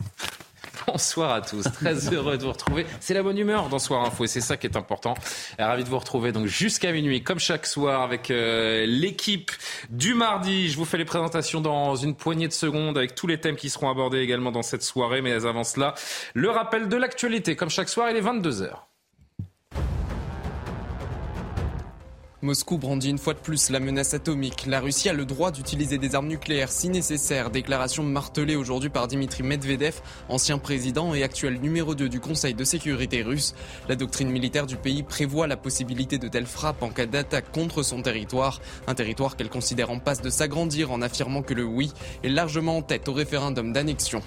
Bonsoir 0.86 1.32
à 1.32 1.40
tous, 1.40 1.64
très 1.64 1.94
heureux 2.14 2.36
de 2.38 2.44
vous 2.44 2.52
retrouver. 2.52 2.86
C'est 3.00 3.14
la 3.14 3.22
bonne 3.22 3.38
humeur 3.38 3.68
dans 3.68 3.78
Soir 3.78 4.04
Info 4.04 4.24
et 4.24 4.26
c'est 4.26 4.40
ça 4.40 4.56
qui 4.56 4.66
est 4.66 4.76
important. 4.76 5.14
Ravi 5.58 5.84
de 5.84 5.88
vous 5.88 5.98
retrouver 5.98 6.32
donc 6.32 6.46
jusqu'à 6.46 6.92
minuit, 6.92 7.22
comme 7.22 7.38
chaque 7.38 7.66
soir, 7.66 8.02
avec 8.02 8.30
euh, 8.30 8.86
l'équipe 8.86 9.50
du 9.90 10.14
mardi. 10.14 10.70
Je 10.70 10.76
vous 10.76 10.84
fais 10.84 10.98
les 10.98 11.04
présentations 11.04 11.60
dans 11.60 11.96
une 11.96 12.14
poignée 12.14 12.48
de 12.48 12.52
secondes 12.52 12.96
avec 12.96 13.14
tous 13.14 13.26
les 13.26 13.40
thèmes 13.40 13.56
qui 13.56 13.70
seront 13.70 13.90
abordés 13.90 14.20
également 14.20 14.52
dans 14.52 14.62
cette 14.62 14.82
soirée. 14.82 15.22
Mais 15.22 15.32
avant 15.46 15.64
cela, 15.64 15.94
le 16.34 16.50
rappel 16.50 16.88
de 16.88 16.96
l'actualité. 16.96 17.56
Comme 17.56 17.70
chaque 17.70 17.88
soir, 17.88 18.10
il 18.10 18.16
est 18.16 18.22
22h. 18.22 18.70
Moscou 22.46 22.78
brandit 22.78 23.10
une 23.10 23.18
fois 23.18 23.34
de 23.34 23.40
plus 23.40 23.70
la 23.70 23.80
menace 23.80 24.14
atomique. 24.14 24.66
La 24.68 24.78
Russie 24.78 25.08
a 25.08 25.12
le 25.12 25.24
droit 25.24 25.50
d'utiliser 25.50 25.98
des 25.98 26.14
armes 26.14 26.28
nucléaires 26.28 26.70
si 26.70 26.88
nécessaire. 26.88 27.50
Déclaration 27.50 28.04
martelée 28.04 28.54
aujourd'hui 28.54 28.88
par 28.88 29.08
Dimitri 29.08 29.42
Medvedev, 29.42 30.00
ancien 30.28 30.58
président 30.58 31.12
et 31.12 31.24
actuel 31.24 31.58
numéro 31.60 31.96
2 31.96 32.08
du 32.08 32.20
Conseil 32.20 32.54
de 32.54 32.62
sécurité 32.62 33.22
russe. 33.22 33.56
La 33.88 33.96
doctrine 33.96 34.30
militaire 34.30 34.68
du 34.68 34.76
pays 34.76 35.02
prévoit 35.02 35.48
la 35.48 35.56
possibilité 35.56 36.18
de 36.18 36.28
telles 36.28 36.46
frappes 36.46 36.84
en 36.84 36.90
cas 36.90 37.06
d'attaque 37.06 37.50
contre 37.50 37.82
son 37.82 38.00
territoire. 38.00 38.60
Un 38.86 38.94
territoire 38.94 39.34
qu'elle 39.34 39.50
considère 39.50 39.90
en 39.90 39.98
passe 39.98 40.22
de 40.22 40.30
s'agrandir 40.30 40.92
en 40.92 41.02
affirmant 41.02 41.42
que 41.42 41.52
le 41.52 41.64
oui 41.64 41.90
est 42.22 42.28
largement 42.28 42.76
en 42.76 42.82
tête 42.82 43.08
au 43.08 43.12
référendum 43.12 43.72
d'annexion. 43.72 44.22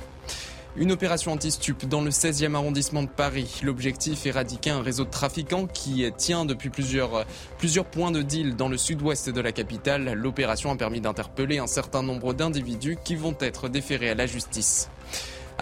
Une 0.80 0.94
opération 0.94 1.34
anti-stup 1.34 1.86
dans 1.90 2.00
le 2.00 2.10
16e 2.10 2.56
arrondissement 2.56 3.04
de 3.04 3.10
Paris. 3.10 3.60
L'objectif 3.64 4.26
est 4.26 4.30
éradiquer 4.30 4.70
un 4.70 4.82
réseau 4.82 5.04
de 5.04 5.10
trafiquants 5.10 5.68
qui 5.68 6.10
tient 6.16 6.46
depuis 6.46 6.70
plusieurs, 6.70 7.26
plusieurs 7.58 7.84
points 7.84 8.12
de 8.12 8.22
deal 8.22 8.56
dans 8.56 8.70
le 8.70 8.78
sud-ouest 8.78 9.30
de 9.30 9.42
la 9.42 9.52
capitale. 9.52 10.14
L'opération 10.14 10.72
a 10.72 10.78
permis 10.78 11.02
d'interpeller 11.02 11.58
un 11.58 11.68
certain 11.68 12.02
nombre 12.02 12.34
d'individus 12.34 12.98
qui 13.04 13.18
vont 13.18 13.36
être 13.42 13.68
déférés 13.68 14.12
à 14.12 14.16
la 14.16 14.26
justice. 14.26 14.90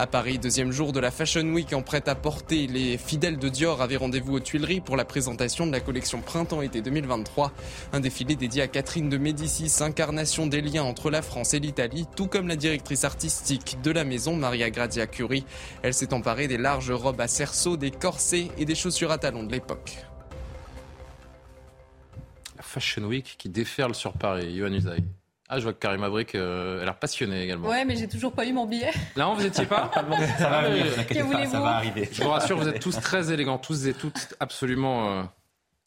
À 0.00 0.06
Paris, 0.06 0.38
deuxième 0.38 0.70
jour 0.70 0.92
de 0.92 1.00
la 1.00 1.10
Fashion 1.10 1.42
Week 1.42 1.72
en 1.72 1.82
prêt 1.82 2.08
à 2.08 2.14
porter, 2.14 2.68
les 2.68 2.96
fidèles 2.96 3.36
de 3.36 3.48
Dior 3.48 3.82
avaient 3.82 3.96
rendez-vous 3.96 4.34
aux 4.36 4.40
Tuileries 4.40 4.80
pour 4.80 4.96
la 4.96 5.04
présentation 5.04 5.66
de 5.66 5.72
la 5.72 5.80
collection 5.80 6.20
Printemps-été 6.20 6.82
2023. 6.82 7.50
Un 7.92 7.98
défilé 7.98 8.36
dédié 8.36 8.62
à 8.62 8.68
Catherine 8.68 9.08
de 9.08 9.18
Médicis, 9.18 9.82
incarnation 9.82 10.46
des 10.46 10.60
liens 10.60 10.84
entre 10.84 11.10
la 11.10 11.20
France 11.20 11.52
et 11.52 11.58
l'Italie, 11.58 12.06
tout 12.14 12.28
comme 12.28 12.46
la 12.46 12.54
directrice 12.54 13.02
artistique 13.02 13.78
de 13.82 13.90
la 13.90 14.04
maison, 14.04 14.36
Maria 14.36 14.70
Grazia 14.70 15.08
Curie. 15.08 15.44
Elle 15.82 15.94
s'est 15.94 16.14
emparée 16.14 16.46
des 16.46 16.58
larges 16.58 16.92
robes 16.92 17.20
à 17.20 17.26
cerceau, 17.26 17.76
des 17.76 17.90
corsets 17.90 18.52
et 18.56 18.64
des 18.64 18.76
chaussures 18.76 19.10
à 19.10 19.18
talons 19.18 19.42
de 19.42 19.50
l'époque. 19.50 19.96
La 22.56 22.62
Fashion 22.62 23.02
Week 23.02 23.34
qui 23.36 23.48
déferle 23.48 23.96
sur 23.96 24.12
Paris. 24.12 24.52
Yohann 24.52 24.74
Usaï. 24.74 25.02
Ah, 25.50 25.58
je 25.58 25.62
vois 25.62 25.72
que 25.72 25.78
Karim 25.78 26.02
Abrik 26.04 26.34
euh, 26.34 26.82
a 26.82 26.84
l'air 26.84 26.96
passionnée 26.98 27.42
également. 27.42 27.68
Ouais, 27.68 27.84
mais 27.86 27.96
j'ai 27.96 28.06
toujours 28.08 28.32
pas 28.32 28.44
eu 28.44 28.52
mon 28.52 28.66
billet. 28.66 28.90
Non, 29.16 29.34
vous 29.34 29.46
étiez 29.46 29.64
pas 29.64 29.90
Ça 29.94 30.02
va, 30.02 30.58
Ah, 30.58 30.68
venir, 30.68 30.84
oui. 30.84 30.90
vous 30.94 31.00
inquiétez 31.00 31.22
pas, 31.24 31.46
ça 31.46 31.60
va 31.60 31.68
arriver. 31.76 32.08
Je 32.12 32.22
vous 32.22 32.28
rassure, 32.28 32.58
vous 32.58 32.68
êtes 32.68 32.80
tous 32.80 33.00
très 33.00 33.32
élégants, 33.32 33.56
tous 33.58 33.86
et 33.86 33.94
toutes 33.94 34.34
absolument 34.40 35.24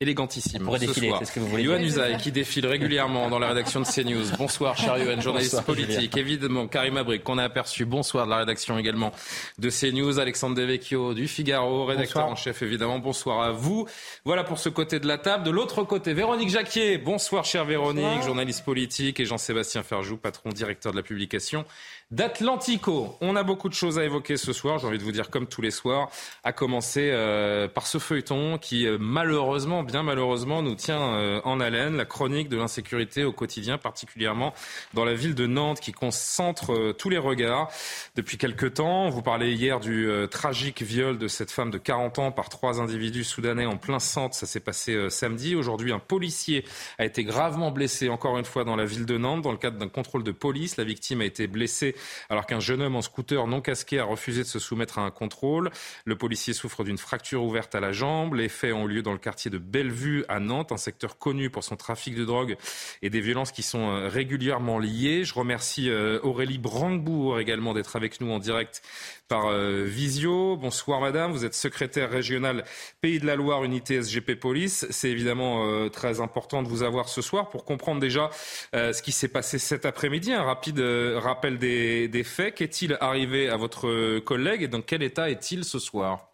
pourrait 0.06 0.80
ce 0.80 0.86
défiler, 0.86 1.08
soir. 1.10 1.20
c'est 1.20 1.26
ce 1.26 1.32
que 1.32 1.40
vous 1.40 1.48
voulez 1.48 1.64
Yohann 1.64 1.80
dire. 1.80 1.88
Usaï 1.88 2.18
qui 2.18 2.32
défile 2.32 2.66
régulièrement 2.66 3.30
dans 3.30 3.40
la 3.40 3.50
rédaction 3.50 3.82
de 3.82 3.86
CNews. 3.86 4.36
Bonsoir, 4.38 4.76
cher 4.76 4.98
Yohann, 4.98 5.22
journaliste 5.22 5.52
Bonsoir, 5.52 5.64
politique. 5.66 6.18
Évidemment, 6.18 6.68
Karim 6.68 6.98
Abrik 6.98 7.24
qu'on 7.24 7.38
a 7.38 7.44
aperçu. 7.44 7.86
Bonsoir 7.86 8.26
de 8.26 8.32
la 8.32 8.38
rédaction 8.38 8.78
également 8.78 9.12
de 9.60 9.70
CNews. 9.70 10.20
Alexandre 10.20 10.56
Devecchio 10.56 11.14
du 11.14 11.28
Figaro, 11.28 11.86
rédacteur 11.86 12.26
en 12.26 12.36
chef 12.36 12.62
évidemment. 12.64 13.00
Bonsoir 13.00 13.42
à 13.42 13.52
vous. 13.52 13.88
Voilà 14.26 14.44
pour 14.44 14.58
ce 14.58 14.70
côté 14.70 15.00
de 15.00 15.08
la 15.08 15.18
table. 15.18 15.44
De 15.44 15.52
l'autre 15.52 15.84
côté, 15.84 16.14
Véronique 16.14 16.50
Jacquier. 16.50 16.98
Bonsoir, 16.98 17.46
chère 17.46 17.66
Véronique, 17.66 18.24
journaliste 18.24 18.66
politique 18.66 19.20
et 19.20 19.26
Jean-Sébastien 19.26 19.84
Ferjou, 19.84 20.18
patron 20.18 20.50
directeur 20.50 20.92
de 20.92 20.98
la 20.98 21.04
publication 21.04 21.66
d'Atlantico. 22.12 23.16
On 23.22 23.38
a 23.38 23.44
beaucoup 23.44 23.70
de 23.70 23.74
choses 23.74 23.98
à 23.98 24.04
évoquer 24.04 24.36
ce 24.36 24.52
soir, 24.52 24.80
j'ai 24.80 24.88
envie 24.88 24.98
de 24.98 25.04
vous 25.04 25.14
dire 25.14 25.30
comme 25.30 25.48
tous 25.48 25.62
les 25.62 25.72
soirs, 25.72 26.10
à 26.44 26.52
commencer 26.52 27.10
euh, 27.12 27.70
par 27.70 27.88
ce 27.88 28.00
feuilleton 28.00 28.58
qui 28.58 28.86
euh, 28.86 28.98
malheureusement, 29.00 29.82
bien 29.84 30.04
malheureusement, 30.04 30.62
nous 30.62 30.76
tient 30.76 31.02
euh, 31.02 31.40
en 31.46 31.62
haleine, 31.62 31.96
la 31.96 32.04
chronique 32.04 32.50
de 32.50 32.58
l'insécurité 32.58 33.24
au 33.24 33.32
quotidien, 33.32 33.78
particulièrement 33.78 34.54
dans 34.94 35.06
la 35.06 35.14
ville 35.14 35.36
de 35.36 35.48
Nantes 35.48 35.80
qui 35.80 35.94
concentre 35.94 36.94
tous 36.98 37.10
les 37.10 37.18
regards 37.18 37.70
depuis 38.16 38.38
quelque 38.38 38.66
temps. 38.66 39.10
Vous 39.10 39.22
parlez 39.22 39.54
hier 39.54 39.80
du 39.80 40.10
tragique 40.30 40.82
viol 40.82 41.18
de 41.18 41.30
cette 41.30 41.52
femme 41.52 41.72
de 41.72 41.78
40 41.78 42.20
ans 42.20 42.32
par 42.32 42.50
trois 42.50 42.82
individus 42.82 43.24
soudanais 43.24 43.66
en 43.66 43.78
plein 43.78 44.00
centre, 44.00 44.36
ça 44.36 44.46
s'est 44.46 44.60
passé 44.60 45.10
samedi. 45.10 45.56
Aujourd'hui, 45.56 45.94
un 45.94 46.00
policier 46.00 46.66
a 46.98 47.06
été 47.06 47.24
gravement 47.24 47.72
blessé 47.72 48.10
encore 48.10 48.38
une 48.38 48.46
fois 48.46 48.64
dans 48.64 48.76
la 48.76 48.86
ville 48.86 49.06
de 49.06 49.18
Nantes 49.18 49.42
dans 49.42 49.52
le 49.52 49.58
cadre 49.58 49.78
d'un 49.78 49.90
contrôle 49.90 50.24
de 50.24 50.32
police. 50.32 50.78
La 50.78 50.84
victime 50.84 51.22
a 51.22 51.26
été 51.26 51.48
blessée 51.48 51.96
alors 52.30 52.46
qu'un 52.46 52.60
jeune 52.60 52.82
homme 52.82 52.96
en 52.96 53.02
scooter 53.02 53.48
non 53.48 53.62
casqué 53.62 54.00
a 54.00 54.04
refusé 54.04 54.42
de 54.44 54.48
se 54.48 54.60
soumettre 54.60 55.00
à 55.00 55.04
un 55.04 55.12
contrôle. 55.12 55.72
Le 56.06 56.16
policier 56.18 56.54
souffre 56.54 56.84
d'une 56.84 56.98
fracture 56.98 57.44
ouverte 57.44 57.76
à 57.76 57.80
la 57.80 57.92
jambe. 57.92 58.36
Les 58.36 58.50
faits 58.50 58.74
ont 58.74 58.86
lieu 58.86 59.02
dans 59.02 59.14
le 59.14 59.18
quartier 59.18 59.52
de 59.52 59.58
Bellevue 59.58 60.26
à 60.28 60.40
Nantes, 60.40 60.72
un 60.72 60.78
secteur 60.78 61.18
connu 61.18 61.50
pour 61.50 61.64
son 61.64 61.76
trafic 61.76 62.16
de 62.16 62.26
drogue 62.26 62.58
et 63.02 63.10
des 63.10 63.22
violences 63.22 63.52
qui 63.52 63.64
sont 63.64 63.90
euh, 63.90 64.08
régulièrement 64.08 64.80
liées. 64.80 65.24
Je 65.24 65.34
remercie 65.34 65.90
euh, 65.90 66.20
Aurélie 66.24 66.58
Brandebourg 66.58 67.40
également 67.40 67.74
d'être 67.74 67.96
avec 67.96 68.22
nous 68.22 68.32
en 68.32 68.40
direct 68.40 68.82
par 69.28 69.48
euh, 69.48 69.84
visio. 69.86 70.58
Bonsoir 70.58 71.00
madame, 71.02 71.32
vous 71.32 71.46
êtes 71.46 71.54
secrétaire 71.54 72.10
régionale 72.10 72.66
Pays 73.00 73.20
de 73.20 73.26
la 73.26 73.36
Loire, 73.36 73.64
unité 73.64 74.02
SGP 74.02 74.36
Police. 74.36 74.86
C'est 74.90 75.10
évidemment 75.10 75.90
très 75.90 76.20
important 76.20 76.64
de 76.64 76.68
vous 76.68 76.84
avoir 76.84 77.10
ce 77.10 77.22
soir 77.22 77.50
pour 77.50 77.66
comprendre 77.66 78.00
déjà 78.00 78.30
ce 78.74 79.02
qui 79.02 79.12
s'est 79.12 79.28
passé 79.28 79.58
cet 79.58 79.86
après-midi. 79.86 80.34
Un 80.34 80.44
rapide 80.44 80.80
rappel 80.80 81.58
des, 81.58 81.91
des 82.08 82.24
faits. 82.24 82.56
Qu'est-il 82.56 82.98
arrivé 83.00 83.50
à 83.50 83.58
votre 83.58 84.20
collègue 84.20 84.64
et 84.64 84.68
dans 84.68 84.82
quel 84.82 85.04
état 85.04 85.30
est-il 85.30 85.64
ce 85.64 85.80
soir? 85.80 86.32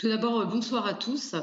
Tout 0.00 0.08
d'abord, 0.08 0.40
euh, 0.40 0.44
bonsoir 0.46 0.86
à 0.86 0.94
tous. 0.94 1.34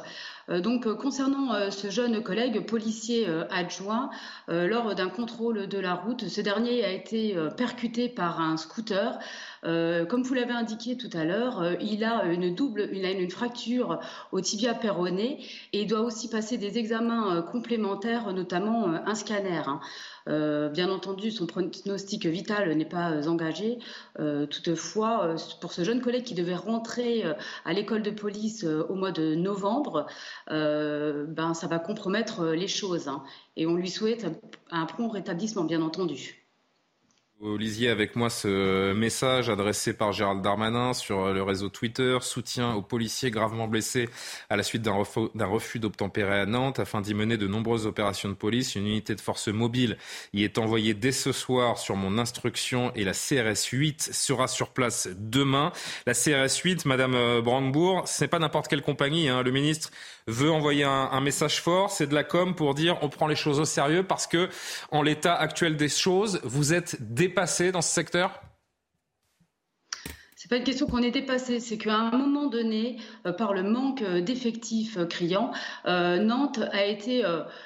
Euh, 0.50 0.62
donc, 0.62 0.88
euh, 0.88 0.96
concernant 0.96 1.69
ce 1.69 1.91
jeune 1.91 2.24
collègue 2.24 2.66
policier 2.66 3.28
adjoint, 3.52 4.09
lors 4.47 4.96
d'un 4.96 5.09
contrôle 5.09 5.68
de 5.68 5.78
la 5.78 5.94
route, 5.94 6.28
ce 6.28 6.41
dernier 6.41 6.84
a 6.84 6.90
été 6.90 7.38
percuté 7.56 8.09
par 8.09 8.40
un 8.40 8.57
scooter. 8.57 9.19
Euh, 9.66 10.06
comme 10.06 10.23
vous 10.23 10.34
l'avez 10.34 10.53
indiqué 10.53 10.97
tout 10.97 11.09
à 11.13 11.23
l'heure, 11.25 11.62
euh, 11.62 11.73
il 11.81 12.03
a 12.03 12.25
une 12.25 12.53
double, 12.53 12.81
a 12.81 13.12
une 13.12 13.29
fracture 13.29 14.00
au 14.31 14.41
tibia 14.41 14.73
péroné 14.73 15.40
et 15.73 15.81
il 15.81 15.88
doit 15.88 16.01
aussi 16.01 16.29
passer 16.29 16.57
des 16.57 16.78
examens 16.78 17.35
euh, 17.38 17.41
complémentaires, 17.41 18.34
notamment 18.34 18.88
un 18.88 19.16
scanner. 19.16 19.62
hein. 19.68 19.79
Bien 20.73 20.90
entendu, 20.90 21.31
son 21.31 21.47
pronostic 21.47 22.25
vital 22.25 22.73
n'est 22.75 22.84
pas 22.85 23.28
engagé. 23.29 23.79
Toutefois, 24.50 25.35
pour 25.62 25.72
ce 25.72 25.85
jeune 25.85 26.01
collègue 26.01 26.25
qui 26.25 26.35
devait 26.35 26.56
rentrer 26.56 27.24
à 27.63 27.72
l'école 27.74 28.01
de 28.01 28.12
police 28.12 28.66
au 28.66 28.94
mois 28.95 29.12
de 29.13 29.35
novembre, 29.35 30.06
ben, 30.50 31.53
ça 31.53 31.68
va 31.68 31.79
compromettre 31.79 32.45
les 32.47 32.68
choses. 32.68 33.07
hein. 33.07 33.24
Et 33.56 33.66
on 33.68 33.75
lui 33.75 33.89
souhaite 33.89 34.25
un 34.69 34.85
prompt 34.85 35.07
rétablissement, 35.09 35.63
bien 35.63 35.81
entendu. 35.81 36.47
Vous 37.40 37.56
lisiez 37.56 37.89
avec 37.89 38.16
moi 38.16 38.31
ce 38.31 38.94
message 38.94 39.51
adressé 39.51 39.94
par 39.94 40.12
Gérald 40.12 40.42
Darmanin 40.42 40.95
sur 40.95 41.31
le 41.31 41.44
réseau 41.44 41.69
Twitter, 41.69 42.18
soutien 42.22 42.74
aux 42.74 42.81
policiers 42.81 43.30
gravement 43.30 43.68
blessés 43.68 44.10
à 44.50 44.56
la 44.57 44.63
suite 44.63 44.81
d'un 44.81 45.45
refus, 45.45 45.78
d'obtempérer 45.78 46.39
à 46.39 46.45
Nantes 46.48 46.80
afin 46.80 47.00
d'y 47.00 47.13
mener 47.13 47.38
de 47.38 47.45
nombreuses 47.45 47.86
opérations 47.86 48.30
de 48.30 48.34
police. 48.34 48.74
Une 48.74 48.88
unité 48.88 49.13
de 49.13 49.22
force 49.22 49.50
mobile 49.50 50.00
y 50.34 50.45
est 50.45 50.57
envoyée 50.57 50.95
dès 50.95 51.12
ce 51.12 51.31
soir 51.31 51.78
sur 51.78 51.95
mon 51.95 52.18
instruction 52.18 52.92
et 52.95 53.04
la 53.04 53.13
CRS 53.13 53.68
8 53.72 54.10
sera 54.13 54.48
sur 54.48 54.69
place 54.69 55.07
demain. 55.16 55.72
La 56.07 56.16
CRS 56.16 56.57
8, 56.63 56.86
Madame 56.86 57.42
Brandebourg, 57.42 58.07
ce 58.07 58.24
n'est 58.24 58.30
pas 58.30 58.39
n'importe 58.39 58.68
quelle 58.68 58.81
compagnie. 58.81 59.30
hein. 59.30 59.44
Le 59.44 59.51
ministre 59.51 59.92
veut 60.27 60.51
envoyer 60.51 60.83
un, 60.83 61.21
message 61.21 61.62
fort, 61.62 61.89
c'est 61.89 62.07
de 62.07 62.13
la 62.13 62.24
com 62.24 62.53
pour 62.53 62.74
dire 62.74 62.97
on 63.01 63.09
prend 63.09 63.27
les 63.27 63.35
choses 63.35 63.59
au 63.59 63.65
sérieux 63.65 64.03
parce 64.03 64.27
que 64.27 64.50
en 64.91 65.01
l'état 65.01 65.35
actuel 65.35 65.77
des 65.77 65.89
choses, 65.89 66.39
vous 66.44 66.74
êtes 66.74 66.97
dépassé 67.13 67.71
dans 67.71 67.81
ce 67.81 67.94
secteur? 67.94 68.41
C'est 70.47 70.51
pas 70.51 70.57
une 70.57 70.63
question 70.63 70.88
qu'on 70.88 71.03
est 71.03 71.12
dépassé, 71.12 71.59
c'est 71.59 71.77
qu'à 71.77 71.95
un 71.95 72.18
moment 72.18 72.45
donné, 72.45 72.97
euh, 73.25 73.33
par 73.33 73.53
le 73.53 73.63
manque 73.63 74.01
euh, 74.01 74.21
d'effectifs 74.21 74.95
euh, 74.95 75.06
criants, 75.06 75.51
Nantes 75.85 76.59
a 76.71 76.85
été 76.85 77.25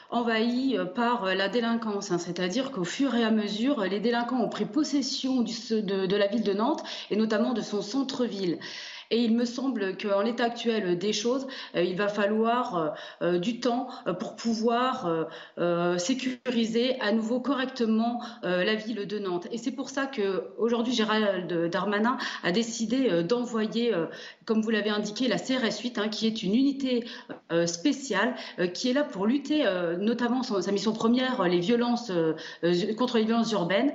envahie 0.10 0.78
par 0.96 1.26
la 1.26 1.48
délinquance. 1.48 2.12
Hein. 2.12 2.18
C'est-à-dire 2.18 2.72
qu'au 2.72 2.84
fur 2.84 3.14
et 3.14 3.24
à 3.24 3.30
mesure, 3.30 3.82
les 3.82 4.00
délinquants 4.00 4.42
ont 4.42 4.50
pris 4.50 4.66
possession 4.66 5.42
de, 5.42 6.16
la 6.16 6.28
ville 6.28 6.44
de 6.44 6.54
Nantes 6.54 6.84
et 7.12 7.16
notamment 7.16 7.54
de 7.54 7.62
son 7.62 7.82
centre-ville. 7.82 8.58
Et 9.12 9.18
il 9.18 9.36
me 9.36 9.44
semble 9.44 9.98
qu'en 9.98 10.22
l'état 10.22 10.46
actuel 10.46 10.98
des 10.98 11.12
choses, 11.12 11.46
euh, 11.76 11.84
il 11.84 11.98
va 11.98 12.08
falloir 12.08 12.78
euh, 12.78 12.90
euh, 13.22 13.40
du 13.40 13.60
temps 13.60 13.90
pour 14.20 14.36
pouvoir 14.36 15.28
sécuriser 15.98 17.00
à 17.02 17.12
nouveau 17.12 17.42
correctement 17.42 18.22
la 18.44 18.76
ville 18.76 19.06
de 19.06 19.20
Nantes. 19.20 19.48
Et 19.52 19.58
c'est 19.58 19.72
pour 19.72 19.90
ça 19.90 20.08
qu'aujourd'hui, 20.08 20.94
Gérald 20.94 21.70
Darmanin 21.70 22.18
a 22.44 22.52
décidé 22.52 23.24
d'envoyer, 23.24 23.94
comme 24.46 24.62
vous 24.62 24.70
l'avez 24.70 24.90
indiqué, 24.90 25.28
la 25.28 25.38
CRS 25.38 25.82
8, 25.84 25.98
hein, 25.98 26.08
qui 26.08 26.28
est 26.28 26.44
une 26.44 26.56
unité 26.56 27.06
spéciale 27.66 28.36
qui 28.74 28.90
est 28.90 28.94
là 28.94 29.04
pour 29.04 29.26
lutter, 29.26 29.66
notamment 30.00 30.44
sa 30.44 30.72
mission 30.72 30.94
première, 30.94 31.44
les 31.44 31.60
violences 31.60 32.12
contre 32.98 33.18
les 33.18 33.26
violences 33.26 33.52
urbaines. 33.52 33.94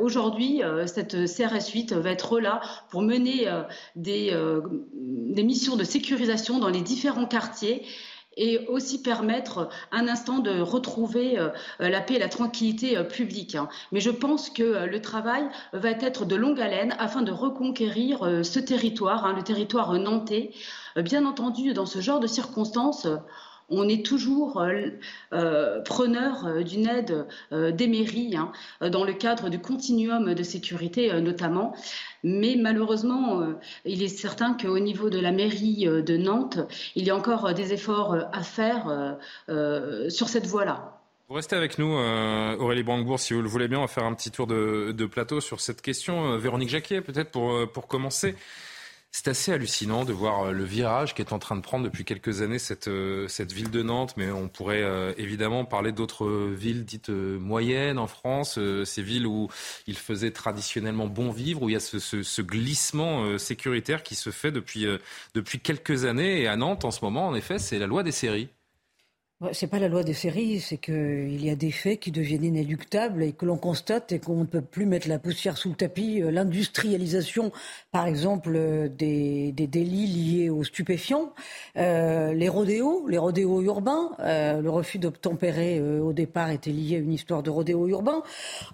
Aujourd'hui, 0.00 0.62
cette 0.86 1.26
CRS 1.26 1.72
8 1.72 1.94
va 1.94 2.10
être 2.10 2.38
là 2.38 2.60
pour 2.90 3.02
mener 3.02 3.48
des 3.96 4.11
euh, 4.32 4.60
des, 4.92 5.42
missions 5.42 5.76
de 5.76 5.84
sécurisation 5.84 6.58
dans 6.58 6.68
les 6.68 6.80
différents 6.80 7.26
quartiers 7.26 7.82
et 8.36 8.66
aussi 8.68 9.02
permettre 9.02 9.68
un 9.90 10.08
instant 10.08 10.38
de 10.38 10.60
retrouver 10.60 11.38
euh, 11.38 11.50
la 11.78 12.00
paix 12.00 12.14
et 12.14 12.18
la 12.18 12.28
tranquillité 12.28 12.96
euh, 12.96 13.04
publique. 13.04 13.54
Hein. 13.54 13.68
Mais 13.92 14.00
je 14.00 14.10
pense 14.10 14.48
que 14.48 14.86
le 14.86 15.00
travail 15.00 15.44
va 15.72 15.90
être 15.90 16.24
de 16.24 16.36
longue 16.36 16.60
haleine 16.60 16.94
afin 16.98 17.22
de 17.22 17.32
reconquérir 17.32 18.44
ce 18.44 18.58
territoire, 18.58 19.26
hein, 19.26 19.34
le 19.34 19.42
territoire 19.42 19.92
nantais. 19.94 20.52
Bien 20.96 21.26
entendu, 21.26 21.72
dans 21.74 21.86
ce 21.86 22.00
genre 22.00 22.20
de 22.20 22.26
circonstances, 22.26 23.06
on 23.72 23.88
est 23.88 24.04
toujours 24.04 24.60
euh, 24.60 24.88
euh, 25.32 25.80
preneur 25.80 26.46
euh, 26.46 26.62
d'une 26.62 26.86
aide 26.86 27.26
des 27.50 27.86
mairies, 27.86 28.36
hein, 28.36 28.52
dans 28.90 29.04
le 29.04 29.12
cadre 29.12 29.48
du 29.48 29.58
continuum 29.58 30.34
de 30.34 30.42
sécurité 30.42 31.12
notamment. 31.20 31.74
Mais 32.22 32.56
malheureusement, 32.58 33.42
il 33.84 34.02
est 34.02 34.08
certain 34.08 34.54
qu'au 34.54 34.78
niveau 34.78 35.10
de 35.10 35.18
la 35.18 35.32
mairie 35.32 35.86
de 35.86 36.16
Nantes, 36.16 36.58
il 36.94 37.04
y 37.04 37.10
a 37.10 37.16
encore 37.16 37.52
des 37.54 37.72
efforts 37.72 38.16
à 38.32 38.42
faire 38.42 39.16
sur 40.08 40.28
cette 40.28 40.46
voie-là. 40.46 41.00
Vous 41.28 41.34
restez 41.34 41.56
avec 41.56 41.78
nous, 41.78 41.92
Aurélie 41.92 42.82
Brandebourg, 42.82 43.18
si 43.18 43.34
vous 43.34 43.42
le 43.42 43.48
voulez 43.48 43.68
bien. 43.68 43.78
On 43.78 43.82
va 43.82 43.88
faire 43.88 44.04
un 44.04 44.14
petit 44.14 44.30
tour 44.30 44.46
de, 44.46 45.06
plateau 45.06 45.40
sur 45.40 45.60
cette 45.60 45.82
question. 45.82 46.36
Véronique 46.38 46.70
Jacquet, 46.70 47.00
peut-être 47.00 47.30
pour, 47.30 47.70
pour 47.72 47.86
commencer. 47.88 48.36
C'est 49.14 49.28
assez 49.28 49.52
hallucinant 49.52 50.06
de 50.06 50.12
voir 50.14 50.46
euh, 50.46 50.52
le 50.52 50.64
virage 50.64 51.14
qu'est 51.14 51.34
en 51.34 51.38
train 51.38 51.54
de 51.54 51.60
prendre 51.60 51.84
depuis 51.84 52.04
quelques 52.04 52.40
années 52.40 52.58
cette, 52.58 52.88
euh, 52.88 53.28
cette 53.28 53.52
ville 53.52 53.70
de 53.70 53.82
Nantes, 53.82 54.14
mais 54.16 54.30
on 54.30 54.48
pourrait 54.48 54.82
euh, 54.82 55.12
évidemment 55.18 55.66
parler 55.66 55.92
d'autres 55.92 56.26
villes 56.54 56.86
dites 56.86 57.10
moyennes 57.10 57.98
en 57.98 58.06
France, 58.06 58.58
ces 58.84 59.02
villes 59.02 59.26
où 59.26 59.48
il 59.86 59.98
faisait 59.98 60.30
traditionnellement 60.30 61.08
bon 61.08 61.30
vivre, 61.30 61.62
où 61.62 61.68
il 61.68 61.74
y 61.74 61.76
a 61.76 61.80
ce, 61.80 61.98
ce, 61.98 62.22
ce 62.22 62.40
glissement 62.42 63.38
sécuritaire 63.38 64.02
qui 64.02 64.14
se 64.14 64.30
fait 64.30 64.50
depuis, 64.50 64.86
depuis 65.34 65.60
quelques 65.60 66.04
années. 66.06 66.40
Et 66.40 66.48
à 66.48 66.56
Nantes, 66.56 66.84
en 66.84 66.90
ce 66.90 67.04
moment, 67.04 67.26
en 67.28 67.34
effet, 67.34 67.58
c'est 67.58 67.78
la 67.78 67.86
loi 67.86 68.02
des 68.02 68.12
séries. 68.12 68.48
C'est 69.50 69.66
pas 69.66 69.80
la 69.80 69.88
loi 69.88 70.04
des 70.04 70.14
séries, 70.14 70.60
c'est 70.60 70.76
qu'il 70.76 71.44
y 71.44 71.50
a 71.50 71.56
des 71.56 71.72
faits 71.72 71.98
qui 71.98 72.12
deviennent 72.12 72.44
inéluctables 72.44 73.24
et 73.24 73.32
que 73.32 73.44
l'on 73.44 73.56
constate 73.56 74.12
et 74.12 74.20
qu'on 74.20 74.36
ne 74.36 74.44
peut 74.44 74.60
plus 74.60 74.86
mettre 74.86 75.08
la 75.08 75.18
poussière 75.18 75.58
sous 75.58 75.70
le 75.70 75.74
tapis. 75.74 76.22
Euh, 76.22 76.30
l'industrialisation, 76.30 77.50
par 77.90 78.06
exemple, 78.06 78.52
euh, 78.54 78.88
des, 78.88 79.52
délits 79.52 80.06
liés 80.06 80.50
aux 80.50 80.62
stupéfiants, 80.62 81.32
euh, 81.76 82.32
les 82.34 82.48
rodéos, 82.48 83.08
les 83.08 83.18
rodéos 83.18 83.62
urbains, 83.62 84.12
le 84.20 84.68
refus 84.68 84.98
d'obtempérer 84.98 85.80
au 85.80 86.12
départ 86.12 86.50
était 86.50 86.70
lié 86.70 86.96
à 86.96 86.98
une 86.98 87.12
histoire 87.12 87.42
de 87.42 87.50
rodéo 87.50 87.88
urbain. 87.88 88.22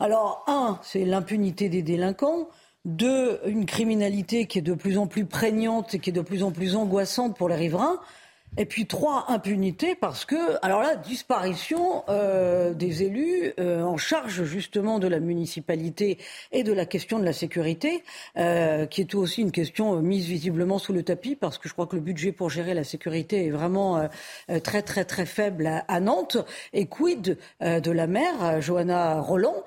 Alors, 0.01 0.45
un, 0.49 0.79
c'est 0.83 1.05
l'impunité 1.05 1.69
des 1.69 1.83
délinquants. 1.83 2.49
Deux, 2.85 3.41
une 3.47 3.65
criminalité 3.65 4.47
qui 4.47 4.59
est 4.59 4.63
de 4.63 4.75
plus 4.75 4.99
en 4.99 5.07
plus 5.07 5.25
prégnante 5.25 5.95
et 5.95 5.99
qui 5.99 6.11
est 6.11 6.13
de 6.13 6.21
plus 6.21 6.43
en 6.43 6.51
plus 6.51 6.75
angoissante 6.75 7.37
pour 7.37 7.49
les 7.49 7.57
riverains. 7.57 8.01
Et 8.57 8.65
puis 8.65 8.87
trois, 8.87 9.27
impunité 9.29 9.95
parce 9.95 10.25
que, 10.25 10.59
alors 10.63 10.83
là, 10.83 10.97
disparition 10.97 12.03
euh, 12.09 12.75
des 12.75 13.05
élus 13.05 13.53
euh, 13.61 13.83
en 13.83 13.97
charge 13.97 14.43
justement 14.45 14.99
de 14.99 15.07
la 15.07 15.21
municipalité 15.21 16.19
et 16.51 16.65
de 16.65 16.73
la 16.73 16.87
question 16.87 17.21
de 17.21 17.25
la 17.25 17.33
sécurité, 17.33 18.03
euh, 18.37 18.87
qui 18.87 19.01
est 19.03 19.15
aussi 19.15 19.43
une 19.43 19.53
question 19.53 20.01
mise 20.03 20.27
visiblement 20.27 20.79
sous 20.79 20.93
le 20.93 21.05
tapis 21.05 21.37
parce 21.37 21.59
que 21.59 21.69
je 21.69 21.75
crois 21.75 21.87
que 21.87 21.95
le 21.95 22.03
budget 22.03 22.33
pour 22.33 22.51
gérer 22.51 22.75
la 22.75 22.85
sécurité 22.85 23.47
est 23.47 23.51
vraiment 23.51 24.09
très 24.63 24.83
très 24.83 25.05
très 25.05 25.27
faible 25.27 25.85
à, 25.87 26.01
Nantes. 26.01 26.39
Et 26.73 26.87
quid 26.87 27.39
de 27.61 27.91
la 27.91 28.07
maire, 28.07 28.61
Johanna 28.61 29.21
Roland, 29.21 29.63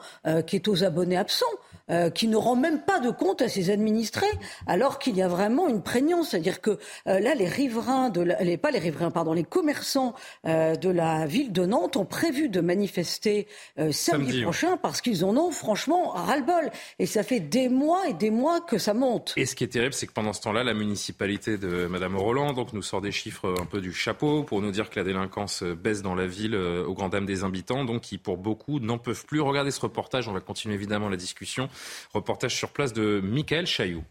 qui 0.47 0.55
est 0.55 0.67
aux 0.67 0.83
abonnés 0.83 1.17
absents 1.17 1.45
euh, 1.89 2.09
qui 2.09 2.27
ne 2.27 2.37
rend 2.37 2.55
même 2.55 2.81
pas 2.81 2.99
de 2.99 3.09
compte 3.09 3.41
à 3.41 3.49
ses 3.49 3.69
administrés, 3.69 4.25
alors 4.67 4.99
qu'il 4.99 5.15
y 5.15 5.21
a 5.21 5.27
vraiment 5.27 5.67
une 5.67 5.81
prégnance. 5.81 6.29
C'est-à-dire 6.29 6.61
que 6.61 6.71
euh, 7.07 7.19
là, 7.19 7.35
les 7.35 7.47
riverains, 7.47 8.09
de 8.09 8.21
les, 8.21 8.57
pas 8.57 8.71
les 8.71 8.79
riverains, 8.79 9.11
pardon, 9.11 9.33
les 9.33 9.43
commerçants 9.43 10.13
euh, 10.45 10.75
de 10.75 10.89
la 10.89 11.25
ville 11.25 11.51
de 11.51 11.65
Nantes 11.65 11.97
ont 11.97 12.05
prévu 12.05 12.49
de 12.49 12.61
manifester 12.61 13.47
samedi, 13.91 14.43
prochain 14.43 14.77
parce 14.77 15.01
qu'ils 15.01 15.25
en 15.25 15.35
ont 15.35 15.51
franchement 15.51 16.11
ras-le-bol. 16.11 16.71
Et 16.99 17.05
ça 17.05 17.23
fait 17.23 17.39
des 17.39 17.69
mois 17.69 18.07
et 18.07 18.13
des 18.13 18.29
mois 18.29 18.61
que 18.61 18.77
ça 18.77 18.93
monte. 18.93 19.33
Et 19.37 19.45
ce 19.45 19.55
qui 19.55 19.63
est 19.63 19.67
terrible, 19.67 19.93
c'est 19.93 20.07
que 20.07 20.13
pendant 20.13 20.33
ce 20.33 20.41
temps-là, 20.41 20.63
la 20.63 20.73
municipalité 20.73 21.57
de 21.57 21.87
Madame 21.87 22.15
Roland 22.15 22.53
donc, 22.53 22.73
nous 22.73 22.81
sort 22.81 23.01
des 23.01 23.11
chiffres 23.11 23.53
un 23.59 23.65
peu 23.65 23.81
du 23.81 23.93
chapeau 23.93 24.43
pour 24.43 24.61
nous 24.61 24.71
dire 24.71 24.89
que 24.89 24.99
la 24.99 25.05
délinquance 25.05 25.63
baisse 25.63 26.01
dans 26.01 26.15
la 26.15 26.27
ville 26.27 26.55
au 26.55 26.93
grand 26.93 27.09
dam 27.09 27.25
des 27.25 27.43
habitants, 27.43 27.85
donc 27.85 28.01
qui 28.01 28.17
pour 28.17 28.37
beaucoup 28.37 28.79
n'en 28.79 28.97
peuvent 28.97 29.25
plus. 29.25 29.41
Regardez 29.41 29.71
ce 29.71 29.81
reportage, 29.81 30.27
on 30.27 30.33
va 30.33 30.39
continuer 30.39 30.75
évidemment 30.75 31.09
la 31.09 31.17
discussion. 31.17 31.69
Reportage 32.13 32.56
sur 32.56 32.69
place 32.69 32.94
de 32.94 33.21
Michael 33.23 33.68
Chailloux. 33.68 34.03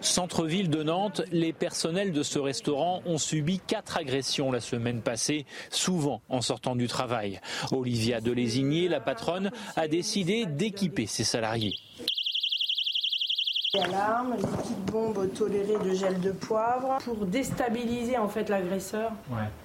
Centre-ville 0.00 0.68
de 0.68 0.82
Nantes, 0.82 1.22
les 1.30 1.52
personnels 1.52 2.12
de 2.12 2.22
ce 2.24 2.38
restaurant 2.40 3.02
ont 3.06 3.18
subi 3.18 3.60
quatre 3.60 3.96
agressions 3.96 4.50
la 4.50 4.60
semaine 4.60 5.00
passée, 5.00 5.46
souvent 5.70 6.22
en 6.28 6.40
sortant 6.40 6.74
du 6.74 6.88
travail. 6.88 7.40
Olivia 7.70 8.20
Delésigné, 8.20 8.88
la 8.88 9.00
patronne, 9.00 9.52
a 9.76 9.86
décidé 9.86 10.46
d'équiper 10.46 11.06
ses 11.06 11.24
salariés. 11.24 11.74
Alarme, 13.80 14.36
liquide 14.36 14.84
bombe 14.92 15.32
toléré 15.32 15.78
de 15.82 15.94
gel 15.94 16.20
de 16.20 16.30
poivre 16.30 16.98
pour 17.06 17.24
déstabiliser 17.24 18.18
en 18.18 18.28
fait 18.28 18.50
l'agresseur 18.50 19.12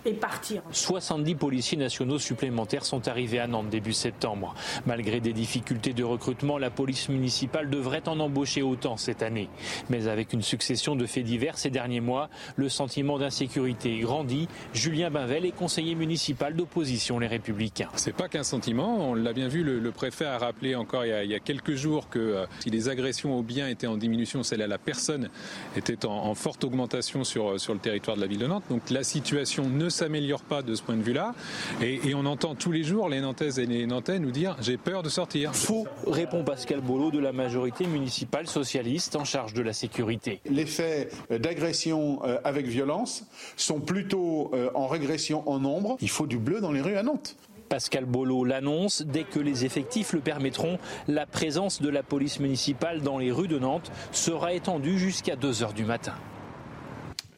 et 0.05 0.13
partir. 0.13 0.61
70 0.71 1.35
policiers 1.35 1.77
nationaux 1.77 2.17
supplémentaires 2.17 2.85
sont 2.85 3.09
arrivés 3.09 3.39
à 3.39 3.47
Nantes 3.47 3.69
début 3.69 3.91
septembre. 3.91 4.55
Malgré 4.85 5.19
des 5.19 5.33
difficultés 5.33 5.91
de 5.91 6.05
recrutement, 6.05 6.57
la 6.57 6.69
police 6.69 7.09
municipale 7.09 7.69
devrait 7.69 8.07
en 8.07 8.21
embaucher 8.21 8.61
autant 8.61 8.95
cette 8.95 9.21
année. 9.21 9.49
Mais 9.89 10.07
avec 10.07 10.31
une 10.31 10.41
succession 10.41 10.95
de 10.95 11.05
faits 11.05 11.25
divers 11.25 11.57
ces 11.57 11.69
derniers 11.69 11.99
mois, 11.99 12.29
le 12.55 12.69
sentiment 12.69 13.19
d'insécurité 13.19 13.99
grandit. 13.99 14.47
Julien 14.71 15.09
Bavel 15.09 15.45
est 15.45 15.51
conseiller 15.51 15.95
municipal 15.95 16.55
d'opposition 16.55 17.19
Les 17.19 17.27
Républicains. 17.27 17.89
C'est 17.95 18.15
pas 18.15 18.29
qu'un 18.29 18.43
sentiment, 18.43 19.09
on 19.09 19.15
l'a 19.15 19.33
bien 19.33 19.49
vu, 19.49 19.65
le, 19.65 19.91
préfet 19.91 20.25
a 20.25 20.37
rappelé 20.37 20.75
encore 20.75 21.03
il 21.03 21.29
y 21.29 21.35
a, 21.35 21.39
quelques 21.39 21.75
jours 21.75 22.07
que 22.07 22.19
euh, 22.19 22.45
si 22.59 22.69
les 22.69 22.87
agressions 22.87 23.37
aux 23.37 23.43
biens 23.43 23.67
étaient 23.67 23.87
en 23.87 23.96
diminution, 23.97 24.43
celle 24.43 24.61
à 24.61 24.67
la 24.67 24.77
personne 24.77 25.29
était 25.75 26.05
en, 26.05 26.35
forte 26.35 26.63
augmentation 26.63 27.23
sur, 27.23 27.59
sur 27.59 27.73
le 27.73 27.79
territoire 27.79 28.15
de 28.15 28.21
la 28.21 28.27
ville 28.27 28.39
de 28.39 28.47
Nantes. 28.47 28.63
Donc 28.69 28.89
la 28.89 29.03
situation 29.03 29.67
ne 29.69 29.89
s'améliore 29.89 30.41
pas 30.41 30.61
de 30.61 30.75
ce 30.75 30.81
point 30.81 30.95
de 30.95 31.01
vue-là. 31.01 31.33
Et, 31.81 32.13
on 32.17 32.25
entend 32.25 32.55
tous 32.55 32.71
les 32.71 32.83
jours 32.83 33.09
les 33.09 33.21
Nantaises 33.21 33.59
et 33.59 33.67
les 33.67 33.85
Nantais 33.85 34.17
nous 34.17 34.31
dire 34.31 34.55
j'ai 34.59 34.77
peur 34.77 35.03
de 35.03 35.09
sortir. 35.09 35.53
Faux, 35.53 35.85
répond 36.07 36.43
Pascal 36.43 36.81
Bolo 36.81 37.11
de 37.11 37.19
la 37.19 37.31
majorité 37.31 37.85
municipale 37.85 38.47
socialiste 38.47 39.15
en 39.15 39.23
charge 39.23 39.53
de 39.53 39.61
la 39.61 39.73
sécurité. 39.73 40.41
Les 40.49 40.65
faits 40.65 41.13
d'agression 41.29 42.19
euh, 42.23 42.39
avec 42.43 42.65
violence 42.65 43.25
sont 43.55 43.79
plutôt 43.79 44.51
euh, 44.53 44.69
en 44.73 44.87
régression 44.87 45.47
en 45.47 45.59
nombre. 45.59 45.97
Il 46.01 46.09
faut 46.09 46.25
du 46.25 46.37
bleu 46.37 46.59
dans 46.59 46.71
les 46.71 46.81
rues 46.81 46.97
à 46.97 47.03
Nantes. 47.03 47.35
Pascal 47.67 48.05
Bolo 48.05 48.43
l'annonce, 48.43 49.03
dès 49.03 49.23
que 49.23 49.39
les 49.39 49.65
effectifs 49.65 50.13
le 50.13 50.19
permettront, 50.19 50.79
la 51.07 51.25
présence 51.25 51.81
de 51.81 51.89
la 51.89 52.03
police 52.03 52.39
municipale 52.39 53.01
dans 53.01 53.17
les 53.17 53.31
rues 53.31 53.47
de 53.47 53.59
Nantes 53.59 53.91
sera 54.11 54.53
étendue 54.53 54.97
jusqu'à 54.97 55.35
2 55.35 55.63
heures 55.63 55.73
du 55.73 55.85
matin. 55.85 56.15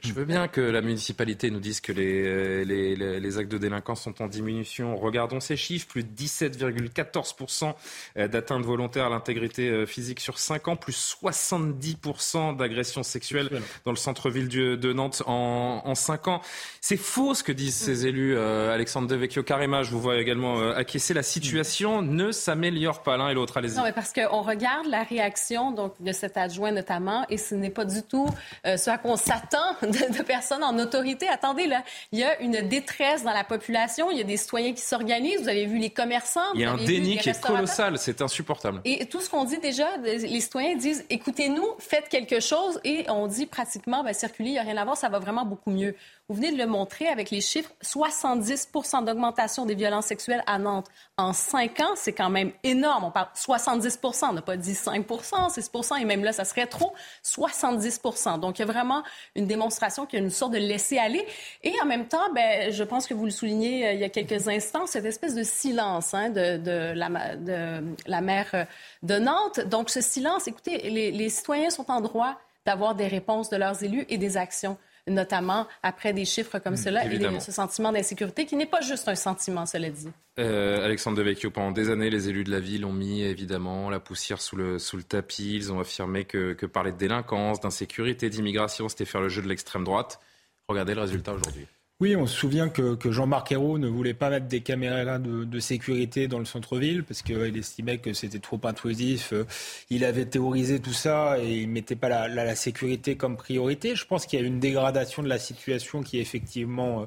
Je 0.02 0.14
veux 0.14 0.26
bien 0.26 0.48
que 0.48 0.62
la 0.62 0.82
municipalité 0.82 1.52
nous 1.52 1.60
dise 1.60 1.82
que 1.82 1.92
les, 1.92 2.66
les, 2.66 2.96
les, 2.96 3.38
actes 3.38 3.52
de 3.52 3.58
délinquance 3.58 4.04
sont 4.04 4.22
en 4.22 4.28
diminution. 4.28 4.96
Regardons 4.96 5.40
ces 5.40 5.58
chiffres, 5.58 5.88
plus 5.88 6.04
de 6.04 6.10
17,14% 6.10 7.74
d'atteinte 8.16 8.64
volontaire 8.64 9.06
à 9.06 9.10
l'intégrité 9.10 9.86
physique 9.86 10.20
sur 10.20 10.40
5 10.40 10.68
ans, 10.70 10.76
plus 10.76 11.18
70% 11.24 12.56
d'agressions 12.56 13.04
sexuelles 13.04 13.50
dans 13.86 13.92
le 13.92 13.98
centre-ville 13.98 14.48
de 14.48 14.94
Nantes 14.94 15.24
en, 15.26 15.82
en 15.86 15.96
5 15.96 16.28
ans. 16.28 16.42
C'est 16.82 16.98
faux 16.98 17.34
ce 17.34 17.44
que 17.44 17.52
disent 17.52 17.76
ces 17.76 18.08
élus. 18.08 18.36
Euh, 18.38 18.74
Alexandre 18.74 19.08
Devecchio 19.08 19.44
Carema, 19.44 19.84
je 19.84 19.92
vous 19.92 20.02
vois 20.02 20.18
également 20.18 20.60
euh, 20.60 20.74
acquiescer. 20.74 21.14
La 21.14 21.24
situation 21.24 22.02
ne 22.02 22.32
s'améliore 22.32 23.04
pas 23.04 23.18
l'un 23.18 23.30
et 23.30 23.34
l'autre. 23.34 23.58
Allez-y. 23.58 23.78
Non, 23.78 23.84
mais 23.84 23.92
parce 23.92 24.14
qu'on 24.14 24.42
regarde 24.42 24.88
la 24.88 25.04
réaction 25.04 25.72
donc, 25.72 25.94
de 26.00 26.12
cet 26.12 26.38
adjoint 26.38 26.72
notamment, 26.72 27.26
et 27.30 27.38
ce 27.38 27.56
n'est 27.56 27.70
pas 27.70 27.86
du 27.86 28.02
tout 28.04 28.28
euh, 28.66 28.78
ce 28.78 28.90
à 28.90 28.98
quoi 28.98 29.12
on 29.12 29.18
s'attend 29.18 29.76
de, 29.92 30.24
personnes 30.24 30.64
en 30.64 30.78
autorité. 30.80 31.28
Attendez, 31.28 31.68
là, 31.68 31.84
il 32.12 32.20
y 32.20 32.24
a 32.24 32.40
une 32.42 32.68
détresse 32.68 33.24
dans 33.24 33.34
la 33.34 33.44
population. 33.44 34.12
Il 34.12 34.18
y 34.18 34.22
a 34.22 34.24
des 34.24 34.38
citoyens 34.38 34.74
qui 34.74 34.82
s'organisent. 34.82 35.42
Vous 35.42 35.50
avez 35.50 35.66
vu 35.66 35.78
les 35.78 35.90
commerçants. 35.90 36.54
Il 36.54 36.62
y 36.62 36.66
a 36.66 36.72
un 36.72 36.78
déni 36.78 37.18
qui 37.18 37.30
est 37.30 37.42
colossal. 37.42 37.98
C'est 37.98 38.22
insupportable. 38.22 38.82
Et 38.86 39.06
tout 39.06 39.22
ce 39.22 39.30
qu'on 39.30 39.44
dit 39.44 39.60
déjà, 39.60 39.88
les 39.98 40.42
citoyens 40.42 40.76
disent 40.76 41.06
écoutez-nous, 41.10 41.68
faites 41.80 42.10
quelque 42.10 42.40
chose. 42.40 42.80
Et 42.84 43.06
on 43.10 43.28
dit 43.28 43.46
pratiquement, 43.46 44.04
ben, 44.04 44.14
circuler, 44.14 44.50
il 44.50 44.54
n'y 44.54 44.60
a 44.60 44.64
rien 44.64 44.78
à 44.78 44.86
voir, 44.86 44.98
ça 44.98 45.10
va 45.10 45.20
vraiment 45.20 45.46
beaucoup 45.46 45.72
mieux. 45.72 45.96
Vous 46.30 46.36
venez 46.36 46.52
de 46.52 46.60
le 46.60 46.68
montrer 46.68 47.08
avec 47.08 47.32
les 47.32 47.42
chiffres. 47.42 47.72
70% 47.84 49.04
d'augmentation 49.04 49.66
des 49.66 49.74
violences 49.74 50.06
sexuelles 50.06 50.44
à 50.46 50.60
Nantes 50.60 50.86
en 51.18 51.34
5 51.34 51.80
ans, 51.80 51.94
c'est 51.96 52.14
quand 52.14 52.30
même 52.30 52.52
énorme. 52.64 53.06
On 53.06 53.10
parle 53.10 53.30
70 53.34 54.00
on 54.22 54.34
n'a 54.34 54.44
pas 54.44 54.56
dit 54.56 54.76
5 54.76 55.08
6% 55.08 56.00
et 56.00 56.06
même 56.06 56.24
là, 56.24 56.32
ça 56.32 56.46
serait 56.46 56.68
trop. 56.68 56.94
70% 57.26 58.40
Donc, 58.40 58.60
il 58.60 58.62
y 58.62 58.64
a 58.64 58.68
vraiment 58.68 59.02
une 59.36 59.48
démonstration 59.48 60.06
qu'il 60.06 60.20
y 60.20 60.22
a 60.22 60.26
une 60.26 60.30
sorte 60.30 60.54
de 60.54 60.60
laisser-aller. 60.60 61.26
Et 61.64 61.74
en 61.82 61.88
même 61.88 62.08
temps, 62.08 62.32
ben, 62.36 62.72
je 62.72 62.84
pense 62.84 63.08
que 63.08 63.16
vous 63.16 63.26
le 63.26 63.32
soulignez 63.32 63.88
euh, 63.88 63.94
il 63.94 64.00
y 64.00 64.04
a 64.04 64.10
quelques 64.10 64.48
instants, 64.48 64.86
cette 64.86 65.06
espèce 65.06 65.34
de 65.34 65.42
silence 65.42 66.14
hein, 66.14 66.30
de, 66.30 66.94
la, 66.94 67.36
de 67.38 68.22
maire 68.22 68.52
euh, 68.54 68.66
de 69.02 69.18
Nantes. 69.18 69.62
Donc, 69.62 69.90
ce 69.90 70.00
silence, 70.00 70.48
écoutez, 70.48 70.92
les 70.92 71.30
citoyens 71.30 71.72
sont 71.72 71.90
en 71.90 72.02
droit 72.02 72.36
d'avoir 72.68 72.94
des 72.94 73.08
réponses 73.08 73.50
de 73.50 73.58
leurs 73.58 73.84
élus 73.84 74.06
et 74.10 74.20
des 74.20 74.38
actions 74.38 74.78
notamment 75.10 75.68
après 75.84 76.14
des 76.14 76.26
chiffres 76.26 76.60
comme 76.60 76.74
mmh, 76.74 76.78
cela 76.78 77.06
et 77.06 77.40
ce 77.40 77.52
sentiment 77.52 77.92
d'insécurité 77.92 78.46
qui 78.46 78.56
n'est 78.56 78.66
pas 78.66 78.82
juste 78.82 79.08
un 79.08 79.16
sentiment, 79.16 79.66
cela 79.66 79.90
dit. 79.90 80.10
Euh, 80.40 80.86
Alexandre 80.86 81.18
Devecchio, 81.18 81.52
pendant 81.52 81.72
des 81.72 81.90
années, 81.90 82.10
les 82.10 82.30
élus 82.30 82.44
de 82.44 82.52
la 82.52 82.60
ville 82.60 82.86
ont 82.86 82.94
mis 82.94 83.22
évidemment 83.22 83.90
la 83.90 84.00
poussière 84.00 84.42
sous 84.42 84.56
le, 84.56 84.80
sous 84.80 84.98
le 84.98 85.04
tapis. 85.04 85.56
Ils 85.56 85.72
ont 85.72 85.80
affirmé 85.80 86.26
que, 86.26 86.54
que 86.54 86.66
parler 86.66 86.92
de 86.92 86.98
délinquance, 86.98 87.60
d'insécurité, 87.60 88.30
d'immigration, 88.30 88.90
c'était 88.90 89.06
faire 89.06 89.22
le 89.22 89.30
jeu 89.30 89.42
de 89.42 89.48
l'extrême 89.48 89.84
droite. 89.84 90.20
Regardez 90.68 90.94
le 90.94 91.02
résultat 91.02 91.34
aujourd'hui. 91.34 91.68
Oui, 92.02 92.16
on 92.16 92.26
se 92.28 92.34
souvient 92.34 92.70
que, 92.70 92.96
que 92.96 93.12
Jean-Marc 93.12 93.52
Ayrault 93.52 93.78
ne 93.78 93.90
voulait 93.90 94.14
pas 94.14 94.30
mettre 94.30 94.48
des 94.48 94.62
caméras 94.62 95.20
de, 95.20 95.44
de 95.44 95.60
sécurité 95.60 96.30
dans 96.30 96.40
le 96.40 96.46
centre-ville 96.46 97.04
parce 97.04 97.22
qu'il 97.22 97.58
estimait 97.58 97.98
que 97.98 98.14
c'était 98.14 98.40
trop 98.40 98.60
intrusif. 98.64 99.34
Il 99.90 100.06
avait 100.06 100.26
théorisé 100.26 100.80
tout 100.80 100.94
ça 100.94 101.38
et 101.40 101.58
il 101.58 101.68
ne 101.68 101.74
mettait 101.74 101.98
pas 101.98 102.08
la, 102.08 102.30
la, 102.30 102.46
la, 102.46 102.56
sécurité 102.56 103.18
comme 103.18 103.36
priorité. 103.36 103.98
Je 103.98 104.06
pense 104.06 104.26
qu'il 104.26 104.40
y 104.40 104.42
a 104.42 104.46
une 104.46 104.62
dégradation 104.62 105.24
de 105.24 105.28
la 105.28 105.40
situation 105.40 106.02
qui 106.02 106.20
est 106.20 106.22
effectivement 106.22 107.02
euh, 107.02 107.06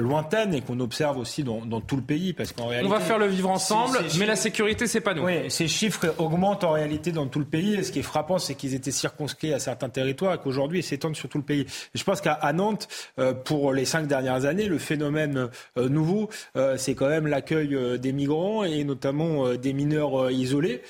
lointaine 0.00 0.54
et 0.54 0.60
qu'on 0.60 0.80
observe 0.80 1.18
aussi 1.18 1.42
dans, 1.42 1.64
dans, 1.64 1.80
tout 1.80 1.96
le 1.96 2.02
pays. 2.02 2.32
Parce 2.32 2.52
qu'en 2.52 2.66
réalité, 2.66 2.92
on 2.92 2.94
va 2.94 3.00
faire 3.00 3.18
le 3.18 3.26
vivre 3.26 3.50
ensemble, 3.50 3.98
mais 4.18 4.26
la 4.26 4.36
sécurité, 4.36 4.86
c'est 4.86 5.00
pas 5.00 5.14
nous. 5.14 5.24
Oui, 5.24 5.50
ces 5.50 5.68
chiffres 5.68 6.14
augmentent 6.18 6.64
en 6.64 6.72
réalité 6.72 7.12
dans 7.12 7.26
tout 7.26 7.38
le 7.38 7.44
pays. 7.44 7.74
Et 7.74 7.82
ce 7.82 7.92
qui 7.92 7.98
est 7.98 8.02
frappant, 8.02 8.38
c'est 8.38 8.54
qu'ils 8.54 8.74
étaient 8.74 8.90
circonscrits 8.90 9.52
à 9.52 9.58
certains 9.58 9.88
territoires 9.88 10.34
et 10.34 10.38
qu'aujourd'hui, 10.38 10.80
ils 10.80 10.84
s'étendent 10.84 11.16
sur 11.16 11.28
tout 11.28 11.38
le 11.38 11.44
pays. 11.44 11.62
Et 11.62 11.98
je 11.98 12.04
pense 12.04 12.20
qu'à 12.20 12.52
Nantes, 12.52 12.88
euh, 13.18 13.32
pour 13.32 13.72
les 13.72 13.84
cinq 13.84 14.06
dernières 14.06 14.44
années, 14.44 14.66
le 14.66 14.78
phénomène 14.78 15.48
euh, 15.76 15.88
nouveau, 15.88 16.28
c'est 16.76 16.94
quand 16.94 17.08
même 17.08 17.26
l'accueil 17.26 17.98
des 17.98 18.12
migrants 18.12 18.64
et 18.64 18.84
notamment 18.84 19.54
des 19.54 19.72
mineurs 19.72 20.30
isolés. 20.30 20.82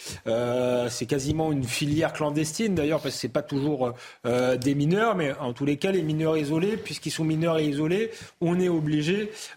c'est 0.88 1.06
quasiment 1.06 1.52
une 1.52 1.64
filière 1.64 2.12
clandestine 2.12 2.74
d'ailleurs, 2.74 3.00
parce 3.00 3.14
que 3.14 3.20
c'est 3.20 3.28
pas 3.28 3.42
toujours 3.42 3.92
des 4.24 4.74
mineurs, 4.74 5.16
mais 5.16 5.32
en 5.40 5.52
tous 5.52 5.64
les 5.64 5.76
cas, 5.76 5.90
les 5.90 6.02
mineurs 6.02 6.36
isolés, 6.36 6.76
puisqu'ils 6.76 7.10
sont 7.10 7.24
mineurs 7.24 7.58
et 7.58 7.66
isolés, 7.66 8.10
on 8.40 8.60
est 8.60 8.68
obligé 8.68 8.91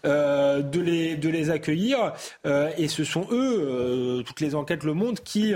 euh, 0.04 0.62
de, 0.62 0.80
les, 0.80 1.16
de 1.16 1.28
les 1.28 1.50
accueillir. 1.50 2.12
Euh, 2.46 2.70
et 2.78 2.88
ce 2.88 3.04
sont 3.04 3.26
eux, 3.30 3.60
euh, 3.60 4.22
toutes 4.22 4.40
les 4.40 4.54
enquêtes 4.54 4.84
le 4.84 4.94
montrent, 4.94 5.22
qui, 5.22 5.54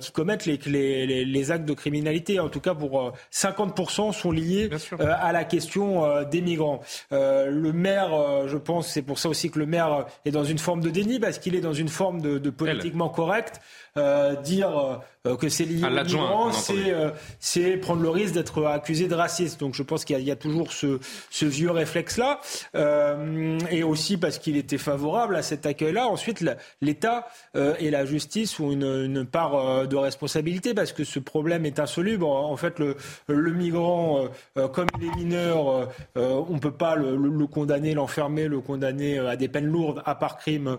qui 0.00 0.12
commettent 0.12 0.46
les, 0.46 0.58
les, 0.66 1.24
les, 1.24 1.50
actes 1.50 1.64
de 1.64 1.74
criminalité. 1.74 2.40
En 2.40 2.48
tout 2.48 2.60
cas, 2.60 2.74
pour 2.74 3.12
50% 3.32 4.12
sont 4.12 4.30
liés 4.30 4.70
à 5.00 5.32
la 5.32 5.44
question 5.44 6.24
des 6.24 6.40
migrants. 6.40 6.80
le 7.10 7.72
maire, 7.72 8.46
je 8.46 8.56
pense, 8.56 8.88
c'est 8.88 9.02
pour 9.02 9.18
ça 9.18 9.28
aussi 9.28 9.50
que 9.50 9.58
le 9.58 9.66
maire 9.66 10.06
est 10.24 10.30
dans 10.30 10.44
une 10.44 10.58
forme 10.58 10.80
de 10.80 10.90
déni, 10.90 11.18
parce 11.18 11.38
qu'il 11.38 11.54
est 11.54 11.60
dans 11.60 11.72
une 11.72 11.88
forme 11.88 12.20
de, 12.20 12.38
de 12.38 12.50
politiquement 12.50 13.08
correct. 13.08 13.60
Dire 13.96 15.00
euh, 15.26 15.36
que 15.38 15.48
c'est 15.48 15.64
lié 15.64 15.82
aux 15.82 15.88
migrants, 15.88 16.50
euh, 16.70 17.10
c'est 17.40 17.78
prendre 17.78 18.02
le 18.02 18.10
risque 18.10 18.34
d'être 18.34 18.66
accusé 18.66 19.08
de 19.08 19.14
racisme. 19.14 19.58
Donc 19.58 19.74
je 19.74 19.82
pense 19.82 20.04
qu'il 20.04 20.18
y, 20.18 20.24
y, 20.24 20.30
a 20.30 20.36
toujours 20.36 20.70
ce, 20.70 20.98
ce 21.30 21.46
vieux 21.46 21.70
réflexe-là, 21.70 22.40
euh, 22.74 23.58
et 23.70 23.82
aussi 23.84 24.18
parce 24.18 24.38
qu'il 24.38 24.58
était 24.58 24.76
favorable 24.76 25.34
à 25.36 25.40
cet 25.40 25.64
accueil-là. 25.64 26.08
Ensuite, 26.08 26.44
l'État 26.82 27.26
euh, 27.56 27.72
et 27.78 27.90
la 27.90 28.04
justice 28.04 28.60
ont 28.60 28.70
une, 28.70 28.84
une, 28.84 29.24
part 29.24 29.88
de 29.88 29.96
responsabilité 29.96 30.74
parce 30.74 30.92
que 30.92 31.04
ce 31.04 31.18
problème 31.18 31.64
est 31.64 31.78
insoluble. 31.78 32.24
En 32.24 32.56
fait, 32.58 32.78
le, 32.78 32.94
le 33.26 33.50
migrant, 33.52 34.28
comme 34.74 34.88
il 35.00 35.06
est 35.06 35.16
mineur, 35.16 35.88
on 36.16 36.58
peut 36.58 36.70
pas 36.70 36.96
le, 36.96 37.16
le 37.16 37.46
condamner, 37.46 37.94
l'enfermer, 37.94 38.46
le 38.46 38.60
condamner 38.60 39.18
à 39.18 39.36
des 39.36 39.48
peines 39.48 39.64
lourdes, 39.66 40.02
à 40.04 40.14
part 40.14 40.36
crime 40.36 40.76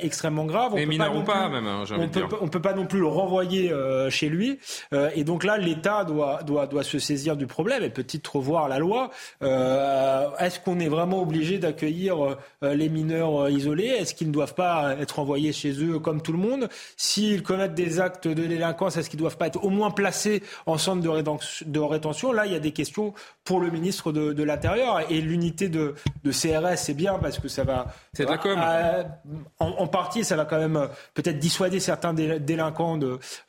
extrêmement 0.00 0.44
grave. 0.44 0.72
On 0.74 0.86
mineur 0.86 1.16
ou 1.16 1.22
pas, 1.22 1.48
même. 1.48 1.66
Hein, 1.66 1.84
on, 1.98 2.08
peut, 2.08 2.24
on 2.42 2.48
peut 2.48 2.55
pas 2.60 2.72
non 2.72 2.86
plus 2.86 3.00
le 3.00 3.06
renvoyer 3.06 3.72
euh, 3.72 4.10
chez 4.10 4.28
lui. 4.28 4.58
Euh, 4.92 5.10
et 5.14 5.24
donc 5.24 5.44
là, 5.44 5.58
l'État 5.58 6.04
doit, 6.04 6.42
doit, 6.42 6.66
doit 6.66 6.82
se 6.82 6.98
saisir 6.98 7.36
du 7.36 7.46
problème 7.46 7.82
et 7.82 7.90
peut-être 7.90 8.36
revoir 8.36 8.68
la 8.68 8.78
loi. 8.78 9.10
Euh, 9.42 10.28
est-ce 10.38 10.60
qu'on 10.60 10.78
est 10.80 10.88
vraiment 10.88 11.20
obligé 11.20 11.58
d'accueillir 11.58 12.36
les 12.62 12.88
mineurs 12.88 13.48
isolés? 13.48 13.86
Est-ce 13.86 14.14
qu'ils 14.14 14.28
ne 14.28 14.32
doivent 14.32 14.54
pas 14.54 14.94
être 15.00 15.18
envoyés 15.18 15.52
chez 15.52 15.72
eux 15.82 15.98
comme 15.98 16.22
tout 16.22 16.32
le 16.32 16.38
monde? 16.38 16.68
S'ils 16.96 17.42
commettent 17.42 17.74
des 17.74 18.00
actes 18.00 18.28
de 18.28 18.46
délinquance, 18.46 18.96
est-ce 18.96 19.10
qu'ils 19.10 19.18
ne 19.18 19.22
doivent 19.22 19.36
pas 19.36 19.46
être 19.46 19.62
au 19.64 19.70
moins 19.70 19.90
placés 19.90 20.42
en 20.66 20.78
centre 20.78 21.02
de 21.02 21.78
rétention? 21.78 22.32
Là, 22.32 22.46
il 22.46 22.52
y 22.52 22.56
a 22.56 22.60
des 22.60 22.72
questions 22.72 23.14
pour 23.46 23.60
le 23.60 23.70
ministre 23.70 24.12
de, 24.12 24.42
l'Intérieur. 24.42 25.00
Et 25.10 25.20
l'unité 25.20 25.68
de, 25.68 25.94
de, 26.24 26.30
CRS, 26.30 26.76
c'est 26.76 26.94
bien 26.94 27.14
parce 27.14 27.38
que 27.38 27.48
ça 27.48 27.64
va... 27.64 27.86
C'est 28.12 28.24
de 28.24 28.30
la 28.30 28.38
com. 28.38 28.58
en, 29.58 29.86
partie, 29.86 30.24
ça 30.24 30.36
va 30.36 30.44
quand 30.44 30.58
même 30.58 30.88
peut-être 31.14 31.38
dissuader 31.38 31.80
certains 31.80 32.12
délinquants 32.46 32.98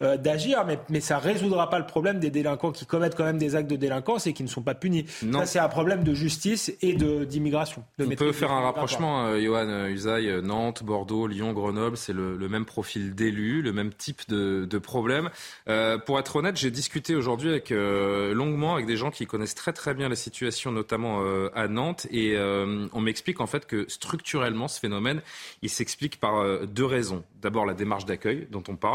d'agir, 0.01 0.65
mais, 0.65 0.79
mais 0.89 0.99
ça 0.99 1.17
résoudra 1.17 1.69
pas 1.69 1.79
le 1.79 1.85
problème 1.85 2.19
des 2.19 2.29
délinquants 2.29 2.71
qui 2.71 2.85
commettent 2.85 3.15
quand 3.15 3.23
même 3.23 3.37
des 3.37 3.55
actes 3.55 3.69
de 3.69 3.75
délinquance 3.75 4.27
et 4.27 4.33
qui 4.33 4.43
ne 4.43 4.49
sont 4.49 4.61
pas 4.61 4.75
punis. 4.75 5.05
Ça, 5.31 5.45
c'est 5.45 5.59
un 5.59 5.69
problème 5.69 6.03
de 6.03 6.13
justice 6.13 6.73
et 6.81 6.93
d'immigration. 6.93 7.83
On 7.99 8.09
peut 8.09 8.31
faire 8.31 8.51
un 8.51 8.61
rapprochement, 8.61 9.25
euh, 9.25 9.41
Johan 9.41 9.67
euh, 9.67 9.87
Usaï, 9.87 10.29
euh, 10.29 10.41
Nantes, 10.41 10.83
Bordeaux, 10.83 11.27
Lyon, 11.27 11.53
Grenoble, 11.53 11.97
c'est 11.97 12.13
le, 12.13 12.37
même 12.47 12.65
profil 12.65 13.13
d'élus, 13.13 13.61
le 13.61 13.73
même 13.73 13.93
type 13.93 14.21
de, 14.29 14.65
de 14.65 14.77
problème. 14.77 15.29
pour 16.05 16.19
être 16.19 16.35
honnête, 16.37 16.55
j'ai 16.55 16.71
discuté 16.71 17.15
aujourd'hui 17.15 17.49
avec, 17.49 17.71
longuement 17.71 18.75
avec 18.75 18.85
des 18.85 18.95
gens 18.95 19.11
qui 19.11 19.25
connaissent 19.25 19.55
très 19.55 19.73
très 19.73 19.93
bien 19.93 20.07
la 20.07 20.15
situation, 20.15 20.71
notamment 20.71 21.21
à 21.53 21.67
Nantes, 21.67 22.07
et 22.09 22.37
on 22.37 23.01
m'explique 23.01 23.41
en 23.41 23.47
fait 23.47 23.65
que 23.65 23.85
structurellement, 23.89 24.69
ce 24.69 24.79
phénomène, 24.79 25.21
il 25.61 25.69
s'explique 25.69 26.19
par 26.19 26.65
deux 26.67 26.85
raisons. 26.85 27.23
D'abord, 27.41 27.65
la 27.65 27.73
démarche 27.73 28.05
d'accueil 28.05 28.47
dont 28.49 28.63
on 28.69 28.77
parle, 28.77 28.86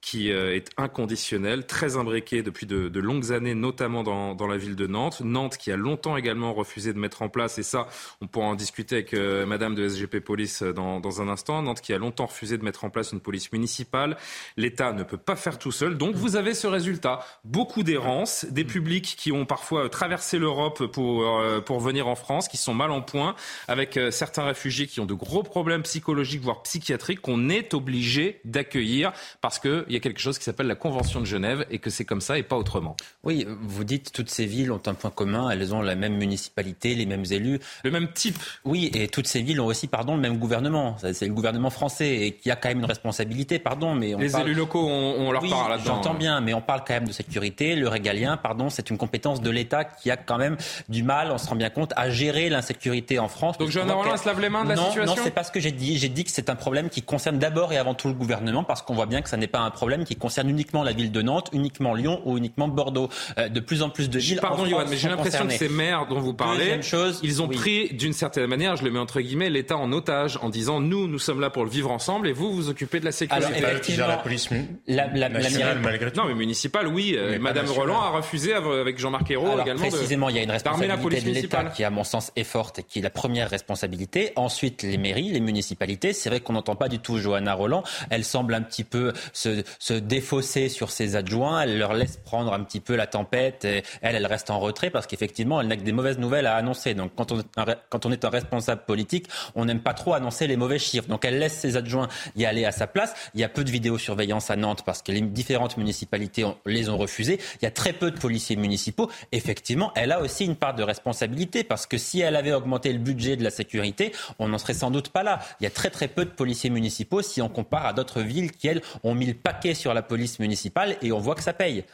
qui 0.00 0.30
est 0.30 0.68
inconditionnelle, 0.76 1.66
très 1.66 1.96
imbriquée 1.96 2.42
depuis 2.42 2.66
de, 2.66 3.00
longues 3.00 3.32
années, 3.32 3.54
notamment 3.54 4.02
dans, 4.02 4.46
la 4.46 4.56
ville 4.56 4.76
de 4.76 4.86
Nantes. 4.86 5.22
Nantes 5.22 5.56
qui 5.56 5.72
a 5.72 5.76
longtemps 5.76 6.16
également 6.16 6.52
refusé 6.52 6.92
de 6.92 6.98
mettre 6.98 7.22
en 7.22 7.28
place, 7.28 7.58
et 7.58 7.62
ça, 7.62 7.88
on 8.20 8.26
pourra 8.26 8.46
en 8.46 8.54
discuter 8.54 8.96
avec 8.96 9.14
euh, 9.14 9.46
Madame 9.46 9.74
de 9.74 9.88
SGP 9.88 10.20
Police 10.20 10.62
dans, 10.62 11.00
dans, 11.00 11.22
un 11.22 11.28
instant. 11.28 11.62
Nantes 11.62 11.80
qui 11.80 11.92
a 11.94 11.98
longtemps 11.98 12.26
refusé 12.26 12.58
de 12.58 12.64
mettre 12.64 12.84
en 12.84 12.90
place 12.90 13.12
une 13.12 13.20
police 13.20 13.50
municipale. 13.52 14.16
L'État 14.56 14.92
ne 14.92 15.04
peut 15.04 15.16
pas 15.16 15.36
faire 15.36 15.58
tout 15.58 15.72
seul, 15.72 15.96
donc 15.96 16.14
vous 16.14 16.36
avez 16.36 16.54
ce 16.54 16.66
résultat. 16.66 17.24
Beaucoup 17.44 17.82
d'errance, 17.82 18.44
des 18.50 18.64
publics 18.64 19.14
qui 19.16 19.32
ont 19.32 19.46
parfois 19.46 19.88
traversé 19.88 20.38
l'Europe 20.38 20.86
pour, 20.86 21.26
euh, 21.26 21.60
pour 21.60 21.80
venir 21.80 22.08
en 22.08 22.14
France, 22.14 22.48
qui 22.48 22.56
sont 22.56 22.74
mal 22.74 22.90
en 22.90 23.00
point, 23.00 23.34
avec 23.68 23.96
euh, 23.96 24.10
certains 24.10 24.44
réfugiés 24.44 24.86
qui 24.86 25.00
ont 25.00 25.06
de 25.06 25.14
gros 25.14 25.42
problèmes 25.42 25.82
psychologiques, 25.82 26.42
voire 26.42 26.62
psychiatriques, 26.62 27.20
qu'on 27.20 27.48
est 27.48 27.74
obligé 27.74 28.40
d'accueillir 28.44 29.12
parce 29.40 29.58
qu'il 29.58 29.84
y 29.88 29.96
a 29.96 30.00
quelque 30.00 30.20
chose 30.20 30.38
qui 30.38 30.44
s'appelle 30.44 30.66
la 30.66 30.74
Convention 30.74 31.20
de 31.20 31.26
Genève 31.26 31.66
et 31.70 31.78
que 31.78 31.90
c'est 31.90 32.04
comme 32.04 32.20
ça 32.20 32.38
et 32.38 32.42
pas 32.42 32.56
autrement. 32.56 32.96
Oui, 33.22 33.46
vous 33.48 33.84
dites 33.84 34.12
toutes 34.12 34.30
ces 34.30 34.46
villes 34.46 34.72
ont 34.72 34.82
un 34.86 34.94
point 34.94 35.10
commun, 35.10 35.50
elles 35.50 35.74
ont 35.74 35.82
la 35.82 35.94
même 35.94 36.16
municipalité, 36.16 36.94
les 36.94 37.06
mêmes 37.06 37.24
élus. 37.30 37.60
Le 37.82 37.90
même 37.90 38.08
type. 38.12 38.38
Oui, 38.64 38.90
et 38.94 39.08
toutes 39.08 39.26
ces 39.26 39.42
villes 39.42 39.60
ont 39.60 39.66
aussi, 39.66 39.86
pardon, 39.86 40.14
le 40.14 40.20
même 40.20 40.38
gouvernement. 40.38 40.96
C'est 40.98 41.26
le 41.26 41.34
gouvernement 41.34 41.70
français 41.70 42.16
et 42.16 42.32
qui 42.32 42.50
a 42.50 42.56
quand 42.56 42.68
même 42.68 42.78
une 42.78 42.84
responsabilité, 42.84 43.58
pardon. 43.58 43.94
Mais 43.94 44.14
les 44.18 44.36
élus 44.36 44.54
locaux, 44.54 44.86
on, 44.86 45.30
leur 45.32 45.42
parle 45.42 45.70
là-dedans. 45.70 45.94
J'entends 45.94 46.14
bien, 46.14 46.40
mais 46.40 46.54
on 46.54 46.60
parle 46.60 46.82
quand 46.86 46.94
même 46.94 47.08
de 47.08 47.12
sécurité. 47.12 47.76
Le 47.76 47.88
régalien, 47.88 48.36
pardon, 48.36 48.70
c'est 48.70 48.90
une 48.90 48.98
compétence 48.98 49.40
de 49.40 49.50
l'État 49.50 49.84
qui 49.84 50.10
a 50.10 50.16
quand 50.16 50.38
même 50.38 50.56
du 50.88 51.02
mal, 51.02 51.30
on 51.30 51.38
se 51.38 51.48
rend 51.48 51.56
bien 51.56 51.70
compte, 51.70 51.92
à 51.96 52.10
gérer 52.10 52.48
l'insécurité 52.48 53.18
en 53.18 53.28
France. 53.28 53.58
Donc 53.58 53.70
Johanna 53.70 53.94
Roland 53.94 54.16
se 54.16 54.26
lave 54.26 54.40
les 54.40 54.48
mains 54.48 54.64
de 54.64 54.70
la 54.70 54.76
non, 54.76 54.86
situation 54.86 55.14
Non, 55.14 55.22
c'est 55.22 55.30
pas 55.30 55.44
ce 55.44 55.52
que 55.52 55.60
j'ai 55.60 55.72
dit. 55.72 55.98
J'ai 55.98 56.08
dit 56.08 56.24
que 56.24 56.30
c'est 56.30 56.50
un 56.50 56.56
problème 56.56 56.88
qui 56.88 57.02
concerne 57.02 57.38
d'abord 57.38 57.72
et 57.72 57.78
avant 57.78 57.94
tout 57.94 58.08
le 58.08 58.14
gouvernement 58.14 58.64
parce 58.64 58.82
qu'on 58.82 58.94
voit 58.94 59.06
bien 59.06 59.13
que 59.22 59.28
ça 59.28 59.36
n'est 59.36 59.46
pas 59.46 59.60
un 59.60 59.70
problème 59.70 60.04
qui 60.04 60.16
concerne 60.16 60.48
uniquement 60.48 60.82
la 60.82 60.92
ville 60.92 61.12
de 61.12 61.22
Nantes, 61.22 61.50
uniquement 61.52 61.94
Lyon 61.94 62.20
ou 62.24 62.38
uniquement 62.38 62.68
Bordeaux. 62.68 63.08
Euh, 63.38 63.48
de 63.48 63.60
plus 63.60 63.82
en 63.82 63.90
plus 63.90 64.10
de 64.10 64.18
villes. 64.18 64.40
Pardon, 64.40 64.66
Johan, 64.66 64.84
mais 64.88 64.96
j'ai 64.96 65.08
l'impression 65.08 65.46
que 65.46 65.52
ces 65.52 65.68
maires 65.68 66.06
dont 66.06 66.20
vous 66.20 66.34
parlez, 66.34 66.82
chose, 66.82 67.20
ils 67.22 67.42
ont 67.42 67.48
pris 67.48 67.92
d'une 67.94 68.12
certaine 68.12 68.46
manière, 68.46 68.76
je 68.76 68.84
le 68.84 68.90
mets 68.90 68.98
entre 68.98 69.20
guillemets, 69.20 69.50
l'État 69.50 69.76
en 69.76 69.92
otage 69.92 70.38
en 70.42 70.48
disant 70.48 70.80
nous, 70.80 71.08
nous 71.08 71.18
sommes 71.18 71.40
là 71.40 71.50
pour 71.50 71.64
le 71.64 71.70
vivre 71.70 71.90
ensemble 71.90 72.28
et 72.28 72.32
vous, 72.32 72.52
vous 72.52 72.68
occupez 72.68 73.00
de 73.00 73.04
la 73.04 73.12
sécurité. 73.12 73.46
Alors, 73.46 73.58
effectivement, 73.58 74.06
la 74.06 74.16
police 74.16 74.48
la, 74.86 75.06
la, 75.08 75.28
nationale, 75.28 75.78
malgré 75.80 76.10
tout. 76.10 76.20
Non, 76.20 76.26
mais 76.26 76.34
municipale, 76.34 76.88
oui. 76.88 77.16
Mais 77.18 77.38
Madame 77.38 77.66
Roland 77.70 78.00
a 78.00 78.10
refusé 78.10 78.54
avec 78.54 78.98
Jean-Marc 78.98 79.30
Ayrault 79.30 79.46
Alors, 79.46 79.60
également. 79.62 79.88
Précisément, 79.88 80.26
de, 80.26 80.32
il 80.32 80.36
y 80.36 80.40
a 80.40 80.42
une 80.42 80.50
responsabilité 80.50 81.20
de 81.20 81.30
l'État 81.30 81.64
qui, 81.64 81.84
à 81.84 81.90
mon 81.90 82.04
sens, 82.04 82.32
est 82.36 82.44
forte 82.44 82.80
et 82.80 82.82
qui 82.82 82.98
est 82.98 83.02
la 83.02 83.10
première 83.10 83.50
responsabilité. 83.50 84.32
Ensuite, 84.36 84.82
les 84.82 84.98
mairies, 84.98 85.30
les 85.30 85.40
municipalités. 85.40 86.12
C'est 86.12 86.28
vrai 86.28 86.40
qu'on 86.40 86.54
n'entend 86.54 86.76
pas 86.76 86.88
du 86.88 86.98
tout 86.98 87.18
Johanna 87.18 87.54
Roland. 87.54 87.82
Elle 88.10 88.24
semble 88.24 88.54
un 88.54 88.62
petit 88.62 88.84
peu 88.84 89.03
se, 89.32 89.62
se 89.78 89.94
défausser 89.94 90.68
sur 90.68 90.90
ses 90.90 91.16
adjoints. 91.16 91.62
Elle 91.62 91.78
leur 91.78 91.94
laisse 91.94 92.16
prendre 92.16 92.52
un 92.52 92.62
petit 92.62 92.80
peu 92.80 92.96
la 92.96 93.06
tempête. 93.06 93.64
Et 93.64 93.82
elle, 94.02 94.16
elle 94.16 94.26
reste 94.26 94.50
en 94.50 94.60
retrait 94.60 94.90
parce 94.90 95.06
qu'effectivement, 95.06 95.60
elle 95.60 95.68
n'a 95.68 95.76
que 95.76 95.82
des 95.82 95.92
mauvaises 95.92 96.18
nouvelles 96.18 96.46
à 96.46 96.56
annoncer. 96.56 96.94
Donc, 96.94 97.12
quand 97.16 97.32
on, 97.32 97.40
est 97.40 97.58
un, 97.58 97.66
quand 97.88 98.06
on 98.06 98.12
est 98.12 98.24
un 98.24 98.30
responsable 98.30 98.82
politique, 98.86 99.28
on 99.54 99.64
n'aime 99.64 99.80
pas 99.80 99.94
trop 99.94 100.14
annoncer 100.14 100.46
les 100.46 100.56
mauvais 100.56 100.78
chiffres. 100.78 101.08
Donc, 101.08 101.24
elle 101.24 101.38
laisse 101.38 101.54
ses 101.54 101.76
adjoints 101.76 102.08
y 102.36 102.44
aller 102.44 102.64
à 102.64 102.72
sa 102.72 102.86
place. 102.86 103.14
Il 103.34 103.40
y 103.40 103.44
a 103.44 103.48
peu 103.48 103.64
de 103.64 103.70
vidéosurveillance 103.70 104.50
à 104.50 104.56
Nantes 104.56 104.82
parce 104.84 105.02
que 105.02 105.12
les 105.12 105.20
différentes 105.20 105.76
municipalités 105.76 106.44
ont, 106.44 106.56
les 106.66 106.88
ont 106.88 106.98
refusées. 106.98 107.40
Il 107.60 107.64
y 107.64 107.68
a 107.68 107.70
très 107.70 107.92
peu 107.92 108.10
de 108.10 108.18
policiers 108.18 108.56
municipaux. 108.56 109.10
Effectivement, 109.32 109.92
elle 109.94 110.12
a 110.12 110.20
aussi 110.20 110.44
une 110.44 110.56
part 110.56 110.74
de 110.74 110.82
responsabilité 110.82 111.64
parce 111.64 111.86
que 111.86 111.98
si 111.98 112.20
elle 112.20 112.36
avait 112.36 112.52
augmenté 112.52 112.92
le 112.92 112.98
budget 112.98 113.36
de 113.36 113.44
la 113.44 113.50
sécurité, 113.50 114.12
on 114.38 114.48
n'en 114.48 114.58
serait 114.58 114.74
sans 114.74 114.90
doute 114.90 115.08
pas 115.08 115.22
là. 115.22 115.40
Il 115.60 115.64
y 115.64 115.66
a 115.66 115.70
très 115.70 115.90
très 115.90 116.08
peu 116.08 116.24
de 116.24 116.30
policiers 116.30 116.70
municipaux 116.70 117.22
si 117.22 117.42
on 117.42 117.48
compare 117.48 117.86
à 117.86 117.92
d'autres 117.92 118.20
villes 118.20 118.52
qui, 118.52 118.68
elles, 118.68 118.82
ont 119.02 119.14
mis 119.14 119.26
le 119.26 119.34
paquet 119.34 119.74
sur 119.74 119.94
la 119.94 120.02
police 120.02 120.38
municipale 120.38 120.96
et 121.02 121.12
on 121.12 121.18
voit 121.18 121.34
que 121.34 121.42
ça 121.42 121.52
paye. 121.52 121.84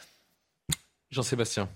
Jean-Sébastien. 1.09 1.69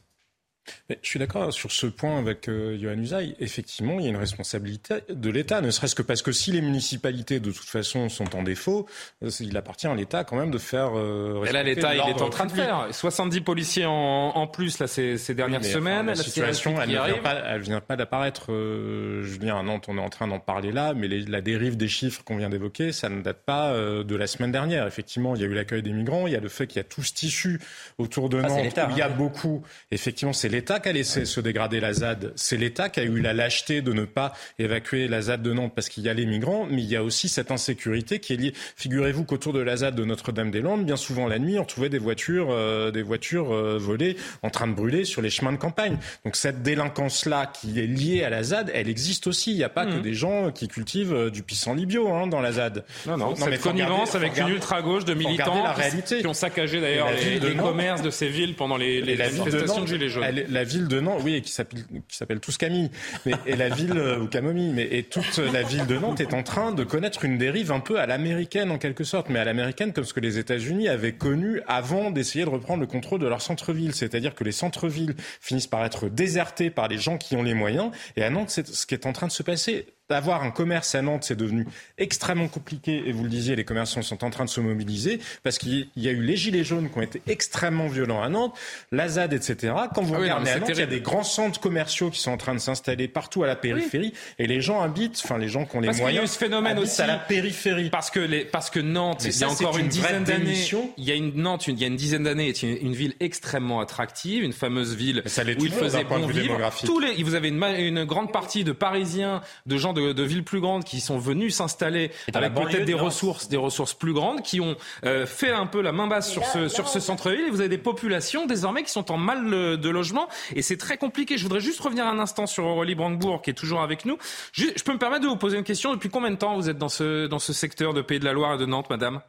Mais 0.89 0.99
je 1.01 1.07
suis 1.07 1.19
d'accord 1.19 1.51
sur 1.53 1.71
ce 1.71 1.87
point 1.87 2.17
avec 2.17 2.47
euh, 2.47 2.77
Johan 2.79 2.97
Usaï. 2.97 3.35
Effectivement, 3.39 3.99
il 3.99 4.03
y 4.03 4.07
a 4.07 4.09
une 4.09 4.17
responsabilité 4.17 4.95
de 5.09 5.29
l'État, 5.29 5.61
ne 5.61 5.71
serait-ce 5.71 5.95
que 5.95 6.01
parce 6.01 6.21
que 6.21 6.31
si 6.31 6.51
les 6.51 6.61
municipalités, 6.61 7.39
de 7.39 7.51
toute 7.51 7.67
façon, 7.67 8.09
sont 8.09 8.35
en 8.35 8.43
défaut, 8.43 8.85
euh, 9.23 9.29
il 9.39 9.55
appartient 9.57 9.87
à 9.87 9.95
l'État 9.95 10.23
quand 10.23 10.35
même 10.35 10.51
de 10.51 10.57
faire. 10.57 10.91
Euh, 10.95 11.43
Et 11.45 11.51
là, 11.51 11.63
l'État, 11.63 11.95
il 11.95 11.99
est 12.09 12.21
en 12.21 12.29
train 12.29 12.45
de 12.45 12.51
faire 12.51 12.87
70 12.91 13.41
policiers 13.41 13.85
en, 13.85 13.91
en 13.91 14.47
plus 14.47 14.79
là 14.79 14.87
ces, 14.87 15.17
ces 15.17 15.33
dernières 15.33 15.61
oui, 15.61 15.69
semaines. 15.69 16.09
Enfin, 16.09 16.11
la, 16.11 16.13
la, 16.15 16.23
situation, 16.23 16.81
elle 16.81 16.89
ne 16.89 16.93
vient 16.93 17.17
pas, 17.21 17.33
elle 17.33 17.61
vient 17.61 17.81
pas 17.81 17.95
d'apparaître. 17.95 18.51
Euh, 18.51 19.23
Julien, 19.23 19.57
à 19.57 19.63
Nantes, 19.63 19.85
on 19.87 19.97
est 19.97 20.01
en 20.01 20.09
train 20.09 20.27
d'en 20.27 20.39
parler 20.39 20.71
là, 20.71 20.93
mais 20.93 21.07
les, 21.07 21.21
la 21.21 21.41
dérive 21.41 21.77
des 21.77 21.87
chiffres 21.87 22.23
qu'on 22.23 22.37
vient 22.37 22.49
d'évoquer, 22.49 22.91
ça 22.91 23.09
ne 23.09 23.21
date 23.21 23.43
pas 23.45 23.71
euh, 23.71 24.03
de 24.03 24.15
la 24.15 24.27
semaine 24.27 24.51
dernière. 24.51 24.87
Effectivement, 24.87 25.35
il 25.35 25.41
y 25.41 25.43
a 25.43 25.47
eu 25.47 25.53
l'accueil 25.53 25.81
des 25.81 25.93
migrants, 25.93 26.27
il 26.27 26.33
y 26.33 26.35
a 26.35 26.39
le 26.39 26.49
fait 26.49 26.67
qu'il 26.67 26.77
y 26.77 26.81
a 26.81 26.83
tout 26.83 27.03
ce 27.03 27.13
tissu 27.13 27.59
autour 27.97 28.29
de 28.29 28.39
Ah, 28.43 28.47
Nantes 28.47 28.77
où 28.77 28.91
il 28.91 28.97
y 28.97 29.01
a 29.01 29.07
hein. 29.07 29.15
beaucoup. 29.15 29.63
Effectivement, 29.91 30.33
c'est 30.33 30.49
l'État 30.55 30.79
qui 30.79 30.87
a 30.89 30.93
laissé 30.93 31.25
se 31.25 31.41
dégrader 31.41 31.79
la 31.81 31.91
ZAD. 31.93 32.31
C'est 32.37 32.55
l'État 32.55 32.87
qui 32.89 33.01
a 33.01 33.03
eu 33.03 33.19
la 33.19 33.33
lâcheté 33.33 33.81
de 33.81 33.91
ne 33.91 34.05
pas 34.05 34.33
évacuer 34.57 35.07
la 35.09 35.21
ZAD 35.21 35.41
de 35.41 35.51
Nantes 35.51 35.73
parce 35.75 35.89
qu'il 35.89 36.03
y 36.03 36.09
a 36.09 36.13
les 36.13 36.25
migrants, 36.25 36.65
mais 36.69 36.81
il 36.81 36.87
y 36.89 36.95
a 36.95 37.03
aussi 37.03 37.27
cette 37.27 37.51
insécurité 37.51 38.19
qui 38.19 38.33
est 38.33 38.37
liée. 38.37 38.53
Figurez-vous 38.77 39.25
qu'autour 39.25 39.51
de 39.51 39.59
la 39.59 39.75
ZAD 39.77 39.95
de 39.95 40.05
Notre-Dame-des-Landes, 40.05 40.85
bien 40.85 40.95
souvent 40.95 41.27
la 41.27 41.39
nuit, 41.39 41.59
on 41.59 41.65
trouvait 41.65 41.89
des 41.89 41.97
voitures, 41.97 42.47
euh, 42.51 42.89
des 42.91 43.01
voitures 43.03 43.53
euh, 43.53 43.77
volées 43.77 44.15
en 44.43 44.49
train 44.49 44.67
de 44.67 44.73
brûler 44.73 45.03
sur 45.03 45.21
les 45.21 45.29
chemins 45.29 45.51
de 45.51 45.57
campagne. 45.57 45.97
Donc 46.23 46.37
cette 46.37 46.63
délinquance-là 46.63 47.47
qui 47.47 47.77
est 47.79 47.87
liée 47.87 48.23
à 48.23 48.29
la 48.29 48.43
ZAD, 48.43 48.71
elle 48.73 48.87
existe 48.87 49.27
aussi. 49.27 49.51
Il 49.51 49.57
n'y 49.57 49.63
a 49.63 49.69
pas 49.69 49.85
que 49.85 49.99
des 49.99 50.13
gens 50.13 50.51
qui 50.51 50.67
cultivent 50.69 51.13
euh, 51.13 51.29
du 51.29 51.43
pissenlit 51.43 51.85
bio 51.85 52.07
hein, 52.13 52.27
dans 52.27 52.39
la 52.41 52.53
ZAD. 52.53 52.85
Non, 53.07 53.17
non, 53.17 53.33
mais 53.37 53.51
cette 53.51 53.61
connivence 53.61 54.15
avec 54.15 54.37
une 54.37 54.47
ultra-gauche 54.49 55.03
de 55.05 55.13
militants 55.13 55.63
la 55.63 55.73
qui- 55.73 55.81
réalité. 55.81 56.19
qui 56.21 56.27
ont 56.27 56.33
saccagé 56.33 56.79
d'ailleurs 56.79 57.09
les, 57.11 57.39
de 57.39 57.47
les 57.49 57.55
commerces 57.55 58.01
de 58.01 58.09
ces 58.09 58.29
villes 58.29 58.55
pendant 58.55 58.77
les, 58.77 59.01
les 59.01 59.13
de 59.15 59.17
manifestations 59.23 59.75
de, 59.75 59.79
Nantes, 59.79 59.87
Gilets 59.87 60.09
jaunes. 60.09 60.23
elle- 60.23 60.44
la 60.49 60.63
ville 60.63 60.87
de 60.87 60.99
Nantes, 60.99 61.21
oui, 61.23 61.35
et 61.35 61.41
qui 61.41 61.51
s'appelle 61.51 62.39
tous 62.39 62.57
Camille, 62.57 62.89
mais 63.25 63.33
et 63.45 63.55
la 63.55 63.69
ville 63.69 63.97
euh, 63.97 64.19
ou 64.19 64.27
Camomille, 64.27 64.73
mais 64.73 64.87
et 64.91 65.03
toute 65.03 65.37
la 65.37 65.63
ville 65.63 65.85
de 65.85 65.97
Nantes 65.97 66.21
est 66.21 66.33
en 66.33 66.43
train 66.43 66.71
de 66.71 66.83
connaître 66.83 67.25
une 67.25 67.37
dérive 67.37 67.71
un 67.71 67.79
peu 67.79 67.99
à 67.99 68.05
l'américaine 68.05 68.71
en 68.71 68.77
quelque 68.77 69.03
sorte, 69.03 69.29
mais 69.29 69.39
à 69.39 69.45
l'américaine 69.45 69.93
comme 69.93 70.03
ce 70.03 70.13
que 70.13 70.19
les 70.19 70.37
États-Unis 70.37 70.87
avaient 70.87 71.13
connu 71.13 71.61
avant 71.67 72.11
d'essayer 72.11 72.45
de 72.45 72.49
reprendre 72.49 72.81
le 72.81 72.87
contrôle 72.87 73.19
de 73.19 73.27
leur 73.27 73.41
centre-ville, 73.41 73.93
c'est-à-dire 73.93 74.35
que 74.35 74.43
les 74.43 74.51
centres-villes 74.51 75.15
finissent 75.41 75.67
par 75.67 75.85
être 75.85 76.09
désertés 76.09 76.69
par 76.69 76.87
les 76.87 76.97
gens 76.97 77.17
qui 77.17 77.35
ont 77.35 77.43
les 77.43 77.53
moyens, 77.53 77.91
et 78.15 78.23
à 78.23 78.29
Nantes, 78.29 78.49
c'est 78.49 78.67
ce 78.67 78.85
qui 78.85 78.93
est 78.93 79.05
en 79.05 79.13
train 79.13 79.27
de 79.27 79.31
se 79.31 79.43
passer. 79.43 79.87
D'avoir 80.07 80.43
un 80.43 80.51
commerce 80.51 80.93
à 80.93 81.01
Nantes, 81.01 81.23
c'est 81.23 81.35
devenu 81.35 81.65
extrêmement 81.97 82.47
compliqué. 82.47 83.01
Et 83.07 83.11
vous 83.11 83.23
le 83.23 83.29
disiez, 83.29 83.55
les 83.55 83.63
commerçants 83.63 84.03
sont 84.03 84.23
en 84.23 84.29
train 84.29 84.45
de 84.45 84.49
se 84.51 84.59
mobiliser 84.61 85.19
parce 85.41 85.57
qu'il 85.57 85.87
y 85.95 86.07
a 86.07 86.11
eu 86.11 86.21
les 86.21 86.35
gilets 86.37 86.63
jaunes 86.63 86.91
qui 86.91 86.97
ont 86.99 87.01
été 87.01 87.23
extrêmement 87.25 87.87
violents 87.87 88.21
à 88.21 88.29
Nantes, 88.29 88.55
la 88.91 89.09
ZAD, 89.09 89.33
etc. 89.33 89.73
Quand 89.95 90.03
vous 90.03 90.13
Ah 90.13 90.17
oui, 90.17 90.23
regardez 90.25 90.51
à 90.51 90.59
Nantes, 90.59 90.69
il 90.69 90.77
y 90.77 90.81
a 90.83 90.85
des 90.85 90.99
grands 91.01 91.23
centres 91.23 91.59
commerciaux 91.59 92.11
qui 92.11 92.19
sont 92.19 92.29
en 92.29 92.37
train 92.37 92.53
de 92.53 92.59
s'installer 92.59 93.07
partout 93.07 93.43
à 93.43 93.47
la 93.47 93.55
périphérie. 93.55 94.13
Et 94.37 94.45
les 94.45 94.61
gens 94.61 94.79
habitent, 94.83 95.19
enfin 95.23 95.39
les 95.39 95.47
gens 95.47 95.65
qui 95.65 95.75
ont 95.75 95.79
les 95.79 95.87
Parce 95.87 95.97
qu'il 95.97 96.05
y 96.05 96.09
a 96.09 96.11
eu 96.11 96.13
moyens, 96.17 96.31
ce 96.33 96.37
phénomène 96.37 96.77
aussi 96.77 97.01
à 97.01 97.07
la 97.07 97.17
périphérie. 97.17 97.89
Parce 97.89 98.11
que, 98.11 98.19
les, 98.19 98.45
parce 98.45 98.69
que 98.69 98.79
Nantes, 98.79 99.25
il 99.25 99.35
y 99.35 99.43
a 99.43 99.49
encore 99.49 99.79
une, 99.79 99.87
dizaine 99.87 100.23
d'années, 100.23 100.67
il 100.97 101.03
y 101.03 101.11
a 101.11 101.15
une 101.15 101.33
Nantes, 101.33 101.65
une- 101.67 101.77
il 101.77 101.81
y 101.81 101.83
a 101.83 101.87
une 101.87 101.95
dizaine 101.95 102.25
d'années, 102.25 102.49
est 102.49 102.61
une, 102.61 102.77
une 102.79 102.93
ville 102.93 103.15
extrêmement 103.19 103.79
attractive, 103.79 104.43
une 104.43 104.53
fameuse 104.53 104.93
ville 104.93 105.23
ça 105.25 105.41
où 105.43 105.65
il 105.65 105.71
faisait 105.71 106.03
bon 106.03 106.27
vivre. 106.27 106.59
Tous 106.85 106.99
les, 106.99 107.23
vous 107.23 107.33
avez 107.33 107.47
une 107.49 108.03
grande 108.03 108.31
partie 108.31 108.63
de 108.63 108.71
Parisiens, 108.71 109.41
de 109.65 109.77
gens 109.77 109.94
de, 109.95 110.13
de 110.13 110.23
villes 110.23 110.43
plus 110.43 110.59
grandes 110.59 110.83
qui 110.83 110.99
sont 111.01 111.17
venus 111.17 111.55
s'installer 111.55 112.11
avec 112.33 112.53
peut-être 112.53 112.85
des 112.85 112.91
de 112.93 112.97
ressources, 112.97 113.47
des 113.49 113.57
ressources 113.57 113.95
plus 113.95 114.13
grandes, 114.13 114.43
qui 114.43 114.61
ont 114.61 114.75
euh, 115.05 115.25
fait 115.25 115.49
un 115.51 115.65
peu 115.65 115.81
la 115.81 115.91
main 115.91 116.05
basse 116.05 116.29
sur 116.29 116.43
ce, 116.45 116.67
sur 116.67 116.87
ce 116.87 116.99
centre-ville. 116.99 117.47
Et 117.47 117.49
vous 117.49 117.61
avez 117.61 117.69
des 117.69 117.79
populations 117.79 118.45
désormais 118.45 118.83
qui 118.83 118.91
sont 118.91 119.11
en 119.11 119.17
mal 119.17 119.51
euh, 119.51 119.77
de 119.77 119.89
logement, 119.89 120.27
et 120.55 120.61
c'est 120.61 120.77
très 120.77 120.97
compliqué. 120.97 121.37
Je 121.39 121.43
voudrais 121.43 121.61
juste 121.61 121.79
revenir 121.79 122.05
un 122.05 122.19
instant 122.19 122.45
sur 122.45 122.65
Aurélie 122.65 122.93
Brandebourg, 122.95 123.41
qui 123.41 123.49
est 123.49 123.53
toujours 123.53 123.81
avec 123.81 124.05
nous. 124.05 124.17
Je, 124.51 124.65
je 124.75 124.83
peux 124.83 124.93
me 124.93 124.99
permettre 124.99 125.23
de 125.23 125.27
vous 125.29 125.37
poser 125.37 125.57
une 125.57 125.63
question. 125.63 125.93
Depuis 125.93 126.09
combien 126.09 126.29
de 126.31 126.35
temps 126.35 126.55
vous 126.55 126.69
êtes 126.69 126.77
dans 126.77 126.89
ce, 126.89 127.25
dans 127.25 127.39
ce 127.39 127.53
secteur 127.53 127.93
de 127.95 128.01
Pays 128.01 128.19
de 128.19 128.25
la 128.25 128.33
Loire 128.33 128.53
et 128.55 128.57
de 128.57 128.65
Nantes, 128.65 128.89
madame? 128.89 129.21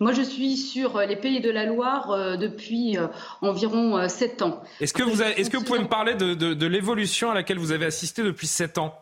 Moi, 0.00 0.12
je 0.12 0.22
suis 0.22 0.56
sur 0.56 0.96
euh, 0.96 1.06
les 1.06 1.14
Pays 1.14 1.40
de 1.40 1.50
la 1.50 1.66
Loire 1.66 2.10
euh, 2.10 2.36
depuis 2.36 2.98
euh, 2.98 3.06
environ 3.42 3.96
euh, 3.96 4.08
sept 4.08 4.42
ans. 4.42 4.60
Est-ce 4.80 4.92
que, 4.92 5.04
vous 5.04 5.22
avez- 5.22 5.40
est-ce 5.40 5.50
que 5.50 5.56
vous 5.56 5.62
pouvez 5.64 5.78
me 5.78 5.86
parler 5.88 6.14
de, 6.14 6.34
de, 6.34 6.52
de 6.52 6.66
l'évolution 6.66 7.30
à 7.30 7.34
laquelle 7.34 7.58
vous 7.58 7.70
avez 7.70 7.86
assisté 7.86 8.24
depuis 8.24 8.48
7 8.48 8.78
ans? 8.78 9.00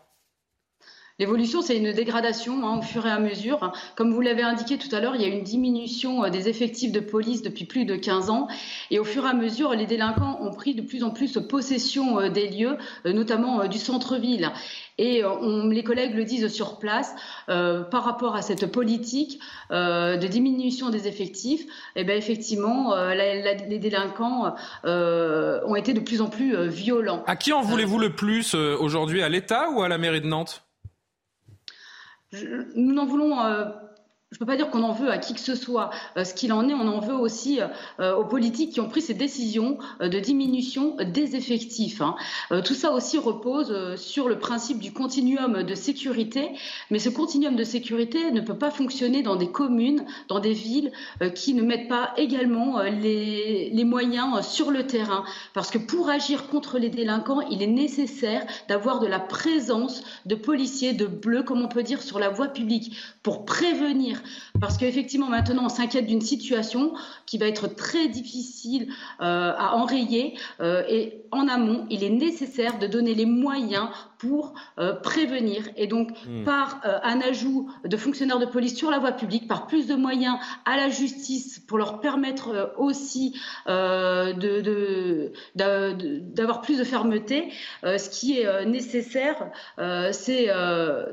L'évolution, 1.19 1.61
c'est 1.61 1.77
une 1.77 1.91
dégradation 1.93 2.67
hein, 2.67 2.79
au 2.79 2.81
fur 2.81 3.05
et 3.05 3.11
à 3.11 3.19
mesure. 3.19 3.71
Comme 3.95 4.11
vous 4.11 4.19
l'avez 4.21 4.41
indiqué 4.41 4.79
tout 4.79 4.93
à 4.95 4.99
l'heure, 4.99 5.15
il 5.15 5.21
y 5.21 5.25
a 5.25 5.27
une 5.27 5.43
diminution 5.43 6.23
euh, 6.23 6.29
des 6.29 6.49
effectifs 6.49 6.91
de 6.91 6.99
police 6.99 7.43
depuis 7.43 7.65
plus 7.65 7.85
de 7.85 7.95
15 7.95 8.31
ans. 8.31 8.47
Et 8.89 8.97
au 8.97 9.03
fur 9.03 9.23
et 9.25 9.29
à 9.29 9.33
mesure, 9.33 9.73
les 9.75 9.85
délinquants 9.85 10.39
ont 10.41 10.49
pris 10.51 10.73
de 10.73 10.81
plus 10.81 11.03
en 11.03 11.11
plus 11.11 11.37
possession 11.47 12.19
euh, 12.19 12.29
des 12.29 12.47
lieux, 12.49 12.77
euh, 13.05 13.13
notamment 13.13 13.67
du 13.67 13.77
centre-ville. 13.77 14.49
Et 14.97 15.23
on, 15.23 15.67
les 15.67 15.83
collègues 15.83 16.15
le 16.15 16.23
disent 16.23 16.47
sur 16.47 16.79
place, 16.79 17.13
euh, 17.47 17.83
par 17.83 18.03
rapport 18.05 18.35
à 18.35 18.41
cette 18.41 18.65
politique 18.71 19.39
euh, 19.69 20.17
de 20.17 20.25
diminution 20.25 20.89
des 20.89 21.07
effectifs, 21.07 21.63
eh 21.95 22.03
ben 22.03 22.17
effectivement, 22.17 22.93
euh, 22.95 23.13
la- 23.13 23.35
la- 23.35 23.53
les 23.53 23.77
délinquants 23.79 24.55
ont 24.83 25.75
été 25.75 25.93
de 25.93 25.99
plus 25.99 26.21
en 26.21 26.29
plus 26.29 26.67
violents. 26.67 27.23
À 27.27 27.35
qui 27.35 27.53
en 27.53 27.61
voulez-vous 27.61 27.99
le 27.99 28.15
plus 28.15 28.55
aujourd'hui 28.55 29.21
À 29.21 29.29
l'État 29.29 29.69
ou 29.69 29.83
à 29.83 29.87
la 29.87 29.97
mairie 29.99 30.21
de 30.21 30.27
Nantes? 30.27 30.62
Nous 32.75 32.93
n'en 32.93 33.05
voulons. 33.05 33.35
Euh, 34.33 34.37
je 34.37 34.37
ne 34.37 34.39
peux 34.39 34.45
pas 34.45 34.55
dire 34.55 34.69
qu'on 34.69 34.83
en 34.83 34.93
veut 34.93 35.09
à 35.09 35.17
qui 35.17 35.33
que 35.33 35.39
ce 35.39 35.55
soit. 35.55 35.89
Euh, 36.17 36.23
ce 36.23 36.33
qu'il 36.33 36.51
en 36.53 36.67
est, 36.67 36.73
on 36.73 36.87
en 36.87 36.99
veut 36.99 37.15
aussi 37.15 37.59
euh, 37.99 38.15
aux 38.15 38.25
politiques 38.25 38.71
qui 38.71 38.79
ont 38.81 38.89
pris 38.89 39.01
ces 39.01 39.13
décisions 39.13 39.77
euh, 40.01 40.09
de 40.09 40.19
diminution 40.19 40.95
des 41.05 41.35
effectifs. 41.35 42.01
hein. 42.01 42.15
Euh, 42.51 42.61
tout 42.61 42.73
ça 42.73 42.91
aussi 42.91 43.17
repose 43.17 43.71
euh, 43.71 43.95
sur 43.97 44.27
le 44.27 44.39
principe 44.39 44.79
du 44.79 44.91
continuum 44.91 45.63
de 45.63 45.75
sécurité, 45.75 46.51
mais 46.89 46.99
ce 46.99 47.09
continuum 47.09 47.55
de 47.55 47.63
sécurité 47.63 48.31
ne 48.31 48.41
peut 48.41 48.57
pas 48.57 48.71
fonctionner 48.71 49.21
dans 49.23 49.35
des 49.35 49.51
communes, 49.51 50.05
dans 50.27 50.39
des 50.39 50.53
villes 50.53 50.91
euh, 51.21 51.29
qui 51.29 51.53
ne 51.53 51.61
mettent 51.61 51.87
pas 51.87 52.13
également 52.17 52.79
euh, 52.79 52.89
les, 52.89 53.69
les 53.71 53.85
moyens 53.85 54.37
euh, 54.37 54.41
sur 54.41 54.71
le 54.71 54.87
terrain. 54.87 55.23
Parce 55.53 55.71
que 55.71 55.77
pour 55.77 56.09
agir 56.09 56.47
contre 56.47 56.79
les 56.79 56.89
délinquants, 56.89 57.41
il 57.41 57.61
est 57.61 57.67
nécessaire 57.67 58.45
d'avoir 58.67 58.99
de 58.99 59.07
la 59.07 59.19
présence 59.19 60.03
de 60.25 60.35
policiers, 60.35 60.93
de 60.93 61.05
bleus, 61.05 61.43
comme 61.43 61.61
on 61.61 61.67
peut 61.67 61.83
dire, 61.83 62.01
sur 62.01 62.19
la 62.19 62.29
voie 62.29 62.47
publique, 62.47 62.97
pour 63.21 63.45
prévenir. 63.45 64.22
Parce 64.59 64.77
qu'effectivement, 64.77 65.29
maintenant, 65.29 65.65
on 65.65 65.69
s'inquiète 65.69 66.07
d'une 66.07 66.21
situation 66.21 66.93
qui 67.25 67.37
va 67.37 67.47
être 67.47 67.67
très 67.67 68.07
difficile 68.07 68.87
euh, 69.21 69.53
à 69.57 69.75
enrayer. 69.75 70.37
euh, 70.61 70.83
et 70.89 71.23
en 71.31 71.47
amont, 71.47 71.85
il 71.89 72.03
est 72.03 72.09
nécessaire 72.09 72.79
de 72.79 72.87
donner 72.87 73.13
les 73.13 73.25
moyens 73.25 73.87
pour 74.23 74.53
euh, 74.79 74.93
prévenir. 74.93 75.67
Et 75.75 75.85
donc, 75.85 76.11
hmm. 76.25 76.45
par 76.45 76.79
euh, 76.85 76.97
un 77.03 77.19
ajout 77.19 77.69
de 77.83 77.97
fonctionnaires 77.97 78.39
de 78.39 78.45
police 78.45 78.75
sur 78.75 78.89
la 78.89 78.99
voie 78.99 79.11
publique, 79.11 79.49
par 79.49 79.67
plus 79.67 79.85
de 79.85 79.95
moyens 79.95 80.37
à 80.63 80.77
la 80.77 80.89
justice 80.89 81.59
pour 81.59 81.77
leur 81.77 81.99
permettre 81.99 82.49
euh, 82.49 82.65
aussi 82.77 83.37
d'avoir 83.65 84.33
de, 85.57 86.63
plus 86.63 86.77
de 86.77 86.83
fermeté, 86.83 87.51
ce 87.83 88.09
qui 88.09 88.39
est 88.39 88.65
nécessaire, 88.65 89.51
c'est 90.11 90.49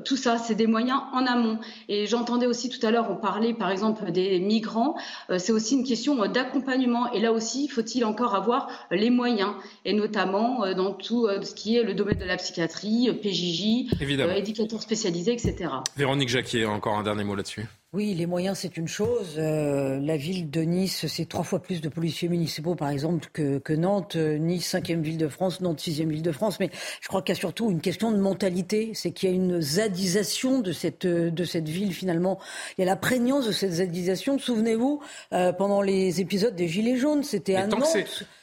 tout 0.05 0.17
ça, 0.17 0.39
c'est 0.39 0.55
des 0.55 0.67
moyens 0.67 1.01
en 1.13 1.27
amont. 1.27 1.59
Et 1.89 2.07
j'entendais 2.07 2.47
aussi 2.47 2.69
tout 2.69 2.85
à 2.87 2.91
l'heure, 2.91 3.09
on 3.11 3.17
parlait 3.17 3.55
par 3.55 3.71
exemple 3.71 4.11
des 4.13 4.39
migrants, 4.39 4.97
c'est 5.39 5.53
aussi 5.53 5.75
une 5.75 5.85
question 5.85 6.27
d'accompagnement. 6.27 7.11
Et 7.13 7.21
là 7.21 7.33
aussi, 7.33 7.69
faut-il 7.69 8.05
encore 8.05 8.35
avoir 8.35 8.69
les 8.91 9.11
moyens, 9.11 9.53
et 9.85 9.93
notamment 9.93 10.73
dans 10.75 10.93
tout 10.93 11.29
ce 11.43 11.55
qui 11.55 11.77
est 11.77 11.83
le 11.83 11.95
domaine 11.95 12.19
de 12.19 12.25
la 12.25 12.37
psychiatrie, 12.37 13.00
PJJ, 13.09 13.91
euh, 14.03 14.35
éducateurs 14.35 14.83
spécialisés, 14.83 15.33
etc. 15.33 15.71
Véronique 15.97 16.29
Jacquier, 16.29 16.67
encore 16.67 16.97
un 16.99 17.03
dernier 17.03 17.25
mot 17.25 17.35
là-dessus. 17.35 17.67
Oui, 17.93 18.15
les 18.15 18.27
moyens, 18.27 18.59
c'est 18.59 18.77
une 18.77 18.87
chose. 18.87 19.35
Euh, 19.37 19.99
la 19.99 20.17
ville 20.17 20.49
de 20.49 20.61
Nice, 20.61 21.09
c'est 21.09 21.29
trois 21.29 21.43
fois 21.43 21.59
plus 21.59 21.81
de 21.81 21.89
policiers 21.89 22.29
municipaux, 22.29 22.77
par 22.77 22.89
exemple, 22.89 23.29
que, 23.33 23.59
que 23.59 23.73
Nantes. 23.73 24.15
Euh, 24.15 24.39
nice, 24.39 24.69
cinquième 24.69 25.03
ville 25.03 25.19
de 25.19 25.27
France, 25.27 25.61
Nantes, 25.61 25.81
sixième 25.81 26.09
ville 26.09 26.23
de 26.23 26.31
France. 26.31 26.61
Mais 26.61 26.71
je 27.01 27.09
crois 27.09 27.21
qu'il 27.21 27.35
y 27.35 27.37
a 27.37 27.41
surtout 27.41 27.69
une 27.69 27.81
question 27.81 28.13
de 28.13 28.19
mentalité. 28.19 28.93
C'est 28.95 29.11
qu'il 29.11 29.29
y 29.29 29.33
a 29.33 29.35
une 29.35 29.61
zadisation 29.61 30.61
de 30.61 30.71
cette, 30.71 31.05
de 31.05 31.45
cette 31.45 31.69
ville, 31.69 31.93
finalement. 31.93 32.39
Il 32.79 32.83
y 32.83 32.85
a 32.85 32.87
la 32.87 32.95
prégnance 32.95 33.49
de 33.49 33.53
cette 33.53 33.73
zadisation. 33.73 34.39
Souvenez-vous, 34.39 35.01
euh, 35.33 35.53
pendant 35.53 35.83
les 35.83 36.21
épisodes 36.21 36.55
des 36.55 36.69
Gilets 36.69 36.97
jaunes, 36.97 37.25
c'était 37.25 37.57
à 37.57 37.67
Nantes. 37.67 37.89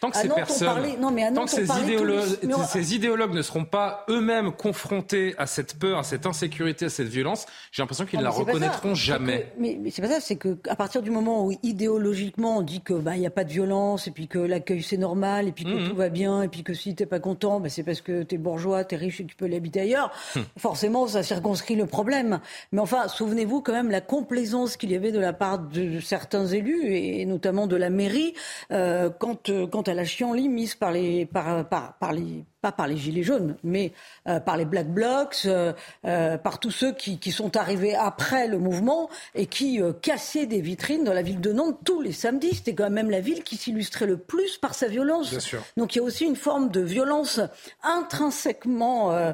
tant 0.02 0.12
que 0.12 0.18
ces 0.18 0.28
personnes, 0.28 1.00
non, 1.00 1.10
mais 1.10 1.24
à 1.24 1.32
Nantes, 1.32 1.50
tant 1.50 1.58
que 1.58 1.66
ces, 1.66 1.84
idéologues, 1.84 2.38
ces 2.68 2.96
idéologues 2.96 3.34
ne 3.34 3.42
seront 3.42 3.64
pas 3.64 4.04
eux-mêmes 4.10 4.52
confrontés 4.52 5.36
à 5.38 5.48
cette 5.48 5.80
peur, 5.80 6.00
à 6.00 6.04
cette 6.04 6.26
insécurité, 6.26 6.84
à 6.86 6.90
cette 6.90 7.08
violence, 7.08 7.46
j'ai 7.72 7.82
l'impression 7.82 8.06
qu'ils 8.06 8.20
ne 8.20 8.26
la 8.26 8.30
reconnaîtront 8.30 8.94
jamais 8.94 9.37
mais, 9.58 9.80
c'est 9.90 10.02
pas 10.02 10.10
ça, 10.10 10.20
c'est 10.20 10.36
qu'à 10.36 10.76
partir 10.76 11.02
du 11.02 11.12
moment 11.12 11.46
où 11.46 11.54
idéologiquement 11.64 12.58
on 12.58 12.62
dit 12.62 12.82
que 12.82 12.94
bah 12.94 13.16
il 13.16 13.22
y 13.22 13.26
a 13.26 13.32
pas 13.32 13.44
de 13.44 13.52
violence 13.52 14.08
et 14.08 14.12
puis 14.12 14.28
que 14.28 14.40
l'accueil 14.40 14.82
c'est 14.82 14.98
normal 14.98 15.48
et 15.48 15.52
puis 15.52 15.66
que 15.66 15.70
mhm. 15.70 15.90
tout 15.90 15.96
va 15.96 16.10
bien 16.10 16.42
et 16.44 16.48
puis 16.48 16.64
que 16.64 16.74
si 16.74 16.96
t'es 16.96 17.06
pas 17.06 17.20
content, 17.20 17.60
bah, 17.60 17.70
c'est 17.70 17.84
parce 17.84 18.02
que 18.02 18.24
t'es 18.24 18.38
bourgeois, 18.38 18.84
t'es 18.84 18.96
riche 18.96 19.22
et 19.22 19.26
tu 19.26 19.36
peux 19.36 19.48
l'habiter 19.48 19.82
ailleurs. 19.82 20.12
Hum. 20.36 20.44
Forcément, 20.58 21.08
ça 21.08 21.24
circonscrit 21.24 21.76
le 21.76 21.86
problème. 21.86 22.40
Mais 22.72 22.82
enfin, 22.82 23.08
souvenez-vous 23.08 23.62
quand 23.62 23.74
même 23.74 23.92
la 23.92 24.02
complaisance 24.02 24.78
qu'il 24.78 24.92
y 24.92 24.96
avait 24.96 25.12
de 25.12 25.20
la 25.20 25.34
part 25.34 25.60
de 25.60 26.00
certains 26.00 26.48
élus 26.48 26.94
et 26.94 27.26
notamment 27.26 27.68
de 27.68 27.76
la 27.76 27.90
mairie 27.90 28.34
euh, 28.72 29.10
quand 29.10 29.50
euh, 29.50 29.68
quant 29.68 29.82
à 29.82 29.94
la 29.94 30.06
chienlit 30.06 30.50
mise 30.50 30.76
par 30.76 30.92
les 30.92 31.26
par, 31.26 31.68
par, 31.68 31.98
par 31.98 32.14
les 32.14 32.46
pas 32.62 32.72
par 32.72 32.88
les 32.88 32.98
Gilets 32.98 33.24
jaunes, 33.24 33.56
mais 33.64 33.92
euh, 34.28 34.40
par 34.40 34.58
les 34.58 34.66
Black 34.66 34.88
Blocs, 34.88 35.44
euh, 35.46 35.74
euh, 36.06 36.38
par 36.38 36.60
tous 36.60 36.72
ceux 36.72 36.92
qui, 36.92 37.20
qui, 37.20 37.32
sont 37.32 37.56
arrivés 37.56 37.96
après 37.96 38.48
le 38.48 38.58
mouvement 38.58 39.10
et 39.36 39.46
qui 39.46 39.80
cassaient 40.02 40.48
des 40.48 40.62
vitrines 40.62 41.04
dans 41.04 41.14
la 41.14 41.22
ville 41.22 41.40
de 41.40 41.52
Nantes 41.52 41.78
tous 41.86 42.02
les 42.02 42.12
samedis. 42.12 42.56
C'était 42.56 42.74
quand 42.74 42.90
même 42.90 43.12
la 43.12 43.20
ville 43.20 43.44
qui 43.44 43.58
s'illustrait 43.58 44.08
le 44.08 44.18
plus 44.18 44.58
par 44.58 44.74
sa 44.74 44.88
violence. 44.88 45.36
Donc 45.78 45.96
il 45.96 46.00
y 46.00 46.02
a 46.02 46.04
aussi 46.04 46.26
une 46.26 46.36
forme 46.36 46.70
de 46.70 46.82
violence 46.82 47.40
intrinsèquement 47.84 49.34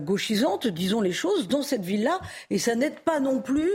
gauchisante, 0.00 0.66
disons 0.66 1.00
les 1.00 1.12
choses, 1.12 1.48
dans 1.48 1.62
cette 1.62 1.84
ville-là. 1.84 2.20
Et 2.50 2.58
ça 2.58 2.74
n'aide 2.74 2.98
pas 3.00 3.20
non 3.20 3.40
plus 3.40 3.70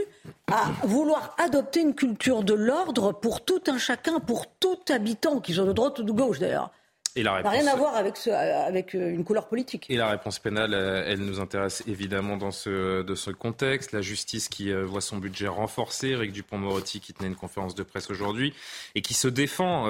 à 0.46 0.70
vouloir 0.86 1.34
adopter 1.38 1.80
une 1.80 1.94
culture 1.94 2.44
de 2.44 2.54
l'ordre 2.54 3.12
pour 3.12 3.44
tout 3.44 3.62
un 3.66 3.78
chacun, 3.78 4.20
pour 4.20 4.46
tout 4.46 4.78
habitant, 4.88 5.40
qu'ils 5.40 5.56
soient 5.56 5.64
de 5.64 5.72
droite 5.72 5.98
ou 5.98 6.02
de 6.04 6.12
gauche 6.12 6.38
d'ailleurs. 6.38 6.70
Et 7.16 7.22
la 7.22 7.34
réponse... 7.34 7.50
Ça 7.50 7.56
n'a 7.56 7.62
rien 7.62 7.72
à 7.72 7.76
voir 7.76 7.96
avec, 7.96 8.16
ce, 8.18 8.30
avec 8.30 8.94
euh, 8.94 9.10
une 9.10 9.24
couleur 9.24 9.48
politique. 9.48 9.86
Et 9.88 9.96
la 9.96 10.08
réponse 10.08 10.38
pénale, 10.38 10.74
euh, 10.74 11.02
elle 11.06 11.20
nous 11.20 11.40
intéresse 11.40 11.82
évidemment 11.86 12.36
dans 12.36 12.50
ce, 12.50 13.02
de 13.02 13.14
ce 13.14 13.30
contexte. 13.30 13.92
La 13.92 14.02
justice 14.02 14.48
qui 14.48 14.70
euh, 14.70 14.84
voit 14.84 15.00
son 15.00 15.16
budget 15.16 15.48
renforcé. 15.48 16.08
Eric 16.08 16.32
Dupont-Moretti 16.32 17.00
qui 17.00 17.14
tenait 17.14 17.28
une 17.28 17.36
conférence 17.36 17.74
de 17.74 17.82
presse 17.82 18.10
aujourd'hui 18.10 18.52
et 18.94 19.00
qui 19.00 19.14
se 19.14 19.28
défend 19.28 19.86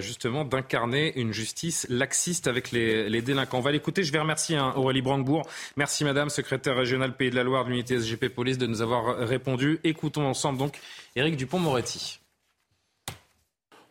justement 0.00 0.44
d'incarner 0.44 1.18
une 1.18 1.32
justice 1.32 1.86
laxiste 1.90 2.46
avec 2.46 2.70
les, 2.70 3.08
les, 3.10 3.20
délinquants. 3.20 3.58
On 3.58 3.62
va 3.62 3.72
l'écouter. 3.72 4.02
Je 4.02 4.12
vais 4.12 4.18
remercier 4.18 4.56
hein, 4.56 4.72
Aurélie 4.76 5.02
Brandebourg. 5.02 5.46
Merci 5.76 6.04
Madame, 6.04 6.30
secrétaire 6.30 6.76
régionale 6.76 7.14
Pays 7.14 7.30
de 7.30 7.36
la 7.36 7.42
Loire 7.42 7.64
de 7.64 7.70
l'unité 7.70 7.98
SGP 7.98 8.28
Police, 8.28 8.56
de 8.58 8.66
nous 8.66 8.80
avoir 8.80 9.18
répondu. 9.18 9.80
Écoutons 9.84 10.26
ensemble 10.26 10.58
donc 10.58 10.78
Eric 11.14 11.36
Dupont-Moretti 11.36 12.19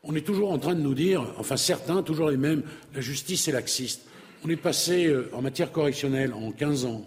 on 0.03 0.15
est 0.15 0.25
toujours 0.25 0.51
en 0.51 0.57
train 0.57 0.75
de 0.75 0.81
nous 0.81 0.93
dire, 0.93 1.25
enfin 1.38 1.57
certains, 1.57 2.03
toujours 2.03 2.29
les 2.29 2.38
mêmes, 2.38 2.63
la 2.93 3.01
justice 3.01 3.47
est 3.47 3.51
laxiste. 3.51 4.05
On 4.45 4.49
est 4.49 4.55
passé 4.55 5.07
euh, 5.07 5.29
en 5.33 5.41
matière 5.41 5.71
correctionnelle 5.71 6.33
en 6.33 6.51
15 6.51 6.85
ans 6.85 7.05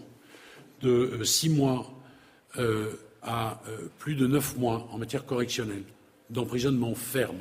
de 0.83 1.23
6 1.23 1.49
euh, 1.49 1.53
mois 1.53 1.93
euh, 2.59 2.91
à 3.23 3.63
plus 3.99 4.17
de 4.17 4.27
9 4.27 4.59
mois 4.59 4.89
en 4.91 4.99
matière 4.99 5.25
correctionnelle 5.25 5.85
d'emprisonnement 6.29 6.95
ferme. 6.95 7.39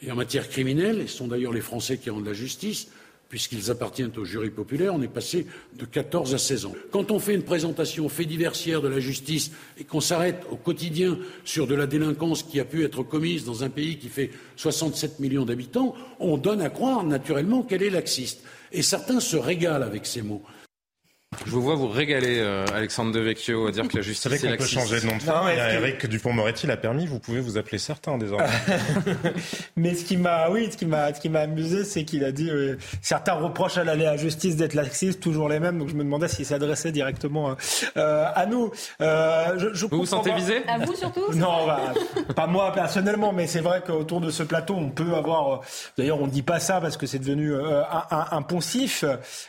Et 0.00 0.10
en 0.12 0.14
matière 0.16 0.48
criminelle, 0.48 1.00
et 1.00 1.06
ce 1.06 1.16
sont 1.16 1.26
d'ailleurs 1.26 1.52
les 1.52 1.60
Français 1.60 1.98
qui 1.98 2.08
rendent 2.08 2.26
la 2.26 2.32
justice, 2.32 2.88
puisqu'ils 3.32 3.70
appartiennent 3.70 4.12
au 4.18 4.26
jury 4.26 4.50
populaire, 4.50 4.94
on 4.94 5.00
est 5.00 5.08
passé 5.08 5.46
de 5.78 5.86
14 5.86 6.34
à 6.34 6.38
16 6.38 6.66
ans. 6.66 6.74
Quand 6.90 7.10
on 7.10 7.18
fait 7.18 7.34
une 7.34 7.44
présentation 7.44 8.06
fait 8.10 8.26
diversière 8.26 8.82
de 8.82 8.88
la 8.88 9.00
justice 9.00 9.52
et 9.78 9.84
qu'on 9.84 10.02
s'arrête 10.02 10.42
au 10.50 10.56
quotidien 10.56 11.16
sur 11.42 11.66
de 11.66 11.74
la 11.74 11.86
délinquance 11.86 12.42
qui 12.42 12.60
a 12.60 12.66
pu 12.66 12.84
être 12.84 13.02
commise 13.02 13.46
dans 13.46 13.64
un 13.64 13.70
pays 13.70 13.96
qui 13.96 14.10
fait 14.10 14.32
67 14.56 15.18
millions 15.18 15.46
d'habitants, 15.46 15.94
on 16.20 16.36
donne 16.36 16.60
à 16.60 16.68
croire 16.68 17.04
naturellement 17.04 17.62
qu'elle 17.62 17.82
est 17.82 17.88
laxiste. 17.88 18.42
Et 18.70 18.82
certains 18.82 19.18
se 19.18 19.38
régalent 19.38 19.86
avec 19.86 20.04
ces 20.04 20.20
mots. 20.20 20.42
Je 21.46 21.50
vous 21.50 21.62
vois 21.62 21.74
vous 21.74 21.88
régaler, 21.88 22.38
euh, 22.40 22.66
Alexandre 22.74 23.10
Devecchio, 23.10 23.66
à 23.66 23.70
dire 23.70 23.88
que 23.88 23.96
la 23.96 24.02
justice 24.02 24.30
vous 24.30 24.36
savez 24.36 24.52
qu'on 24.52 24.62
peut 24.62 24.68
changer 24.68 25.00
de 25.00 25.06
nom 25.06 25.16
de 25.16 25.22
famille. 25.22 25.56
Eric 25.56 26.06
Dupont-Moretti 26.06 26.66
l'a 26.66 26.76
permis. 26.76 27.06
Vous 27.06 27.18
pouvez 27.18 27.40
vous 27.40 27.56
appeler 27.56 27.78
certains 27.78 28.18
désormais. 28.18 28.46
Mais 29.76 29.94
ce 29.94 30.04
qui 30.04 30.18
m'a, 30.18 30.50
oui, 30.50 30.68
ce 30.70 30.76
qui 30.76 30.84
m'a, 30.84 31.12
ce 31.14 31.20
qui 31.20 31.30
m'a 31.30 31.40
amusé, 31.40 31.84
c'est 31.84 32.04
qu'il 32.04 32.24
a 32.24 32.32
dit 32.32 32.50
euh, 32.50 32.76
certains 33.00 33.32
reprochent 33.32 33.78
à 33.78 33.84
la 33.84 34.16
justice 34.16 34.56
d'être 34.56 34.74
laxiste, 34.74 35.20
toujours 35.20 35.48
les 35.48 35.58
mêmes. 35.58 35.78
Donc 35.78 35.88
je 35.88 35.94
me 35.94 36.04
demandais 36.04 36.28
s'il 36.28 36.44
s'adressait 36.44 36.92
directement 36.92 37.56
euh, 37.96 38.24
à 38.34 38.46
nous. 38.46 38.70
je, 39.00 39.70
je 39.72 39.86
vous 39.86 39.98
vous 39.98 40.06
sentez 40.06 40.32
visé 40.34 40.62
À 40.68 40.78
vous 40.78 40.94
surtout 40.94 41.32
Non, 41.34 41.66
bah, 41.66 41.94
pas 42.36 42.46
moi 42.46 42.72
personnellement, 42.72 43.32
mais 43.32 43.46
c'est 43.46 43.60
vrai 43.60 43.82
qu'autour 43.84 44.20
de 44.20 44.30
ce 44.30 44.42
plateau, 44.42 44.74
on 44.74 44.90
peut 44.90 45.14
avoir. 45.14 45.62
D'ailleurs, 45.96 46.20
on 46.20 46.26
ne 46.26 46.32
dit 46.32 46.42
pas 46.42 46.60
ça 46.60 46.80
parce 46.80 46.96
que 46.98 47.06
c'est 47.06 47.18
devenu 47.18 47.54
un, 47.54 47.84
un, 48.10 48.26
un, 48.30 48.42
poncif, 48.42 49.04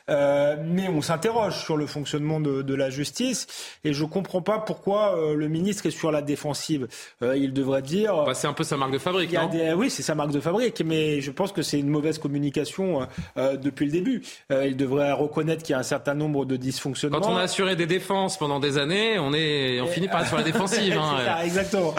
mais 0.08 0.88
on 0.88 1.02
s'interroge 1.02 1.72
sur 1.73 1.77
le 1.77 1.88
fonctionnement 1.88 2.39
de, 2.39 2.73
la 2.75 2.89
justice. 2.89 3.47
Et 3.83 3.93
je 3.93 4.03
ne 4.03 4.07
comprends 4.07 4.41
pas 4.41 4.59
pourquoi 4.59 5.17
euh, 5.17 5.36
le 5.36 5.47
ministre 5.47 5.86
est 5.86 5.91
sur 5.91 6.12
la 6.12 6.21
défensive. 6.21 6.88
Euh, 7.21 7.38
il 7.38 7.53
devrait 7.53 7.81
dire. 7.81 8.23
Bah, 8.25 8.33
c'est 8.33 8.47
un 8.47 8.53
peu 8.53 8.63
sa 8.63 8.77
marque 8.77 8.91
de 8.91 8.97
fabrique, 8.97 9.33
non? 9.33 9.49
Oui, 9.75 9.89
c'est 9.89 10.03
sa 10.03 10.15
marque 10.15 10.31
de 10.31 10.39
fabrique, 10.39 10.81
mais 10.86 11.21
je 11.21 11.31
pense 11.31 11.51
que 11.51 11.62
c'est 11.62 11.79
une 11.79 11.89
mauvaise 11.89 12.17
communication 12.19 13.07
euh, 13.38 13.57
depuis 13.57 13.86
le 13.86 13.91
début. 13.91 14.21
il 14.51 14.75
devrait 14.75 15.12
reconnaître 15.12 15.63
qu'il 15.63 15.73
y 15.73 15.75
a 15.75 15.79
un 15.79 15.83
certain 15.83 16.13
nombre 16.13 16.45
de 16.45 16.57
dysfonctionnements. 16.57 17.19
Quand 17.19 17.31
on 17.31 17.38
a 17.38 17.43
assuré 17.43 17.75
des 17.75 17.86
défenses 17.86 18.38
pendant 18.38 18.59
des 18.59 18.77
années, 18.77 19.17
on, 19.19 19.33
est, 19.33 19.81
on 19.81 19.88
finit 19.88 20.07
par 20.07 20.21
être 20.21 20.27
sur 20.27 20.38
la 20.38 20.43
défensive. 20.43 20.93
Hein, 21.03 21.17
ça, 21.25 21.45
exactement. 21.45 21.95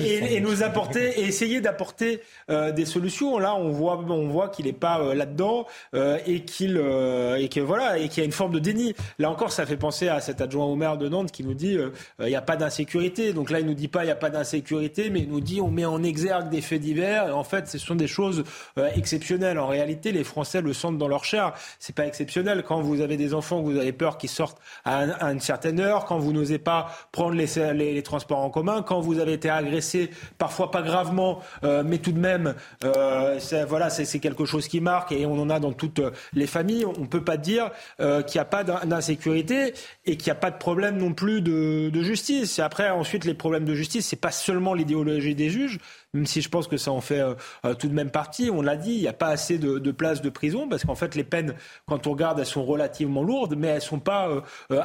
Et, 0.00 0.40
nous 0.40 0.62
apporter, 0.62 1.20
et 1.20 1.24
essayer 1.24 1.60
d'apporter 1.60 2.20
des 2.48 2.84
solutions. 2.86 3.38
Là, 3.38 3.54
on 3.54 3.70
voit, 3.70 3.98
on 4.08 4.28
voit 4.28 4.48
qu'il 4.48 4.66
n'est 4.66 4.72
pas 4.72 5.14
là-dedans 5.14 5.66
et 5.94 6.40
qu'il 6.40 6.76
et 6.76 7.48
que 7.48 7.60
voilà 7.60 7.98
et 7.98 8.08
qu'il 8.08 8.18
y 8.18 8.22
a 8.22 8.24
une 8.24 8.32
forme 8.32 8.52
de 8.52 8.58
déni 8.58 8.77
Là 9.18 9.30
encore, 9.30 9.52
ça 9.52 9.66
fait 9.66 9.76
penser 9.76 10.08
à 10.08 10.20
cet 10.20 10.40
adjoint 10.40 10.64
au 10.66 10.76
maire 10.76 10.96
de 10.96 11.08
Nantes 11.08 11.32
qui 11.32 11.44
nous 11.44 11.54
dit 11.54 11.76
euh, 11.76 11.90
il 12.20 12.26
n'y 12.26 12.36
a 12.36 12.42
pas 12.42 12.56
d'insécurité. 12.56 13.32
Donc 13.32 13.50
là, 13.50 13.60
il 13.60 13.66
nous 13.66 13.74
dit 13.74 13.88
pas 13.88 14.02
il 14.02 14.06
n'y 14.06 14.12
a 14.12 14.16
pas 14.16 14.30
d'insécurité, 14.30 15.10
mais 15.10 15.20
il 15.20 15.28
nous 15.28 15.40
dit 15.40 15.60
on 15.60 15.70
met 15.70 15.84
en 15.84 16.02
exergue 16.02 16.48
des 16.50 16.60
faits 16.60 16.80
divers. 16.80 17.28
Et 17.28 17.32
en 17.32 17.44
fait, 17.44 17.68
ce 17.68 17.78
sont 17.78 17.94
des 17.94 18.06
choses 18.06 18.44
euh, 18.78 18.88
exceptionnelles. 18.94 19.58
En 19.58 19.66
réalité, 19.66 20.12
les 20.12 20.24
Français 20.24 20.60
le 20.60 20.72
sentent 20.72 20.98
dans 20.98 21.08
leur 21.08 21.24
chair. 21.24 21.52
C'est 21.78 21.94
pas 21.94 22.06
exceptionnel 22.06 22.62
quand 22.66 22.80
vous 22.80 23.00
avez 23.00 23.16
des 23.16 23.34
enfants, 23.34 23.60
que 23.62 23.66
vous 23.66 23.78
avez 23.78 23.92
peur 23.92 24.18
qu'ils 24.18 24.30
sortent 24.30 24.58
à, 24.84 25.04
une 25.30 25.40
certaine 25.40 25.80
heure, 25.80 26.04
quand 26.04 26.18
vous 26.18 26.32
n'osez 26.32 26.58
pas 26.58 26.88
prendre 27.12 27.34
les, 27.34 28.02
transports 28.02 28.38
en 28.38 28.50
commun, 28.50 28.82
quand 28.82 29.00
vous 29.00 29.18
avez 29.18 29.32
été 29.32 29.50
agressé, 29.50 30.10
parfois 30.38 30.70
pas 30.70 30.82
gravement, 30.82 31.40
euh, 31.64 31.82
mais 31.84 31.98
tout 31.98 32.12
de 32.12 32.18
même, 32.18 32.54
voilà, 32.82 33.90
c'est 33.90 34.18
quelque 34.20 34.44
chose 34.44 34.68
qui 34.68 34.80
marque 34.80 35.12
et 35.12 35.26
on 35.26 35.40
en 35.40 35.50
a 35.50 35.60
dans 35.60 35.72
toutes 35.72 36.00
les 36.32 36.46
familles. 36.46 36.84
On 36.86 37.06
peut 37.06 37.24
pas 37.24 37.36
dire 37.36 37.70
qu'il 37.98 38.34
n'y 38.34 38.40
a 38.40 38.44
pas 38.44 38.64
d'insécurité 38.84 39.74
et 40.04 40.16
qu'il 40.16 40.26
n'y 40.26 40.36
a 40.36 40.40
pas 40.40 40.50
de 40.50 40.58
problème 40.58 40.96
non 40.96 41.12
plus 41.12 41.40
de, 41.40 42.02
justice. 42.02 42.58
après, 42.58 42.90
ensuite, 42.90 43.24
les 43.24 43.34
problèmes 43.34 43.64
de 43.64 43.74
justice, 43.74 44.06
c'est 44.06 44.20
pas 44.20 44.30
seulement 44.30 44.74
l'idéologie 44.74 45.34
des 45.34 45.50
juges, 45.50 45.78
même 46.14 46.26
si 46.26 46.40
je 46.40 46.48
pense 46.48 46.68
que 46.68 46.76
ça 46.76 46.90
en 46.90 47.00
fait 47.00 47.20
euh, 47.20 47.34
euh, 47.64 47.74
tout 47.74 47.88
de 47.88 47.94
même 47.94 48.10
partie. 48.10 48.50
On 48.50 48.62
l'a 48.62 48.76
dit, 48.76 48.92
il 48.92 49.00
n'y 49.00 49.08
a 49.08 49.12
pas 49.12 49.28
assez 49.28 49.58
de, 49.58 49.78
de 49.78 49.90
places 49.92 50.22
de 50.22 50.30
prison 50.30 50.68
parce 50.68 50.84
qu'en 50.84 50.94
fait, 50.94 51.14
les 51.14 51.24
peines, 51.24 51.54
quand 51.86 52.06
on 52.06 52.12
regarde, 52.12 52.38
elles 52.38 52.46
sont 52.46 52.64
relativement 52.64 53.22
lourdes, 53.22 53.54
mais 53.56 53.68
elles 53.68 53.76
ne 53.76 53.80
sont 53.80 54.00
pas 54.00 54.28
euh, 54.28 54.40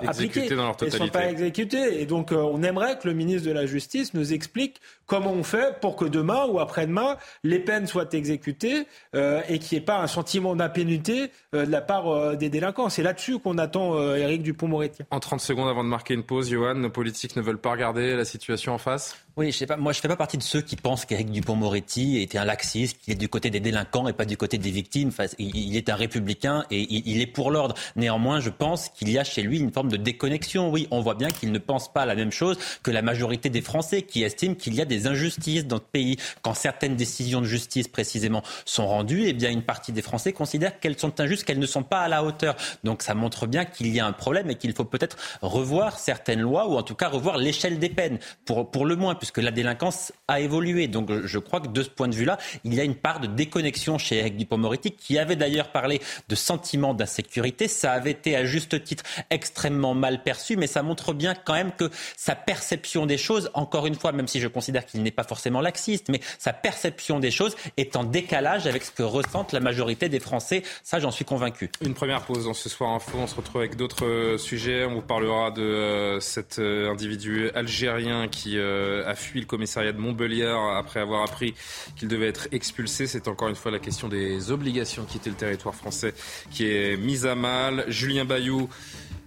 appliquées. 0.05 0.49
Dans 0.49 0.63
leur 0.63 0.77
elles 0.81 0.87
ne 0.87 0.97
sont 0.97 1.07
pas 1.07 1.29
exécutées. 1.29 2.01
Et 2.01 2.05
donc, 2.05 2.31
on 2.31 2.61
aimerait 2.63 2.97
que 2.97 3.07
le 3.07 3.13
ministre 3.13 3.47
de 3.47 3.53
la 3.53 3.65
Justice 3.65 4.13
nous 4.13 4.33
explique 4.33 4.81
Comment 5.05 5.33
on 5.33 5.43
fait 5.43 5.79
pour 5.81 5.97
que 5.97 6.05
demain 6.05 6.45
ou 6.45 6.59
après-demain, 6.59 7.17
les 7.43 7.59
peines 7.59 7.87
soient 7.87 8.07
exécutées 8.13 8.87
et 9.13 9.59
qu'il 9.59 9.77
n'y 9.77 9.83
ait 9.83 9.85
pas 9.85 9.99
un 9.99 10.07
sentiment 10.07 10.55
d'impunité 10.55 11.29
de 11.51 11.59
la 11.59 11.81
part 11.81 12.37
des 12.37 12.49
délinquants 12.49 12.89
C'est 12.89 13.03
là-dessus 13.03 13.37
qu'on 13.37 13.57
attend 13.57 14.15
Éric 14.15 14.43
Dupont-Moretti. 14.43 15.03
En 15.11 15.19
30 15.19 15.41
secondes 15.41 15.67
avant 15.67 15.83
de 15.83 15.89
marquer 15.89 16.13
une 16.13 16.23
pause, 16.23 16.49
Johan, 16.49 16.75
nos 16.75 16.89
politiques 16.89 17.35
ne 17.35 17.41
veulent 17.41 17.59
pas 17.59 17.71
regarder 17.71 18.15
la 18.15 18.23
situation 18.23 18.73
en 18.73 18.77
face? 18.77 19.17
Oui, 19.35 19.51
je 19.51 19.57
sais 19.57 19.65
pas. 19.65 19.77
Moi, 19.77 19.93
je 19.93 19.99
fais 19.99 20.07
pas 20.07 20.15
partie 20.15 20.37
de 20.37 20.43
ceux 20.43 20.61
qui 20.61 20.75
pensent 20.75 21.05
qu'Éric 21.05 21.31
Dupont-Moretti 21.31 22.21
était 22.21 22.37
un 22.37 22.45
laxiste, 22.45 22.99
qu'il 22.99 23.13
est 23.13 23.17
du 23.17 23.29
côté 23.29 23.49
des 23.49 23.59
délinquants 23.59 24.07
et 24.07 24.13
pas 24.13 24.25
du 24.25 24.37
côté 24.37 24.59
des 24.59 24.69
victimes. 24.69 25.07
Enfin, 25.07 25.25
il 25.39 25.75
est 25.75 25.89
un 25.89 25.95
républicain 25.95 26.65
et 26.69 26.85
il 27.09 27.19
est 27.19 27.25
pour 27.25 27.49
l'ordre. 27.49 27.73
Néanmoins, 27.95 28.39
je 28.39 28.51
pense 28.51 28.89
qu'il 28.89 29.09
y 29.09 29.17
a 29.17 29.23
chez 29.23 29.41
lui 29.41 29.57
une 29.57 29.71
forme 29.71 29.89
de 29.89 29.97
déconnexion. 29.97 30.69
Oui, 30.69 30.87
on 30.91 31.01
voit 31.01 31.15
bien 31.15 31.29
qu'il 31.29 31.51
ne 31.51 31.57
pense 31.57 31.91
pas 31.91 32.05
la 32.05 32.13
même 32.13 32.31
chose 32.31 32.59
que 32.83 32.91
la 32.91 33.01
majorité 33.01 33.49
des 33.49 33.61
Français 33.61 34.03
qui 34.03 34.21
estiment 34.21 34.53
qu'il 34.53 34.75
y 34.75 34.81
a 34.81 34.85
des 34.85 35.07
injustices 35.07 35.65
dans 35.65 35.77
notre 35.77 35.87
pays. 35.87 36.17
Quand 36.43 36.53
certaines 36.53 36.95
décisions 36.95 37.41
de 37.41 37.47
justice, 37.47 37.87
précisément, 37.87 38.43
sont 38.65 38.85
rendues, 38.85 39.23
eh 39.25 39.33
bien, 39.33 39.49
une 39.49 39.63
partie 39.63 39.91
des 39.91 40.03
Français 40.03 40.31
considèrent 40.31 40.79
qu'elles 40.79 40.99
sont 40.99 41.19
injustes, 41.19 41.43
qu'elles 41.43 41.57
ne 41.57 41.65
sont 41.65 41.81
pas 41.81 42.01
à 42.01 42.07
la 42.07 42.23
hauteur. 42.23 42.55
Donc, 42.83 43.01
ça 43.01 43.15
montre 43.15 43.47
bien 43.47 43.65
qu'il 43.65 43.87
y 43.87 43.99
a 43.99 44.05
un 44.05 44.13
problème 44.13 44.51
et 44.51 44.55
qu'il 44.55 44.73
faut 44.73 44.85
peut-être 44.85 45.17
revoir 45.41 45.97
certaines 45.97 46.41
lois 46.41 46.67
ou 46.67 46.77
en 46.77 46.83
tout 46.83 46.93
cas 46.93 47.07
revoir 47.09 47.37
l'échelle 47.37 47.79
des 47.79 47.89
peines 47.89 48.19
pour, 48.45 48.69
pour 48.69 48.85
le 48.85 48.95
moins 48.95 49.15
puisque 49.23 49.37
la 49.37 49.51
délinquance 49.51 50.11
a 50.27 50.41
évolué. 50.41 50.89
Donc 50.89 51.09
je 51.23 51.39
crois 51.39 51.61
que 51.61 51.69
de 51.69 51.81
ce 51.81 51.87
point 51.87 52.09
de 52.09 52.13
vue-là, 52.13 52.37
il 52.65 52.73
y 52.73 52.81
a 52.81 52.83
une 52.83 52.95
part 52.95 53.21
de 53.21 53.27
déconnexion 53.27 53.97
chez 53.97 54.17
Eric 54.17 54.35
Dupond-Moretti, 54.35 54.91
qui 54.91 55.17
avait 55.17 55.37
d'ailleurs 55.37 55.71
parlé 55.71 56.01
de 56.27 56.35
sentiment 56.35 56.93
d'insécurité. 56.93 57.69
Ça 57.69 57.93
avait 57.93 58.11
été 58.11 58.35
à 58.35 58.43
juste 58.43 58.83
titre 58.83 59.05
extrêmement 59.29 59.93
mal 59.93 60.23
perçu, 60.23 60.57
mais 60.57 60.67
ça 60.67 60.83
montre 60.83 61.13
bien 61.13 61.35
quand 61.35 61.53
même 61.53 61.71
que 61.71 61.89
sa 62.17 62.35
perception 62.35 63.05
des 63.05 63.17
choses, 63.17 63.49
encore 63.53 63.87
une 63.87 63.95
fois, 63.95 64.11
même 64.11 64.27
si 64.27 64.41
je 64.41 64.49
considère 64.49 64.85
qu'il 64.85 65.01
n'est 65.03 65.11
pas 65.11 65.23
forcément 65.23 65.61
laxiste, 65.61 66.09
mais 66.09 66.19
sa 66.37 66.51
perception 66.51 67.19
des 67.19 67.31
choses 67.31 67.55
est 67.77 67.95
en 67.95 68.03
décalage 68.03 68.67
avec 68.67 68.83
ce 68.83 68.91
que 68.91 69.03
ressentent 69.03 69.53
la 69.53 69.61
majorité 69.61 70.09
des 70.09 70.19
Français. 70.19 70.63
Ça, 70.83 70.99
j'en 70.99 71.11
suis 71.11 71.23
convaincu. 71.23 71.71
Une 71.79 71.93
première 71.93 72.23
pause 72.23 72.43
dans 72.43 72.53
ce 72.53 72.67
soir 72.67 72.89
info. 72.89 73.19
On 73.19 73.27
se 73.27 73.35
retrouve 73.35 73.61
avec 73.61 73.77
d'autres 73.77 74.05
euh, 74.05 74.37
sujets. 74.37 74.83
On 74.83 74.95
vous 74.95 75.01
parlera 75.01 75.51
de 75.51 75.61
euh, 75.61 76.19
cet 76.19 76.59
euh, 76.59 76.91
individu 76.91 77.49
algérien 77.55 78.27
qui 78.27 78.59
a 78.59 79.12
fui 79.15 79.39
le 79.39 79.45
commissariat 79.45 79.91
de 79.91 79.99
Montbéliard 79.99 80.75
après 80.75 80.99
avoir 80.99 81.23
appris 81.23 81.53
qu'il 81.95 82.07
devait 82.07 82.27
être 82.27 82.47
expulsé. 82.51 83.07
C'est 83.07 83.27
encore 83.27 83.49
une 83.49 83.55
fois 83.55 83.71
la 83.71 83.79
question 83.79 84.07
des 84.07 84.51
obligations 84.51 85.03
de 85.03 85.07
quitter 85.07 85.29
le 85.29 85.35
territoire 85.35 85.75
français 85.75 86.13
qui 86.51 86.67
est 86.67 86.97
mise 86.97 87.25
à 87.25 87.35
mal. 87.35 87.85
Julien 87.87 88.25
Bayou, 88.25 88.69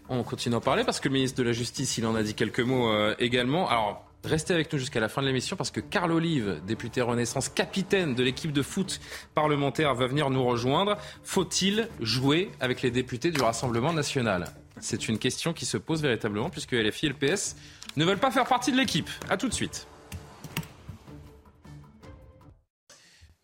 on 0.09 0.23
continue 0.23 0.55
à 0.55 0.59
en 0.59 0.61
parler 0.61 0.85
parce 0.85 1.01
que 1.01 1.09
le 1.09 1.15
ministre 1.15 1.39
de 1.39 1.43
la 1.43 1.53
Justice, 1.53 1.99
il 1.99 2.07
en 2.07 2.15
a 2.15 2.23
dit 2.23 2.35
quelques 2.35 2.61
mots 2.61 2.89
euh, 2.89 3.15
également. 3.19 3.69
Alors, 3.69 4.03
Restez 4.27 4.55
avec 4.55 4.73
nous 4.73 4.79
jusqu'à 4.81 4.99
la 4.99 5.09
fin 5.09 5.23
de 5.23 5.29
l'émission 5.29 5.55
parce 5.55 5.71
que 5.71 5.79
Carl 5.79 6.11
Olive, 6.11 6.61
député 6.67 7.01
Renaissance, 7.01 7.49
capitaine 7.49 8.17
de 8.17 8.25
l'équipe 8.25 8.51
de 8.51 8.63
foot 8.63 9.01
parlementaire, 9.35 9.95
va 9.95 10.09
venir 10.09 10.31
nous 10.31 10.45
rejoindre. 10.45 10.97
Faut-il 11.23 11.89
jouer 12.01 12.51
avec 12.59 12.83
les 12.83 12.91
députés 12.91 13.31
du 13.31 13.41
Rassemblement 13.41 13.93
national? 13.93 14.53
C'est 14.81 15.09
une 15.09 15.19
question 15.19 15.53
qui 15.53 15.65
se 15.65 15.77
pose 15.77 16.03
véritablement 16.03 16.51
puisque 16.51 16.73
LFI 16.73 17.07
et 17.07 17.09
le 17.11 17.15
PS 17.15 17.57
ne 17.97 18.05
veulent 18.05 18.19
pas 18.19 18.31
faire 18.31 18.47
partie 18.47 18.73
de 18.73 18.77
l'équipe. 18.77 19.11
A 19.29 19.37
tout 19.37 19.49
de 19.49 19.55
suite. 19.55 19.87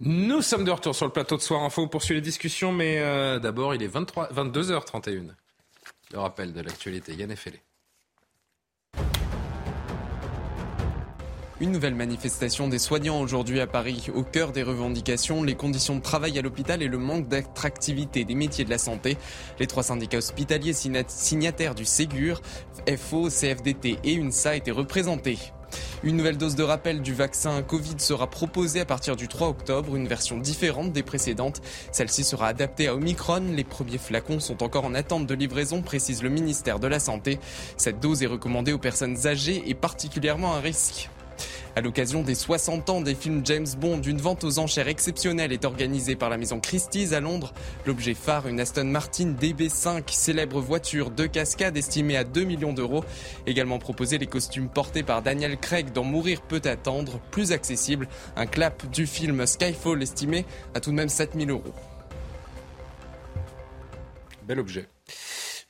Nous 0.00 0.42
sommes 0.42 0.64
de 0.64 0.70
retour 0.70 0.96
sur 0.96 1.06
le 1.06 1.12
plateau 1.12 1.36
de 1.36 1.42
Soir 1.42 1.62
Info. 1.62 1.82
On 1.82 1.88
poursuit 1.88 2.14
les 2.14 2.20
discussions, 2.20 2.72
mais 2.72 2.98
euh, 2.98 3.38
d'abord, 3.38 3.74
il 3.74 3.82
est 3.82 3.88
23, 3.88 4.32
22h31. 4.32 5.28
Le 6.12 6.18
rappel 6.18 6.52
de 6.52 6.60
l'actualité, 6.60 7.14
Yann 7.14 7.30
Effelé. 7.30 7.62
Une 11.62 11.70
nouvelle 11.70 11.94
manifestation 11.94 12.66
des 12.66 12.80
soignants 12.80 13.20
aujourd'hui 13.20 13.60
à 13.60 13.68
Paris. 13.68 14.08
Au 14.16 14.24
cœur 14.24 14.50
des 14.50 14.64
revendications, 14.64 15.44
les 15.44 15.54
conditions 15.54 15.94
de 15.94 16.02
travail 16.02 16.36
à 16.36 16.42
l'hôpital 16.42 16.82
et 16.82 16.88
le 16.88 16.98
manque 16.98 17.28
d'attractivité 17.28 18.24
des 18.24 18.34
métiers 18.34 18.64
de 18.64 18.70
la 18.70 18.78
santé. 18.78 19.16
Les 19.60 19.68
trois 19.68 19.84
syndicats 19.84 20.18
hospitaliers 20.18 20.72
signataires 20.72 21.76
du 21.76 21.84
Ségur, 21.84 22.42
FO, 22.96 23.28
CFDT 23.28 23.98
et 24.02 24.14
UNSA 24.14 24.56
étaient 24.56 24.72
représentés. 24.72 25.38
Une 26.02 26.16
nouvelle 26.16 26.36
dose 26.36 26.56
de 26.56 26.64
rappel 26.64 27.00
du 27.00 27.14
vaccin 27.14 27.62
Covid 27.62 27.94
sera 27.98 28.28
proposée 28.28 28.80
à 28.80 28.84
partir 28.84 29.14
du 29.14 29.28
3 29.28 29.46
octobre, 29.46 29.94
une 29.94 30.08
version 30.08 30.38
différente 30.38 30.92
des 30.92 31.04
précédentes. 31.04 31.62
Celle-ci 31.92 32.24
sera 32.24 32.48
adaptée 32.48 32.88
à 32.88 32.96
Omicron. 32.96 33.52
Les 33.54 33.62
premiers 33.62 33.98
flacons 33.98 34.40
sont 34.40 34.64
encore 34.64 34.84
en 34.84 34.96
attente 34.96 35.28
de 35.28 35.34
livraison, 35.34 35.80
précise 35.80 36.24
le 36.24 36.28
ministère 36.28 36.80
de 36.80 36.88
la 36.88 36.98
Santé. 36.98 37.38
Cette 37.76 38.00
dose 38.00 38.24
est 38.24 38.26
recommandée 38.26 38.72
aux 38.72 38.78
personnes 38.78 39.28
âgées 39.28 39.62
et 39.68 39.74
particulièrement 39.74 40.54
à 40.54 40.60
risque. 40.60 41.08
À 41.74 41.80
l'occasion 41.80 42.22
des 42.22 42.34
60 42.34 42.90
ans 42.90 43.00
des 43.00 43.14
films 43.14 43.40
James 43.46 43.66
Bond, 43.78 44.02
une 44.02 44.18
vente 44.18 44.44
aux 44.44 44.58
enchères 44.58 44.88
exceptionnelle 44.88 45.52
est 45.52 45.64
organisée 45.64 46.16
par 46.16 46.28
la 46.28 46.36
maison 46.36 46.60
Christie's 46.60 47.14
à 47.14 47.20
Londres. 47.20 47.54
L'objet 47.86 48.12
phare, 48.12 48.46
une 48.46 48.60
Aston 48.60 48.84
Martin 48.84 49.32
DB5, 49.32 50.02
célèbre 50.08 50.60
voiture 50.60 51.10
de 51.10 51.24
cascade 51.24 51.74
estimée 51.78 52.18
à 52.18 52.24
2 52.24 52.44
millions 52.44 52.74
d'euros. 52.74 53.04
Également 53.46 53.78
proposé 53.78 54.18
les 54.18 54.26
costumes 54.26 54.68
portés 54.68 55.02
par 55.02 55.22
Daniel 55.22 55.56
Craig 55.56 55.92
dans 55.92 56.04
Mourir 56.04 56.42
peut 56.42 56.60
attendre, 56.64 57.18
plus 57.30 57.52
accessible. 57.52 58.06
Un 58.36 58.44
clap 58.44 58.90
du 58.90 59.06
film 59.06 59.46
Skyfall 59.46 60.02
estimé 60.02 60.44
à 60.74 60.80
tout 60.80 60.90
de 60.90 60.96
même 60.96 61.08
7000 61.08 61.50
euros. 61.50 61.72
Bel 64.46 64.60
objet. 64.60 64.88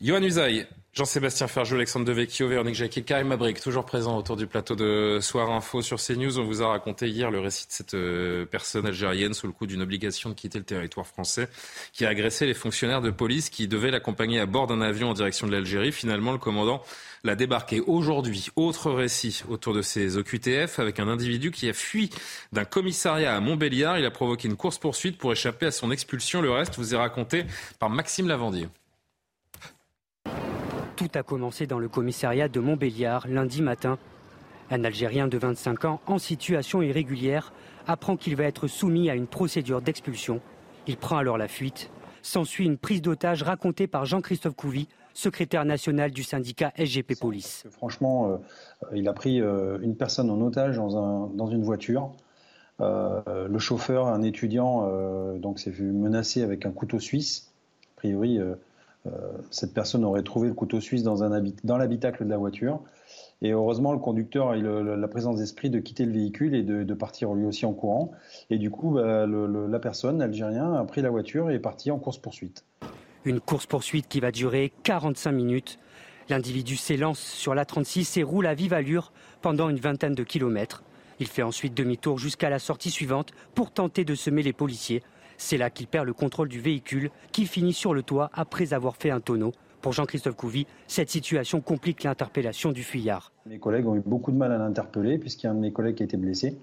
Johan 0.01 0.23
Usaï, 0.23 0.67
Jean-Sébastien 0.95 1.49
Ferjou, 1.49 1.77
Alexandre 1.77 2.05
Devecchio, 2.05 2.49
Véronique 2.49 2.75
Jacquet, 2.75 3.01
Karim 3.01 3.33
Abrik, 3.33 3.59
toujours 3.63 3.87
présent 3.87 4.15
autour 4.19 4.37
du 4.37 4.47
plateau 4.47 4.77
de 4.77 5.21
Soir 5.23 5.51
Info 5.51 5.81
sur 5.81 5.97
CNews. 5.97 6.39
On 6.39 6.45
vous 6.45 6.61
a 6.61 6.67
raconté 6.69 7.09
hier 7.09 7.31
le 7.31 7.41
récit 7.41 7.67
de 7.67 7.73
cette 7.73 7.95
euh, 7.95 8.45
personne 8.45 8.85
algérienne 8.85 9.33
sous 9.33 9.47
le 9.47 9.55
coup 9.55 9.67
d'une 9.67 9.81
obligation 9.81 10.29
de 10.29 10.35
quitter 10.35 10.59
le 10.59 10.67
territoire 10.67 11.07
français 11.07 11.49
qui 11.95 12.05
a 12.05 12.11
agressé 12.11 12.45
les 12.45 12.53
fonctionnaires 12.53 13.01
de 13.01 13.11
police 13.11 13.49
qui 13.49 13.69
devaient 13.69 13.91
l'accompagner 13.91 14.39
à 14.39 14.45
bord 14.45 14.67
d'un 14.67 14.83
avion 14.83 15.09
en 15.09 15.15
direction 15.15 15.47
de 15.47 15.53
l'Algérie. 15.53 15.93
Finalement, 15.93 16.33
le 16.33 16.37
commandant 16.37 16.83
l'a 17.25 17.37
débarqué 17.37 17.81
aujourd'hui. 17.81 18.49
Autre 18.57 18.91
récit 18.91 19.45
autour 19.49 19.73
de 19.73 19.81
ces 19.81 20.19
OQTF 20.19 20.79
avec 20.79 21.01
un 21.01 21.09
individu 21.09 21.53
qui 21.53 21.71
a 21.71 21.73
fui 21.73 22.11
d'un 22.53 22.67
commissariat 22.67 23.35
à 23.35 23.41
Montbéliard. 23.41 23.99
Il 23.99 24.05
a 24.05 24.11
provoqué 24.11 24.47
une 24.47 24.57
course-poursuite 24.57 25.17
pour 25.17 25.33
échapper 25.33 25.65
à 25.65 25.71
son 25.71 25.91
expulsion. 25.91 26.43
Le 26.43 26.51
reste 26.51 26.77
vous 26.77 26.93
est 26.93 26.99
raconté 26.99 27.47
par 27.79 27.89
Maxime 27.89 28.29
Lavandier. 28.29 28.69
Tout 30.97 31.09
a 31.15 31.23
commencé 31.23 31.67
dans 31.67 31.79
le 31.79 31.89
commissariat 31.89 32.49
de 32.49 32.61
Montbéliard 32.61 33.27
lundi 33.27 33.63
matin. 33.63 33.99
Un 34.71 34.85
Algérien 34.85 35.27
de 35.27 35.39
25 35.39 35.85
ans 35.87 36.01
en 36.07 36.19
situation 36.19 36.83
irrégulière 36.83 37.53
apprend 37.87 38.17
qu'il 38.17 38.37
va 38.37 38.45
être 38.45 38.67
soumis 38.67 39.09
à 39.11 39.15
une 39.15 39.27
procédure 39.27 39.81
d'expulsion. 39.81 40.41
Il 40.87 40.97
prend 40.97 41.17
alors 41.17 41.39
la 41.39 41.49
fuite. 41.49 41.91
S'ensuit 42.23 42.67
une 42.67 42.79
prise 42.79 43.03
d'otage 43.03 43.43
racontée 43.43 43.87
par 43.87 44.05
Jean-Christophe 44.05 44.55
Couvi, 44.55 44.87
secrétaire 45.15 45.65
national 45.65 46.11
du 46.11 46.23
syndicat 46.23 46.73
SGP 46.77 47.19
Police. 47.19 47.65
Franchement, 47.71 48.31
euh, 48.31 48.37
il 48.95 49.09
a 49.09 49.13
pris 49.13 49.41
euh, 49.41 49.79
une 49.83 49.97
personne 49.97 50.31
en 50.31 50.41
otage 50.41 50.77
dans, 50.77 51.47
une 51.49 51.63
voiture. 51.63 52.13
Euh, 52.81 53.49
le 53.49 53.59
chauffeur, 53.59 54.07
un 54.07 54.23
étudiant, 54.23 54.89
donc 55.39 55.59
s'est 55.59 55.71
vu 55.71 55.91
menacé 55.91 56.43
avec 56.43 56.67
un 56.67 56.71
couteau 56.71 57.01
suisse. 57.01 57.53
A 57.97 58.01
priori, 58.01 58.39
cette 59.51 59.75
personne 59.75 60.05
aurait 60.05 60.23
trouvé 60.23 60.49
le 60.49 60.55
couteau 60.55 60.81
suisse 60.81 61.03
dans, 61.03 61.17
l'habitacle 61.77 62.25
de 62.25 62.31
la 62.31 62.37
voiture. 62.37 62.81
Et 63.41 63.51
heureusement, 63.51 63.93
le 63.93 63.99
conducteur 63.99 64.51
a 64.51 64.57
eu 64.57 64.63
la 64.63 65.09
présence 65.09 65.39
d'esprit 65.39 65.71
de 65.71 65.81
quitter 65.81 66.05
le 66.05 66.13
véhicule 66.13 66.55
et 66.55 66.63
de, 66.63 66.95
partir 66.95 67.35
lui 67.35 67.45
aussi 67.45 67.67
en 67.67 67.73
courant. 67.73 68.13
Et 68.51 68.59
du 68.59 68.71
coup, 68.71 68.93
bah, 68.93 69.27
la 69.27 69.79
personne, 69.81 70.19
l'Algérien, 70.19 70.75
a 70.75 70.85
pris 70.85 71.03
la 71.03 71.11
voiture 71.11 71.51
et 71.51 71.55
est 71.55 71.59
parti 71.59 71.91
en 71.91 71.99
course-poursuite. 71.99 72.65
Une 73.25 73.41
course-poursuite 73.41 74.09
qui 74.09 74.21
va 74.21 74.31
durer 74.31 74.73
45 74.85 75.33
minutes. 75.33 75.79
L'individu 76.29 76.77
s'élance 76.77 77.19
sur 77.19 77.55
la 77.55 77.65
36 77.65 78.17
et 78.17 78.23
roule 78.23 78.47
à 78.47 78.55
vive 78.55 78.73
allure 78.73 79.13
pendant 79.43 79.69
une 79.69 79.81
vingtaine 79.81 80.15
de 80.15 80.23
kilomètres. 80.23 80.83
Il 81.19 81.27
fait 81.27 81.43
ensuite 81.43 81.75
demi-tour 81.75 82.19
jusqu'à 82.19 82.51
la 82.51 82.59
sortie 82.59 82.91
suivante 82.91 83.33
pour 83.55 83.71
tenter 83.71 84.05
de 84.05 84.15
semer 84.15 84.43
les 84.43 84.53
policiers 84.53 85.03
c'est 85.43 85.59
là 85.59 85.71
qu'il 85.71 85.89
perd 85.89 86.07
le 86.07 86.13
contrôle 86.13 86.49
du 86.49 86.61
véhicule 86.61 87.11
qui 87.33 87.47
finit 87.47 87.73
sur 87.73 87.95
le 87.95 88.03
toit 88.03 88.31
après 88.33 88.73
avoir 88.73 88.97
fait 88.97 89.11
un 89.11 89.21
tonneau. 89.21 89.53
Pour 89.81 89.93
Jean-Christophe 89.93 90.37
Couvi, 90.37 90.69
cette 90.87 91.11
situation 91.11 91.61
complique 91.61 92.05
l'interpellation 92.05 92.71
du 92.71 92.85
fuyard. 92.85 93.33
Mes 93.47 93.59
collègues 93.59 93.87
ont 93.89 93.97
eu 93.97 94.03
beaucoup 94.07 94.31
de 94.31 94.37
mal 94.37 94.53
à 94.53 94.59
l'interpeller 94.59 95.19
puisqu'il 95.19 95.47
y 95.47 95.49
a 95.49 95.53
un 95.53 95.57
de 95.57 95.61
mes 95.61 95.73
collègues 95.73 95.97
qui 95.97 96.05
a 96.05 96.07
été 96.07 96.17
blessé. 96.17 96.59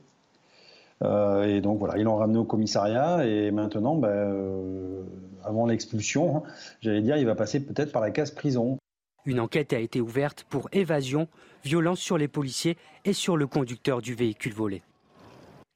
Euh, 1.03 1.43
et 1.43 1.59
donc 1.59 1.77
voilà, 1.77 1.97
ils 1.97 2.03
l'ont 2.03 2.15
ramené 2.15 2.39
au 2.39 2.45
commissariat 2.45 3.25
et 3.25 3.51
maintenant, 3.51 3.95
ben, 3.95 4.07
euh, 4.07 5.03
avant 5.43 5.65
l'expulsion, 5.65 6.37
hein, 6.37 6.43
j'allais 6.79 7.01
dire, 7.01 7.17
il 7.17 7.25
va 7.25 7.35
passer 7.35 7.59
peut-être 7.59 7.91
par 7.91 8.01
la 8.01 8.11
case 8.11 8.31
prison. 8.31 8.77
Une 9.25 9.41
enquête 9.41 9.73
a 9.73 9.79
été 9.79 9.99
ouverte 9.99 10.45
pour 10.49 10.69
évasion, 10.71 11.27
violence 11.65 11.99
sur 11.99 12.17
les 12.17 12.29
policiers 12.29 12.77
et 13.03 13.11
sur 13.11 13.35
le 13.35 13.45
conducteur 13.45 14.01
du 14.01 14.15
véhicule 14.15 14.53
volé. 14.53 14.81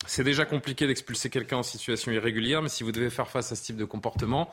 C'est 0.06 0.24
déjà 0.24 0.46
compliqué 0.46 0.88
d'expulser 0.88 1.30
quelqu'un 1.30 1.58
en 1.58 1.64
situation 1.64 2.12
irrégulière, 2.12 2.62
mais 2.62 2.70
si 2.70 2.84
vous 2.84 2.92
devez 2.92 3.10
faire 3.10 3.28
face 3.28 3.52
à 3.52 3.56
ce 3.56 3.64
type 3.64 3.78
de 3.78 3.86
comportement, 3.86 4.50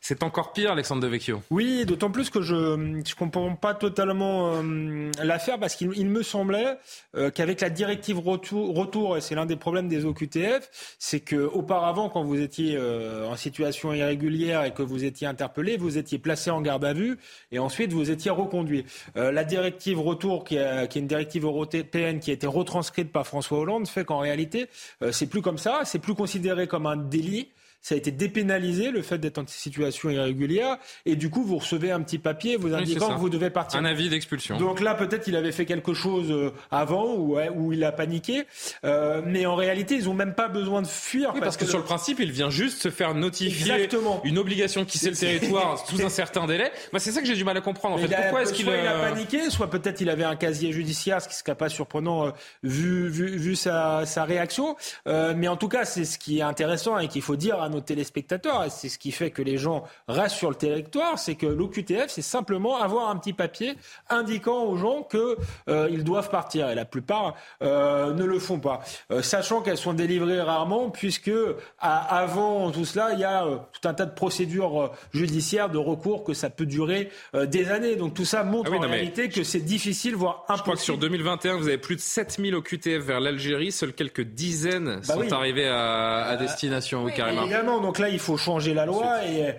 c'est 0.00 0.22
encore 0.22 0.52
pire, 0.52 0.72
Alexandre 0.72 1.02
Devecchio. 1.02 1.42
Oui, 1.50 1.84
d'autant 1.84 2.10
plus 2.10 2.30
que 2.30 2.40
je 2.40 2.76
ne 2.76 3.02
comprends 3.18 3.54
pas 3.54 3.74
totalement 3.74 4.54
euh, 4.54 5.10
l'affaire, 5.22 5.58
parce 5.58 5.76
qu'il 5.76 6.08
me 6.08 6.22
semblait 6.22 6.78
euh, 7.14 7.30
qu'avec 7.30 7.60
la 7.60 7.70
directive 7.70 8.18
retour, 8.18 8.74
retour 8.74 9.16
et 9.16 9.20
c'est 9.20 9.34
l'un 9.34 9.46
des 9.46 9.56
problèmes 9.56 9.88
des 9.88 10.04
OQTF, 10.04 10.96
c'est 10.98 11.20
qu'auparavant, 11.20 12.08
quand 12.08 12.24
vous 12.24 12.40
étiez 12.40 12.76
euh, 12.76 13.26
en 13.26 13.36
situation 13.36 13.92
irrégulière 13.92 14.64
et 14.64 14.72
que 14.72 14.82
vous 14.82 15.04
étiez 15.04 15.26
interpellé, 15.26 15.76
vous 15.76 15.98
étiez 15.98 16.18
placé 16.18 16.50
en 16.50 16.60
garde 16.60 16.84
à 16.84 16.92
vue 16.92 17.18
et 17.52 17.58
ensuite 17.58 17.92
vous 17.92 18.10
étiez 18.10 18.30
reconduit. 18.30 18.84
la 19.14 19.44
directive 19.44 20.00
retour, 20.00 20.44
qui, 20.44 20.56
est 20.56 20.96
une 20.96 21.06
directive 21.06 21.44
européenne 21.44 22.20
qui 22.20 22.30
a 22.30 22.34
été 22.34 22.46
retranscrite 22.46 23.12
par 23.12 23.26
François 23.26 23.58
Hollande, 23.58 23.86
fait 23.88 24.04
qu'en 24.04 24.18
réalité, 24.18 24.56
euh, 24.64 24.68
c'est 25.10 25.26
plus 25.26 25.42
comme 25.42 25.58
ça, 25.58 25.82
c'est 25.84 25.98
plus 25.98 26.14
considéré 26.14 26.66
comme 26.66 26.86
un 26.86 26.96
délit 26.96 27.48
ça 27.80 27.94
a 27.94 27.98
été 27.98 28.10
dépénalisé, 28.10 28.90
le 28.90 29.02
fait 29.02 29.18
d'être 29.18 29.38
en 29.38 29.46
situation 29.46 30.10
irrégulière, 30.10 30.76
et 31.04 31.14
du 31.14 31.30
coup, 31.30 31.44
vous 31.44 31.58
recevez 31.58 31.92
un 31.92 32.00
petit 32.02 32.18
papier 32.18 32.56
vous 32.56 32.74
indiquant 32.74 33.14
que 33.14 33.20
vous 33.20 33.30
devez 33.30 33.50
partir. 33.50 33.78
Un 33.78 33.84
avis 33.84 34.08
d'expulsion. 34.08 34.56
Donc 34.58 34.80
là, 34.80 34.94
peut-être 34.94 35.24
qu'il 35.24 35.36
avait 35.36 35.52
fait 35.52 35.66
quelque 35.66 35.94
chose 35.94 36.30
euh, 36.30 36.52
avant, 36.70 37.14
ou 37.14 37.38
où 37.54 37.72
il 37.72 37.84
a 37.84 37.92
paniqué, 37.92 38.44
euh, 38.84 39.22
mais 39.24 39.46
en 39.46 39.54
réalité, 39.54 39.94
ils 39.94 40.06
n'ont 40.06 40.14
même 40.14 40.34
pas 40.34 40.48
besoin 40.48 40.82
de 40.82 40.86
fuir. 40.86 41.32
parce, 41.34 41.56
que, 41.56 41.66
sur 41.66 41.78
le 41.78 41.84
principe, 41.84 42.18
il 42.20 42.32
vient 42.32 42.50
juste 42.50 42.82
se 42.82 42.90
faire 42.90 43.14
notifier 43.14 43.88
une 44.24 44.38
obligation 44.38 44.82
de 44.82 44.86
quitter 44.86 45.10
le 45.10 45.16
territoire 45.16 45.78
sous 45.86 46.04
un 46.04 46.08
certain 46.08 46.46
délai. 46.46 46.72
Moi, 46.92 47.00
c'est 47.00 47.12
ça 47.12 47.20
que 47.20 47.26
j'ai 47.26 47.34
du 47.34 47.44
mal 47.44 47.56
à 47.56 47.60
comprendre. 47.60 47.96
En 47.96 47.98
fait. 47.98 48.08
Pourquoi 48.08 48.42
est-ce 48.42 48.52
qu'il 48.52 48.66
il 48.66 48.86
a 48.86 49.10
paniqué, 49.10 49.48
soit 49.48 49.70
peut-être 49.70 50.00
il 50.00 50.10
avait 50.10 50.24
un 50.24 50.36
casier 50.36 50.72
judiciaire, 50.72 51.22
ce 51.22 51.28
qui 51.28 51.34
serait 51.34 51.54
pas 51.54 51.68
surprenant 51.68 52.26
euh, 52.26 52.30
vu, 52.64 53.08
vu, 53.08 53.36
vu 53.36 53.54
sa, 53.54 54.04
sa 54.06 54.24
réaction. 54.24 54.76
mais 55.06 55.48
en 55.48 55.56
tout 55.56 55.68
cas, 55.68 55.84
c'est 55.84 56.04
ce 56.04 56.18
qui 56.18 56.38
est 56.38 56.42
intéressant 56.42 56.98
et 56.98 57.08
qu'il 57.08 57.22
faut 57.22 57.36
dire 57.36 57.60
à 57.66 57.68
nos 57.68 57.80
téléspectateurs, 57.80 58.64
et 58.64 58.70
c'est 58.70 58.88
ce 58.88 58.98
qui 58.98 59.12
fait 59.12 59.30
que 59.30 59.42
les 59.42 59.58
gens 59.58 59.84
restent 60.08 60.36
sur 60.36 60.50
le 60.50 60.56
territoire, 60.56 61.18
c'est 61.18 61.34
que 61.34 61.46
l'OQTF, 61.46 62.06
c'est 62.08 62.22
simplement 62.22 62.80
avoir 62.80 63.10
un 63.10 63.16
petit 63.16 63.32
papier 63.32 63.74
indiquant 64.08 64.64
aux 64.64 64.76
gens 64.76 65.02
qu'ils 65.02 65.36
euh, 65.68 66.02
doivent 66.02 66.30
partir. 66.30 66.70
Et 66.70 66.74
la 66.74 66.84
plupart 66.84 67.34
euh, 67.62 68.14
ne 68.14 68.24
le 68.24 68.38
font 68.38 68.60
pas, 68.60 68.82
euh, 69.10 69.20
sachant 69.20 69.62
qu'elles 69.62 69.76
sont 69.76 69.92
délivrées 69.92 70.40
rarement, 70.40 70.90
puisque 70.90 71.30
avant 71.78 72.70
tout 72.70 72.84
cela, 72.84 73.12
il 73.12 73.20
y 73.20 73.24
a 73.24 73.44
tout 73.72 73.88
un 73.88 73.94
tas 73.94 74.06
de 74.06 74.14
procédures 74.14 74.92
judiciaires, 75.12 75.68
de 75.68 75.78
recours, 75.78 76.24
que 76.24 76.34
ça 76.34 76.50
peut 76.50 76.66
durer 76.66 77.10
des 77.34 77.70
années. 77.70 77.96
Donc 77.96 78.14
tout 78.14 78.24
ça 78.24 78.44
montre 78.44 78.70
ah 78.72 78.76
en 78.76 78.88
réalité 78.88 79.28
que 79.28 79.42
c'est 79.42 79.60
difficile, 79.60 80.14
voire 80.14 80.44
impossible. 80.48 80.56
Je 80.56 80.62
crois 80.62 80.74
que 80.76 80.80
sur 80.80 80.98
2021, 80.98 81.56
vous 81.56 81.68
avez 81.68 81.78
plus 81.78 81.96
de 81.96 82.00
7000 82.00 82.54
OQTF 82.54 83.02
vers 83.02 83.20
l'Algérie, 83.20 83.72
seules 83.72 83.92
quelques 83.92 84.22
dizaines 84.22 85.00
bah 85.06 85.14
sont 85.14 85.32
arrivées 85.32 85.68
à, 85.68 86.26
à 86.26 86.36
destination, 86.36 87.04
oui, 87.04 87.12
carrément. 87.14 87.46
Évidemment, 87.56 87.80
donc 87.80 87.98
là, 87.98 88.10
il 88.10 88.18
faut 88.18 88.36
changer 88.36 88.74
la 88.74 88.84
loi 88.84 89.24
et 89.24 89.54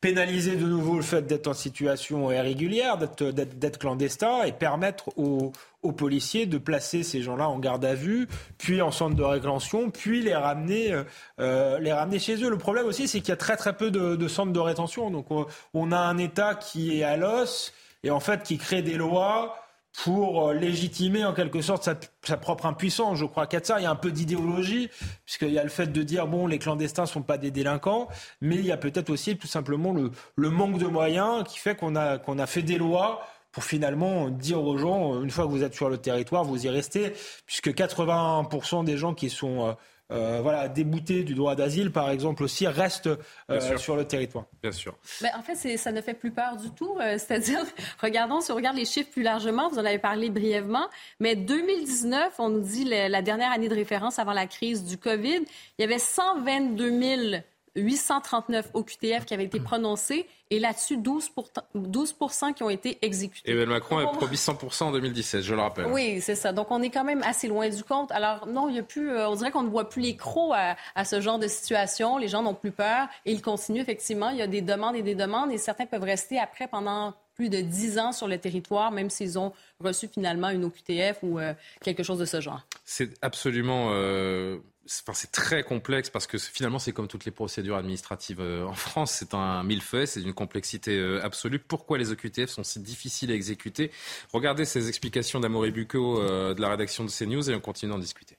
pénaliser 0.00 0.56
de 0.56 0.64
nouveau 0.64 0.96
le 0.96 1.02
fait 1.02 1.26
d'être 1.26 1.48
en 1.48 1.52
situation 1.52 2.30
irrégulière, 2.32 2.96
d'être 2.96 3.78
clandestin 3.78 4.44
et 4.44 4.52
permettre 4.52 5.10
aux, 5.18 5.52
policiers 5.96 6.46
de 6.46 6.58
placer 6.58 7.02
ces 7.02 7.22
gens-là 7.22 7.48
en 7.48 7.58
garde 7.58 7.84
à 7.84 7.94
vue, 7.94 8.26
puis 8.58 8.82
en 8.82 8.90
centre 8.90 9.14
de 9.14 9.22
rétention, 9.22 9.90
puis 9.90 10.22
les 10.22 10.34
ramener, 10.34 10.96
euh, 11.40 11.78
les 11.78 11.92
ramener 11.92 12.18
chez 12.18 12.42
eux. 12.42 12.48
Le 12.48 12.58
problème 12.58 12.86
aussi, 12.86 13.06
c'est 13.06 13.20
qu'il 13.20 13.28
y 13.28 13.32
a 13.32 13.36
très 13.36 13.56
très 13.56 13.76
peu 13.76 13.90
de, 13.90 14.28
centres 14.28 14.52
de 14.52 14.58
rétention. 14.58 15.10
Donc 15.10 15.26
on, 15.74 15.92
a 15.92 15.98
un 15.98 16.18
État 16.18 16.54
qui 16.54 16.98
est 16.98 17.04
à 17.04 17.16
l'os 17.16 17.72
et 18.02 18.10
en 18.10 18.20
fait 18.20 18.42
qui 18.42 18.58
crée 18.58 18.82
des 18.82 18.96
lois 18.96 19.56
pour 20.02 20.48
euh, 20.48 20.54
légitimer 20.54 21.24
en 21.24 21.32
quelque 21.32 21.62
sorte 21.62 21.88
sa, 22.22 22.36
propre 22.36 22.66
impuissance. 22.66 23.18
Je 23.18 23.24
crois 23.24 23.46
qu'à 23.46 23.60
ça, 23.62 23.80
il 23.80 23.84
y 23.84 23.86
a 23.86 23.90
un 23.90 23.96
peu 23.96 24.12
d'idéologie, 24.12 24.90
puisqu'il 25.24 25.50
y 25.50 25.58
a 25.58 25.62
le 25.62 25.70
fait 25.70 25.86
de 25.86 26.02
dire, 26.02 26.26
bon, 26.26 26.46
les 26.46 26.58
clandestins 26.58 27.02
ne 27.02 27.08
sont 27.08 27.22
pas 27.22 27.38
des 27.38 27.50
délinquants, 27.50 28.08
mais 28.40 28.56
il 28.56 28.66
y 28.66 28.72
a 28.72 28.76
peut-être 28.76 29.10
aussi 29.10 29.36
tout 29.36 29.46
simplement 29.46 29.94
le, 29.94 30.50
manque 30.50 30.78
de 30.78 30.86
moyens 30.86 31.44
qui 31.44 31.58
fait 31.58 31.76
qu'on 31.76 31.96
a, 31.96 32.18
a 32.18 32.46
fait 32.46 32.62
des 32.62 32.78
lois 32.78 33.26
pour 33.52 33.64
finalement 33.64 34.28
dire 34.28 34.62
aux 34.62 34.76
gens, 34.76 35.22
une 35.22 35.30
fois 35.30 35.46
que 35.46 35.50
vous 35.50 35.62
êtes 35.62 35.74
sur 35.74 35.88
le 35.88 35.96
territoire, 35.96 36.44
vous 36.44 36.66
y 36.66 36.68
restez, 36.68 37.14
puisque 37.46 37.68
80% 37.68 38.84
des 38.84 38.96
gens 38.96 39.14
qui 39.14 39.30
sont... 39.30 39.68
Euh, 39.68 39.72
euh, 40.12 40.40
voilà, 40.40 40.68
déboutés 40.68 41.24
du 41.24 41.34
droit 41.34 41.56
d'asile, 41.56 41.90
par 41.90 42.10
exemple, 42.10 42.44
aussi 42.44 42.66
restent 42.66 43.10
euh, 43.50 43.76
sur 43.76 43.96
le 43.96 44.04
territoire. 44.04 44.44
Bien 44.62 44.70
sûr. 44.70 44.96
Mais 45.20 45.30
en 45.36 45.42
fait, 45.42 45.76
ça 45.76 45.90
ne 45.90 46.00
fait 46.00 46.14
plus 46.14 46.30
peur 46.30 46.56
du 46.56 46.70
tout. 46.70 46.96
Euh, 47.00 47.18
c'est-à-dire, 47.18 47.58
regardons, 48.00 48.40
si 48.40 48.52
on 48.52 48.54
regarde 48.54 48.76
les 48.76 48.84
chiffres 48.84 49.10
plus 49.10 49.24
largement, 49.24 49.68
vous 49.68 49.78
en 49.78 49.84
avez 49.84 49.98
parlé 49.98 50.30
brièvement, 50.30 50.88
mais 51.18 51.34
2019, 51.34 52.34
on 52.38 52.50
nous 52.50 52.60
dit 52.60 52.84
la 52.84 53.22
dernière 53.22 53.50
année 53.50 53.68
de 53.68 53.74
référence 53.74 54.18
avant 54.18 54.32
la 54.32 54.46
crise 54.46 54.84
du 54.84 54.96
COVID, 54.96 55.40
il 55.78 55.80
y 55.80 55.84
avait 55.84 55.98
122 55.98 57.00
000 57.30 57.42
839 57.76 58.70
OQTF 58.74 59.24
qui 59.24 59.34
avaient 59.34 59.44
été 59.44 59.60
prononcés 59.60 60.26
et 60.50 60.60
là-dessus, 60.60 60.96
12, 60.96 61.30
12 61.74 62.14
qui 62.54 62.62
ont 62.62 62.70
été 62.70 62.98
exécutés. 63.02 63.50
Emmanuel 63.50 63.68
Macron 63.68 63.98
a 63.98 64.06
promis 64.06 64.36
100% 64.36 64.84
en 64.84 64.92
2017, 64.92 65.42
je 65.42 65.54
le 65.54 65.60
rappelle. 65.60 65.86
Oui, 65.86 66.20
c'est 66.20 66.36
ça. 66.36 66.52
Donc, 66.52 66.70
on 66.70 66.82
est 66.82 66.90
quand 66.90 67.02
même 67.02 67.22
assez 67.24 67.48
loin 67.48 67.68
du 67.68 67.82
compte. 67.82 68.12
Alors, 68.12 68.46
non, 68.46 68.68
il 68.68 68.76
y 68.76 68.78
a 68.78 68.84
plus, 68.84 69.10
euh, 69.10 69.28
on 69.28 69.34
dirait 69.34 69.50
qu'on 69.50 69.64
ne 69.64 69.68
voit 69.68 69.88
plus 69.88 70.02
les 70.02 70.14
crocs 70.14 70.54
à, 70.54 71.04
ce 71.04 71.20
genre 71.20 71.40
de 71.40 71.48
situation. 71.48 72.16
Les 72.16 72.28
gens 72.28 72.42
n'ont 72.42 72.54
plus 72.54 72.70
peur 72.70 73.08
et 73.24 73.32
ils 73.32 73.42
continuent, 73.42 73.80
effectivement. 73.80 74.30
Il 74.30 74.36
y 74.36 74.42
a 74.42 74.46
des 74.46 74.62
demandes 74.62 74.94
et 74.94 75.02
des 75.02 75.16
demandes 75.16 75.50
et 75.50 75.58
certains 75.58 75.86
peuvent 75.86 76.04
rester 76.04 76.38
après 76.38 76.68
pendant 76.68 77.12
plus 77.34 77.48
de 77.50 77.60
10 77.60 77.98
ans 77.98 78.12
sur 78.12 78.28
le 78.28 78.38
territoire, 78.38 78.92
même 78.92 79.10
s'ils 79.10 79.38
ont 79.38 79.52
reçu 79.80 80.08
finalement 80.08 80.48
une 80.48 80.64
OQTF 80.64 81.18
ou 81.22 81.38
euh, 81.38 81.52
quelque 81.82 82.02
chose 82.02 82.18
de 82.18 82.24
ce 82.24 82.40
genre. 82.40 82.62
C'est 82.84 83.10
absolument... 83.20 83.88
Euh, 83.90 84.58
c'est 84.86 85.32
très 85.32 85.62
complexe 85.62 86.10
parce 86.10 86.26
que 86.26 86.38
finalement, 86.38 86.78
c'est 86.78 86.92
comme 86.92 87.08
toutes 87.08 87.24
les 87.24 87.30
procédures 87.30 87.76
administratives 87.76 88.40
euh, 88.40 88.66
en 88.66 88.74
France. 88.74 89.12
C'est 89.12 89.34
un 89.34 89.62
millefeuille, 89.62 90.06
c'est 90.06 90.22
une 90.22 90.32
complexité 90.32 90.96
euh, 90.96 91.24
absolue. 91.24 91.58
Pourquoi 91.58 91.98
les 91.98 92.12
OQTF 92.12 92.48
sont 92.48 92.64
si 92.64 92.80
difficiles 92.80 93.30
à 93.30 93.34
exécuter? 93.34 93.90
Regardez 94.32 94.64
ces 94.64 94.88
explications 94.88 95.40
d'Amaury 95.40 95.72
Bucco 95.72 96.20
euh, 96.20 96.54
de 96.54 96.60
la 96.60 96.68
rédaction 96.68 97.04
de 97.04 97.10
CNews 97.10 97.50
et 97.50 97.54
on 97.54 97.60
continue 97.60 97.92
d'en 97.92 97.98
discuter. 97.98 98.36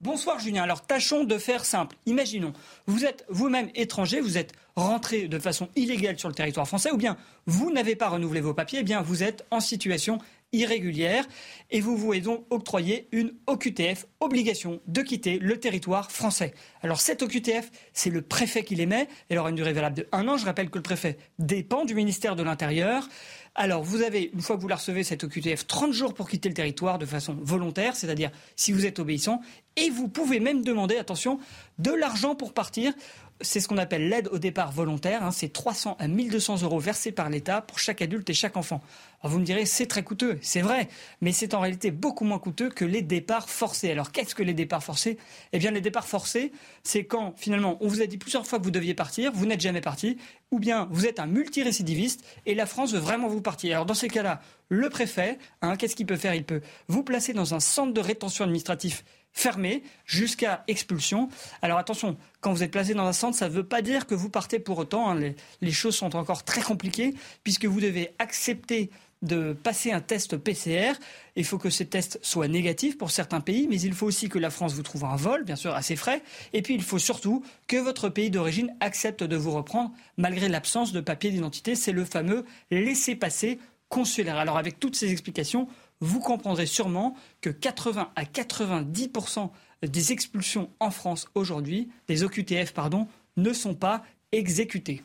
Bonsoir 0.00 0.38
Julien. 0.38 0.62
Alors 0.62 0.82
tâchons 0.82 1.24
de 1.24 1.38
faire 1.38 1.64
simple. 1.64 1.96
Imaginons, 2.06 2.52
vous 2.86 3.04
êtes 3.04 3.24
vous-même 3.28 3.68
étranger, 3.74 4.20
vous 4.20 4.38
êtes 4.38 4.52
rentré 4.76 5.26
de 5.26 5.40
façon 5.40 5.68
illégale 5.74 6.16
sur 6.16 6.28
le 6.28 6.36
territoire 6.36 6.68
français, 6.68 6.92
ou 6.92 6.96
bien 6.96 7.16
vous 7.46 7.72
n'avez 7.72 7.96
pas 7.96 8.08
renouvelé 8.08 8.40
vos 8.40 8.54
papiers, 8.54 8.78
eh 8.80 8.84
bien 8.84 9.02
vous 9.02 9.24
êtes 9.24 9.44
en 9.50 9.58
situation 9.58 10.20
irrégulière 10.52 11.26
et 11.70 11.80
vous 11.80 11.96
voulez 11.96 12.20
donc 12.20 12.46
octroyer 12.50 13.08
une 13.12 13.34
OQTF, 13.46 14.06
obligation 14.20 14.80
de 14.86 15.02
quitter 15.02 15.38
le 15.38 15.58
territoire 15.60 16.10
français. 16.10 16.54
Alors 16.82 17.00
cette 17.00 17.22
OQTF, 17.22 17.70
c'est 17.92 18.10
le 18.10 18.22
préfet 18.22 18.62
qui 18.62 18.74
l'émet, 18.74 19.08
elle 19.28 19.38
aura 19.38 19.50
une 19.50 19.56
durée 19.56 19.72
valable 19.72 19.96
de 19.96 20.08
un 20.12 20.26
an. 20.28 20.36
Je 20.36 20.46
rappelle 20.46 20.70
que 20.70 20.78
le 20.78 20.82
préfet 20.82 21.18
dépend 21.38 21.84
du 21.84 21.94
ministère 21.94 22.36
de 22.36 22.42
l'Intérieur. 22.42 23.08
Alors 23.54 23.82
vous 23.82 24.02
avez, 24.02 24.30
une 24.32 24.40
fois 24.40 24.56
que 24.56 24.62
vous 24.62 24.68
la 24.68 24.76
recevez, 24.76 25.02
cette 25.02 25.24
OQTF, 25.24 25.66
30 25.66 25.92
jours 25.92 26.14
pour 26.14 26.28
quitter 26.28 26.48
le 26.48 26.54
territoire 26.54 26.98
de 26.98 27.06
façon 27.06 27.36
volontaire, 27.40 27.96
c'est-à-dire 27.96 28.30
si 28.56 28.72
vous 28.72 28.86
êtes 28.86 29.00
obéissant, 29.00 29.40
et 29.76 29.90
vous 29.90 30.08
pouvez 30.08 30.40
même 30.40 30.62
demander, 30.62 30.96
attention, 30.96 31.38
de 31.78 31.92
l'argent 31.92 32.34
pour 32.34 32.54
partir 32.54 32.92
c'est 33.40 33.60
ce 33.60 33.68
qu'on 33.68 33.78
appelle 33.78 34.08
l'aide 34.08 34.28
au 34.28 34.38
départ 34.38 34.72
volontaire. 34.72 35.24
Hein. 35.24 35.30
c'est 35.30 35.52
300 35.52 35.96
à 35.98 36.08
1200 36.08 36.62
euros 36.62 36.78
versés 36.78 37.12
par 37.12 37.28
l'État 37.30 37.60
pour 37.60 37.78
chaque 37.78 38.02
adulte 38.02 38.28
et 38.30 38.34
chaque 38.34 38.56
enfant. 38.56 38.80
Alors 39.22 39.32
vous 39.32 39.40
me 39.40 39.44
direz, 39.44 39.66
c'est 39.66 39.86
très 39.86 40.02
coûteux, 40.02 40.38
c'est 40.42 40.60
vrai, 40.60 40.88
mais 41.20 41.32
c'est 41.32 41.54
en 41.54 41.60
réalité 41.60 41.90
beaucoup 41.90 42.24
moins 42.24 42.38
coûteux 42.38 42.68
que 42.68 42.84
les 42.84 43.02
départs 43.02 43.50
forcés. 43.50 43.90
Alors 43.90 44.12
qu'est-ce 44.12 44.34
que 44.34 44.42
les 44.42 44.54
départs 44.54 44.82
forcés? 44.82 45.18
Eh 45.52 45.58
bien 45.58 45.70
les 45.70 45.80
départs 45.80 46.06
forcés, 46.06 46.52
c'est 46.82 47.04
quand 47.04 47.34
finalement 47.36 47.78
on 47.80 47.88
vous 47.88 48.02
a 48.02 48.06
dit 48.06 48.18
plusieurs 48.18 48.46
fois 48.46 48.58
que 48.58 48.64
vous 48.64 48.70
deviez 48.70 48.94
partir, 48.94 49.32
vous 49.32 49.46
n'êtes 49.46 49.60
jamais 49.60 49.80
parti, 49.80 50.18
ou 50.50 50.58
bien 50.58 50.88
vous 50.90 51.06
êtes 51.06 51.20
un 51.20 51.26
multirécidiviste 51.26 52.24
et 52.46 52.54
la 52.54 52.66
France 52.66 52.92
veut 52.92 53.00
vraiment 53.00 53.28
vous 53.28 53.42
partir. 53.42 53.72
Alors 53.74 53.86
dans 53.86 53.94
ces 53.94 54.08
cas-là, 54.08 54.40
le 54.68 54.88
préfet, 54.90 55.38
hein, 55.62 55.76
qu'est-ce 55.76 55.96
qu'il 55.96 56.06
peut 56.06 56.16
faire? 56.16 56.34
Il 56.34 56.44
peut 56.44 56.60
vous 56.88 57.02
placer 57.02 57.32
dans 57.32 57.54
un 57.54 57.60
centre 57.60 57.92
de 57.92 58.00
rétention 58.00 58.44
administratif 58.44 59.04
fermé 59.32 59.82
jusqu'à 60.04 60.64
expulsion. 60.66 61.28
Alors 61.62 61.78
attention, 61.78 62.16
quand 62.40 62.52
vous 62.52 62.62
êtes 62.62 62.70
placé 62.70 62.94
dans 62.94 63.06
un 63.06 63.12
centre, 63.12 63.36
ça 63.36 63.48
ne 63.48 63.54
veut 63.54 63.64
pas 63.64 63.82
dire 63.82 64.06
que 64.06 64.14
vous 64.14 64.30
partez 64.30 64.58
pour 64.58 64.78
autant. 64.78 65.10
Hein. 65.10 65.32
Les, 65.60 65.72
choses 65.72 65.96
sont 65.96 66.16
encore 66.16 66.44
très 66.44 66.62
compliquées 66.62 67.14
puisque 67.44 67.64
vous 67.64 67.80
devez 67.80 68.14
accepter 68.18 68.90
de 69.22 69.52
passer 69.52 69.90
un 69.90 70.00
test 70.00 70.36
PCR. 70.36 70.92
Il 71.34 71.44
faut 71.44 71.58
que 71.58 71.70
ces 71.70 71.86
tests 71.86 72.20
soient 72.22 72.46
négatifs 72.46 72.96
pour 72.96 73.10
certains 73.10 73.40
pays, 73.40 73.66
mais 73.68 73.80
il 73.80 73.92
faut 73.92 74.06
aussi 74.06 74.28
que 74.28 74.38
la 74.38 74.50
France 74.50 74.74
vous 74.74 74.84
trouve 74.84 75.04
un 75.04 75.16
vol, 75.16 75.44
bien 75.44 75.56
sûr, 75.56 75.74
assez 75.74 75.96
frais. 75.96 76.22
Et 76.52 76.62
puis 76.62 76.74
il 76.74 76.82
faut 76.82 76.98
surtout 76.98 77.44
que 77.66 77.76
votre 77.76 78.08
pays 78.08 78.30
d'origine 78.30 78.74
accepte 78.80 79.24
de 79.24 79.36
vous 79.36 79.50
reprendre 79.50 79.92
malgré 80.16 80.48
l'absence 80.48 80.92
de 80.92 81.00
papier 81.00 81.30
d'identité. 81.30 81.74
C'est 81.74 81.92
le 81.92 82.04
fameux 82.04 82.44
laisser-passer 82.70 83.58
consulaire. 83.88 84.36
Alors 84.36 84.58
avec 84.58 84.78
toutes 84.78 84.96
ces 84.96 85.10
explications, 85.10 85.68
vous 86.00 86.20
comprendrez 86.20 86.66
sûrement 86.66 87.16
que 87.40 87.50
80 87.50 88.10
à 88.14 88.24
90% 88.24 89.50
des 89.82 90.12
expulsions 90.12 90.70
en 90.80 90.90
France 90.90 91.28
aujourd'hui, 91.34 91.88
des 92.08 92.24
OQTF, 92.24 92.72
pardon, 92.72 93.06
ne 93.36 93.52
sont 93.52 93.74
pas 93.74 94.02
exécutées. 94.32 95.02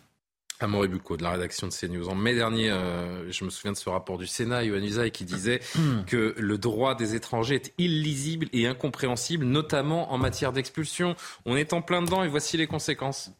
Amaury 0.59 0.87
Bucco 0.87 1.17
de 1.17 1.23
la 1.23 1.31
rédaction 1.31 1.67
de 1.67 1.73
CNews. 1.73 2.07
En 2.07 2.15
mai 2.15 2.35
dernier, 2.35 2.69
euh, 2.69 3.29
je 3.31 3.43
me 3.43 3.49
souviens 3.49 3.73
de 3.73 3.77
ce 3.77 3.89
rapport 3.89 4.17
du 4.17 4.27
Sénat, 4.27 4.63
Yohann 4.63 4.83
Usaï, 4.83 5.11
qui 5.11 5.25
disait 5.25 5.59
que 6.07 6.35
le 6.37 6.57
droit 6.57 6.95
des 6.95 7.15
étrangers 7.15 7.55
est 7.55 7.73
illisible 7.77 8.47
et 8.53 8.67
incompréhensible, 8.67 9.45
notamment 9.45 10.13
en 10.13 10.17
matière 10.17 10.53
d'expulsion. 10.53 11.15
On 11.45 11.57
est 11.57 11.73
en 11.73 11.81
plein 11.81 12.01
dedans 12.01 12.23
et 12.23 12.27
voici 12.27 12.55
les 12.55 12.67
conséquences 12.67 13.31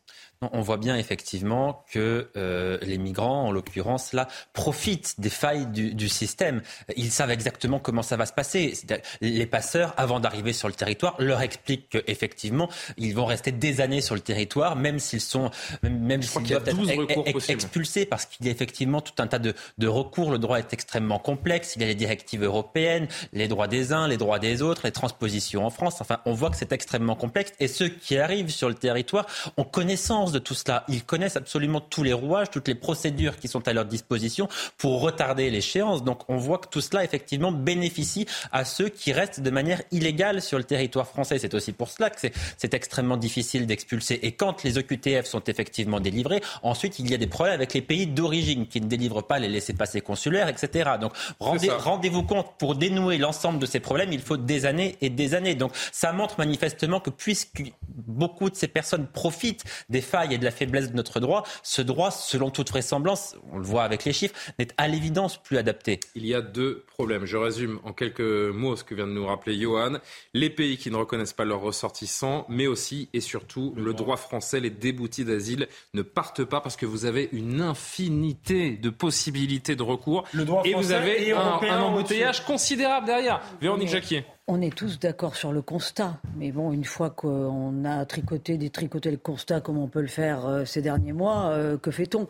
on 0.53 0.61
voit 0.61 0.77
bien 0.77 0.97
effectivement 0.97 1.83
que 1.91 2.29
euh, 2.35 2.77
les 2.81 2.97
migrants, 2.97 3.47
en 3.47 3.51
l'occurrence 3.51 4.13
là, 4.13 4.27
profitent 4.53 5.19
des 5.19 5.29
failles 5.29 5.67
du, 5.67 6.09
système. 6.09 6.61
Ils 6.95 7.11
savent 7.11 7.31
exactement 7.31 7.79
comment 7.79 8.01
ça 8.01 8.17
va 8.17 8.25
se 8.25 8.33
passer. 8.33 8.73
Les 9.21 9.45
passeurs, 9.45 9.93
avant 9.97 10.19
d'arriver 10.19 10.53
sur 10.53 10.67
le 10.67 10.73
territoire, 10.73 11.15
leur 11.19 11.41
expliquent 11.41 11.89
qu'effectivement, 11.89 12.69
ils 12.97 13.15
vont 13.15 13.25
rester 13.25 13.51
des 13.51 13.81
années 13.81 14.01
sur 14.01 14.15
le 14.15 14.21
territoire, 14.21 14.75
même 14.75 14.99
s'ils 14.99 15.21
sont, 15.21 15.49
même 15.81 16.21
s'ils 16.21 16.43
doivent 16.43 16.67
être 16.67 17.49
expulsés, 17.49 18.05
parce 18.05 18.25
qu'il 18.25 18.45
y 18.45 18.49
a 18.49 18.51
effectivement 18.51 19.01
tout 19.01 19.13
un 19.19 19.27
tas 19.27 19.39
de, 19.39 19.53
de, 19.77 19.87
recours. 19.87 20.31
Le 20.31 20.39
droit 20.39 20.59
est 20.59 20.73
extrêmement 20.73 21.19
complexe. 21.19 21.75
Il 21.75 21.81
y 21.81 21.85
a 21.85 21.87
les 21.87 21.95
directives 21.95 22.43
européennes, 22.43 23.07
les 23.31 23.47
droits 23.47 23.67
des 23.67 23.93
uns, 23.93 24.07
les 24.07 24.17
droits 24.17 24.39
des 24.39 24.61
autres, 24.61 24.81
les 24.83 24.91
transpositions 24.91 25.65
en 25.65 25.69
France. 25.69 26.01
Enfin, 26.01 26.19
on 26.25 26.33
voit 26.33 26.49
que 26.49 26.57
c'est 26.57 26.71
extrêmement 26.71 27.15
complexe. 27.15 27.53
Et 27.59 27.67
ceux 27.67 27.89
qui 27.89 28.17
arrivent 28.17 28.51
sur 28.51 28.69
le 28.69 28.75
territoire 28.75 29.25
ont 29.57 29.63
connaissance 29.63 30.32
de 30.33 30.39
tout 30.39 30.53
cela. 30.53 30.83
Ils 30.89 31.03
connaissent 31.03 31.37
absolument 31.37 31.79
tous 31.79 32.03
les 32.03 32.13
rouages, 32.13 32.49
toutes 32.49 32.67
les 32.67 32.75
procédures 32.75 33.37
qui 33.37 33.47
sont 33.47 33.67
à 33.67 33.73
leur 33.73 33.85
disposition 33.85 34.47
pour 34.77 35.01
retarder 35.01 35.49
l'échéance. 35.49 36.03
Donc 36.03 36.29
on 36.29 36.37
voit 36.37 36.57
que 36.57 36.67
tout 36.67 36.81
cela, 36.81 37.03
effectivement, 37.03 37.51
bénéficie 37.51 38.25
à 38.51 38.65
ceux 38.65 38.89
qui 38.89 39.13
restent 39.13 39.39
de 39.39 39.49
manière 39.49 39.81
illégale 39.91 40.41
sur 40.41 40.57
le 40.57 40.63
territoire 40.63 41.07
français. 41.07 41.37
C'est 41.39 41.53
aussi 41.53 41.71
pour 41.71 41.89
cela 41.89 42.09
que 42.09 42.19
c'est 42.57 42.73
extrêmement 42.73 43.17
difficile 43.17 43.65
d'expulser. 43.67 44.19
Et 44.23 44.33
quand 44.33 44.63
les 44.63 44.77
OQTF 44.77 45.25
sont 45.25 45.43
effectivement 45.45 45.99
délivrés, 45.99 46.41
ensuite 46.63 46.99
il 46.99 47.09
y 47.09 47.13
a 47.13 47.17
des 47.17 47.27
problèmes 47.27 47.55
avec 47.55 47.73
les 47.73 47.81
pays 47.81 48.07
d'origine 48.07 48.67
qui 48.67 48.81
ne 48.81 48.87
délivrent 48.87 49.23
pas 49.23 49.39
les 49.39 49.47
laissés-passer 49.47 50.01
consulaires, 50.01 50.47
etc. 50.47 50.91
Donc 50.99 51.13
rendez-vous 51.39 52.23
compte, 52.23 52.57
pour 52.57 52.75
dénouer 52.75 53.17
l'ensemble 53.17 53.59
de 53.59 53.65
ces 53.65 53.79
problèmes, 53.79 54.11
il 54.11 54.21
faut 54.21 54.37
des 54.37 54.65
années 54.65 54.97
et 55.01 55.09
des 55.09 55.35
années. 55.35 55.55
Donc 55.55 55.71
ça 55.91 56.11
montre 56.13 56.35
manifestement 56.37 56.99
que 56.99 57.09
puisque 57.09 57.63
beaucoup 57.87 58.49
de 58.49 58.55
ces 58.55 58.67
personnes 58.67 59.07
profitent 59.07 59.63
des 59.89 60.01
failles 60.01 60.22
et 60.31 60.37
de 60.37 60.43
la 60.43 60.51
faiblesse 60.51 60.91
de 60.91 60.95
notre 60.95 61.19
droit, 61.19 61.43
ce 61.63 61.81
droit, 61.81 62.11
selon 62.11 62.49
toute 62.49 62.69
vraisemblance, 62.69 63.35
on 63.51 63.57
le 63.57 63.63
voit 63.63 63.83
avec 63.83 64.05
les 64.05 64.13
chiffres, 64.13 64.35
n'est 64.59 64.67
à 64.77 64.87
l'évidence 64.87 65.37
plus 65.37 65.57
adapté. 65.57 65.99
Il 66.15 66.25
y 66.25 66.33
a 66.33 66.41
deux 66.41 66.85
problèmes. 66.87 67.25
Je 67.25 67.37
résume 67.37 67.79
en 67.83 67.93
quelques 67.93 68.21
mots 68.21 68.75
ce 68.75 68.83
que 68.83 68.95
vient 68.95 69.07
de 69.07 69.11
nous 69.11 69.25
rappeler 69.25 69.59
Johan. 69.59 69.97
Les 70.33 70.49
pays 70.49 70.77
qui 70.77 70.91
ne 70.91 70.95
reconnaissent 70.95 71.33
pas 71.33 71.45
leurs 71.45 71.61
ressortissants, 71.61 72.45
mais 72.49 72.67
aussi 72.67 73.09
et 73.13 73.21
surtout 73.21 73.73
le, 73.75 73.93
droit 73.93 74.17
français, 74.17 74.59
les 74.59 74.69
déboutis 74.69 75.25
d'asile 75.25 75.67
ne 75.93 76.01
partent 76.01 76.43
pas 76.43 76.61
parce 76.61 76.75
que 76.75 76.85
vous 76.85 77.05
avez 77.05 77.29
une 77.31 77.61
infinité 77.61 78.71
de 78.71 78.89
possibilités 78.89 79.75
de 79.75 79.83
recours 79.83 80.23
et 80.65 80.73
vous 80.73 80.91
avez 80.91 81.31
un, 81.31 81.59
un 81.61 81.81
embouteillage 81.81 82.43
considérable 82.45 83.07
derrière. 83.07 83.41
Véronique 83.61 83.89
Jacquier. 83.89 84.25
On 84.45 84.61
est 84.61 84.75
tous 84.75 84.99
d'accord 84.99 85.37
sur 85.37 85.53
le 85.53 85.61
constat, 85.61 86.17
mais 86.35 86.51
bon, 86.51 86.73
une 86.73 86.83
fois 86.83 87.09
qu'on 87.09 87.85
a 87.85 88.05
tricoté, 88.05 88.57
détricoté 88.57 89.09
le 89.09 89.15
constat 89.15 89.61
comme 89.61 89.77
on 89.77 89.87
peut 89.87 90.01
le 90.01 90.07
faire 90.07 90.45
euh, 90.45 90.65
ces 90.65 90.81
derniers 90.81 91.13
mois, 91.13 91.45
euh, 91.45 91.77
que 91.77 91.91
fait-on? 91.91 92.27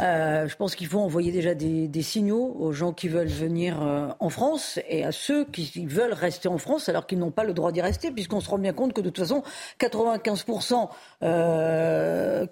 Euh, 0.00 0.48
Je 0.48 0.56
pense 0.56 0.74
qu'il 0.74 0.88
faut 0.88 0.98
envoyer 0.98 1.30
déjà 1.30 1.54
des, 1.54 2.02
signaux 2.02 2.56
aux 2.58 2.72
gens 2.72 2.92
qui 2.92 3.06
veulent 3.06 3.28
venir 3.28 3.80
en 4.18 4.28
France 4.28 4.80
et 4.88 5.04
à 5.04 5.12
ceux 5.12 5.44
qui 5.44 5.86
veulent 5.86 6.14
rester 6.14 6.48
en 6.48 6.58
France 6.58 6.88
alors 6.88 7.06
qu'ils 7.06 7.20
n'ont 7.20 7.30
pas 7.30 7.44
le 7.44 7.52
droit 7.52 7.70
d'y 7.70 7.80
rester, 7.80 8.10
puisqu'on 8.10 8.40
se 8.40 8.50
rend 8.50 8.58
bien 8.58 8.72
compte 8.72 8.92
que 8.92 9.00
de 9.00 9.10
toute 9.10 9.24
façon, 9.24 9.44
95% 9.78 10.88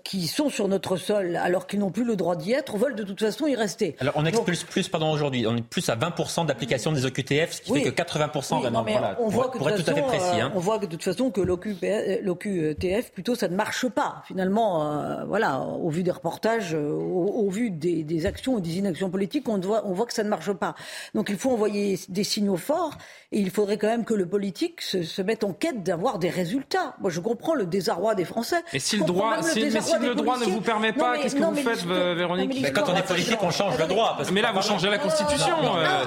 qui 0.04 0.28
sont 0.28 0.50
sur 0.50 0.68
notre 0.68 0.96
sol 0.96 1.34
alors 1.34 1.66
qu'ils 1.66 1.80
n'ont 1.80 1.90
plus 1.90 2.04
le 2.04 2.14
droit 2.14 2.36
d'y 2.36 2.52
être 2.52 2.76
veulent 2.76 2.94
de 2.94 3.02
toute 3.02 3.18
façon 3.18 3.48
y 3.48 3.56
rester. 3.56 3.96
Alors 3.98 4.14
on 4.16 4.24
expulse 4.24 4.62
plus, 4.62 4.88
pardon, 4.88 5.10
aujourd'hui, 5.10 5.48
on 5.48 5.56
est 5.56 5.62
plus 5.62 5.88
à 5.88 5.96
20% 5.96 6.46
d'application 6.46 6.92
des 6.92 7.04
OQTF, 7.04 7.54
ce 7.54 7.62
qui 7.62 7.72
fait 7.72 7.90
que 7.90 8.02
80% 8.02 8.60
oui, 8.60 8.99
on, 9.18 9.28
voit 9.28 9.48
que 9.48 9.58
de 9.58 9.64
toute 9.82 9.84
façon, 9.84 10.40
hein. 10.40 10.52
on 10.54 10.58
voit 10.58 10.78
que 10.78 10.86
de 10.86 10.90
toute 10.90 11.02
façon 11.02 11.30
que 11.30 11.40
l'OQTF, 11.40 13.12
plutôt, 13.12 13.34
ça 13.34 13.48
ne 13.48 13.56
marche 13.56 13.88
pas. 13.88 14.22
Finalement, 14.26 14.90
euh, 14.90 15.24
voilà, 15.24 15.60
au 15.60 15.88
vu 15.90 16.02
des 16.02 16.10
reportages, 16.10 16.74
euh, 16.74 16.90
au, 16.90 17.48
vu 17.50 17.70
des, 17.70 18.26
actions 18.26 18.54
ou 18.54 18.60
des 18.60 18.78
inactions 18.78 19.10
politiques, 19.10 19.48
on 19.48 19.58
voit, 19.58 19.86
on 19.86 19.92
voit 19.92 20.06
que 20.06 20.14
ça 20.14 20.24
ne 20.24 20.28
marche 20.28 20.52
pas. 20.52 20.74
Donc 21.14 21.28
il 21.30 21.36
faut 21.36 21.50
envoyer 21.50 21.98
des 22.08 22.24
signaux 22.24 22.56
forts 22.56 22.96
et 23.32 23.38
il 23.38 23.50
faudrait 23.50 23.78
quand 23.78 23.86
même 23.86 24.04
que 24.04 24.14
le 24.14 24.26
politique 24.26 24.80
se, 24.80 25.22
mette 25.22 25.44
en 25.44 25.52
quête 25.52 25.82
d'avoir 25.82 26.18
des 26.18 26.30
résultats. 26.30 26.96
Moi, 27.00 27.10
je 27.10 27.20
comprends 27.20 27.54
le 27.54 27.66
désarroi 27.66 28.14
des 28.14 28.24
Français. 28.24 28.62
Et 28.72 28.78
si 28.78 28.96
le 28.96 29.04
droit, 29.04 29.42
si, 29.42 29.60
mais 29.60 29.80
si 29.80 29.98
le 29.98 30.14
droit 30.14 30.38
ne 30.38 30.46
vous 30.46 30.60
permet 30.60 30.92
pas, 30.92 31.18
qu'est-ce 31.18 31.36
que 31.36 31.42
vous 31.42 31.54
faites, 31.54 31.84
Véronique 32.16 32.58
mais 32.60 32.72
Quand 32.72 32.88
on 32.88 32.96
est 32.96 33.06
politique, 33.06 33.38
on 33.42 33.50
change 33.50 33.78
le 33.78 33.86
droit. 33.86 34.18
mais 34.32 34.42
là, 34.42 34.52
vous 34.52 34.62
changez 34.62 34.90
la 34.90 34.98
Constitution. 34.98 35.54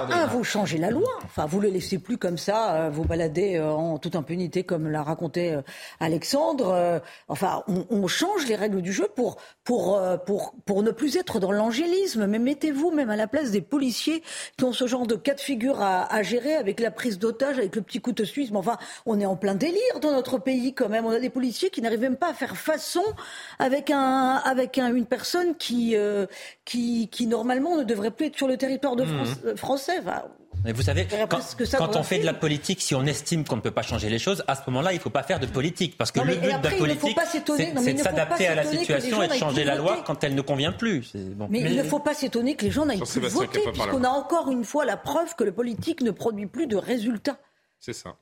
Un, 0.10 0.26
vous 0.28 0.44
changez 0.44 0.78
la 0.78 0.90
loi. 0.90 1.10
Enfin, 1.24 1.46
vous 1.46 1.60
le 1.60 1.70
laissez 1.70 1.98
plus 1.98 2.18
comme 2.18 2.38
ça 2.38 2.90
vous 2.90 3.04
balader 3.04 3.56
euh, 3.56 3.72
en 3.72 3.98
toute 3.98 4.16
impunité, 4.16 4.64
comme 4.64 4.90
l'a 4.90 5.04
raconté 5.04 5.54
euh, 5.54 5.62
Alexandre. 6.00 6.70
Euh, 6.70 7.00
enfin, 7.28 7.64
on, 7.68 8.08
change 8.08 8.46
les 8.48 8.56
règles 8.56 8.82
du 8.82 8.94
jeu 8.94 9.08
pour, 9.16 9.38
pour, 9.64 10.00
pour, 10.26 10.54
pour 10.66 10.84
ne 10.84 10.92
plus 10.92 11.16
être 11.18 11.40
dans 11.40 11.52
l'angélisme. 11.52 12.28
Mais 12.28 12.38
mettez-vous 12.38 12.92
même 12.92 13.10
à 13.10 13.16
la 13.16 13.28
place 13.28 13.50
des 13.50 13.62
policiers 13.62 14.22
qui 14.58 14.66
ont 14.66 14.74
ce 14.74 14.88
genre 14.88 15.08
de 15.08 15.16
cas 15.16 15.34
de 15.34 15.40
figure 15.40 15.82
à, 15.82 16.22
gérer 16.22 16.54
avec 16.56 16.80
la 16.80 16.92
prise 17.14 17.20
d'otage, 17.20 17.58
avec 17.58 17.76
le 17.76 17.82
petit 17.82 18.00
couteau 18.00 18.26
suisse. 18.26 18.52
Mais 18.52 18.58
enfin, 18.58 18.78
on 19.06 19.20
est 19.20 19.26
en 19.26 19.36
plein 19.36 19.56
délire 19.56 20.00
dans 20.02 20.12
notre 20.12 20.38
pays 20.38 20.74
quand 20.74 20.90
même. 20.90 21.06
On 21.06 21.12
a 21.12 21.20
des 21.20 21.30
policiers 21.30 21.70
qui 21.70 21.82
n'arrivent 21.82 22.02
même 22.02 22.18
pas 22.18 22.30
à 22.30 22.34
faire 22.34 22.58
façon 22.58 23.04
avec, 23.60 23.92
un, 23.92 24.42
avec 24.44 24.78
un, 24.78 24.94
une 24.94 25.06
personne 25.06 25.56
qui, 25.56 25.96
qui, 26.66 27.08
qui, 27.10 27.28
normalement 27.28 27.78
ne 27.78 27.84
devrait 27.84 28.12
plus 28.12 28.28
être 28.28 28.38
sur 28.38 28.48
le 28.48 28.58
territoire 28.58 28.96
de 28.96 29.04
mmh. 29.04 29.56
français. 29.58 30.00
Enfin, 30.00 30.24
mais 30.64 30.72
vous 30.72 30.82
savez, 30.82 31.08
quand, 31.78 31.96
on 31.96 32.04
fait 32.04 32.20
de 32.20 32.26
la 32.26 32.34
politique, 32.34 32.82
si 32.82 32.96
on 32.96 33.06
estime 33.06 33.44
qu'on 33.44 33.58
ne 33.58 33.62
peut 33.62 33.72
pas 33.72 33.82
changer 33.82 34.10
les 34.10 34.20
choses, 34.20 34.44
à 34.48 34.56
ce 34.56 34.62
moment-là, 34.68 34.94
il 34.94 34.98
ne 34.98 35.02
faut 35.02 35.10
pas 35.10 35.24
faire 35.24 35.40
de 35.40 35.46
politique. 35.46 35.98
Parce 35.98 36.12
que 36.12 36.22
le 36.22 36.36
but 36.36 36.58
de 36.62 36.64
la 36.64 36.72
politique, 36.72 37.18
c'est 37.32 37.94
de 37.94 38.00
s'adapter 38.00 38.48
à 38.48 38.56
la 38.56 38.64
situation 38.64 39.24
et 39.24 39.28
de 39.28 39.34
changer 39.34 39.64
la 39.64 39.76
loi 39.76 40.04
quand 40.06 40.24
elle 40.24 40.36
ne 40.36 40.42
convient 40.42 40.72
plus. 40.72 41.14
Mais, 41.50 41.62
il 41.62 41.76
ne 41.76 41.84
faut 41.84 42.00
pas 42.00 42.14
s'étonner 42.14 42.56
que 42.56 42.66
les 42.66 42.72
gens 42.72 42.86
n'aillent 42.86 43.00
plus 43.00 43.22
voter, 43.28 43.60
puisqu'on 43.72 44.04
a 44.04 44.10
encore 44.10 44.52
une 44.52 44.64
fois 44.64 44.86
la 44.86 44.98
preuve 44.98 45.36
que 45.36 45.44
le 45.44 45.52
politique 45.52 46.02
ne 46.02 46.12
produit 46.12 46.48
plus 46.48 46.68
de 46.68 46.78
résultats. 46.78 47.38
C'est 47.80 47.94
ça. 47.94 48.18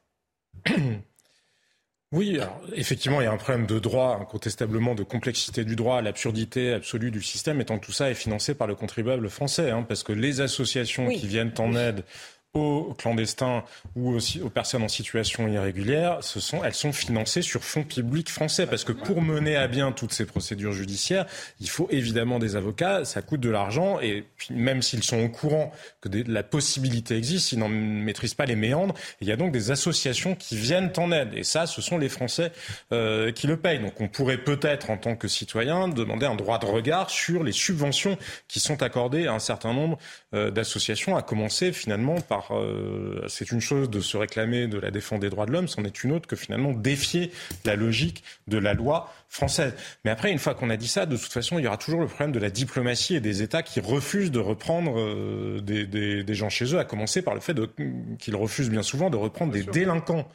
Oui, 2.11 2.39
effectivement, 2.73 3.21
il 3.21 3.23
y 3.23 3.27
a 3.27 3.31
un 3.31 3.37
problème 3.37 3.65
de 3.65 3.79
droit, 3.79 4.17
incontestablement 4.21 4.95
de 4.95 5.03
complexité 5.03 5.63
du 5.63 5.77
droit, 5.77 6.01
l'absurdité 6.01 6.73
absolue 6.73 7.09
du 7.09 7.21
système, 7.21 7.61
étant 7.61 7.79
que 7.79 7.85
tout 7.85 7.93
ça 7.93 8.09
est 8.09 8.15
financé 8.15 8.53
par 8.53 8.67
le 8.67 8.75
contribuable 8.75 9.29
français, 9.29 9.69
hein, 9.69 9.85
parce 9.87 10.03
que 10.03 10.11
les 10.11 10.41
associations 10.41 11.07
qui 11.07 11.25
viennent 11.25 11.53
en 11.57 11.73
aide 11.73 12.03
aux 12.53 12.93
clandestins 12.97 13.63
ou 13.95 14.11
aussi 14.11 14.41
aux 14.41 14.49
personnes 14.49 14.83
en 14.83 14.89
situation 14.89 15.47
irrégulière, 15.47 16.19
elles 16.63 16.73
sont 16.73 16.91
financées 16.91 17.41
sur 17.41 17.63
fonds 17.63 17.83
publics 17.83 18.29
français. 18.29 18.67
Parce 18.67 18.83
que 18.83 18.91
pour 18.91 19.21
mener 19.21 19.55
à 19.55 19.67
bien 19.67 19.93
toutes 19.93 20.11
ces 20.11 20.25
procédures 20.25 20.73
judiciaires, 20.73 21.25
il 21.61 21.69
faut 21.69 21.87
évidemment 21.91 22.39
des 22.39 22.57
avocats, 22.57 23.05
ça 23.05 23.21
coûte 23.21 23.39
de 23.39 23.49
l'argent, 23.49 24.01
et 24.01 24.25
même 24.49 24.81
s'ils 24.81 25.03
sont 25.03 25.21
au 25.23 25.29
courant 25.29 25.71
que 26.01 26.09
la 26.27 26.43
possibilité 26.43 27.15
existe, 27.15 27.53
ils 27.53 27.59
n'en 27.59 27.69
maîtrisent 27.69 28.33
pas 28.33 28.45
les 28.45 28.57
méandres. 28.57 28.95
il 29.21 29.27
y 29.27 29.31
a 29.31 29.37
donc 29.37 29.53
des 29.53 29.71
associations 29.71 30.35
qui 30.35 30.57
viennent 30.57 30.91
en 30.97 31.11
aide. 31.11 31.33
Et 31.33 31.43
ça, 31.43 31.67
ce 31.67 31.81
sont 31.81 31.97
les 31.97 32.09
Français 32.09 32.51
euh, 32.91 33.31
qui 33.31 33.47
le 33.47 33.55
payent. 33.55 33.79
Donc 33.79 34.01
on 34.01 34.09
pourrait 34.09 34.37
peut-être, 34.37 34.89
en 34.89 34.97
tant 34.97 35.15
que 35.15 35.29
citoyen, 35.29 35.87
demander 35.87 36.25
un 36.25 36.35
droit 36.35 36.59
de 36.59 36.65
regard 36.65 37.09
sur 37.09 37.43
les 37.43 37.53
subventions 37.53 38.17
qui 38.49 38.59
sont 38.59 38.83
accordées 38.83 39.27
à 39.27 39.33
un 39.33 39.39
certain 39.39 39.73
nombre 39.73 39.97
euh, 40.33 40.51
d'associations, 40.51 41.15
à 41.15 41.21
commencer 41.21 41.71
finalement 41.71 42.19
par 42.19 42.40
euh, 42.51 43.23
c'est 43.27 43.51
une 43.51 43.61
chose 43.61 43.89
de 43.89 43.99
se 43.99 44.17
réclamer 44.17 44.67
de 44.67 44.79
la 44.79 44.89
défense 44.89 45.19
des 45.19 45.29
droits 45.29 45.45
de 45.45 45.51
l'homme, 45.51 45.67
c'en 45.67 45.83
est 45.83 46.03
une 46.03 46.11
autre 46.11 46.27
que 46.27 46.35
finalement 46.35 46.73
défier 46.73 47.31
la 47.65 47.75
logique 47.75 48.23
de 48.47 48.57
la 48.57 48.73
loi 48.73 49.13
française. 49.29 49.73
Mais 50.03 50.11
après, 50.11 50.31
une 50.31 50.39
fois 50.39 50.55
qu'on 50.55 50.69
a 50.69 50.77
dit 50.77 50.87
ça, 50.87 51.05
de 51.05 51.15
toute 51.15 51.31
façon, 51.31 51.59
il 51.59 51.63
y 51.63 51.67
aura 51.67 51.77
toujours 51.77 52.01
le 52.01 52.07
problème 52.07 52.31
de 52.31 52.39
la 52.39 52.49
diplomatie 52.49 53.15
et 53.15 53.19
des 53.19 53.43
États 53.43 53.63
qui 53.63 53.79
refusent 53.79 54.31
de 54.31 54.39
reprendre 54.39 54.99
euh, 54.99 55.61
des, 55.61 56.33
gens 56.33 56.49
chez 56.49 56.73
eux, 56.73 56.79
à 56.79 56.85
commencer 56.85 57.21
par 57.21 57.33
le 57.35 57.39
fait 57.39 57.55
qu'ils 58.19 58.35
refusent 58.35 58.69
bien 58.69 58.83
souvent 58.83 59.09
de 59.09 59.17
reprendre 59.17 59.51
des 59.51 59.63
délinquants. 59.63 60.27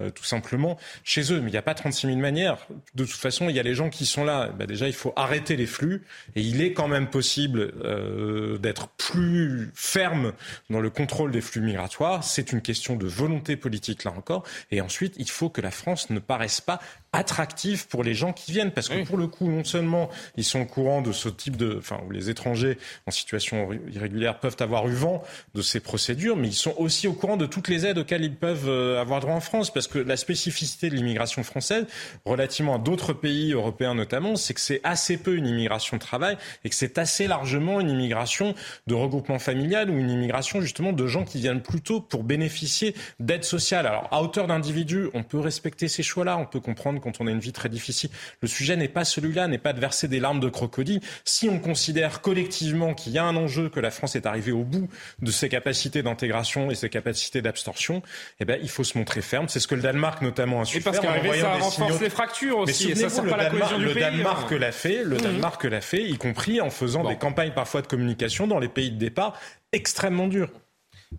Euh, 0.00 0.10
tout 0.10 0.24
simplement 0.24 0.78
chez 1.04 1.32
eux. 1.32 1.40
Mais 1.40 1.48
il 1.48 1.52
n'y 1.52 1.58
a 1.58 1.62
pas 1.62 1.74
36 1.74 2.06
000 2.06 2.18
manières. 2.18 2.66
De 2.94 3.04
toute 3.04 3.20
façon, 3.20 3.48
il 3.48 3.56
y 3.56 3.60
a 3.60 3.62
les 3.62 3.74
gens 3.74 3.90
qui 3.90 4.06
sont 4.06 4.24
là. 4.24 4.48
Bah, 4.48 4.66
déjà, 4.66 4.86
il 4.86 4.94
faut 4.94 5.12
arrêter 5.16 5.56
les 5.56 5.66
flux. 5.66 6.02
Et 6.36 6.42
il 6.42 6.62
est 6.62 6.72
quand 6.72 6.88
même 6.88 7.08
possible 7.08 7.72
euh, 7.84 8.58
d'être 8.58 8.88
plus 8.88 9.70
ferme 9.74 10.32
dans 10.70 10.80
le 10.80 10.90
contrôle 10.90 11.32
des 11.32 11.40
flux 11.40 11.60
migratoires. 11.60 12.24
C'est 12.24 12.52
une 12.52 12.62
question 12.62 12.96
de 12.96 13.06
volonté 13.06 13.56
politique, 13.56 14.04
là 14.04 14.12
encore. 14.16 14.44
Et 14.70 14.80
ensuite, 14.80 15.14
il 15.18 15.28
faut 15.28 15.50
que 15.50 15.60
la 15.60 15.70
France 15.70 16.10
ne 16.10 16.18
paraisse 16.18 16.60
pas 16.60 16.80
attractive 17.12 17.88
pour 17.88 18.04
les 18.04 18.14
gens 18.14 18.32
qui 18.32 18.52
viennent. 18.52 18.70
Parce 18.70 18.88
que 18.88 19.04
pour 19.04 19.16
le 19.16 19.26
coup, 19.26 19.48
non 19.48 19.64
seulement 19.64 20.10
ils 20.36 20.44
sont 20.44 20.60
au 20.60 20.66
courant 20.66 21.02
de 21.02 21.12
ce 21.12 21.28
type 21.28 21.56
de... 21.56 21.76
Enfin, 21.78 22.00
où 22.06 22.10
les 22.10 22.30
étrangers 22.30 22.78
en 23.06 23.10
situation 23.10 23.70
irrégulière 23.92 24.38
peuvent 24.38 24.56
avoir 24.60 24.86
eu 24.88 24.92
vent 24.92 25.22
de 25.54 25.62
ces 25.62 25.80
procédures, 25.80 26.36
mais 26.36 26.48
ils 26.48 26.54
sont 26.54 26.74
aussi 26.78 27.08
au 27.08 27.12
courant 27.12 27.36
de 27.36 27.46
toutes 27.46 27.68
les 27.68 27.86
aides 27.86 27.98
auxquelles 27.98 28.24
ils 28.24 28.34
peuvent 28.34 28.68
euh, 28.68 29.00
avoir 29.00 29.20
droit 29.20 29.34
en 29.34 29.40
France. 29.40 29.72
Parce 29.72 29.88
que 29.90 29.98
la 29.98 30.16
spécificité 30.16 30.90
de 30.90 30.94
l'immigration 30.94 31.42
française, 31.42 31.86
relativement 32.24 32.76
à 32.76 32.78
d'autres 32.78 33.12
pays 33.12 33.52
européens 33.52 33.94
notamment, 33.94 34.36
c'est 34.36 34.54
que 34.54 34.60
c'est 34.60 34.80
assez 34.84 35.16
peu 35.16 35.36
une 35.36 35.46
immigration 35.46 35.96
de 35.96 36.02
travail 36.02 36.36
et 36.64 36.68
que 36.68 36.74
c'est 36.74 36.98
assez 36.98 37.26
largement 37.26 37.80
une 37.80 37.90
immigration 37.90 38.54
de 38.86 38.94
regroupement 38.94 39.38
familial 39.38 39.90
ou 39.90 39.98
une 39.98 40.10
immigration 40.10 40.60
justement 40.60 40.92
de 40.92 41.06
gens 41.06 41.24
qui 41.24 41.38
viennent 41.38 41.62
plutôt 41.62 42.00
pour 42.00 42.24
bénéficier 42.24 42.94
d'aide 43.18 43.44
sociale. 43.44 43.86
Alors 43.86 44.08
à 44.10 44.22
hauteur 44.22 44.46
d'individu, 44.46 45.08
on 45.14 45.22
peut 45.22 45.38
respecter 45.38 45.88
ces 45.88 46.02
choix-là, 46.02 46.38
on 46.38 46.46
peut 46.46 46.60
comprendre 46.60 47.00
quand 47.00 47.20
on 47.20 47.26
a 47.26 47.30
une 47.30 47.40
vie 47.40 47.52
très 47.52 47.68
difficile. 47.68 48.10
Le 48.40 48.48
sujet 48.48 48.76
n'est 48.76 48.88
pas 48.88 49.04
celui-là, 49.04 49.48
n'est 49.48 49.58
pas 49.58 49.72
de 49.72 49.80
verser 49.80 50.08
des 50.08 50.20
larmes 50.20 50.40
de 50.40 50.48
crocodile. 50.48 51.00
Si 51.24 51.48
on 51.48 51.58
considère 51.58 52.20
collectivement 52.20 52.94
qu'il 52.94 53.12
y 53.12 53.18
a 53.18 53.24
un 53.24 53.36
enjeu, 53.36 53.68
que 53.68 53.80
la 53.80 53.90
France 53.90 54.16
est 54.16 54.26
arrivée 54.26 54.52
au 54.52 54.64
bout 54.64 54.88
de 55.20 55.30
ses 55.30 55.48
capacités 55.48 56.02
d'intégration 56.02 56.70
et 56.70 56.74
ses 56.74 56.88
capacités 56.88 57.42
d'absorption, 57.42 58.02
eh 58.40 58.44
ben, 58.44 58.58
il 58.62 58.68
faut 58.68 58.84
se 58.84 58.96
montrer 58.96 59.22
ferme. 59.22 59.48
C'est 59.48 59.60
ce 59.60 59.68
que 59.68 59.74
le 59.80 59.92
Danemark 59.92 60.22
notamment 60.22 60.60
a 60.60 60.64
su 60.64 60.78
et 60.78 60.80
parce 60.80 60.98
ça 60.98 61.54
renforce 61.54 62.00
les 62.00 62.10
fractures 62.10 62.58
aussi. 62.58 62.88
Mais 62.88 63.02
et 63.02 63.08
ça, 63.08 63.22
le, 63.22 63.30
pas 63.30 63.36
la 63.36 63.44
Danemark, 63.50 63.76
du 63.76 63.84
le 63.84 63.92
pays, 63.92 64.02
Danemark 64.02 64.52
hein. 64.52 64.58
l'a 64.58 64.72
fait, 64.72 65.02
le 65.04 65.16
Mmh. 65.16 65.20
Danemark 65.20 65.64
l'a 65.64 65.80
fait, 65.80 66.02
y 66.02 66.16
compris 66.16 66.60
en 66.60 66.70
faisant 66.70 67.02
Bon. 67.02 67.08
des 67.08 67.16
campagnes 67.16 67.52
parfois 67.52 67.82
de 67.82 67.86
communication 67.86 68.46
dans 68.46 68.58
les 68.58 68.68
pays 68.68 68.90
de 68.90 68.98
départ 68.98 69.38
extrêmement 69.72 70.28
dures. 70.28 70.50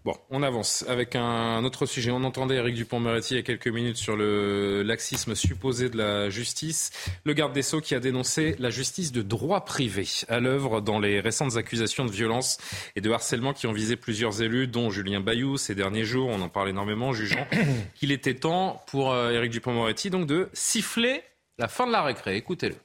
Bon, 0.05 0.15
on 0.31 0.41
avance 0.41 0.83
avec 0.87 1.15
un 1.15 1.63
autre 1.63 1.85
sujet. 1.85 2.09
On 2.11 2.23
entendait 2.23 2.55
Eric 2.55 2.73
Dupont-Moretti 2.75 3.33
il 3.35 3.37
y 3.37 3.39
a 3.39 3.43
quelques 3.43 3.67
minutes 3.67 3.97
sur 3.97 4.15
le 4.15 4.81
laxisme 4.83 5.35
supposé 5.35 5.89
de 5.89 5.97
la 5.97 6.29
justice. 6.29 6.91
Le 7.23 7.33
garde 7.33 7.53
des 7.53 7.61
Sceaux 7.61 7.81
qui 7.81 7.93
a 7.93 7.99
dénoncé 7.99 8.55
la 8.57 8.71
justice 8.71 9.11
de 9.11 9.21
droit 9.21 9.63
privé 9.63 10.07
à 10.27 10.39
l'œuvre 10.39 10.81
dans 10.81 10.97
les 10.97 11.19
récentes 11.19 11.55
accusations 11.55 12.05
de 12.05 12.11
violence 12.11 12.57
et 12.95 13.01
de 13.01 13.11
harcèlement 13.11 13.53
qui 13.53 13.67
ont 13.67 13.73
visé 13.73 13.95
plusieurs 13.95 14.41
élus, 14.41 14.65
dont 14.65 14.89
Julien 14.89 15.19
Bayou 15.19 15.57
ces 15.57 15.75
derniers 15.75 16.05
jours. 16.05 16.29
On 16.29 16.41
en 16.41 16.49
parle 16.49 16.69
énormément, 16.69 17.13
jugeant 17.13 17.45
qu'il 17.93 18.11
était 18.11 18.35
temps 18.35 18.83
pour 18.87 19.11
euh, 19.11 19.31
Eric 19.31 19.51
Dupont-Moretti 19.51 20.09
donc 20.09 20.25
de 20.25 20.49
siffler 20.53 21.21
la 21.59 21.67
fin 21.67 21.85
de 21.85 21.91
la 21.91 22.01
récré. 22.01 22.37
Écoutez-le. 22.37 22.75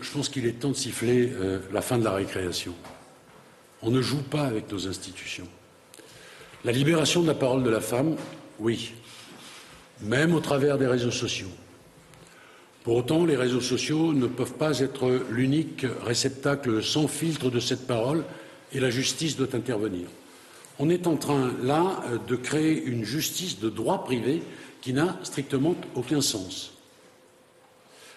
Je 0.00 0.10
pense 0.10 0.30
qu'il 0.30 0.46
est 0.46 0.52
temps 0.52 0.70
de 0.70 0.74
siffler 0.74 1.30
euh, 1.34 1.60
la 1.72 1.82
fin 1.82 1.98
de 1.98 2.04
la 2.04 2.12
récréation. 2.12 2.74
On 3.82 3.90
ne 3.90 4.00
joue 4.00 4.22
pas 4.22 4.44
avec 4.44 4.72
nos 4.72 4.88
institutions. 4.88 5.46
La 6.66 6.72
libération 6.72 7.22
de 7.22 7.28
la 7.28 7.34
parole 7.34 7.62
de 7.62 7.70
la 7.70 7.80
femme, 7.80 8.16
oui, 8.58 8.90
même 10.00 10.34
au 10.34 10.40
travers 10.40 10.78
des 10.78 10.88
réseaux 10.88 11.12
sociaux. 11.12 11.46
Pour 12.82 12.96
autant, 12.96 13.24
les 13.24 13.36
réseaux 13.36 13.60
sociaux 13.60 14.12
ne 14.12 14.26
peuvent 14.26 14.54
pas 14.54 14.80
être 14.80 15.20
l'unique 15.30 15.86
réceptacle 16.04 16.82
sans 16.82 17.06
filtre 17.06 17.50
de 17.50 17.60
cette 17.60 17.86
parole 17.86 18.24
et 18.72 18.80
la 18.80 18.90
justice 18.90 19.36
doit 19.36 19.54
intervenir. 19.54 20.08
On 20.80 20.90
est 20.90 21.06
en 21.06 21.14
train, 21.14 21.52
là, 21.62 22.02
de 22.26 22.34
créer 22.34 22.82
une 22.82 23.04
justice 23.04 23.60
de 23.60 23.70
droit 23.70 24.02
privé 24.02 24.42
qui 24.80 24.92
n'a 24.92 25.20
strictement 25.22 25.76
aucun 25.94 26.20
sens. 26.20 26.72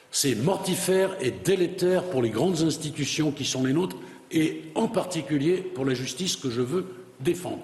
C'est 0.10 0.34
mortifère 0.34 1.16
et 1.22 1.30
délétère 1.30 2.02
pour 2.06 2.24
les 2.24 2.32
grandes 2.32 2.64
institutions 2.64 3.32
qui 3.32 3.46
sont 3.46 3.64
les 3.64 3.74
nôtres 3.74 3.98
et 4.32 4.64
en 4.74 4.88
particulier 4.88 5.58
pour 5.58 5.86
la 5.86 5.94
justice 5.94 6.36
que 6.36 6.50
je 6.50 6.62
veux 6.62 6.88
défendre. 7.20 7.64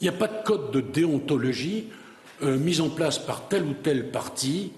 Il 0.00 0.04
n'y 0.04 0.08
a 0.08 0.18
pas 0.18 0.28
de 0.28 0.42
code 0.44 0.70
de 0.70 0.80
déontologie 0.80 1.88
euh, 2.42 2.58
mis 2.58 2.80
en 2.80 2.90
place 2.90 3.18
par 3.18 3.48
tel 3.48 3.64
ou 3.64 3.74
tel 3.74 4.10
parti. 4.10 4.72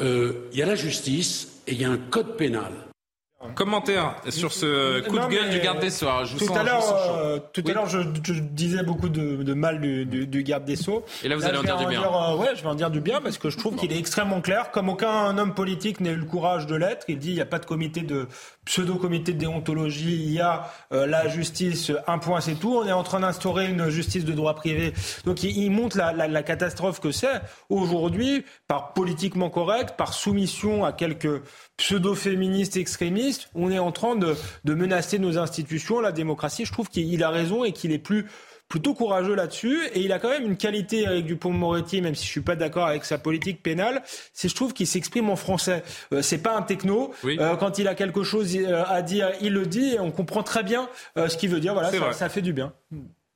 Euh, 0.00 0.48
il 0.52 0.58
y 0.58 0.62
a 0.62 0.66
la 0.66 0.76
justice 0.76 1.60
et 1.66 1.72
il 1.72 1.80
y 1.80 1.84
a 1.84 1.90
un 1.90 1.98
code 1.98 2.36
pénal. 2.36 2.89
Commentaire 3.54 4.16
sur 4.28 4.52
ce 4.52 5.00
coup 5.00 5.16
Non, 5.16 5.26
de 5.26 5.32
gueule 5.32 5.48
du 5.48 5.60
garde 5.60 5.80
des 5.80 5.88
Sceaux. 5.88 6.06
Je 6.24 6.32
vous 6.34 6.38
tout 6.40 6.44
sens- 6.46 6.58
à 6.58 6.62
l'heure, 6.62 7.16
euh, 7.16 7.38
tout 7.54 7.62
Oui. 7.64 7.70
à 7.70 7.74
l'heure, 7.74 7.88
je, 7.88 8.00
je 8.22 8.34
disais 8.40 8.82
beaucoup 8.82 9.08
de, 9.08 9.42
de 9.42 9.54
mal 9.54 9.80
du, 9.80 10.04
du- 10.04 10.26
du 10.26 10.42
garde 10.42 10.66
des 10.66 10.76
sceaux. 10.76 11.06
Et 11.24 11.28
là, 11.28 11.36
vous 11.36 11.44
allez 11.46 11.54
je 11.54 11.60
en 11.60 11.62
dire 11.64 11.76
du 11.78 11.86
bien. 11.86 12.02
euh, 12.02 12.36
ouais, 12.36 12.54
je 12.54 12.60
vais 12.62 12.68
en 12.68 12.74
dire 12.74 12.90
du 12.90 13.00
bien 13.00 13.22
parce 13.22 13.38
que 13.38 13.48
je 13.48 13.56
trouve 13.56 13.76
qu'il 13.76 13.92
est 13.92 13.98
extrêmement 13.98 14.42
clair. 14.42 14.70
Comme 14.72 14.90
aucun 14.90 15.38
homme 15.38 15.54
politique 15.54 16.00
n'a 16.00 16.10
eu 16.10 16.16
le 16.16 16.26
courage 16.26 16.66
de 16.66 16.74
l'être, 16.76 17.06
il 17.08 17.18
dit 17.18 17.30
il 17.30 17.34
n'y 17.36 17.40
a 17.40 17.46
pas 17.46 17.58
de 17.58 17.64
comité 17.64 18.02
de 18.02 18.28
pseudo-comité 18.66 19.32
de 19.32 19.38
déontologie. 19.38 20.16
Il 20.22 20.32
y 20.32 20.40
a 20.40 20.70
euh, 20.92 21.06
la 21.06 21.26
justice, 21.28 21.90
un 22.06 22.18
point, 22.18 22.42
c'est 22.42 22.56
tout. 22.56 22.76
On 22.76 22.86
est 22.86 22.92
en 22.92 23.02
train 23.04 23.20
d'instaurer 23.20 23.70
une 23.70 23.88
justice 23.88 24.26
de 24.26 24.32
droit 24.32 24.54
privé. 24.54 24.92
Donc 25.24 25.42
il, 25.42 25.56
il 25.56 25.70
montre 25.70 25.96
la, 25.96 26.12
la- 26.12 26.28
la 26.28 26.42
catastrophe 26.42 27.00
que 27.00 27.10
c'est 27.10 27.40
aujourd'hui 27.70 28.44
par 28.68 28.92
politiquement 28.92 29.48
correct, 29.48 29.94
par 29.96 30.12
soumission 30.12 30.84
à 30.84 30.92
quelques 30.92 31.42
pseudo-féministes 31.80 32.76
extrémistes. 32.76 33.48
On 33.54 33.70
est 33.70 33.78
en 33.78 33.90
train 33.90 34.14
de, 34.14 34.36
de 34.64 34.74
menacer 34.74 35.18
nos 35.18 35.38
institutions, 35.38 36.00
la 36.00 36.12
démocratie. 36.12 36.64
Je 36.66 36.72
trouve 36.72 36.88
qu'il 36.88 37.22
a 37.24 37.30
raison 37.30 37.64
et 37.64 37.72
qu'il 37.72 37.90
est 37.92 37.98
plus 37.98 38.26
plutôt 38.68 38.94
courageux 38.94 39.34
là-dessus. 39.34 39.80
Et 39.94 40.00
il 40.00 40.12
a 40.12 40.18
quand 40.18 40.28
même 40.28 40.46
une 40.46 40.56
qualité 40.56 41.06
avec 41.06 41.26
Dupont-Moretti, 41.26 42.02
même 42.02 42.14
si 42.14 42.24
je 42.24 42.30
suis 42.30 42.40
pas 42.40 42.54
d'accord 42.54 42.86
avec 42.86 43.04
sa 43.04 43.18
politique 43.18 43.62
pénale, 43.62 44.02
c'est 44.32 44.48
je 44.48 44.54
trouve 44.54 44.72
qu'il 44.72 44.86
s'exprime 44.86 45.28
en 45.28 45.36
français. 45.36 45.82
Euh, 46.12 46.22
c'est 46.22 46.38
pas 46.38 46.56
un 46.56 46.62
techno. 46.62 47.12
Euh, 47.24 47.56
quand 47.56 47.78
il 47.78 47.88
a 47.88 47.94
quelque 47.94 48.22
chose 48.22 48.54
euh, 48.56 48.84
à 48.86 49.02
dire, 49.02 49.32
il 49.40 49.54
le 49.54 49.66
dit 49.66 49.94
et 49.94 50.00
on 50.00 50.12
comprend 50.12 50.44
très 50.44 50.62
bien 50.62 50.88
euh, 51.16 51.28
ce 51.28 51.36
qu'il 51.36 51.50
veut 51.50 51.60
dire. 51.60 51.74
Voilà, 51.74 52.12
ça, 52.12 52.28
fait 52.28 52.42
du 52.42 52.52
bien. 52.52 52.72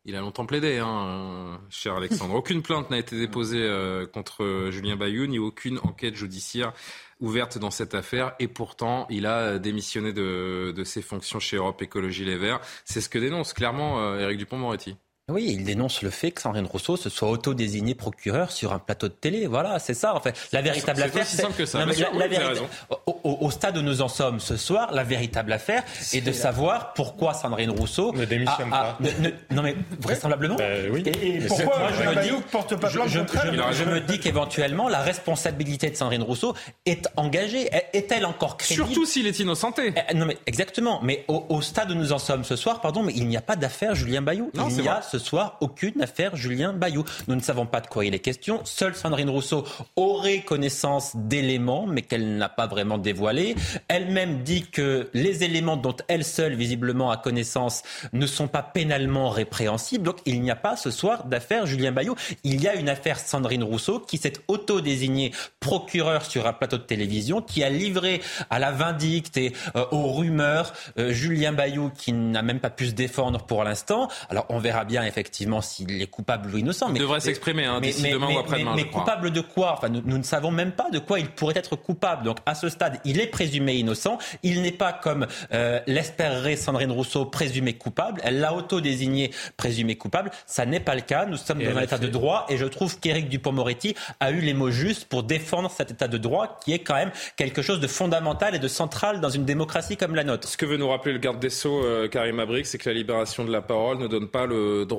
Il 0.07 0.15
a 0.17 0.21
longtemps 0.21 0.45
plaidé, 0.45 0.79
hein, 0.79 1.07
euh, 1.07 1.57
cher 1.71 1.95
Alexandre. 1.95 2.35
Aucune 2.35 2.63
plainte 2.63 2.91
n'a 2.91 2.99
été 2.99 3.19
déposée 3.19 3.63
euh, 3.63 4.07
contre 4.07 4.69
Julien 4.71 4.97
Bayou, 4.97 5.27
ni 5.27 5.39
aucune 5.39 5.79
enquête 5.79 6.15
judiciaire 6.15 6.75
ouverte 7.21 7.59
dans 7.59 7.71
cette 7.71 7.95
affaire. 7.95 8.35
Et 8.39 8.49
pourtant, 8.49 9.07
il 9.11 9.27
a 9.27 9.39
euh, 9.39 9.59
démissionné 9.59 10.13
de, 10.13 10.83
ses 10.85 11.03
fonctions 11.03 11.41
chez 11.41 11.57
Europe 11.57 11.81
Écologie 11.83 12.25
Les 12.25 12.37
Verts. 12.37 12.61
C'est 12.85 13.01
ce 13.01 13.09
que 13.09 13.19
dénonce 13.19 13.53
clairement 13.53 14.01
euh, 14.01 14.21
Éric 14.21 14.39
Dupont-Moretti. 14.39 14.97
Oui, 15.31 15.47
il 15.57 15.65
dénonce 15.65 16.03
le 16.03 16.11
fait 16.11 16.33
que 16.33 16.43
Sandrine 16.43 16.67
Rousseau 16.67 16.99
se 16.99 17.09
soit 17.09 17.31
auto-désigné 17.31 17.95
procureur 17.95 18.51
sur 18.51 18.75
un 18.75 18.79
plateau 18.79 19.09
de 19.09 19.15
télé. 19.15 19.47
Voilà, 19.47 19.79
c'est 19.79 19.95
ça. 19.95 20.15
En 20.15 20.21
fait, 20.21 20.37
la 20.53 20.61
véritable 20.61 20.99
C'est 20.99 21.05
affaire. 21.07 21.23
aussi 21.23 21.37
simple 21.37 21.55
que 21.55 21.65
ça. 21.65 21.79
Non, 21.79 21.87
mais 21.87 21.95
la- 21.95 22.11
oui, 22.13 22.59
Au, 23.07 23.21
au- 23.25 23.39
au 23.47 23.51
stade 23.51 23.79
où 23.79 23.81
nous 23.81 24.03
en 24.03 24.09
sommes 24.09 24.39
ce 24.39 24.59
soir, 24.59 24.93
la 24.93 25.03
véritable 25.03 25.51
affaire 25.55 25.83
est 26.13 26.21
de 26.21 26.27
la- 26.27 26.33
savoir 26.35 26.93
pourquoi 26.93 27.33
Sandrine 27.33 27.71
Rousseau 27.71 28.13
Ne 28.13 28.27
démissionne 28.27 28.71
a- 28.71 28.77
a- 28.91 28.97
ne- 29.01 29.29
ne- 29.29 29.31
non 29.57 29.63
mais 29.63 29.77
vraisemblablement. 29.99 30.59
oui. 30.91 31.03
Et, 31.07 31.39
pourquoi 31.47 31.57
c'est- 31.57 31.65
moi, 31.81 31.93
Julien 31.97 32.13
Bayou 32.13 32.41
porte 32.53 32.77
pas 32.77 32.89
je, 32.91 32.97
plainte 32.99 33.09
je- 33.09 33.19
contre 33.21 33.39
elle 33.47 33.63
je- 33.73 33.79
je 33.79 33.85
me 33.89 34.01
dis 34.01 34.21
qu'éventuellement 34.21 34.91
la 34.91 35.01
responsabilité 35.01 35.89
de 35.89 35.97
Sandrine 35.97 36.23
Rousseau 36.23 36.55
est 36.85 37.09
engagée. 37.17 37.75
Est- 37.75 37.89
Est-elle 37.95 38.27
encore 38.27 38.59
crédible? 38.59 38.89
Surtout 38.89 39.07
s'il 39.07 39.27
est 39.27 39.39
innocenté. 39.39 39.95
Eh, 40.11 40.13
Non 40.15 40.27
mais 40.27 40.37
exactement. 40.47 41.01
Mais 41.03 41.25
au, 41.29 41.47
au 41.49 41.63
stade 41.63 41.91
où 41.93 41.95
nous 41.95 42.13
en 42.13 42.19
sommes 42.19 42.45
ce 42.45 42.57
soir, 42.57 42.83
pardon, 42.83 43.03
mais 43.03 43.15
il 43.17 43.27
n'y 43.27 43.39
a 43.39 43.41
pas 43.43 43.57
d'affaire 43.57 43.95
Julien 43.95 44.21
Bayou. 44.21 44.51
Non, 44.53 44.69
il 44.69 44.75
c'est 44.75 44.83
n'y 44.83 44.89
a 44.89 44.95
vrai. 45.01 45.03
Ce 45.15 45.21
soir 45.21 45.59
aucune 45.61 46.03
affaire 46.03 46.35
Julien 46.35 46.73
Bayou. 46.73 47.05
Nous 47.29 47.37
ne 47.37 47.41
savons 47.41 47.67
pas 47.67 47.81
de 47.81 47.87
quoi 47.87 48.05
il 48.05 48.17
est 48.17 48.19
question. 48.19 48.61
Seule 48.65 48.97
Sandrine 48.97 49.31
Rousseau 49.31 49.65
aurait 49.95 50.41
connaissance 50.41 51.15
d'éléments, 51.15 51.87
mais 51.87 52.03
qu'elle 52.03 52.37
n'a 52.37 52.49
pas 52.49 52.67
vraiment 52.67 52.99
dévoilés. 52.99 53.55
Elle-même 53.87 54.43
dit 54.43 54.63
que 54.63 55.09
les 55.15 55.45
éléments 55.45 55.77
dont 55.77 55.95
elle 56.09 56.25
seule 56.25 56.57
visiblement 56.57 57.13
a 57.13 57.17
connaissance 57.17 57.85
ne 58.13 58.27
sont 58.27 58.49
pas 58.49 58.65
pénalement 58.65 59.31
répréhensibles. 59.31 60.03
Donc 60.03 60.17
il 60.27 60.43
n'y 60.43 60.51
a 60.51 60.57
pas 60.57 60.77
ce 60.77 60.91
soir 60.91 61.27
d'affaire 61.27 61.65
Julien 61.65 61.93
Bayou. 61.93 62.17
Il 62.43 62.61
y 62.61 62.67
a 62.67 62.75
une 62.75 62.89
affaire 62.89 63.21
Sandrine 63.21 63.63
Rousseau 63.63 64.01
qui 64.01 64.19
s'est 64.19 64.33
auto-désignée 64.49 65.31
procureur 65.61 66.25
sur 66.25 66.49
un 66.49 66.53
plateau 66.53 66.77
de 66.77 66.83
télévision, 66.83 67.41
qui 67.41 67.63
a 67.63 67.71
livré 67.71 68.21
à 68.51 68.59
la 68.59 68.73
vindicte 68.73 69.37
et 69.37 69.53
euh, 69.77 69.85
aux 69.93 70.13
rumeurs 70.13 70.73
euh, 70.99 71.13
Julien 71.13 71.53
Bayou 71.53 71.91
qui 71.91 72.13
n'a 72.13 72.43
même 72.43 72.59
pas 72.59 72.71
pu 72.71 72.87
se 72.87 72.95
défendre 72.95 73.45
pour 73.45 73.63
l'instant. 73.63 74.09
Alors 74.29 74.47
on 74.49 74.59
verra 74.59 74.85
bien 74.85 75.04
effectivement 75.07 75.61
s'il 75.61 76.01
est 76.03 76.07
coupable 76.07 76.53
ou 76.55 76.59
innocent. 76.59 76.87
Il 76.89 76.95
mais 76.95 76.99
devrait 77.01 77.21
s'exprimer, 77.21 77.65
hein, 77.65 77.81
d'ici 77.81 78.11
demain 78.11 78.29
ou 78.35 78.39
après-demain, 78.39 78.73
Mais, 78.77 78.85
mais 78.85 78.91
coupable 78.91 79.31
de 79.31 79.41
quoi? 79.41 79.73
Enfin, 79.73 79.89
nous, 79.89 80.03
nous 80.05 80.19
ne 80.19 80.23
savons 80.23 80.51
même 80.51 80.73
pas 80.73 80.91
de 80.91 80.99
quoi 80.99 81.19
il 81.21 81.29
pourrait 81.29 81.57
être 81.57 81.77
coupable. 81.77 82.25
Donc 82.25 82.39
à 82.47 82.55
ce 82.55 82.69
stade, 82.69 83.01
il 83.05 83.21
est 83.21 83.27
présumé 83.27 83.75
innocent. 83.75 84.19
Il 84.43 84.63
n'est 84.63 84.73
pas 84.73 84.93
comme 84.93 85.27
euh, 85.53 85.81
l'espérerait 85.87 86.57
Sandrine 86.57 86.91
Rousseau 86.93 87.25
présumé 87.27 87.75
coupable. 87.75 88.21
Elle 88.25 88.41
l'a 88.41 88.55
auto-désigné 88.55 89.31
présumé 89.57 89.97
coupable. 89.97 90.31
Ça 90.47 90.67
n'est 90.67 90.81
pas 90.81 90.95
le 90.95 91.01
cas. 91.01 91.27
Nous 91.27 91.37
sommes 91.37 91.61
Et 91.61 91.67
dans 91.69 91.77
un 91.79 91.83
état 91.83 91.99
fait- 91.99 92.05
de 92.07 92.11
droit 92.11 92.47
et 92.49 92.57
je 92.57 92.67
trouve 92.67 92.99
qu'Éric 93.01 93.29
Dupont-Moretti 93.29 93.95
a 94.21 94.31
eu 94.31 94.41
les 94.41 94.55
mots 94.55 94.71
justes 94.71 95.07
pour 95.07 95.23
défendre 95.23 95.71
cet 95.71 95.91
état 95.91 96.09
de 96.09 96.19
droit 96.19 96.59
qui 96.65 96.73
est 96.73 96.79
quand 96.81 96.95
même 96.95 97.11
quelque 97.37 97.63
chose 97.63 97.81
de 97.81 97.87
fondamental 97.87 98.55
et 98.55 98.59
de 98.59 98.69
central 98.69 99.21
dans 99.21 99.31
une 99.31 99.45
démocratie 99.45 99.97
comme 99.97 100.15
la 100.15 100.25
nôtre. 100.25 100.49
Ce 100.49 100.57
que 100.57 100.67
veut 100.67 100.77
nous 100.77 100.89
rappeler 100.89 101.13
le 101.13 101.19
garde 101.19 101.39
des 101.41 101.51
Sceaux, 101.51 101.85
euh, 101.85 102.09
Karim 102.09 102.41
Abrik, 102.41 102.67
c'est 102.67 102.79
que 102.79 102.89
la 102.89 102.95
libération 102.95 103.45
de 103.45 103.53
la 103.53 103.63
parole 103.63 103.99
ne 103.99 104.07
donne 104.07 104.29
pas 104.29 104.47
le 104.47 104.85
droit 104.87 104.94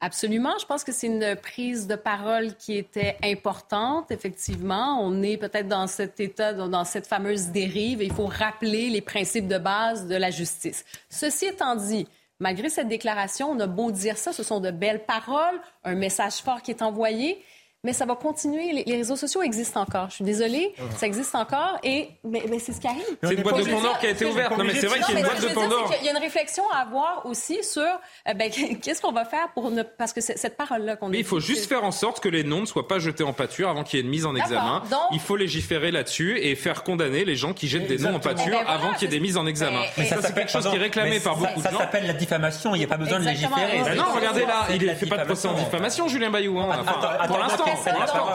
Absolument. 0.00 0.52
Je 0.60 0.66
pense 0.66 0.84
que 0.84 0.92
c'est 0.92 1.06
une 1.06 1.36
prise 1.36 1.86
de 1.86 1.96
parole 1.96 2.54
qui 2.56 2.76
était 2.76 3.16
importante. 3.24 4.10
Effectivement, 4.10 5.00
on 5.00 5.22
est 5.22 5.38
peut-être 5.38 5.68
dans 5.68 5.86
cet 5.86 6.20
état, 6.20 6.52
dans 6.52 6.84
cette 6.84 7.06
fameuse 7.06 7.46
dérive 7.46 8.02
il 8.02 8.12
faut 8.12 8.26
rappeler 8.26 8.90
les 8.90 9.00
principes 9.00 9.48
de 9.48 9.56
base 9.56 10.06
de 10.06 10.14
la 10.14 10.30
justice. 10.30 10.84
Ceci 11.08 11.46
étant 11.46 11.76
dit, 11.76 12.06
malgré 12.38 12.68
cette 12.68 12.88
déclaration, 12.88 13.50
on 13.50 13.58
a 13.58 13.66
beau 13.66 13.90
dire 13.90 14.18
ça, 14.18 14.34
ce 14.34 14.42
sont 14.42 14.60
de 14.60 14.70
belles 14.70 15.04
paroles, 15.04 15.60
un 15.82 15.94
message 15.94 16.36
fort 16.42 16.60
qui 16.60 16.72
est 16.72 16.82
envoyé. 16.82 17.42
Mais 17.86 17.92
ça 17.92 18.04
va 18.04 18.16
continuer. 18.16 18.84
Les, 18.84 18.96
réseaux 18.96 19.14
sociaux 19.14 19.42
existent 19.42 19.80
encore. 19.80 20.10
Je 20.10 20.16
suis 20.16 20.24
désolée, 20.24 20.74
ça 20.96 21.06
existe 21.06 21.34
encore, 21.36 21.78
et 21.84 22.08
mais, 22.24 22.42
c'est 22.58 22.72
ce 22.72 22.80
qui 22.80 22.88
arrive. 22.88 23.04
C'est 23.22 23.34
une 23.34 23.42
boîte 23.42 23.64
de 23.64 23.70
Pandore 23.70 23.98
qui 24.00 24.06
a 24.06 24.10
été 24.10 24.24
ouverte. 24.24 24.58
Non, 24.58 24.64
mais 24.64 24.74
c'est 24.74 24.88
vrai 24.88 25.00
qu'il 25.00 25.14
y 25.14 25.18
a 25.18 25.20
une 25.20 25.26
boîte 25.26 25.48
de 25.48 25.54
Pandore. 25.54 25.94
Il 26.00 26.06
y 26.06 26.08
a 26.08 26.10
une 26.10 26.18
réflexion 26.18 26.64
à 26.72 26.78
avoir 26.78 27.24
aussi 27.26 27.62
sur 27.62 27.82
euh, 27.82 28.34
ben, 28.34 28.50
qu'est-ce 28.82 29.00
qu'on 29.00 29.12
va 29.12 29.24
faire 29.24 29.50
pour 29.54 29.70
ne 29.70 29.84
parce 29.84 30.12
que 30.12 30.20
cette 30.20 30.56
parole-là 30.56 30.96
qu'on. 30.96 31.08
Mais 31.08 31.20
il 31.20 31.24
faut 31.24 31.38
juste 31.38 31.68
faire 31.68 31.84
en 31.84 31.92
sorte 31.92 32.18
que 32.20 32.28
les 32.28 32.42
noms 32.42 32.62
ne 32.62 32.66
soient 32.66 32.88
pas 32.88 32.98
jetés 32.98 33.22
en 33.22 33.32
pâture 33.32 33.68
avant 33.68 33.84
qu'il 33.84 34.00
y 34.00 34.02
ait 34.02 34.04
une 34.04 34.10
mise 34.10 34.26
en 34.26 34.34
examen. 34.34 34.82
il 35.12 35.20
faut 35.20 35.36
légiférer 35.36 35.92
là-dessus 35.92 36.38
et 36.40 36.56
faire 36.56 36.82
condamner 36.82 37.24
les 37.24 37.36
gens 37.36 37.52
qui 37.52 37.68
jettent 37.68 37.86
des 37.86 37.98
noms 37.98 38.16
en 38.16 38.20
pâture 38.20 38.50
ben 38.50 38.66
avant 38.66 38.94
qu'il 38.94 39.02
y 39.02 39.04
ait 39.04 39.16
des 39.16 39.20
mises 39.20 39.36
en 39.36 39.46
examen. 39.46 39.80
Mais 39.96 40.06
ça, 40.06 40.16
c'est 40.20 40.34
quelque 40.34 40.50
chose 40.50 40.68
qui 40.68 40.74
est 40.74 40.80
réclamé 40.80 41.20
par 41.20 41.36
beaucoup 41.36 41.60
de 41.60 41.64
gens. 41.64 41.70
Ça 41.70 41.78
s'appelle 41.78 42.06
la 42.08 42.14
diffamation. 42.14 42.74
Il 42.74 42.78
n'y 42.78 42.84
a 42.84 42.88
pas 42.88 42.96
besoin 42.96 43.20
de 43.20 43.26
légiférer. 43.26 43.82
Ben 43.84 43.94
non, 43.94 44.06
regardez 44.12 44.44
là, 44.44 44.66
il 44.70 44.84
ne 44.84 44.94
fait 44.94 45.06
pas 45.06 45.18
de 45.18 45.24
procès 45.24 45.46
en 45.46 45.54
diffamation, 45.54 46.08
Julien 46.08 46.30
Bayou. 46.30 46.58
Hein. 46.58 46.84
Pour 47.28 47.38
l'instant. 47.38 47.75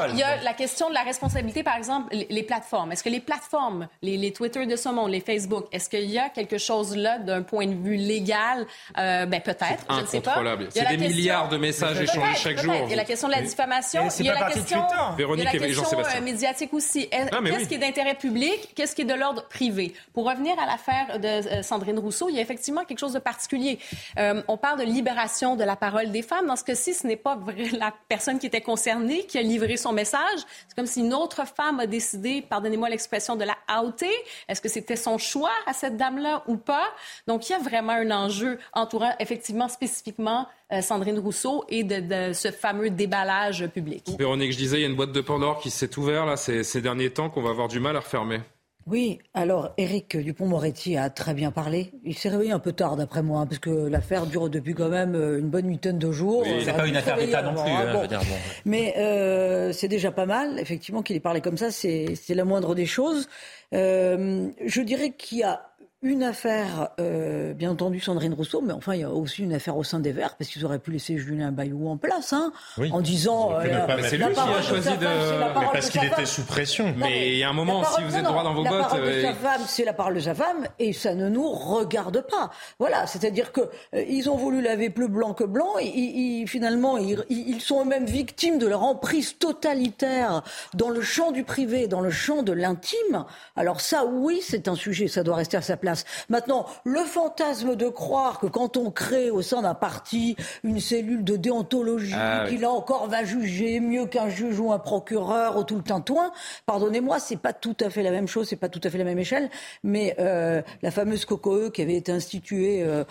Il 0.10 0.18
y 0.18 0.24
a 0.24 0.42
la 0.42 0.54
question 0.54 0.90
de 0.90 0.94
la 0.94 1.04
responsabilité, 1.04 1.64
par 1.64 1.76
exemple, 1.76 2.14
les 2.14 2.44
plateformes. 2.44 2.92
Est-ce 2.92 3.04
que 3.04 3.10
les 3.10 3.20
plateformes, 3.20 3.88
les 4.02 4.32
Twitter 4.34 4.66
de 4.66 4.76
ce 4.76 4.90
monde, 4.90 5.12
les 5.12 5.22
Facebook, 5.22 5.66
est-ce 5.72 5.90
qu'il 5.90 6.10
y 6.10 6.20
a 6.20 6.30
quelque 6.30 6.58
chose 6.58 6.96
là 6.96 7.18
d'un 7.20 7.42
point 7.42 7.68
de 7.68 7.76
vue 7.76 7.96
légal? 7.96 8.66
Euh, 8.98 9.26
Ben 9.26 9.42
peut-être, 9.42 9.86
je 9.90 10.02
ne 10.02 10.06
sais 10.06 10.22
pas. 10.22 10.42
C'est 10.70 10.98
des 10.98 10.98
milliards 10.98 11.50
de 11.50 11.58
messages 11.58 12.00
échangés 12.00 12.36
chaque 12.36 12.60
jour. 12.60 12.74
Il 12.86 12.90
y 12.90 12.94
a 12.94 12.98
la 12.98 13.06
question 13.06 13.28
de 13.28 13.34
la 13.34 13.42
diffamation. 13.42 14.08
Il 14.20 14.26
y 14.26 14.30
a 14.30 14.40
la 14.40 14.52
question, 14.52 14.84
Véronique 15.18 15.48
il 15.52 15.54
y 15.54 15.58
a 15.58 15.60
la 15.60 15.68
question 15.68 16.00
euh, 16.00 16.22
médiatique 16.22 16.74
aussi. 16.74 17.10
Ah, 17.12 17.38
qu'est-ce 17.44 17.68
qui 17.68 17.76
est 17.76 17.80
d'intérêt 17.80 18.16
public? 18.16 18.74
Qu'est-ce 18.76 18.96
qui 18.96 19.02
est 19.02 19.06
de 19.06 19.14
l'ordre 19.14 19.48
privé? 19.48 19.94
Pour 20.14 20.30
revenir 20.30 20.54
à 20.60 20.66
l'affaire 20.66 21.20
de 21.20 21.28
euh, 21.28 21.64
Sandrine 21.64 22.00
Rousseau, 22.00 22.30
il 22.30 22.36
y 22.36 22.40
a 22.40 22.42
effectivement 22.42 22.84
quelque 22.86 23.00
chose 23.00 23.14
de 23.14 23.20
particulier. 23.20 23.80
on 24.18 24.58
parle 24.58 24.80
de 24.80 24.86
libération 24.86 25.56
de 25.56 25.64
la 25.64 25.76
parole 25.76 26.12
des 26.12 26.22
femmes. 26.22 26.48
Dans 26.48 26.56
ce 26.56 26.64
cas-ci, 26.64 26.94
ce 26.94 27.08
n'est 27.08 27.16
pas 27.16 27.38
la 27.74 27.94
personne 28.08 28.40
qui 28.40 28.48
était 28.48 28.62
concernée 28.62 29.26
qui 29.32 29.38
a 29.38 29.42
livré 29.42 29.78
son 29.78 29.94
message. 29.94 30.40
C'est 30.68 30.76
comme 30.76 30.86
si 30.86 31.00
une 31.00 31.14
autre 31.14 31.48
femme 31.48 31.80
a 31.80 31.88
décidé, 31.88 32.42
pardonnez-moi 32.42 32.90
l'expression, 32.90 33.36
de 33.36 33.46
la 33.46 33.56
outer. 33.82 34.12
Est-ce 34.50 34.60
que 34.60 34.68
c'était 34.68 34.98
son 34.98 35.18
choix 35.18 35.54
à 35.66 35.74
cette 35.74 35.96
dame-là 35.96 36.44
ou 36.48 36.58
pas? 36.58 36.94
Donc, 37.28 37.50
il 37.50 37.54
y 37.54 37.56
a 37.56 37.60
vraiment 37.60 37.94
un 37.94 38.12
enjeu 38.12 38.60
entourant 38.74 39.14
effectivement 39.20 39.70
spécifiquement 39.70 40.48
euh, 40.74 40.82
Sandrine 40.82 41.18
Rousseau 41.18 41.64
et 41.70 41.84
de, 41.84 42.34
ce 42.34 42.52
fameux 42.52 42.90
déballage 42.90 43.66
public. 43.68 44.10
Véronique, 44.20 44.52
je 44.52 44.58
disais, 44.58 44.78
il 44.78 44.82
y 44.82 44.86
a 44.86 44.88
une 44.88 44.96
boîte 44.96 45.14
de 45.14 45.22
Pandore 45.22 45.62
qui 45.62 45.70
s'est 45.70 45.98
ouverte 45.98 46.28
là, 46.28 46.36
ces, 46.36 46.64
ces 46.64 46.82
derniers 46.82 47.12
temps 47.12 47.30
qu'on 47.30 47.42
va 47.42 47.52
avoir 47.52 47.70
du 47.70 47.80
mal 47.80 47.96
à 47.96 48.02
refermer. 48.02 48.42
Oui, 48.88 49.20
alors 49.34 49.74
Éric 49.78 50.18
Dupont-Moretti 50.18 50.98
a 50.98 51.10
très 51.10 51.34
bien 51.34 51.52
parlé. 51.52 51.92
Il 52.04 52.18
s'est 52.18 52.30
réveillé 52.30 52.52
un 52.52 52.60
peu 52.60 52.72
tard 52.72 52.96
d'après 52.96 53.22
moi, 53.22 53.42
hein, 53.42 53.46
parce 53.46 53.60
que 53.60 53.70
l'affaire 53.70 54.26
dure 54.26 54.50
depuis 54.50 54.74
quand 54.74 54.90
même 54.90 55.14
euh, 55.16 55.40
une 55.40 55.50
bonne 55.50 55.68
huitaine 55.68 56.00
de 56.00 56.12
jours. 56.12 56.44
Oui, 56.46 56.64
c'est 56.66 56.74
pas 56.74 56.88
une 56.88 56.98
affaire 56.98 57.18
d'État 57.18 57.44
non 57.44 57.54
plus. 57.54 57.72
Hein, 57.72 58.20
Mais 58.66 58.96
euh, 58.98 59.72
c'est 59.72 59.88
déjà 59.88 60.12
pas 60.12 60.26
mal, 60.26 60.60
effectivement, 60.60 61.04
qu'il 61.04 61.16
ait 61.16 61.22
parlé 61.22 61.42
comme 61.42 61.58
ça, 61.58 61.70
c'est 61.72 62.16
la 62.30 62.44
moindre 62.44 62.74
des 62.74 62.88
choses. 62.88 63.30
Euh, 63.74 64.50
je 64.66 64.82
dirais 64.82 65.12
qu'il 65.12 65.40
y 65.40 65.44
a 65.44 65.71
une 66.04 66.24
affaire, 66.24 66.90
euh, 67.00 67.54
bien 67.54 67.70
entendu, 67.70 68.00
Sandrine 68.00 68.34
Rousseau, 68.34 68.62
mais 68.62 68.74
enfin, 68.74 68.96
il 68.96 69.02
y 69.02 69.04
a 69.04 69.12
aussi 69.12 69.44
une 69.44 69.54
affaire 69.54 69.78
au 69.78 69.84
sein 69.84 70.00
des 70.00 70.12
Verts, 70.12 70.36
parce 70.36 70.50
qu'ils 70.50 70.66
auraient 70.66 70.80
pu 70.80 70.90
laisser 70.90 71.20
Julien 71.20 71.52
Bayou 71.52 71.88
en 71.88 71.98
place, 71.98 72.34
hein, 72.34 72.52
en 72.92 73.02
disant. 73.02 73.52
Euh, 73.54 73.88
c'est 74.02 74.18
lui 74.18 74.34
qui 74.34 74.40
a 74.40 74.62
choisi 74.64 74.90
de. 74.98 75.06
Mais 75.06 75.66
parce 75.72 75.92
qu'il 75.92 76.04
était 76.04 76.26
sous 76.26 76.44
pression. 76.44 76.96
mais 76.98 77.30
il 77.34 77.38
y 77.38 77.44
a 77.44 77.50
un 77.50 77.54
moment, 77.54 77.84
si 77.84 78.04
vous 78.04 78.16
êtes 78.16 78.24
droit 78.24 78.44
dans 78.44 78.56
vos 78.56 78.64
bottes. 78.64 78.72
La 78.72 78.88
parole 78.88 79.06
de 79.06 79.22
sa 79.22 79.34
femme, 79.34 79.62
c'est 79.68 79.86
la 79.86 79.94
parole 79.94 80.16
de 80.16 80.20
sa 80.22 80.34
femme, 80.34 80.68
et 80.80 80.92
ça 80.92 81.14
ne 81.14 81.30
nous 81.30 81.48
regarde 81.52 82.26
pas. 82.28 82.50
Voilà, 82.80 83.06
c'est-à-dire 83.06 83.52
que 83.52 83.62
euh, 83.94 84.04
ils 84.10 84.28
ont 84.28 84.38
voulu 84.38 84.62
laver 84.62 84.90
plus 84.90 85.08
blanc 85.08 85.36
que 85.36 85.44
blanc, 85.44 85.74
et, 85.80 86.46
finalement, 86.48 86.98
ils, 86.98 87.24
ils 87.30 87.62
sont 87.62 87.86
eux-mêmes 87.86 88.06
victimes 88.06 88.58
de 88.58 88.66
leur 88.66 88.82
emprise 88.82 89.38
totalitaire 89.38 90.42
dans 90.74 90.90
le 90.90 91.02
champ 91.02 91.32
du 91.32 91.44
privé, 91.44 91.88
dans 91.88 92.02
le 92.02 92.10
champ 92.10 92.42
de 92.42 92.54
l'intime. 92.54 93.26
Alors 93.56 93.82
ça, 93.82 94.06
oui, 94.06 94.40
c'est 94.42 94.68
un 94.68 94.76
sujet, 94.76 95.08
ça 95.08 95.22
doit 95.22 95.36
rester 95.36 95.58
à 95.58 95.62
sa 95.62 95.78
place. 95.78 95.91
Maintenant, 96.30 96.66
le 96.84 97.02
fantasme 97.02 97.76
de 97.76 97.88
croire 97.88 98.40
que 98.40 98.48
quand 98.48 98.78
on 98.78 98.92
crée 98.92 99.30
au 99.30 99.42
sein 99.42 99.62
d'un 99.62 99.74
parti 99.74 100.36
une 100.64 100.80
cellule 100.80 101.24
de 101.24 101.36
déontologie, 101.36 102.14
ah 102.16 102.46
qui 102.48 102.58
là 102.58 102.70
encore 102.70 103.08
va 103.08 103.24
juger 103.24 103.80
mieux 103.80 104.06
qu'un 104.06 104.30
juge 104.30 104.60
ou 104.60 104.72
un 104.72 104.80
procureur 104.80 105.58
ou 105.58 105.64
tout 105.64 105.76
le 105.76 105.84
tintouin, 105.84 106.32
pardonnez-moi, 106.66 107.20
c'est 107.20 107.38
pas 107.38 107.54
tout 107.54 107.76
à 107.80 107.90
fait 107.90 108.04
la 108.04 108.12
même 108.12 108.28
chose, 108.28 108.48
c'est 108.50 108.56
pas 108.56 108.70
tout 108.70 108.82
à 108.84 108.90
fait 108.90 108.98
la 108.98 109.04
même 109.04 109.20
échelle, 109.20 109.50
mais 109.84 110.16
euh, 110.20 110.62
la 110.82 110.92
fameuse 110.92 111.26
COCOE 111.26 111.72
qui 111.72 111.82
avait 111.82 111.96
été 111.96 112.12
instituée 112.12 112.84
euh, 112.84 113.04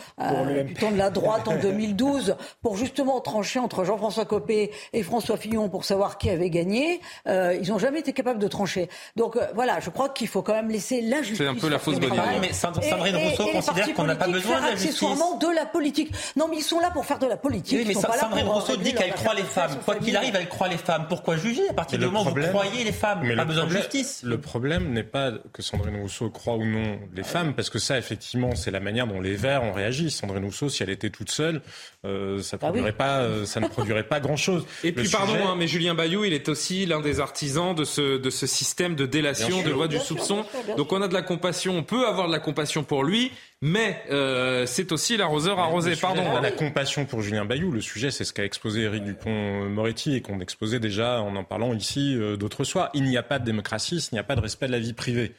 du 0.64 0.74
temps 0.74 0.91
de 0.91 0.99
la 0.99 1.11
droite 1.11 1.49
en 1.49 1.57
2012 1.57 2.37
pour 2.62 2.76
justement 2.76 3.20
trancher 3.20 3.59
entre 3.59 3.85
Jean-François 3.85 4.24
Copé 4.24 4.70
et 4.93 5.03
François 5.03 5.37
Fillon 5.37 5.68
pour 5.68 5.85
savoir 5.85 6.18
qui 6.18 6.31
avait 6.31 6.51
gagné, 6.51 7.01
euh, 7.26 7.57
ils 7.61 7.70
n'ont 7.70 7.78
jamais 7.78 8.01
été 8.01 8.12
capables 8.12 8.39
de 8.39 8.49
trancher. 8.49 8.89
Donc 9.16 9.39
voilà, 9.55 9.81
je 9.81 9.91
crois 9.91 10.09
qu'il 10.09 10.28
faut 10.28 10.43
quand 10.43 10.55
même 10.55 10.70
laisser 10.70 11.01
la 11.01 11.18
justice. 11.22 11.39
C'est 11.39 11.47
un 11.47 11.55
peu 11.55 11.68
la 11.68 11.78
fausse 11.78 11.99
bonne 11.99 12.14
idée. 12.14 12.53
Sandrine 12.75 13.16
Rousseau 13.16 13.47
considère 13.47 13.95
qu'on 13.95 14.05
n'a 14.05 14.16
pas 14.16 14.29
besoin 14.29 14.61
de 14.61 14.66
la 14.66 14.77
justice. 14.77 15.01
de 15.01 15.55
la 15.55 15.66
politique. 15.66 16.12
Non, 16.37 16.47
mais 16.49 16.59
ils 16.59 16.62
sont 16.62 16.81
là 16.81 16.91
pour 16.91 17.05
faire 17.05 17.18
de 17.18 17.27
la 17.27 17.37
politique. 17.37 17.79
Oui, 17.79 17.85
mais 17.87 17.95
Sandrine 17.95 18.49
Rousseau 18.49 18.77
dit 18.77 18.95
qu'elle 18.95 19.14
croit 19.14 19.35
les 19.35 19.43
femmes. 19.43 19.77
Quoi 19.85 19.97
qu'il 19.97 20.16
arrive, 20.16 20.37
elle 20.37 20.49
croit 20.49 20.68
les 20.68 20.79
femmes. 20.79 21.07
Pourquoi 21.09 21.37
juger? 21.37 21.68
À 21.68 21.75
partir 21.75 21.99
du 21.99 22.05
moment 22.07 22.23
où 22.23 22.35
vous 22.35 22.49
croyez 22.49 22.85
les 22.85 22.93
femmes 22.93 23.23
Pas 23.37 23.45
besoin 23.45 23.66
de 23.66 23.71
justice. 23.71 24.23
Le 24.25 24.39
problème 24.39 24.93
n'est 24.93 25.03
pas 25.03 25.33
que 25.53 25.62
Sandrine 25.62 26.01
Rousseau 26.01 26.31
croit 26.31 26.57
ou 26.57 26.64
non 26.64 26.99
les 27.14 27.23
femmes, 27.23 27.55
parce 27.55 27.71
que 27.71 27.79
ça, 27.79 27.99
effectivement, 27.99 28.55
c'est 28.55 28.71
la 28.71 28.81
manière 28.81 29.07
dont 29.07 29.21
les 29.21 29.35
Verts 29.35 29.62
ont 29.62 29.73
réagi. 29.73 30.11
Sandrine 30.11 30.45
Rousseau, 30.45 30.68
si 30.68 30.83
elle 30.83 30.91
était 30.91 31.11
toute 31.11 31.31
seule, 31.31 31.62
euh, 32.05 32.41
ça, 32.43 32.57
ah 32.62 32.73
pas, 32.97 33.21
euh, 33.21 33.45
ça 33.45 33.61
ne 33.61 33.68
produirait 33.68 34.05
pas 34.05 34.21
grand-chose. 34.21 34.66
Et 34.85 34.93
puis, 34.93 35.09
pardon, 35.09 35.35
hein, 35.47 35.55
mais 35.57 35.66
Julien 35.66 35.95
Bayou, 35.95 36.25
il 36.25 36.33
est 36.33 36.49
aussi 36.49 36.87
l'un 36.87 37.01
des 37.01 37.21
artisans 37.21 37.75
de 37.75 37.85
ce, 37.85 38.18
de 38.18 38.31
ce 38.31 38.47
système 38.47 38.95
de 38.95 39.07
délation, 39.07 39.62
de 39.62 39.71
loi 39.71 39.89
du 39.89 39.99
soupçon. 39.99 40.45
Donc 40.77 40.93
on 40.93 41.03
a 41.03 41.09
de 41.09 41.14
la 41.14 41.23
compassion, 41.23 41.77
on 41.77 41.83
peut 41.83 42.07
avoir 42.07 42.27
de 42.27 42.33
la 42.33 42.39
compassion 42.39 42.60
pour 42.87 43.05
lui, 43.05 43.33
mais 43.63 44.03
euh, 44.11 44.67
c'est 44.67 44.93
aussi 44.93 45.17
l'arroseur 45.17 45.59
arrosé. 45.59 45.95
Pardon. 45.97 46.23
On 46.23 46.37
a 46.37 46.41
la 46.41 46.51
compassion 46.51 47.05
pour 47.05 47.23
Julien 47.23 47.45
Bayou. 47.45 47.71
Le 47.71 47.81
sujet, 47.81 48.11
c'est 48.11 48.25
ce 48.25 48.33
qu'a 48.33 48.45
exposé 48.45 48.83
Éric 48.83 49.05
Dupont-Moretti 49.05 50.15
et 50.17 50.23
qu'on 50.23 50.41
exposait 50.41 50.81
déjà 50.81 51.21
en 51.21 51.37
en 51.37 51.45
parlant 51.45 51.75
ici 51.75 52.17
euh, 52.17 52.37
d'autres 52.37 52.65
soirs. 52.65 52.91
Il 52.95 53.05
n'y 53.05 53.17
a 53.17 53.23
pas 53.23 53.39
de 53.39 53.45
démocratie, 53.45 53.97
il 54.11 54.15
n'y 54.15 54.19
a 54.19 54.25
pas 54.25 54.37
de 54.37 54.41
respect 54.41 54.67
de 54.67 54.73
la 54.73 54.79
vie 54.79 54.93
privée 54.93 55.33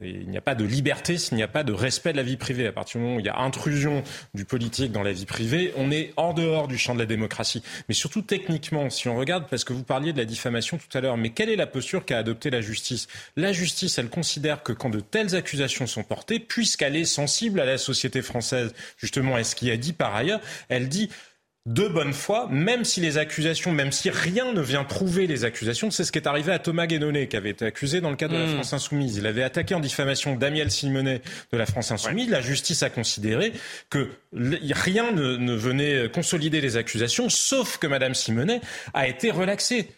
il 0.00 0.28
n'y 0.28 0.36
a 0.36 0.42
pas 0.42 0.54
de 0.54 0.64
liberté 0.64 1.16
s'il 1.16 1.36
n'y 1.36 1.42
a 1.42 1.48
pas 1.48 1.64
de 1.64 1.72
respect 1.72 2.12
de 2.12 2.18
la 2.18 2.22
vie 2.22 2.36
privée. 2.36 2.66
À 2.66 2.72
partir 2.72 3.00
du 3.00 3.04
moment 3.04 3.16
où 3.16 3.20
il 3.20 3.26
y 3.26 3.30
a 3.30 3.38
intrusion 3.38 4.02
du 4.34 4.44
politique 4.44 4.92
dans 4.92 5.02
la 5.02 5.12
vie 5.12 5.24
privée, 5.24 5.72
on 5.76 5.90
est 5.90 6.12
en 6.16 6.34
dehors 6.34 6.68
du 6.68 6.76
champ 6.76 6.94
de 6.94 6.98
la 6.98 7.06
démocratie. 7.06 7.62
Mais 7.88 7.94
surtout 7.94 8.20
techniquement, 8.20 8.90
si 8.90 9.08
on 9.08 9.16
regarde, 9.16 9.46
parce 9.48 9.64
que 9.64 9.72
vous 9.72 9.84
parliez 9.84 10.12
de 10.12 10.18
la 10.18 10.26
diffamation 10.26 10.76
tout 10.76 10.98
à 10.98 11.00
l'heure, 11.00 11.16
mais 11.16 11.30
quelle 11.30 11.48
est 11.48 11.56
la 11.56 11.66
posture 11.66 12.04
qu'a 12.04 12.18
adoptée 12.18 12.50
la 12.50 12.60
justice? 12.60 13.08
La 13.36 13.52
justice, 13.52 13.98
elle 13.98 14.10
considère 14.10 14.62
que 14.62 14.72
quand 14.72 14.90
de 14.90 15.00
telles 15.00 15.34
accusations 15.34 15.86
sont 15.86 16.02
portées, 16.02 16.40
puisqu'elle 16.40 16.96
est 16.96 17.06
sensible 17.06 17.58
à 17.58 17.64
la 17.64 17.78
société 17.78 18.20
française, 18.20 18.74
justement, 18.98 19.36
à 19.36 19.44
ce 19.44 19.54
qui 19.54 19.70
a 19.70 19.78
dit 19.78 19.94
par 19.94 20.14
ailleurs, 20.14 20.40
elle 20.68 20.90
dit 20.90 21.08
de 21.66 21.88
bonne 21.88 22.12
foi, 22.12 22.46
même 22.50 22.84
si 22.84 23.00
les 23.00 23.18
accusations, 23.18 23.72
même 23.72 23.90
si 23.90 24.08
rien 24.08 24.52
ne 24.52 24.60
vient 24.60 24.84
prouver 24.84 25.26
les 25.26 25.44
accusations. 25.44 25.90
C'est 25.90 26.04
ce 26.04 26.12
qui 26.12 26.18
est 26.18 26.28
arrivé 26.28 26.52
à 26.52 26.60
Thomas 26.60 26.86
Guénonnet, 26.86 27.26
qui 27.26 27.36
avait 27.36 27.50
été 27.50 27.64
accusé 27.64 28.00
dans 28.00 28.10
le 28.10 28.16
cadre 28.16 28.34
de 28.34 28.38
la 28.38 28.46
hmm. 28.46 28.54
France 28.54 28.72
Insoumise. 28.72 29.16
Il 29.16 29.26
avait 29.26 29.42
attaqué 29.42 29.74
en 29.74 29.80
diffamation 29.80 30.36
Daniel 30.36 30.70
Simonet 30.70 31.22
de 31.52 31.58
la 31.58 31.66
France 31.66 31.90
Insoumise. 31.90 32.30
La 32.30 32.40
justice 32.40 32.84
a 32.84 32.90
considéré 32.90 33.52
que 33.90 34.08
rien 34.32 35.10
ne, 35.10 35.36
ne 35.36 35.54
venait 35.54 36.08
consolider 36.08 36.60
les 36.60 36.76
accusations, 36.76 37.28
sauf 37.28 37.78
que 37.78 37.88
Madame 37.88 38.14
Simonet 38.14 38.60
a 38.94 39.08
été 39.08 39.32
relaxée. 39.32 39.88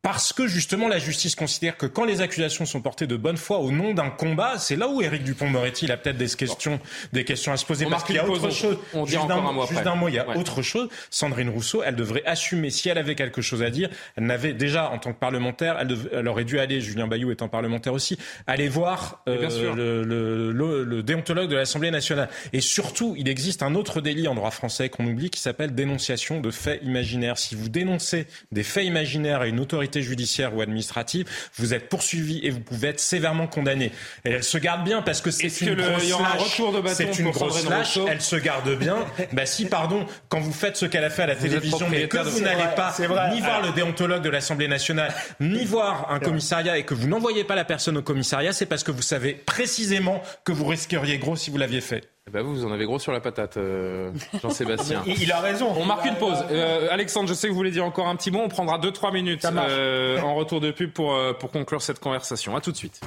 Parce 0.00 0.32
que 0.32 0.46
justement 0.46 0.86
la 0.86 1.00
justice 1.00 1.34
considère 1.34 1.76
que 1.76 1.84
quand 1.84 2.04
les 2.04 2.20
accusations 2.20 2.64
sont 2.66 2.80
portées 2.80 3.08
de 3.08 3.16
bonne 3.16 3.36
foi 3.36 3.58
au 3.58 3.72
nom 3.72 3.94
d'un 3.94 4.10
combat, 4.10 4.56
c'est 4.56 4.76
là 4.76 4.86
où 4.86 5.02
Éric 5.02 5.24
Dupont-Moretti 5.24 5.90
a 5.90 5.96
peut-être 5.96 6.16
des 6.16 6.28
questions, 6.28 6.78
des 7.12 7.24
questions 7.24 7.50
à 7.50 7.56
se 7.56 7.66
poser. 7.66 7.84
parce 7.86 8.04
qu'il 8.04 8.14
y 8.14 8.18
a 8.18 8.28
autre 8.28 8.50
chose. 8.50 8.78
On 8.94 9.04
juste 9.06 9.26
d'un 9.26 9.94
mot, 9.96 10.06
il 10.06 10.14
y 10.14 10.18
a 10.20 10.36
autre 10.36 10.62
chose. 10.62 10.88
Sandrine 11.10 11.48
Rousseau, 11.48 11.82
elle 11.84 11.96
devrait 11.96 12.22
assumer 12.26 12.70
si 12.70 12.88
elle 12.88 12.98
avait 12.98 13.16
quelque 13.16 13.42
chose 13.42 13.60
à 13.60 13.70
dire. 13.70 13.90
Elle 14.14 14.26
n'avait 14.26 14.52
déjà 14.52 14.88
en 14.90 14.98
tant 14.98 15.12
que 15.12 15.18
parlementaire, 15.18 15.76
elle, 15.80 16.28
aurait 16.28 16.44
dû 16.44 16.60
aller. 16.60 16.80
Julien 16.80 17.08
Bayou 17.08 17.32
étant 17.32 17.48
parlementaire 17.48 17.92
aussi, 17.92 18.18
aller 18.46 18.68
voir 18.68 19.22
euh, 19.28 19.74
le, 19.74 20.52
le, 20.52 20.84
le, 20.84 21.02
déontologue 21.02 21.50
de 21.50 21.56
l'Assemblée 21.56 21.90
nationale. 21.90 22.28
Et 22.52 22.60
surtout, 22.60 23.14
il 23.18 23.28
existe 23.28 23.64
un 23.64 23.74
autre 23.74 24.00
délit 24.00 24.28
en 24.28 24.36
droit 24.36 24.52
français 24.52 24.90
qu'on 24.90 25.06
oublie 25.06 25.28
qui 25.28 25.40
s'appelle 25.40 25.74
dénonciation 25.74 26.40
de 26.40 26.52
faits 26.52 26.82
imaginaires. 26.84 27.36
Si 27.36 27.56
vous 27.56 27.68
dénoncez 27.68 28.26
des 28.52 28.62
faits 28.62 28.84
imaginaires 28.84 29.40
à 29.40 29.48
une 29.48 29.58
autorité 29.58 29.87
judiciaire 29.96 30.54
ou 30.54 30.60
administrative, 30.60 31.26
vous 31.56 31.74
êtes 31.74 31.88
poursuivi 31.88 32.40
et 32.42 32.50
vous 32.50 32.60
pouvez 32.60 32.88
être 32.88 33.00
sévèrement 33.00 33.46
condamné. 33.46 33.92
Et 34.24 34.30
elle 34.30 34.44
se 34.44 34.58
garde 34.58 34.84
bien 34.84 35.02
parce 35.02 35.20
que 35.20 35.30
c'est 35.30 35.48
une 35.60 35.74
grosse 35.74 36.10
lâche. 36.10 36.94
C'est 36.94 37.18
une 37.18 37.30
grosse 37.30 37.68
lâche. 37.68 37.98
Elle 38.08 38.20
se 38.20 38.36
garde 38.36 38.78
bien. 38.78 38.96
bah 39.32 39.46
si, 39.46 39.66
pardon, 39.66 40.06
quand 40.28 40.40
vous 40.40 40.52
faites 40.52 40.76
ce 40.76 40.86
qu'elle 40.86 41.04
a 41.04 41.10
fait 41.10 41.22
à 41.22 41.26
la 41.26 41.36
télévision, 41.36 41.88
mais 41.90 42.08
que 42.08 42.18
vous 42.18 42.40
n'allez 42.40 42.74
pas 42.76 42.94
ni 43.32 43.40
voir 43.40 43.62
le 43.62 43.72
déontologue 43.72 44.22
de 44.22 44.30
l'Assemblée 44.30 44.68
nationale, 44.68 45.12
ni 45.40 45.64
voir 45.64 46.10
un 46.10 46.18
commissariat 46.18 46.78
et 46.78 46.84
que 46.84 46.94
vous 46.94 47.08
n'envoyez 47.08 47.44
pas 47.44 47.54
la 47.54 47.64
personne 47.64 47.96
au 47.96 48.02
commissariat, 48.02 48.52
c'est 48.52 48.66
parce 48.66 48.84
que 48.84 48.90
vous 48.90 49.02
savez 49.02 49.34
précisément 49.34 50.22
que 50.44 50.52
vous 50.52 50.66
risqueriez 50.66 51.18
gros 51.18 51.36
si 51.36 51.50
vous 51.50 51.58
l'aviez 51.58 51.80
fait. 51.80 52.08
Eh 52.28 52.30
ben 52.30 52.42
vous, 52.42 52.54
vous 52.54 52.66
en 52.66 52.72
avez 52.72 52.84
gros 52.84 52.98
sur 52.98 53.10
la 53.10 53.20
patate, 53.20 53.56
euh, 53.56 54.12
Jean-Sébastien. 54.42 55.02
il, 55.06 55.32
a 55.32 55.40
raison. 55.40 55.72
On 55.74 55.86
marque 55.86 56.04
une 56.04 56.16
pause. 56.16 56.36
Euh, 56.50 56.88
Alexandre, 56.90 57.26
je 57.26 57.32
sais 57.32 57.46
que 57.46 57.52
vous 57.52 57.56
voulez 57.56 57.70
dire 57.70 57.86
encore 57.86 58.06
un 58.06 58.16
petit 58.16 58.30
mot. 58.30 58.40
On 58.40 58.48
prendra 58.48 58.78
2-3 58.78 59.14
minutes 59.14 59.46
euh, 59.46 60.20
en 60.20 60.34
retour 60.34 60.60
de 60.60 60.70
pub 60.70 60.92
pour, 60.92 61.18
pour 61.38 61.50
conclure 61.50 61.80
cette 61.80 62.00
conversation. 62.00 62.54
À 62.54 62.60
tout 62.60 62.70
de 62.70 62.76
suite. 62.76 63.00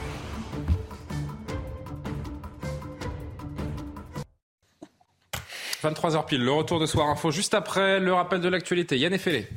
«23h 5.83 6.25
pile, 6.25 6.43
le 6.43 6.51
retour 6.51 6.79
de 6.79 6.87
Soir 6.87 7.07
Info. 7.07 7.29
Juste 7.29 7.53
après, 7.53 7.99
le 7.99 8.13
rappel 8.13 8.41
de 8.41 8.49
l'actualité. 8.49 8.97
Yann 8.97 9.13
Effelé. 9.13 9.47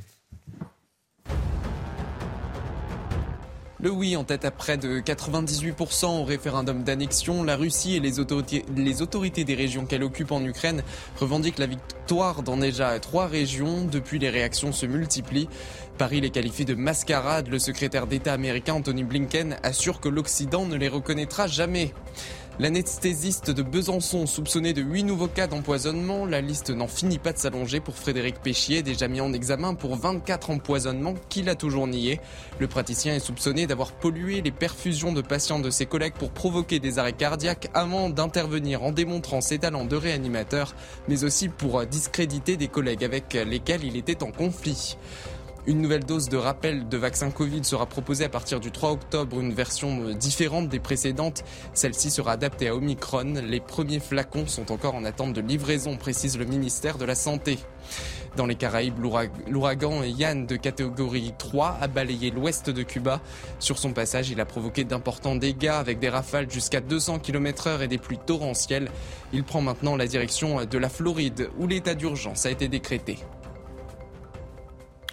Le 3.85 3.91
oui 3.91 4.17
en 4.17 4.25
tête 4.25 4.47
à 4.47 4.51
près 4.51 4.79
de 4.79 5.01
98% 5.01 6.07
au 6.07 6.25
référendum 6.25 6.85
d'annexion. 6.85 7.45
La 7.45 7.55
Russie 7.55 7.97
et 7.97 8.01
les 8.01 8.19
autorités, 8.19 9.45
des 9.45 9.55
régions 9.55 9.85
qu'elle 9.85 10.03
occupe 10.03 10.33
en 10.33 10.43
Ukraine 10.43 10.83
revendiquent 11.21 11.59
la 11.59 11.67
victoire 11.67 12.43
dans 12.43 12.57
déjà 12.57 12.99
trois 12.99 13.27
régions. 13.27 13.85
Depuis, 13.85 14.19
les 14.19 14.31
réactions 14.31 14.73
se 14.73 14.87
multiplient. 14.87 15.51
Paris 15.99 16.23
les 16.23 16.31
qualifie 16.31 16.65
de 16.65 16.75
mascarade. 16.75 17.49
Le 17.49 17.59
secrétaire 17.59 18.07
d'État 18.07 18.33
américain 18.33 18.73
Anthony 18.73 19.05
Blinken 19.05 19.59
assure 19.63 20.01
que 20.01 20.09
l'Occident 20.09 20.65
ne 20.65 20.77
les 20.77 20.89
reconnaîtra 20.89 21.47
jamais. 21.47 21.93
L'anesthésiste 22.61 23.51
de 23.51 23.65
Besançon 23.65 24.27
soupçonné 24.27 24.73
de 24.75 24.81
huit 24.81 25.03
nouveaux 25.03 25.27
cas 25.27 25.49
d'empoisonnement, 25.49 26.25
la 26.25 26.41
liste 26.41 26.71
n'en 26.71 26.87
finit 26.87 27.19
pas 27.19 27.33
de 27.33 27.39
s'allonger 27.39 27.81
pour 27.81 27.97
Frédéric 27.97 28.41
Péchier, 28.43 28.85
déjà 28.85 29.09
mis 29.09 29.21
en 29.21 29.33
examen 29.33 29.75
pour 29.75 29.97
24 29.97 30.51
empoisonnements 30.51 31.15
qu'il 31.29 31.49
a 31.49 31.57
toujours 31.57 31.89
nié. 31.89 32.21
Le 32.61 32.69
praticien 32.69 33.17
est 33.17 33.19
soupçonné 33.19 33.67
d'avoir 33.67 33.91
pollué 33.91 34.41
les 34.41 34.53
perfusions 34.53 35.13
de 35.13 35.21
patients 35.21 35.59
de 35.59 35.69
ses 35.69 35.87
collègues 35.87 36.15
pour 36.15 36.31
provoquer 36.31 36.79
des 36.79 37.01
arrêts 37.01 37.13
cardiaques 37.13 37.71
avant 37.75 38.09
d'intervenir 38.09 38.85
en 38.85 38.93
démontrant 38.93 39.41
ses 39.41 39.59
talents 39.59 39.85
de 39.85 39.97
réanimateur, 39.97 40.77
mais 41.09 41.25
aussi 41.25 41.49
pour 41.49 41.85
discréditer 41.87 42.57
des 42.57 42.69
collègues 42.69 43.03
avec 43.03 43.35
lesquels 43.35 43.83
il 43.83 43.97
était 43.97 44.23
en 44.23 44.31
conflit. 44.31 44.97
Une 45.67 45.81
nouvelle 45.81 46.05
dose 46.05 46.29
de 46.29 46.37
rappel 46.37 46.91
de 46.91 46.97
vaccin 46.99 47.31
Covid 47.31 47.65
sera 47.65 47.87
proposée 47.87 48.27
à 48.27 48.29
partir 48.29 48.61
du 48.61 48.71
3 48.71 48.91
octobre, 48.91 49.41
une 49.41 49.55
version 49.55 50.11
différente 50.11 50.69
des 50.69 50.79
précédentes. 50.79 51.43
Celle-ci 51.73 52.11
sera 52.11 52.33
adaptée 52.33 52.69
à 52.69 52.77
Omicron. 52.77 53.33
Les 53.43 53.61
premiers 53.61 53.99
flacons 53.99 54.47
sont 54.47 54.71
encore 54.73 54.95
en 54.95 55.07
attente 55.07 55.33
de 55.33 55.41
livraison, 55.41 55.97
précise 55.97 56.37
le 56.37 56.45
ministère 56.45 56.99
de 56.99 57.07
la 57.07 57.15
Santé. 57.15 57.59
Dans 58.37 58.45
les 58.45 58.57
Caraïbes, 58.57 58.99
l'ouragan 59.49 60.03
Yann 60.03 60.45
de 60.45 60.57
catégorie 60.57 61.33
3 61.39 61.79
a 61.81 61.89
balayé 61.89 62.31
l'ouest 62.31 62.69
de 62.69 62.83
Cuba. 62.83 63.23
Sur 63.59 63.79
son 63.79 63.95
passage, 63.95 64.29
il 64.29 64.43
a 64.43 64.45
provoqué 64.45 64.85
d'importants 64.85 65.35
dégâts 65.35 65.69
avec 65.69 65.99
des 65.99 66.11
rafales 66.11 66.51
jusqu'à 66.51 66.83
200 66.83 67.21
km 67.21 67.69
heure 67.69 67.81
et 67.81 67.89
des 67.89 67.97
pluies 67.97 68.19
torrentielles. 68.19 68.91
Il 69.33 69.45
prend 69.45 69.63
maintenant 69.63 69.97
la 69.97 70.07
direction 70.07 70.63
de 70.67 70.79
la 70.79 70.91
Floride 70.91 71.49
où 71.59 71.67
l'état 71.67 71.95
d'urgence 71.95 72.45
a 72.45 72.51
été 72.51 72.69
décrété. 72.69 73.17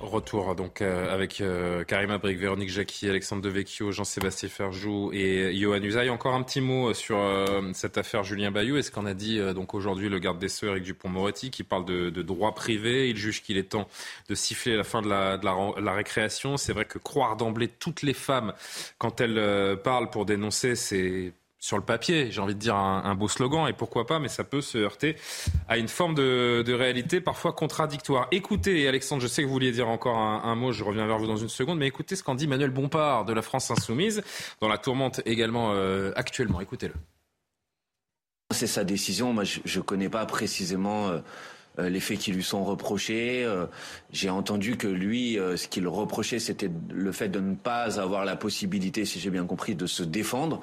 Retour 0.01 0.55
donc 0.55 0.81
euh, 0.81 1.13
avec 1.13 1.41
euh, 1.41 1.83
Karima 1.83 2.17
Brick, 2.17 2.39
Véronique 2.39 2.69
Jacqui, 2.69 3.07
Alexandre 3.07 3.43
Devecchio, 3.43 3.91
Jean-Sébastien 3.91 4.49
Ferjou 4.49 5.11
et 5.13 5.55
Johan 5.55 5.81
Usaï. 5.81 6.09
Encore 6.09 6.33
un 6.33 6.41
petit 6.41 6.59
mot 6.59 6.93
sur 6.95 7.19
euh, 7.19 7.69
cette 7.73 7.99
affaire 7.99 8.23
Julien 8.23 8.49
Bayou 8.49 8.77
et 8.77 8.81
ce 8.81 8.89
qu'en 8.89 9.05
a 9.05 9.13
dit 9.13 9.39
donc 9.53 9.75
aujourd'hui 9.75 10.09
le 10.09 10.17
garde 10.17 10.39
des 10.39 10.49
Sceaux 10.49 10.67
Eric 10.67 10.83
Dupont-Moretti 10.83 11.51
qui 11.51 11.63
parle 11.63 11.85
de, 11.85 12.09
de, 12.09 12.21
droit 12.23 12.55
privé. 12.55 13.09
Il 13.09 13.17
juge 13.17 13.43
qu'il 13.43 13.57
est 13.57 13.69
temps 13.69 13.87
de 14.27 14.33
siffler 14.33 14.75
la 14.75 14.83
fin 14.83 15.03
de 15.03 15.07
la, 15.07 15.37
de 15.37 15.45
la, 15.45 15.55
la 15.79 15.93
récréation. 15.93 16.57
C'est 16.57 16.73
vrai 16.73 16.85
que 16.85 16.97
croire 16.97 17.37
d'emblée 17.37 17.67
toutes 17.67 18.01
les 18.01 18.15
femmes 18.15 18.53
quand 18.97 19.21
elles 19.21 19.77
parlent 19.83 20.09
pour 20.09 20.25
dénoncer, 20.25 20.75
c'est 20.75 21.31
sur 21.61 21.77
le 21.77 21.83
papier, 21.83 22.31
j'ai 22.31 22.41
envie 22.41 22.55
de 22.55 22.59
dire 22.59 22.75
un, 22.75 23.13
beau 23.13 23.27
slogan, 23.27 23.67
et 23.67 23.73
pourquoi 23.73 24.07
pas, 24.07 24.17
mais 24.17 24.29
ça 24.29 24.43
peut 24.43 24.61
se 24.61 24.79
heurter 24.79 25.15
à 25.69 25.77
une 25.77 25.87
forme 25.87 26.15
de, 26.15 26.73
réalité 26.73 27.21
parfois 27.21 27.53
contradictoire. 27.53 28.27
Écoutez, 28.31 28.87
Alexandre, 28.87 29.21
je 29.21 29.27
sais 29.27 29.43
que 29.43 29.47
vous 29.47 29.53
vouliez 29.53 29.71
dire 29.71 29.87
encore 29.87 30.17
un, 30.17 30.55
mot, 30.55 30.71
je 30.71 30.83
reviens 30.83 31.05
vers 31.05 31.19
vous 31.19 31.27
dans 31.27 31.37
une 31.37 31.49
seconde, 31.49 31.77
mais 31.77 31.85
écoutez 31.85 32.15
ce 32.15 32.23
qu'en 32.23 32.33
dit 32.33 32.47
Manuel 32.47 32.71
Bompard 32.71 33.25
de 33.25 33.33
la 33.33 33.43
France 33.43 33.69
Insoumise, 33.69 34.23
dans 34.59 34.67
la 34.67 34.79
tourmente 34.79 35.21
également 35.25 35.71
euh, 35.73 36.11
actuellement. 36.15 36.61
Écoutez-le. 36.61 36.95
C'est 38.49 38.67
sa 38.67 38.83
décision, 38.83 39.31
moi 39.31 39.43
je 39.43 39.61
ne 39.63 39.83
connais 39.83 40.09
pas 40.09 40.25
précisément... 40.25 41.09
Euh, 41.09 41.19
euh, 41.79 41.87
les 41.87 42.01
faits 42.01 42.19
qui 42.19 42.33
lui 42.33 42.43
sont 42.43 42.65
reprochés. 42.65 43.49
J'ai 44.11 44.29
entendu 44.29 44.75
que 44.75 44.89
lui, 44.89 45.35
ce 45.55 45.69
qu'il 45.69 45.87
reprochait, 45.87 46.39
c'était 46.39 46.69
le 46.89 47.13
fait 47.13 47.29
de 47.29 47.39
ne 47.39 47.55
pas 47.55 47.97
avoir 47.97 48.25
la 48.25 48.35
possibilité, 48.35 49.05
si 49.05 49.21
j'ai 49.21 49.29
bien 49.29 49.45
compris, 49.45 49.73
de 49.73 49.85
se 49.85 50.03
défendre. 50.03 50.61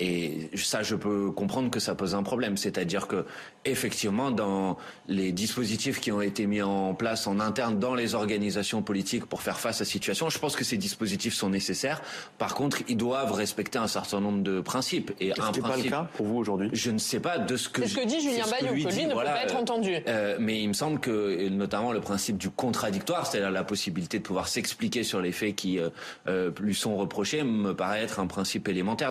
Et 0.00 0.50
ça, 0.56 0.82
je 0.82 0.96
peux 0.96 1.30
comprendre 1.30 1.70
que 1.70 1.78
ça 1.78 1.94
pose 1.94 2.14
un 2.16 2.24
problème. 2.24 2.56
C'est-à-dire 2.56 3.06
que, 3.06 3.24
effectivement, 3.64 4.32
dans 4.32 4.76
les 5.06 5.30
dispositifs 5.30 6.00
qui 6.00 6.10
ont 6.10 6.20
été 6.20 6.46
mis 6.46 6.62
en 6.62 6.94
place 6.94 7.26
en 7.28 7.38
interne 7.38 7.78
dans 7.78 7.94
les 7.94 8.14
organisations 8.16 8.82
politiques 8.82 9.26
pour 9.26 9.42
faire 9.42 9.60
face 9.60 9.80
à 9.80 9.84
la 9.84 9.90
situation, 9.90 10.30
je 10.30 10.38
pense 10.38 10.56
que 10.56 10.64
ces 10.64 10.76
dispositifs 10.76 11.34
sont 11.34 11.48
nécessaires. 11.48 12.02
Par 12.38 12.54
contre, 12.54 12.78
ils 12.88 12.96
doivent 12.96 13.32
respecter 13.32 13.78
un 13.78 13.86
certain 13.86 14.20
nombre 14.20 14.42
de 14.42 14.60
principes. 14.60 15.12
Et 15.20 15.30
un 15.32 15.34
principe, 15.34 15.62
pas 15.62 15.76
le 15.76 15.82
cas 15.84 16.08
pour 16.16 16.26
vous 16.26 16.38
aujourd'hui 16.38 16.70
Je 16.72 16.90
ne 16.90 16.98
sais 16.98 17.20
pas 17.20 17.38
de 17.38 17.56
ce 17.56 17.68
que. 17.68 17.82
C'est 17.82 17.88
ce 17.88 17.96
que 17.96 18.06
dit 18.06 18.20
Julien 18.20 18.46
Bayou, 18.50 18.74
que 18.88 18.92
lui, 18.92 19.06
ne 19.06 19.14
peut 19.14 19.22
pas 19.22 19.44
être 19.44 19.56
entendu. 19.56 19.94
Euh, 20.08 20.36
mais 20.40 20.60
il 20.60 20.68
me 20.68 20.74
semble 20.74 20.98
que, 20.98 21.48
notamment, 21.48 21.92
le 21.92 22.00
principe 22.00 22.36
du 22.36 22.50
contradictoire, 22.50 23.26
c'est-à-dire 23.26 23.52
la 23.52 23.64
possibilité 23.64 24.18
de 24.18 24.24
pouvoir 24.24 24.48
s'expliquer 24.48 25.04
sur 25.04 25.20
les 25.20 25.32
faits 25.32 25.54
qui 25.54 25.78
euh, 25.78 25.90
euh, 26.26 26.50
lui 26.60 26.74
sont 26.74 26.96
reprochés, 26.96 27.44
me 27.44 27.74
paraît 27.74 28.02
être 28.02 28.18
un 28.18 28.26
principe 28.26 28.68
élémentaire. 28.68 29.10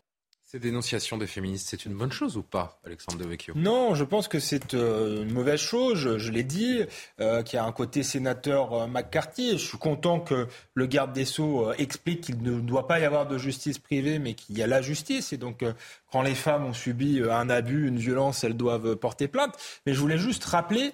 Ces 0.53 0.59
dénonciations 0.59 1.17
des 1.17 1.25
féministes, 1.25 1.69
c'est 1.71 1.83
une 1.83 1.95
bonne 1.95 2.11
chose 2.11 2.37
ou 2.37 2.43
pas, 2.43 2.79
Alexandre 2.85 3.17
Devecchio? 3.17 3.55
Non, 3.55 3.95
je 3.95 4.03
pense 4.03 4.27
que 4.27 4.37
c'est 4.37 4.75
euh, 4.75 5.23
une 5.23 5.33
mauvaise 5.33 5.59
chose. 5.59 6.19
Je, 6.19 6.31
l'ai 6.31 6.43
dit, 6.43 6.81
euh, 7.19 7.41
qu'il 7.41 7.57
y 7.57 7.59
a 7.59 7.65
un 7.65 7.71
côté 7.71 8.03
sénateur 8.03 8.71
euh, 8.73 8.85
McCarthy. 8.85 9.53
Je 9.53 9.65
suis 9.65 9.79
content 9.79 10.19
que 10.19 10.47
le 10.75 10.85
garde 10.85 11.11
des 11.11 11.25
Sceaux 11.25 11.73
explique 11.79 12.21
qu'il 12.21 12.43
ne 12.43 12.59
doit 12.59 12.85
pas 12.85 12.99
y 12.99 13.03
avoir 13.03 13.27
de 13.27 13.39
justice 13.39 13.79
privée, 13.79 14.19
mais 14.19 14.35
qu'il 14.35 14.55
y 14.55 14.61
a 14.61 14.67
la 14.67 14.83
justice. 14.83 15.33
Et 15.33 15.37
donc, 15.37 15.65
quand 16.13 16.21
les 16.21 16.35
femmes 16.35 16.65
ont 16.65 16.73
subi 16.73 17.21
un 17.29 17.49
abus, 17.49 17.89
une 17.89 17.97
violence, 17.97 18.45
elles 18.45 18.55
doivent 18.55 18.95
porter 18.95 19.27
plainte. 19.27 19.55
Mais 19.85 19.93
je 19.93 19.99
voulais 19.99 20.17
juste 20.17 20.45
rappeler 20.45 20.93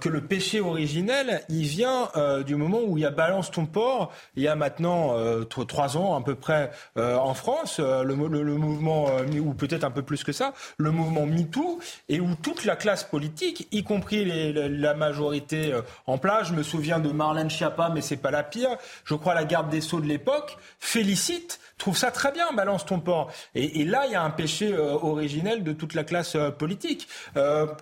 que 0.00 0.08
le 0.08 0.20
péché 0.20 0.60
originel, 0.60 1.42
il 1.48 1.66
vient 1.66 2.08
du 2.46 2.54
moment 2.54 2.78
où 2.86 2.96
il 2.96 3.00
y 3.00 3.06
a 3.06 3.10
Balance 3.10 3.50
ton 3.50 3.66
port, 3.66 4.12
il 4.36 4.44
y 4.44 4.48
a 4.48 4.54
maintenant 4.54 5.16
trois 5.48 5.96
ans 5.96 6.16
à 6.16 6.22
peu 6.22 6.36
près 6.36 6.70
en 6.96 7.34
France, 7.34 7.80
le, 7.80 8.14
mouvement 8.56 9.08
euh, 9.08 9.38
ou 9.38 9.54
peut-être 9.54 9.84
un 9.84 9.90
peu 9.90 10.02
plus 10.02 10.24
que 10.24 10.32
ça, 10.32 10.54
le 10.76 10.90
mouvement 10.90 11.26
MeToo, 11.26 11.80
et 12.08 12.20
où 12.20 12.34
toute 12.36 12.64
la 12.64 12.76
classe 12.76 13.04
politique, 13.04 13.68
y 13.72 13.82
compris 13.82 14.24
la 14.24 14.94
majorité 14.94 15.72
euh, 15.72 15.82
en 16.06 16.18
place, 16.18 16.48
je 16.48 16.54
me 16.54 16.62
souviens 16.62 16.98
de 16.98 17.10
Marlène 17.10 17.50
Schiappa, 17.50 17.90
mais 17.92 18.00
c'est 18.00 18.16
pas 18.16 18.30
la 18.30 18.42
pire, 18.42 18.76
je 19.04 19.14
crois 19.14 19.34
la 19.34 19.44
garde 19.44 19.70
des 19.70 19.80
Sceaux 19.80 20.00
de 20.00 20.06
l'époque, 20.06 20.56
félicite 20.78 21.60
trouve 21.82 21.96
ça 21.96 22.10
très 22.10 22.32
bien, 22.32 22.52
balance 22.52 22.86
ton 22.86 23.00
port. 23.00 23.30
Et, 23.54 23.84
là, 23.84 24.04
il 24.06 24.12
y 24.12 24.14
a 24.14 24.22
un 24.22 24.30
péché 24.30 24.72
euh, 24.72 24.94
originel 24.94 25.62
de 25.62 25.72
toute 25.72 25.94
la 25.94 26.04
classe 26.04 26.36
politique. 26.58 27.08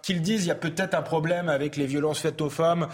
Qu'ils 0.02 0.22
disent, 0.22 0.44
il 0.44 0.48
y 0.48 0.52
a 0.52 0.56
peut-être 0.56 0.94
un 0.94 1.02
problème 1.02 1.48
avec 1.48 1.76
les 1.76 1.86
violences 1.86 2.20
faites 2.20 2.40
aux 2.40 2.50
femmes, 2.50 2.88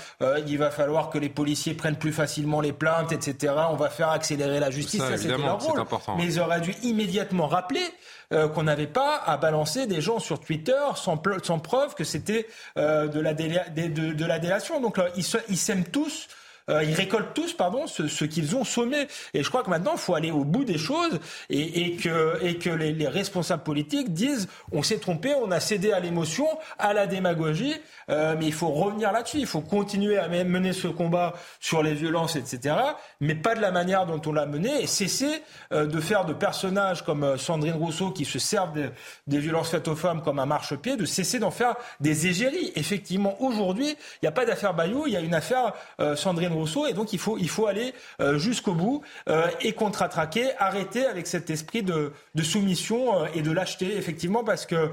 il 0.47 0.59
va 0.59 0.71
falloir 0.71 1.11
que 1.11 1.19
les 1.19 1.29
policiers 1.29 1.75
prennent 1.75 1.97
plus 1.97 2.13
facilement 2.13 2.61
les 2.61 2.73
plaintes, 2.73 3.13
etc. 3.13 3.55
On 3.71 3.77
va 3.77 3.89
faire 3.89 4.11
accélérer 4.11 4.61
la 4.61 4.71
justice, 4.71 5.01
ça, 5.01 5.17
c'était 5.17 5.39
leur 5.39 5.61
rôle. 5.61 5.83
Mais 6.17 6.25
ils 6.25 6.41
auraient 6.41 6.61
dû 6.61 6.75
immédiatement 6.83 7.47
rappeler 7.47 7.85
euh, 8.33 8.49
qu'on 8.49 8.65
n'avait 8.65 8.89
pas 8.89 9.23
à 9.25 9.37
balancer 9.37 9.87
des 9.87 10.01
gens 10.01 10.19
sur 10.19 10.41
Twitter 10.41 10.81
sans, 10.97 11.23
sans 11.45 11.59
preuve 11.61 11.95
que 11.95 12.03
c'était 12.03 12.49
euh, 12.77 13.07
de, 13.07 13.21
la 13.21 13.35
de, 13.35 14.25
la 14.25 14.39
délation. 14.41 14.81
Donc 14.81 14.99
ils 15.17 15.57
s'aiment 15.57 15.85
tous 15.85 16.27
euh, 16.69 16.83
ils 16.83 16.95
récoltent 16.95 17.35
tous, 17.35 17.53
pardon, 17.53 17.87
ce, 17.87 18.25
qu'ils 18.25 18.57
ont 18.57 18.65
sommé. 18.65 19.07
Et 19.35 19.43
je 19.43 19.49
crois 19.49 19.63
que 19.63 19.71
maintenant, 19.71 19.93
il 19.93 19.99
faut 19.99 20.15
aller 20.15 20.33
au 20.33 20.45
bout 20.45 20.65
des 20.65 20.79
choses 20.79 21.21
et, 21.49 21.97
que, 21.97 22.45
et 22.45 22.59
que 22.59 22.71
les, 22.71 23.07
responsables 23.07 23.63
politiques 23.63 24.13
disent 24.13 24.49
on 24.73 24.83
s'est 24.83 24.99
trompé, 24.99 25.33
on 25.35 25.51
a 25.53 25.61
cédé 25.61 25.93
à 25.93 26.01
l'émotion, 26.01 26.47
à 26.79 26.93
la 26.93 27.07
démagogie, 27.07 27.75
euh, 28.11 28.35
mais 28.39 28.47
il 28.47 28.53
faut 28.53 28.69
revenir 28.69 29.13
là-dessus. 29.13 29.39
Il 29.39 29.47
faut 29.47 29.61
continuer 29.61 30.19
à 30.19 30.29
mener 30.29 30.73
ce 30.73 30.89
combat 30.89 31.35
sur 31.61 31.83
les 31.83 31.95
violences, 31.95 32.37
etc., 32.37 32.77
mais 33.21 33.35
pas 33.35 33.55
de 33.55 33.61
la 33.61 33.71
manière 33.71 34.07
dont 34.07 34.21
on 34.27 34.33
l'a 34.33 34.47
mené 34.47 34.83
et 34.83 34.87
cesser 34.87 35.43
euh, 35.73 35.87
de 35.87 36.01
faire 36.01 36.25
de 36.25 36.33
personnages 36.33 37.05
comme 37.05 37.39
Sandrine 37.39 37.75
Rousseau 37.75 38.11
qui 38.11 38.25
se 38.25 38.39
servent 38.39 38.91
des 39.27 39.39
violences 39.39 39.71
faites 39.71 39.89
aux 39.89 39.97
femmes 39.97 40.23
comme 40.23 40.39
un 40.39 40.47
marchepied, 40.47 40.97
de 40.97 41.05
cesser 41.05 41.39
d'en 41.39 41.51
faire 41.51 41.77
des 42.01 42.27
égéries. 42.27 42.73
Effectivement, 42.75 43.41
aujourd'hui, 43.41 43.91
il 43.91 44.25
n'y 44.25 44.29
a 44.29 44.33
pas 44.33 44.45
d'affaire 44.45 44.75
Bayou, 44.75 45.05
il 45.07 45.13
y 45.13 45.17
a 45.17 45.21
une 45.21 45.35
affaire 45.35 45.73
Sandrine 46.17 46.56
Rousseau. 46.57 46.87
Et 46.87 46.93
donc, 46.93 47.13
il 47.13 47.19
faut, 47.19 47.39
il 47.39 47.49
faut 47.49 47.67
aller 47.67 47.95
euh, 48.21 48.39
jusqu'au 48.39 48.73
bout 48.73 49.03
euh, 49.29 49.47
et 49.61 49.73
contre-attaquer, 49.73 50.51
arrêter 50.59 51.07
avec 51.07 51.27
cet 51.27 51.51
esprit 51.51 51.83
de, 51.83 52.13
de 52.35 52.43
soumission 52.43 53.23
euh, 53.23 53.27
et 53.35 53.43
de 53.43 53.51
lâcheté, 53.51 53.97
effectivement, 53.97 54.45
parce 54.45 54.67
que 54.67 54.91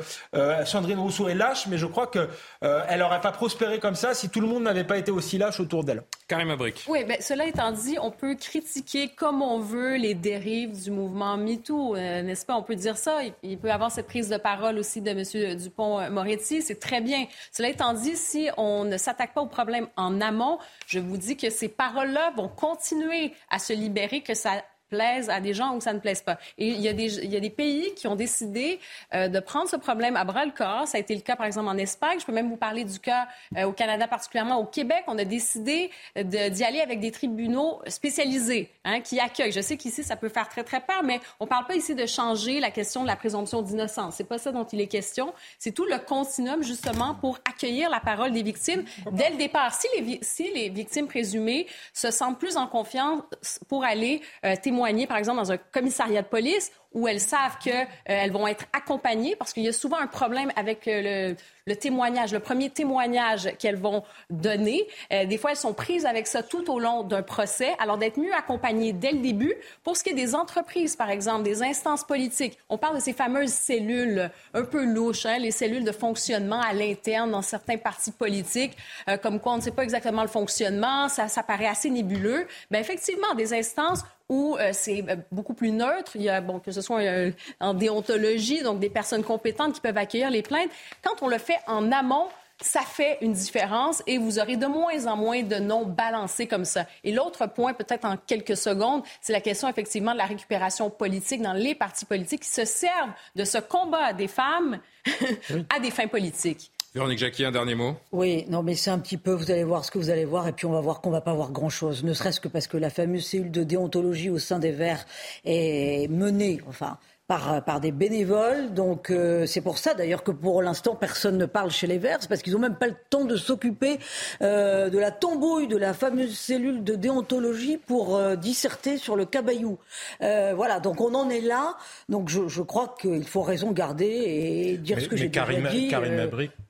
Sandrine 0.65 0.99
Rousseau 0.99 1.27
est 1.27 1.35
lâche, 1.35 1.67
mais 1.67 1.77
je 1.77 1.85
crois 1.85 2.07
qu'elle 2.07 2.29
elle 2.61 2.99
n'aurait 2.99 3.21
pas 3.21 3.31
prospéré 3.31 3.79
comme 3.79 3.95
ça 3.95 4.13
si 4.13 4.29
tout 4.29 4.41
le 4.41 4.47
monde 4.47 4.63
n'avait 4.63 4.83
pas 4.83 4.97
été 4.97 5.11
aussi 5.11 5.37
lâche 5.37 5.59
autour 5.59 5.83
d'elle. 5.83 6.03
Karim 6.27 6.49
Abric. 6.49 6.83
Oui, 6.87 7.03
ben, 7.05 7.17
cela 7.19 7.45
étant 7.45 7.71
dit, 7.71 7.97
on 8.01 8.11
peut 8.11 8.35
critiquer 8.35 9.09
comme 9.09 9.41
on 9.41 9.59
veut 9.59 9.95
les 9.95 10.13
dérives 10.13 10.81
du 10.81 10.91
mouvement 10.91 11.37
MeToo, 11.37 11.95
n'est-ce 11.95 12.45
pas? 12.45 12.55
On 12.55 12.63
peut 12.63 12.75
dire 12.75 12.97
ça. 12.97 13.19
Il, 13.43 13.57
peut 13.57 13.67
y 13.67 13.71
avoir 13.71 13.91
cette 13.91 14.07
prise 14.07 14.29
de 14.29 14.37
parole 14.37 14.77
aussi 14.77 15.01
de 15.01 15.09
M. 15.09 15.57
Dupont-Moretti. 15.57 16.61
C'est 16.61 16.79
très 16.79 17.01
bien. 17.01 17.25
Cela 17.51 17.69
étant 17.69 17.93
dit, 17.93 18.15
si 18.15 18.49
on 18.57 18.83
ne 18.85 18.97
s'attaque 18.97 19.33
pas 19.33 19.41
au 19.41 19.47
problème 19.47 19.87
en 19.95 20.21
amont, 20.21 20.59
je 20.87 20.99
vous 20.99 21.17
dis 21.17 21.37
que 21.37 21.49
ces 21.53 21.69
paroles-là 21.69 22.31
vont 22.35 22.49
continuer 22.49 23.33
à 23.49 23.59
se 23.59 23.71
libérer, 23.71 24.21
que 24.21 24.33
ça 24.33 24.63
plaise 24.93 25.29
à 25.31 25.39
des 25.39 25.55
gens 25.55 25.75
ou 25.75 25.81
ça 25.81 25.91
ne 25.91 25.99
plaise 25.99 26.21
pas. 26.21 26.37
Et 26.59 26.67
il 26.67 26.81
y 26.81 26.87
a 26.87 26.93
des, 26.93 27.49
pays 27.49 27.93
qui 27.95 28.07
ont 28.07 28.15
décidé 28.15 28.79
euh, 29.13 29.27
de 29.27 29.39
prendre 29.39 29.67
ce 29.67 29.75
problème 29.75 30.15
à 30.15 30.23
bras 30.23 30.45
le 30.45 30.51
corps. 30.51 30.87
Ça 30.87 30.97
a 30.97 31.01
été 31.01 31.15
le 31.15 31.21
cas, 31.21 31.35
par 31.35 31.47
exemple, 31.47 31.67
en 31.67 31.77
Espagne. 31.77 32.19
Je 32.19 32.25
peux 32.25 32.31
même 32.31 32.49
vous 32.49 32.57
parler 32.57 32.83
du 32.83 32.99
cas 32.99 33.27
euh, 33.57 33.63
au 33.63 33.71
Canada, 33.71 34.07
particulièrement 34.07 34.59
au 34.59 34.65
Québec. 34.65 35.03
On 35.07 35.17
a 35.17 35.25
décidé 35.25 35.89
d'y 36.15 36.63
aller 36.63 36.79
avec 36.81 36.99
des 36.99 37.11
tribunaux 37.11 37.81
spécialisés 37.87 38.69
hein, 38.85 39.01
qui 39.01 39.19
accueillent. 39.19 39.51
Je 39.51 39.61
sais 39.61 39.77
qu'ici, 39.77 40.03
ça 40.03 40.15
peut 40.15 40.29
faire 40.29 40.47
très, 40.47 40.63
très 40.63 40.79
peur, 40.79 41.01
mais 41.03 41.19
on 41.39 41.45
ne 41.45 41.49
parle 41.49 41.65
pas 41.65 41.75
ici 41.75 41.95
de 41.95 42.05
changer 42.05 42.59
la 42.59 42.69
question 42.69 43.01
de 43.01 43.07
la 43.07 43.15
présomption 43.15 43.61
d'innocence. 43.61 44.15
C'est 44.17 44.27
pas 44.27 44.37
ça 44.37 44.51
dont 44.51 44.65
il 44.65 44.79
est 44.79 44.87
question. 44.87 45.33
C'est 45.57 45.71
tout 45.71 45.85
le 45.85 45.97
continuum, 45.97 46.61
justement, 46.63 47.15
pour 47.15 47.39
accueillir 47.49 47.89
la 47.89 47.99
parole 47.99 48.31
des 48.31 48.43
victimes 48.43 48.83
dès 49.11 49.31
le 49.31 49.37
départ. 49.37 49.73
Si 49.73 49.87
les, 49.97 50.19
si 50.21 50.51
les 50.51 50.69
victimes 50.69 51.07
présumées 51.07 51.67
se 51.93 52.11
sentent 52.11 52.39
plus 52.39 52.57
en 52.57 52.67
confiance 52.67 53.23
pour 53.67 53.83
aller 53.83 54.21
euh, 54.45 54.55
témoigner 54.61 54.82
par 55.07 55.17
exemple, 55.17 55.37
dans 55.37 55.51
un 55.51 55.57
commissariat 55.57 56.21
de 56.21 56.27
police 56.27 56.71
où 56.93 57.07
elles 57.07 57.19
savent 57.19 57.57
qu'elles 57.59 57.87
euh, 58.09 58.31
vont 58.31 58.47
être 58.47 58.65
accompagnées 58.73 59.35
parce 59.35 59.53
qu'il 59.53 59.63
y 59.63 59.67
a 59.67 59.73
souvent 59.73 59.97
un 59.97 60.07
problème 60.07 60.51
avec 60.55 60.87
euh, 60.87 61.33
le, 61.65 61.75
témoignage, 61.75 62.33
le 62.33 62.39
premier 62.39 62.69
témoignage 62.69 63.51
qu'elles 63.57 63.77
vont 63.77 64.03
donner. 64.29 64.87
Euh, 65.11 65.25
des 65.25 65.37
fois, 65.37 65.51
elles 65.51 65.57
sont 65.57 65.73
prises 65.73 66.05
avec 66.05 66.27
ça 66.27 66.43
tout 66.43 66.71
au 66.71 66.79
long 66.79 67.03
d'un 67.03 67.23
procès. 67.23 67.73
Alors, 67.79 67.97
d'être 67.97 68.17
mieux 68.17 68.33
accompagnées 68.33 68.93
dès 68.93 69.11
le 69.11 69.19
début. 69.19 69.53
Pour 69.83 69.97
ce 69.97 70.03
qui 70.03 70.11
est 70.11 70.15
des 70.15 70.35
entreprises, 70.35 70.95
par 70.95 71.09
exemple, 71.09 71.43
des 71.43 71.63
instances 71.63 72.03
politiques, 72.03 72.57
on 72.69 72.77
parle 72.77 72.95
de 72.95 73.01
ces 73.01 73.13
fameuses 73.13 73.53
cellules 73.53 74.29
un 74.53 74.63
peu 74.63 74.85
louches, 74.85 75.25
hein, 75.25 75.37
les 75.39 75.51
cellules 75.51 75.83
de 75.83 75.91
fonctionnement 75.91 76.61
à 76.61 76.73
l'interne 76.73 77.31
dans 77.31 77.41
certains 77.41 77.77
partis 77.77 78.11
politiques, 78.11 78.77
comme 79.21 79.39
quoi 79.39 79.53
on 79.53 79.57
ne 79.57 79.61
sait 79.61 79.71
pas 79.71 79.83
exactement 79.83 80.21
le 80.21 80.27
fonctionnement, 80.27 81.09
ça, 81.09 81.27
ça 81.27 81.43
paraît 81.43 81.67
assez 81.67 81.89
nébuleux. 81.89 82.47
Mais 82.69 82.79
effectivement, 82.79 83.33
des 83.35 83.53
instances 83.53 84.03
où 84.29 84.57
c'est 84.71 85.03
beaucoup 85.31 85.53
plus 85.53 85.71
neutre. 85.71 86.13
Il 86.15 86.23
y 86.23 86.29
a, 86.29 86.41
bon, 86.41 86.59
que 86.59 86.71
ce 86.71 86.81
soit 86.81 87.01
euh, 87.01 87.31
en 87.59 87.73
déontologie, 87.73 88.63
donc 88.63 88.79
des 88.79 88.89
personnes 88.89 89.23
compétentes 89.23 89.73
qui 89.73 89.81
peuvent 89.81 89.97
accueillir 89.97 90.29
les 90.29 90.41
plaintes. 90.41 90.69
Quand 91.03 91.21
on 91.21 91.27
le 91.27 91.37
fait 91.37 91.59
en 91.67 91.91
amont, 91.91 92.27
ça 92.61 92.81
fait 92.81 93.17
une 93.21 93.33
différence 93.33 94.01
et 94.07 94.17
vous 94.17 94.39
aurez 94.39 94.55
de 94.55 94.65
moins 94.65 95.05
en 95.07 95.17
moins 95.17 95.43
de 95.43 95.55
noms 95.55 95.85
balancés 95.85 96.47
comme 96.47 96.65
ça. 96.65 96.85
Et 97.03 97.11
l'autre 97.11 97.47
point, 97.47 97.73
peut-être 97.73 98.05
en 98.05 98.15
quelques 98.15 98.55
secondes, 98.57 99.03
c'est 99.21 99.33
la 99.33 99.41
question 99.41 99.67
effectivement 99.67 100.13
de 100.13 100.17
la 100.17 100.25
récupération 100.25 100.89
politique 100.89 101.41
dans 101.41 101.53
les 101.53 101.75
partis 101.75 102.05
politiques 102.05 102.41
qui 102.41 102.49
se 102.49 102.65
servent 102.65 103.11
de 103.35 103.43
ce 103.43 103.57
combat 103.57 104.13
des 104.13 104.27
femmes 104.27 104.79
à 105.75 105.79
des 105.79 105.91
fins 105.91 106.07
politiques. 106.07 106.71
Véronique 106.95 107.17
Jacquier, 107.17 107.45
un 107.45 107.51
dernier 107.51 107.73
mot. 107.73 107.95
Oui, 108.11 108.45
non, 108.49 108.61
mais 108.61 108.75
c'est 108.75 108.91
un 108.91 108.99
petit 108.99 109.17
peu, 109.17 109.31
vous 109.31 109.49
allez 109.49 109.63
voir 109.63 109.83
ce 109.83 109.89
que 109.89 109.97
vous 109.97 110.11
allez 110.11 110.25
voir, 110.25 110.47
et 110.47 110.51
puis 110.51 110.67
on 110.67 110.71
va 110.71 110.79
voir 110.79 111.01
qu'on 111.01 111.09
va 111.09 111.21
pas 111.21 111.33
voir 111.33 111.51
grand-chose, 111.51 112.03
ne 112.03 112.13
serait-ce 112.13 112.39
que 112.39 112.47
parce 112.47 112.67
que 112.67 112.77
la 112.77 112.91
fameuse 112.91 113.25
cellule 113.25 113.49
de 113.49 113.63
déontologie 113.63 114.29
au 114.29 114.37
sein 114.37 114.59
des 114.59 114.71
Verts 114.71 115.07
est 115.43 116.07
menée, 116.11 116.61
enfin, 116.67 116.99
par, 117.27 117.63
par 117.63 117.79
des 117.79 117.91
bénévoles. 117.91 118.73
Donc 118.73 119.09
euh, 119.09 119.45
c'est 119.45 119.61
pour 119.61 119.77
ça 119.77 119.93
d'ailleurs 119.93 120.23
que 120.23 120.31
pour 120.31 120.61
l'instant 120.61 120.95
personne 120.95 121.37
ne 121.37 121.45
parle 121.45 121.71
chez 121.71 121.87
les 121.87 121.97
Verts, 121.97 122.19
parce 122.27 122.41
qu'ils 122.41 122.53
n'ont 122.53 122.59
même 122.59 122.75
pas 122.75 122.87
le 122.87 122.95
temps 123.09 123.25
de 123.25 123.35
s'occuper 123.35 123.97
euh, 124.41 124.89
de 124.89 124.99
la 124.99 125.11
tombouille 125.11 125.67
de 125.67 125.77
la 125.77 125.93
fameuse 125.93 126.37
cellule 126.37 126.83
de 126.83 126.95
déontologie 126.95 127.77
pour 127.77 128.15
euh, 128.15 128.35
disserter 128.35 128.97
sur 128.97 129.15
le 129.15 129.25
cabayou. 129.25 129.77
voilà, 130.19 130.79
donc 130.79 130.99
on 131.01 131.13
en 131.13 131.29
est 131.29 131.41
là. 131.41 131.77
Donc 132.09 132.29
je, 132.29 132.47
je 132.47 132.61
crois 132.61 132.95
qu'il 132.99 133.25
faut 133.25 133.41
raison 133.41 133.71
garder 133.71 134.05
et 134.05 134.77
dire 134.77 134.99
ce 134.99 135.07
que 135.07 135.15
j'ai 135.15 135.29
déjà 135.29 135.45
dit. 135.69 135.91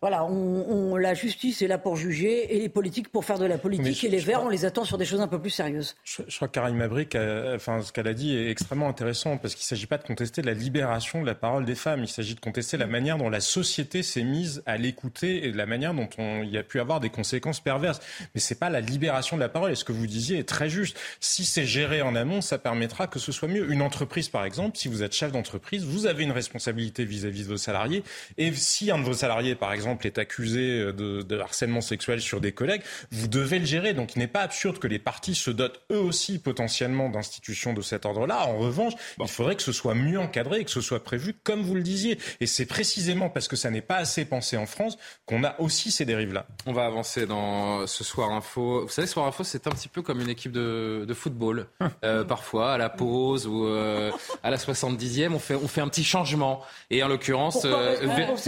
voilà, 0.02 0.26
on, 0.26 0.92
on, 0.92 0.96
la 0.96 1.14
justice 1.14 1.62
est 1.62 1.68
là 1.68 1.78
pour 1.78 1.96
juger 1.96 2.56
et 2.56 2.60
les 2.60 2.70
politiques 2.70 3.10
pour 3.10 3.26
faire 3.26 3.40
de 3.40 3.46
la 3.46 3.58
politique. 3.58 4.04
et 4.04 4.10
les 4.10 4.20
Verts, 4.20 4.44
on 4.44 4.50
les 4.50 4.66
attend 4.66 4.84
sur 4.84 4.98
des 4.98 5.06
choses 5.06 5.22
un 5.22 5.28
peu 5.28 5.40
plus 5.40 5.50
sérieuses. 5.50 5.96
Je, 6.04 6.22
je 6.28 6.36
crois 6.36 6.48
que 6.48 6.54
Karim 6.54 6.80
Abric, 6.82 7.16
enfin 7.56 7.82
ce 7.82 7.92
qu'elle 7.92 8.08
a 8.08 8.14
dit 8.14 8.36
est 8.38 8.50
extrêmement 8.52 8.88
intéressant 8.88 9.38
parce 9.38 9.56
qu'il 9.56 9.64
ne 9.64 9.68
s'agit 9.68 9.88
pas 9.88 9.98
de 9.98 10.04
contester 10.04 10.43
la 10.46 10.54
libération 10.54 11.22
de 11.22 11.26
la 11.26 11.36
parole 11.36 11.66
des 11.66 11.76
femmes. 11.76 12.04
Il 12.04 12.08
s'agit 12.08 12.36
de 12.36 12.40
contester 12.40 12.78
la 12.78 12.88
manière 12.88 13.18
dont 13.18 13.30
la 13.30 13.42
société 13.42 14.04
s'est 14.04 14.24
mise 14.24 14.64
à 14.66 14.78
l'écouter 14.78 15.46
et 15.46 15.52
la 15.52 15.66
manière 15.66 15.94
dont 15.94 16.10
on, 16.18 16.44
il 16.44 16.50
y 16.50 16.58
a 16.58 16.64
pu 16.64 16.80
avoir 16.80 17.00
des 17.00 17.10
conséquences 17.10 17.60
perverses. 17.60 18.00
Mais 18.36 18.42
c'est 18.42 18.60
pas 18.60 18.70
la 18.70 18.82
libération 18.82 19.38
de 19.38 19.42
la 19.42 19.50
parole. 19.50 19.72
Et 19.72 19.76
ce 19.76 19.84
que 19.84 19.92
vous 19.92 20.08
disiez 20.08 20.40
est 20.40 20.48
très 20.48 20.70
juste. 20.70 21.00
Si 21.20 21.46
c'est 21.46 21.66
géré 21.66 22.02
en 22.02 22.16
amont, 22.16 22.42
ça 22.42 22.58
permettra 22.58 23.08
que 23.08 23.20
ce 23.20 23.32
soit 23.32 23.48
mieux. 23.48 23.72
Une 23.72 23.82
entreprise, 23.82 24.30
par 24.30 24.46
exemple, 24.46 24.78
si 24.78 24.88
vous 24.88 25.04
êtes 25.04 25.14
chef 25.14 25.32
d'entreprise, 25.32 25.86
vous 25.86 26.06
avez 26.06 26.24
une 26.24 26.32
responsabilité 26.32 27.06
vis-à-vis 27.06 27.44
de 27.44 27.50
vos 27.50 27.58
salariés. 27.58 28.04
Et 28.38 28.52
si 28.54 28.92
un 28.92 29.00
de 29.00 29.04
vos 29.04 29.14
salariés, 29.14 29.56
par 29.56 29.74
exemple, 29.74 30.06
est 30.08 30.18
accusé 30.18 30.94
de, 30.94 31.22
de 31.22 31.40
harcèlement 31.40 31.82
sexuel 31.82 32.22
sur 32.22 32.42
des 32.42 32.52
collègues, 32.52 32.82
vous 33.12 33.28
devez 33.28 33.60
le 33.60 33.66
gérer. 33.66 33.94
Donc 33.94 34.16
il 34.16 34.20
n'est 34.20 34.28
pas 34.28 34.42
absurde 34.42 34.80
que 34.80 34.88
les 34.88 35.00
partis 35.00 35.36
se 35.36 35.52
dotent 35.52 35.82
eux 35.92 36.00
aussi 36.00 36.40
potentiellement 36.40 37.10
d'institutions 37.10 37.74
de 37.74 37.82
cet 37.82 38.06
ordre-là. 38.06 38.48
En 38.48 38.58
revanche, 38.58 38.94
il 39.20 39.28
faudrait 39.28 39.56
que 39.56 39.62
ce 39.62 39.72
soit 39.72 39.96
mieux 39.96 40.20
encadré 40.34 40.62
et 40.62 40.66
que 40.66 40.72
ce 40.72 40.82
soit 40.82 41.04
prévu 41.04 41.36
comme 41.44 41.62
vous 41.62 41.76
le 41.76 41.84
disiez. 41.84 42.18
Et 42.40 42.48
c'est 42.48 42.66
précisément 42.66 43.30
parce 43.30 43.48
que 43.48 43.56
ça 43.56 43.70
n'est 43.70 43.82
pas 43.82 43.98
assez 43.98 44.26
pensé 44.26 44.58
en 44.58 44.66
France 44.66 44.98
qu'on 45.28 45.44
a 45.44 45.60
aussi 45.60 45.92
ces 45.92 46.06
dérives-là. 46.06 46.48
On 46.66 46.74
va 46.74 46.86
avancer 46.86 47.28
dans 47.28 47.86
ce 47.86 48.04
Soir 48.04 48.32
Info. 48.32 48.82
Vous 48.82 48.90
savez, 48.90 49.08
Soir 49.08 49.28
Info, 49.28 49.44
c'est 49.44 49.68
un 49.68 49.72
petit 49.72 49.88
peu 49.88 50.02
comme 50.02 50.22
une 50.22 50.30
équipe 50.30 50.52
de, 50.52 51.06
de 51.08 51.14
football. 51.14 51.68
Euh, 52.04 52.24
parfois, 52.24 52.74
à 52.74 52.78
la 52.78 52.90
pause 52.90 53.48
ou 53.48 53.66
euh, 53.66 54.12
à 54.42 54.50
la 54.50 54.58
70e, 54.58 55.32
on 55.32 55.40
fait, 55.40 55.56
on 55.56 55.68
fait 55.68 55.80
un 55.80 55.88
petit 55.88 56.04
changement. 56.04 56.62
Et 56.90 57.04
en 57.04 57.08
l'occurrence... 57.08 57.66
Euh, 57.66 57.96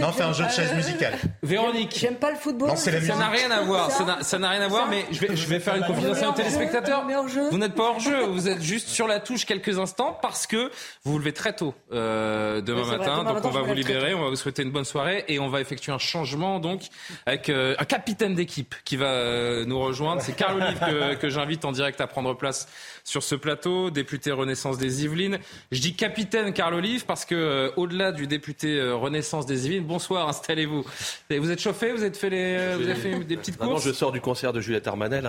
non, 0.00 0.08
on 0.08 0.12
fait 0.12 0.22
un 0.22 0.32
jeu 0.32 0.44
de 0.44 0.50
chaise 0.50 0.74
musicale. 0.74 1.16
Véronique. 1.42 1.96
J'aime 1.98 2.16
pas 2.16 2.30
le 2.30 2.36
football. 2.36 2.68
Non, 2.68 2.76
ça 2.76 2.90
n'a 2.90 3.28
rien 3.28 3.50
à 3.50 3.62
voir. 3.62 3.90
Ça 3.90 4.38
n'a 4.38 4.50
rien 4.50 4.60
à 4.60 4.68
voir, 4.68 4.88
mais 4.88 5.06
je 5.10 5.20
vais, 5.20 5.36
je 5.36 5.46
vais 5.46 5.60
faire 5.60 5.76
une 5.76 5.84
confidentialité 5.84 6.26
aux 6.26 6.32
téléspectateurs. 6.32 7.06
Vous 7.50 7.58
n'êtes 7.58 7.74
pas 7.74 7.84
hors 7.84 8.00
jeu. 8.00 8.24
Vous 8.26 8.48
êtes 8.48 8.62
juste 8.62 8.88
sur 8.88 9.06
la 9.06 9.20
touche 9.20 9.46
quelques 9.46 9.78
instants 9.78 10.18
parce 10.20 10.46
que 10.46 10.70
vous 11.04 11.12
vous 11.12 11.18
levez 11.18 11.32
très 11.32 11.54
tôt 11.54 11.74
euh, 11.92 12.60
demain 12.60 12.84
matin. 12.84 13.24
donc 13.24 13.44
on 13.44 13.50
va 13.50 13.62
vous 13.62 13.74
libérer, 13.74 14.14
on 14.14 14.22
va 14.22 14.30
vous 14.30 14.36
souhaiter 14.36 14.62
une 14.62 14.70
bonne 14.70 14.84
soirée 14.84 15.24
et 15.28 15.38
on 15.38 15.48
va 15.48 15.60
effectuer 15.60 15.92
un 15.92 15.98
changement 15.98 16.58
donc 16.58 16.82
avec 17.26 17.48
euh, 17.48 17.74
un 17.78 17.84
capitaine 17.84 18.34
d'équipe 18.34 18.74
qui 18.84 18.96
va 18.96 19.12
euh, 19.12 19.64
nous 19.64 19.78
rejoindre. 19.78 20.20
C'est 20.22 20.34
Carl 20.34 20.60
Olive 20.60 20.78
que, 20.78 21.14
que 21.20 21.28
j'invite 21.28 21.64
en 21.64 21.72
direct 21.72 22.00
à 22.00 22.06
prendre 22.06 22.34
place 22.34 22.68
sur 23.04 23.22
ce 23.22 23.34
plateau, 23.34 23.90
député 23.90 24.32
Renaissance 24.32 24.78
des 24.78 25.04
Yvelines. 25.04 25.38
Je 25.70 25.80
dis 25.80 25.94
capitaine 25.94 26.52
Carl 26.52 26.74
Olive 26.74 27.06
parce 27.06 27.24
que 27.24 27.72
au-delà 27.76 28.12
du 28.12 28.26
député 28.26 28.82
Renaissance 28.90 29.46
des 29.46 29.66
Yvelines, 29.66 29.84
bonsoir, 29.84 30.28
installez-vous. 30.28 30.84
Vous 31.30 31.50
êtes 31.50 31.60
chauffé, 31.60 31.92
vous 31.92 32.04
êtes 32.04 32.16
fait 32.16 32.30
les, 32.30 32.74
vous 32.76 32.82
avez 32.82 32.94
fait 32.94 33.18
des 33.24 33.36
petites 33.36 33.58
courses. 33.58 33.84
je 33.84 33.92
sors 33.92 34.12
du 34.12 34.20
concert 34.20 34.52
de 34.52 34.60
Juliette 34.60 34.88
Armanel. 34.88 35.28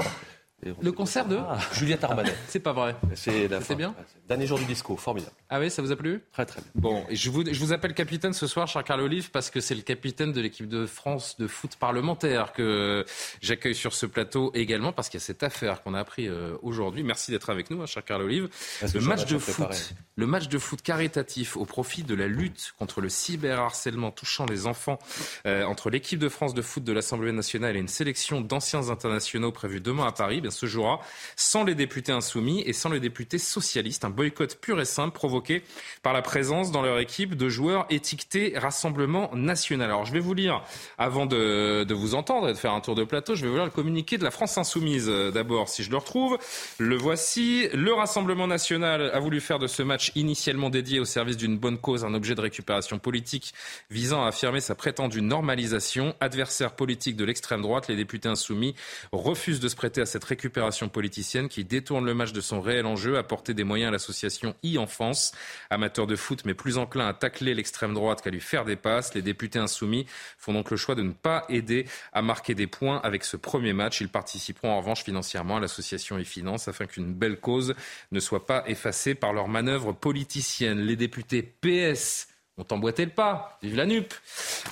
Le 0.82 0.92
concert 0.92 1.26
de 1.28 1.38
ah. 1.38 1.58
Juliette 1.72 2.04
Armanet. 2.04 2.36
C'est 2.48 2.60
pas 2.60 2.74
vrai. 2.74 2.96
C'est 3.14 3.76
bien 3.76 3.94
Dernier 4.28 4.46
jour 4.46 4.60
du 4.60 4.66
disco, 4.66 4.98
formidable. 4.98 5.34
Ah 5.50 5.60
oui, 5.60 5.72
ça 5.72 5.82
vous 5.82 5.94
a 5.94 5.96
plu? 5.96 6.22
Très 6.34 6.46
très 6.46 6.60
bien. 6.60 6.70
Bon, 6.76 7.06
et 7.10 7.16
je 7.16 7.30
vous, 7.30 7.46
je 7.46 7.60
vous 7.60 7.72
appelle 7.72 7.94
capitaine 7.94 8.34
ce 8.34 8.46
soir, 8.46 8.68
cher 8.68 8.84
Carl 8.84 9.00
Olive, 9.00 9.32
parce 9.32 9.50
que 9.50 9.62
c'est 9.62 9.76
le 9.76 9.84
capitaine 9.84 10.34
de 10.34 10.42
l'équipe 10.42 10.68
de 10.68 10.86
France 10.86 11.38
de 11.40 11.48
foot 11.48 11.78
parlementaire 11.78 12.52
que 12.52 13.06
j'accueille 13.42 13.76
sur 13.76 13.94
ce 13.94 14.06
plateau 14.06 14.52
également, 14.54 14.92
parce 14.92 15.08
qu'il 15.08 15.18
y 15.20 15.24
a 15.24 15.26
cette 15.26 15.44
affaire 15.44 15.82
qu'on 15.82 15.94
a 15.94 16.00
appris 16.00 16.28
euh, 16.28 16.58
aujourd'hui. 16.62 17.04
Merci 17.04 17.32
d'être 17.32 17.50
avec 17.50 17.72
nous, 17.72 17.82
hein, 17.82 17.86
cher 17.86 18.04
Carl 18.04 18.22
Olive. 18.22 18.50
Le 18.94 19.00
match 19.00 19.26
de 19.28 19.38
foot, 19.38 19.94
le 20.18 20.26
match 20.26 20.50
de 20.50 20.58
foot 20.58 20.82
caritatif 20.82 21.56
au 21.56 21.64
profit 21.64 22.04
de 22.04 22.14
la 22.14 22.28
lutte 22.28 22.74
contre 22.78 23.00
le 23.00 23.08
cyberharcèlement 23.08 24.12
touchant 24.12 24.46
les 24.46 24.66
enfants 24.66 25.00
euh, 25.46 25.64
entre 25.64 25.90
l'équipe 25.90 26.20
de 26.20 26.28
France 26.28 26.54
de 26.54 26.62
foot 26.62 26.84
de 26.84 26.92
l'Assemblée 26.92 27.32
nationale 27.32 27.78
et 27.78 27.80
une 27.80 27.88
sélection 27.88 28.42
d'anciens 28.42 28.90
internationaux 28.90 29.54
prévue 29.54 29.80
demain 29.80 30.06
à 30.06 30.12
Paris, 30.12 30.42
bien 30.42 30.52
se 30.52 30.66
jouera 30.66 31.00
sans 31.38 31.64
les 31.64 31.76
députés 31.76 32.12
insoumis 32.12 32.62
et 32.66 32.74
sans 32.74 32.90
les 32.90 33.00
députés 33.00 33.38
socialistes. 33.38 34.04
Un 34.04 34.17
boycott 34.18 34.58
pur 34.60 34.82
et 34.82 34.86
simple 34.86 35.14
provoqué 35.14 35.64
par 36.04 36.12
la 36.12 36.22
présence 36.22 36.72
dans 36.72 36.82
leur 36.82 37.00
équipe 37.00 37.36
de 37.36 37.48
joueurs 37.48 37.86
étiquetés 37.90 38.54
Rassemblement 38.58 39.30
national. 39.34 39.90
Alors 39.90 40.06
je 40.06 40.12
vais 40.12 40.20
vous 40.20 40.34
lire, 40.34 40.64
avant 40.98 41.26
de, 41.26 41.86
vous 41.94 42.16
entendre 42.16 42.50
et 42.50 42.54
de 42.54 42.58
faire 42.58 42.74
un 42.74 42.82
tour 42.82 42.96
de 42.96 43.04
plateau, 43.04 43.36
je 43.36 43.44
vais 43.44 43.50
vous 43.50 43.56
lire 43.56 43.66
le 43.66 43.72
communiqué 43.72 44.18
de 44.18 44.24
la 44.24 44.32
France 44.32 44.58
Insoumise 44.58 45.08
euh, 45.08 45.32
d'abord, 45.32 45.70
si 45.70 45.84
je 45.84 45.92
le 45.92 45.98
retrouve. 45.98 46.38
Le 46.80 46.96
voici. 46.98 47.70
Le 47.74 47.94
Rassemblement 47.94 48.48
national 48.48 49.12
a 49.14 49.20
voulu 49.20 49.40
faire 49.40 49.60
de 49.60 49.68
ce 49.68 49.84
match 49.84 50.12
initialement 50.16 50.70
dédié 50.70 51.00
au 51.00 51.06
service 51.06 51.38
d'une 51.38 51.58
bonne 51.58 51.78
cause 51.78 52.04
un 52.04 52.14
objet 52.14 52.34
de 52.34 52.42
récupération 52.42 52.98
politique 53.00 53.54
visant 53.92 54.24
à 54.24 54.30
affirmer 54.30 54.60
sa 54.60 54.74
prétendue 54.74 55.22
normalisation. 55.22 56.16
Adversaire 56.20 56.76
politique 56.76 57.16
de 57.16 57.26
l'extrême 57.26 57.62
droite, 57.62 57.88
les 57.88 57.96
députés 57.96 58.30
insoumis 58.30 58.76
refusent 59.12 59.60
de 59.60 59.68
se 59.68 59.76
prêter 59.76 60.02
à 60.02 60.06
cette 60.06 60.24
récupération 60.24 60.90
politicienne 60.90 61.50
qui 61.50 61.64
détourne 61.64 62.06
le 62.06 62.14
match 62.14 62.32
de 62.34 62.42
son 62.42 62.62
réel 62.62 62.86
enjeu, 62.86 63.18
apporter 63.18 63.54
des 63.54 63.64
moyens 63.64 63.90
à 63.90 63.92
l'association 64.08 64.56
e-enfance, 64.64 65.34
amateur 65.70 66.08
de 66.08 66.16
foot 66.16 66.44
mais 66.46 66.54
plus 66.54 66.78
enclin 66.78 67.08
à 67.08 67.14
tacler 67.14 67.54
l'extrême 67.54 67.94
droite 67.94 68.22
qu'à 68.22 68.30
lui 68.30 68.40
faire 68.40 68.64
des 68.66 68.76
passes. 68.76 69.14
Les 69.14 69.22
députés 69.22 69.60
insoumis 69.60 70.06
font 70.38 70.54
donc 70.54 70.72
le 70.72 70.78
choix 70.78 70.96
de 70.96 71.02
ne 71.02 71.12
pas 71.12 71.46
aider 71.50 71.86
à 72.14 72.22
marquer 72.22 72.56
des 72.56 72.68
points 72.68 73.00
avec 73.04 73.24
ce 73.24 73.38
premier 73.38 73.74
match. 73.74 74.00
Ils 74.02 74.10
participeront 74.10 74.72
en 74.72 74.80
revanche 74.80 75.04
financièrement 75.04 75.58
à 75.58 75.60
l'association 75.60 76.18
e-finance 76.18 76.68
afin 76.68 76.86
qu'une 76.86 77.14
belle 77.14 77.40
cause 77.40 77.76
ne 78.12 78.20
soit 78.20 78.46
pas 78.46 78.64
effacée 78.68 79.16
par 79.16 79.34
leurs 79.34 79.50
manœuvres 79.50 79.92
politiciennes. 79.92 80.80
Les 80.80 80.96
députés 80.96 81.44
PS 81.44 82.28
ont 82.58 82.66
emboîté 82.72 83.06
le 83.06 83.12
pas. 83.12 83.58
Vive 83.62 83.76
la 83.76 83.86
NUP. 83.86 84.14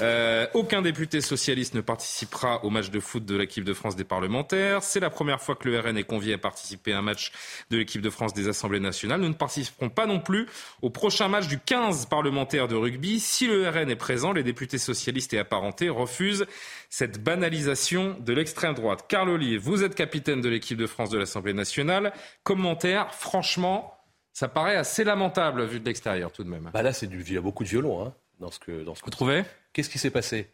Euh, 0.02 0.48
aucun 0.54 0.82
député 0.82 1.22
socialiste 1.22 1.76
ne 1.76 1.82
participera 1.82 2.64
au 2.66 2.70
match 2.70 2.90
de 2.90 3.00
foot 3.00 3.26
de 3.26 3.36
l'équipe 3.36 3.64
de 3.64 3.74
France 3.74 3.96
des 3.96 4.04
parlementaires. 4.04 4.82
C'est 4.84 5.00
la 5.00 5.10
première 5.10 5.42
fois 5.42 5.56
que 5.56 5.70
le 5.70 5.80
RN 5.80 5.98
est 5.98 6.04
convié 6.04 6.34
à 6.34 6.38
participer 6.38 6.94
à 6.94 7.00
un 7.00 7.02
match 7.02 7.32
de 7.70 7.78
l'équipe 7.78 8.02
de 8.02 8.10
France 8.10 8.34
des 8.34 8.48
assemblées 8.48 8.80
nationales. 8.80 9.22
Nous 9.22 9.30
ne 9.30 9.34
participerons 9.34 9.90
pas 9.90 10.08
non 10.08 10.20
plus 10.20 10.48
au 10.82 10.90
prochain 10.90 11.28
match 11.28 11.48
du 11.48 11.60
15 11.60 12.08
parlementaire 12.08 12.68
de 12.68 12.76
rugby. 12.76 13.20
Si 13.20 13.48
le 13.48 13.70
RN 13.70 13.90
est 13.90 13.96
présent, 13.96 14.34
les 14.34 14.44
députés 14.44 14.80
socialistes 14.80 15.34
et 15.34 15.40
apparentés 15.40 15.90
refusent 15.90 16.46
cette 16.90 17.22
banalisation 17.22 18.16
de 18.20 18.34
l'extrême 18.34 18.74
droite. 18.74 19.06
Carl 19.08 19.30
Olive, 19.30 19.62
vous 19.62 19.84
êtes 19.84 19.96
capitaine 19.96 20.42
de 20.42 20.50
l'équipe 20.50 20.78
de 20.78 20.88
France 20.88 21.10
de 21.10 21.18
l'Assemblée 21.18 21.54
nationale. 21.54 22.14
Commentaire, 22.44 23.14
franchement, 23.14 23.95
ça 24.36 24.50
paraît 24.50 24.76
assez 24.76 25.06
lamentable 25.06 25.66
vu 25.66 25.80
de 25.80 25.86
l'extérieur 25.86 26.30
tout 26.30 26.44
de 26.44 26.50
même. 26.50 26.70
Bah 26.74 26.84
là, 26.84 26.92
c'est 26.92 27.08
du, 27.08 27.22
il 27.22 27.34
y 27.34 27.38
a 27.38 27.42
beaucoup 27.42 27.64
de 27.64 27.70
violon 27.70 28.06
hein, 28.06 28.14
dans 28.42 28.52
ce 28.52 28.60
que. 28.60 28.84
Dans 28.84 28.94
ce 28.94 29.02
Vous 29.04 29.10
trouvez? 29.10 29.44
Qu'est-ce 29.72 29.90
qui 29.90 29.98
s'est 29.98 30.12
passé? 30.12 30.50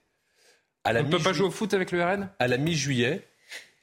À 0.84 0.93
la 0.93 1.01
On 1.01 1.05
ne 1.05 1.09
peut 1.09 1.19
pas 1.21 1.34
jouer 1.34 1.47
au 1.47 1.51
foot 1.51 1.73
avec 1.73 1.91
le 1.91 2.03
RN 2.03 2.29
À 2.38 2.47
la 2.47 2.57
mi-juillet, 2.57 3.27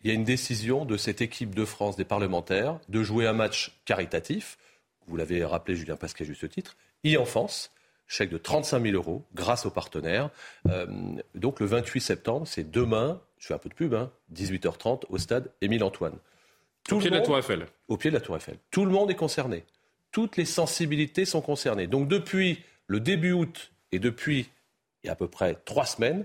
il 0.03 0.09
y 0.09 0.13
a 0.13 0.15
une 0.15 0.23
décision 0.23 0.85
de 0.85 0.97
cette 0.97 1.21
équipe 1.21 1.53
de 1.53 1.65
France 1.65 1.97
des 1.97 2.05
parlementaires 2.05 2.79
de 2.89 3.03
jouer 3.03 3.27
un 3.27 3.33
match 3.33 3.81
caritatif. 3.87 4.57
Vous 5.09 5.17
l'avez 5.17 5.45
rappelé, 5.45 5.77
Julien 5.77 5.97
Pasquet, 5.97 6.25
juste 6.25 6.49
titre. 6.49 6.77
e-enfance, 7.05 7.73
chèque 8.07 8.31
de 8.31 8.39
35 8.39 8.81
000 8.81 8.95
euros 8.95 9.25
grâce 9.35 9.67
aux 9.67 9.71
partenaires. 9.71 10.31
Euh, 10.69 10.87
donc 11.35 11.59
le 11.59 11.67
28 11.67 12.01
septembre, 12.01 12.47
c'est 12.47 12.71
demain, 12.71 13.21
je 13.39 13.49
fais 13.49 13.55
un 13.55 13.59
peu 13.59 13.69
de 13.69 13.75
pub, 13.75 13.95
hein, 13.95 14.13
18h30 14.33 15.07
au 15.09 15.19
stade 15.19 15.51
Émile 15.61 15.83
Antoine. 15.83 16.19
Tout 16.89 16.97
au 16.97 17.01
pied 17.01 17.11
de 17.11 17.17
la 17.17 17.21
Tour 17.21 17.37
Eiffel. 17.37 17.67
Au 17.89 17.97
pied 17.97 18.11
de 18.11 18.15
la 18.15 18.21
Tour 18.21 18.37
Eiffel. 18.37 18.59
Tout 18.71 18.85
le 18.85 18.93
monde 18.93 19.11
est 19.11 19.17
concerné 19.17 19.65
toutes 20.19 20.37
les 20.37 20.47
sensibilités 20.47 21.25
sont 21.25 21.41
concernées. 21.41 21.87
Donc 21.87 22.09
depuis 22.09 22.65
le 22.89 22.99
début 22.99 23.31
août 23.31 23.71
et 23.93 24.01
depuis 24.01 24.51
il 25.01 25.07
y 25.07 25.11
a 25.11 25.13
à 25.13 25.15
peu 25.15 25.29
près 25.29 25.55
trois 25.65 25.87
semaines, 25.87 26.25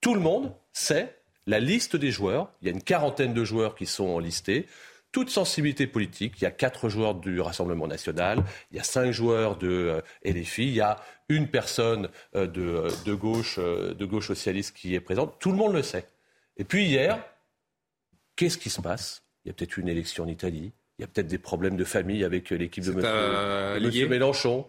tout 0.00 0.14
le 0.14 0.20
monde 0.20 0.50
sait 0.72 1.14
la 1.46 1.60
liste 1.60 1.94
des 1.94 2.10
joueurs. 2.10 2.50
Il 2.62 2.68
y 2.68 2.70
a 2.70 2.72
une 2.72 2.82
quarantaine 2.82 3.34
de 3.34 3.44
joueurs 3.44 3.74
qui 3.74 3.84
sont 3.84 4.18
listés. 4.18 4.66
Toute 5.12 5.28
sensibilité 5.28 5.86
politique. 5.86 6.36
Il 6.38 6.44
y 6.44 6.46
a 6.46 6.50
quatre 6.50 6.88
joueurs 6.88 7.16
du 7.16 7.38
Rassemblement 7.38 7.86
national, 7.86 8.42
il 8.70 8.78
y 8.78 8.80
a 8.80 8.82
cinq 8.82 9.10
joueurs 9.10 9.58
de 9.58 9.68
euh, 9.68 10.00
LFI, 10.24 10.62
il 10.62 10.74
y 10.76 10.80
a 10.80 10.96
une 11.28 11.48
personne 11.48 12.08
euh, 12.34 12.46
de, 12.46 12.62
euh, 13.06 13.14
gauche, 13.14 13.58
de 13.58 14.04
gauche 14.06 14.28
socialiste 14.28 14.74
qui 14.74 14.94
est 14.94 15.00
présente. 15.00 15.38
Tout 15.38 15.50
le 15.50 15.58
monde 15.58 15.74
le 15.74 15.82
sait. 15.82 16.08
Et 16.56 16.64
puis 16.64 16.86
hier, 16.86 17.22
qu'est-ce 18.36 18.56
qui 18.56 18.70
se 18.70 18.80
passe? 18.80 19.22
Il 19.44 19.48
y 19.48 19.50
a 19.50 19.52
peut-être 19.52 19.76
une 19.76 19.90
élection 19.90 20.24
en 20.24 20.28
Italie. 20.28 20.72
Il 20.98 21.02
y 21.02 21.04
a 21.04 21.08
peut-être 21.08 21.26
des 21.26 21.38
problèmes 21.38 21.76
de 21.76 21.84
famille 21.84 22.24
avec 22.24 22.52
euh, 22.52 22.56
l'équipe 22.56 22.84
de 22.84 22.92
Monsieur, 22.92 24.08
Mélenchon. 24.08 24.66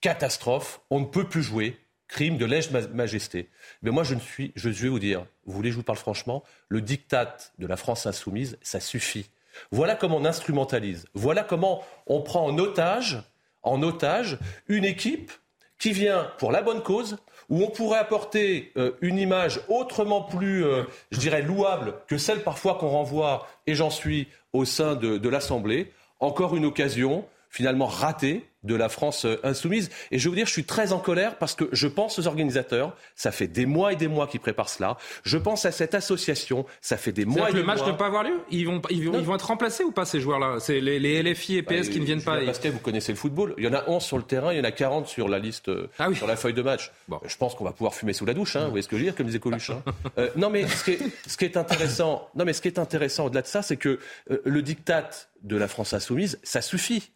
Catastrophe. 0.00 0.80
On 0.90 1.00
ne 1.00 1.04
peut 1.06 1.28
plus 1.28 1.42
jouer. 1.42 1.76
Crime 2.06 2.38
de 2.38 2.46
lèse-majesté. 2.46 3.50
Mais 3.82 3.90
moi, 3.90 4.02
je 4.02 4.14
ne 4.14 4.20
suis, 4.20 4.52
je 4.56 4.70
vais 4.70 4.88
vous 4.88 4.98
dire, 4.98 5.26
vous 5.44 5.52
voulez 5.52 5.68
que 5.68 5.74
je 5.74 5.76
vous 5.76 5.84
parle 5.84 5.98
franchement, 5.98 6.42
le 6.68 6.80
diktat 6.80 7.36
de 7.58 7.66
la 7.66 7.76
France 7.76 8.06
insoumise, 8.06 8.56
ça 8.62 8.80
suffit. 8.80 9.28
Voilà 9.72 9.94
comment 9.94 10.16
on 10.16 10.24
instrumentalise. 10.24 11.04
Voilà 11.12 11.44
comment 11.44 11.84
on 12.06 12.22
prend 12.22 12.46
en 12.46 12.56
otage, 12.56 13.22
en 13.62 13.82
otage 13.82 14.38
une 14.68 14.86
équipe 14.86 15.32
qui 15.78 15.92
vient 15.92 16.32
pour 16.38 16.50
la 16.50 16.62
bonne 16.62 16.82
cause, 16.82 17.18
où 17.48 17.62
on 17.62 17.70
pourrait 17.70 17.98
apporter 17.98 18.72
euh, 18.76 18.92
une 19.00 19.18
image 19.18 19.60
autrement 19.68 20.22
plus, 20.22 20.64
euh, 20.64 20.84
je 21.10 21.18
dirais, 21.18 21.42
louable 21.42 21.94
que 22.06 22.18
celle 22.18 22.42
parfois 22.42 22.74
qu'on 22.74 22.88
renvoie, 22.88 23.46
et 23.66 23.74
j'en 23.74 23.90
suis, 23.90 24.28
au 24.52 24.64
sein 24.64 24.94
de, 24.94 25.28
l'Assemblée. 25.28 25.92
Encore 26.20 26.56
une 26.56 26.64
occasion 26.64 27.24
finalement 27.58 27.86
ratée 27.86 28.44
de 28.62 28.76
la 28.76 28.88
France 28.88 29.24
euh, 29.24 29.40
insoumise. 29.42 29.90
Et 30.12 30.18
je 30.20 30.24
veux 30.24 30.30
vous 30.30 30.36
dire, 30.36 30.46
je 30.46 30.52
suis 30.52 30.62
très 30.62 30.92
en 30.92 31.00
colère 31.00 31.38
parce 31.38 31.56
que 31.56 31.68
je 31.72 31.88
pense 31.88 32.20
aux 32.20 32.28
organisateurs. 32.28 32.94
Ça 33.16 33.32
fait 33.32 33.48
des 33.48 33.66
mois 33.66 33.92
et 33.92 33.96
des 33.96 34.06
mois 34.06 34.28
qu'ils 34.28 34.38
préparent 34.38 34.68
cela. 34.68 34.96
Je 35.24 35.38
pense 35.38 35.64
à 35.64 35.72
cette 35.72 35.94
association. 35.94 36.66
Ça 36.80 36.96
fait 36.96 37.10
des 37.10 37.24
mois 37.24 37.50
et 37.50 37.52
des 37.52 37.62
mois. 37.62 37.74
Le 37.74 37.80
match 37.80 37.80
ne 37.80 37.90
peut 37.90 37.96
pas 37.96 38.06
avoir 38.06 38.22
lieu 38.22 38.38
ils 38.52 38.64
vont, 38.64 38.80
ils 38.90 39.08
vont, 39.08 39.34
être 39.34 39.48
remplacés 39.48 39.82
ou 39.82 39.90
pas 39.90 40.04
ces 40.04 40.20
joueurs-là? 40.20 40.58
C'est 40.60 40.80
les, 40.80 41.20
LFI 41.20 41.56
et 41.56 41.62
PS 41.62 41.88
bah, 41.88 41.92
qui 41.92 41.98
ne 41.98 42.04
viennent 42.04 42.22
pas. 42.22 42.40
Parce 42.44 42.60
que 42.60 42.68
vous 42.68 42.78
connaissez 42.78 43.10
le 43.10 43.18
football. 43.18 43.54
Il 43.58 43.64
y 43.64 43.68
en 43.68 43.74
a 43.74 43.88
11 43.88 44.00
sur 44.04 44.18
le 44.18 44.22
terrain, 44.22 44.52
il 44.52 44.58
y 44.58 44.60
en 44.60 44.64
a 44.64 44.70
40 44.70 45.08
sur 45.08 45.28
la 45.28 45.40
liste, 45.40 45.68
euh, 45.68 45.88
ah 45.98 46.14
sur 46.14 46.28
la 46.28 46.36
feuille 46.36 46.54
de 46.54 46.62
match. 46.62 46.92
Bon. 47.08 47.18
Je 47.26 47.36
pense 47.36 47.56
qu'on 47.56 47.64
va 47.64 47.72
pouvoir 47.72 47.94
fumer 47.94 48.12
sous 48.12 48.24
la 48.24 48.34
douche. 48.34 48.54
Hein, 48.54 48.66
vous 48.66 48.70
voyez 48.70 48.82
ce 48.82 48.88
que 48.88 48.96
je 48.96 49.00
veux 49.00 49.06
dire, 49.06 49.16
comme 49.16 49.26
disait 49.26 49.40
Coluche. 49.40 49.70
Hein. 49.70 49.82
Euh, 50.16 50.30
non, 50.36 50.50
mais 50.50 50.66
ce 50.66 50.84
qui 50.84 50.92
est, 50.92 50.98
ce 51.26 51.36
qui 51.36 51.44
est 51.44 51.56
intéressant, 51.56 52.28
non, 52.34 52.44
mais 52.44 52.52
ce 52.52 52.60
qui 52.60 52.68
est 52.68 52.78
intéressant 52.78 53.26
au-delà 53.26 53.42
de 53.42 53.46
ça, 53.46 53.62
c'est 53.62 53.76
que 53.76 53.98
le 54.44 54.62
diktat 54.62 55.10
de 55.42 55.56
la 55.56 55.68
France 55.68 55.92
insoumise, 55.92 56.38
ça 56.42 56.60
suffit. 56.60 57.10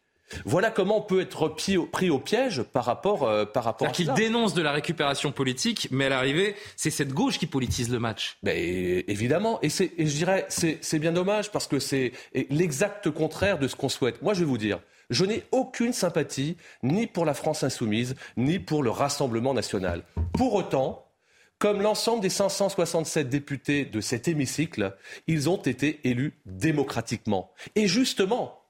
Voilà 0.44 0.70
comment 0.70 0.98
on 0.98 1.02
peut 1.02 1.20
être 1.20 1.48
pris 1.48 2.10
au 2.10 2.18
piège 2.18 2.62
par 2.62 2.84
rapport, 2.84 3.24
euh, 3.24 3.44
par 3.44 3.64
rapport 3.64 3.88
à 3.88 3.90
qu'il 3.90 4.12
dénonce 4.14 4.54
de 4.54 4.62
la 4.62 4.72
récupération 4.72 5.32
politique, 5.32 5.88
mais 5.90 6.06
à 6.06 6.08
l'arrivée, 6.08 6.56
c'est 6.76 6.90
cette 6.90 7.12
gauche 7.12 7.38
qui 7.38 7.46
politise 7.46 7.90
le 7.90 7.98
match. 7.98 8.36
Ben, 8.42 8.56
évidemment. 9.08 9.58
Et, 9.62 9.66
et 9.66 10.06
je 10.06 10.16
dirais, 10.16 10.46
c'est 10.48 10.98
bien 10.98 11.12
dommage 11.12 11.50
parce 11.50 11.66
que 11.66 11.78
c'est 11.78 12.12
l'exact 12.50 13.10
contraire 13.10 13.58
de 13.58 13.68
ce 13.68 13.76
qu'on 13.76 13.88
souhaite. 13.88 14.22
Moi, 14.22 14.34
je 14.34 14.40
vais 14.40 14.46
vous 14.46 14.58
dire, 14.58 14.80
je 15.10 15.24
n'ai 15.24 15.42
aucune 15.52 15.92
sympathie 15.92 16.56
ni 16.82 17.06
pour 17.06 17.24
la 17.24 17.34
France 17.34 17.62
insoumise, 17.62 18.16
ni 18.36 18.58
pour 18.58 18.82
le 18.82 18.90
Rassemblement 18.90 19.54
national. 19.54 20.04
Pour 20.32 20.54
autant, 20.54 21.06
comme 21.58 21.80
l'ensemble 21.80 22.22
des 22.22 22.28
567 22.28 23.28
députés 23.28 23.84
de 23.84 24.00
cet 24.00 24.26
hémicycle, 24.26 24.96
ils 25.26 25.48
ont 25.48 25.58
été 25.62 26.00
élus 26.08 26.34
démocratiquement. 26.46 27.52
Et 27.76 27.86
justement, 27.86 28.61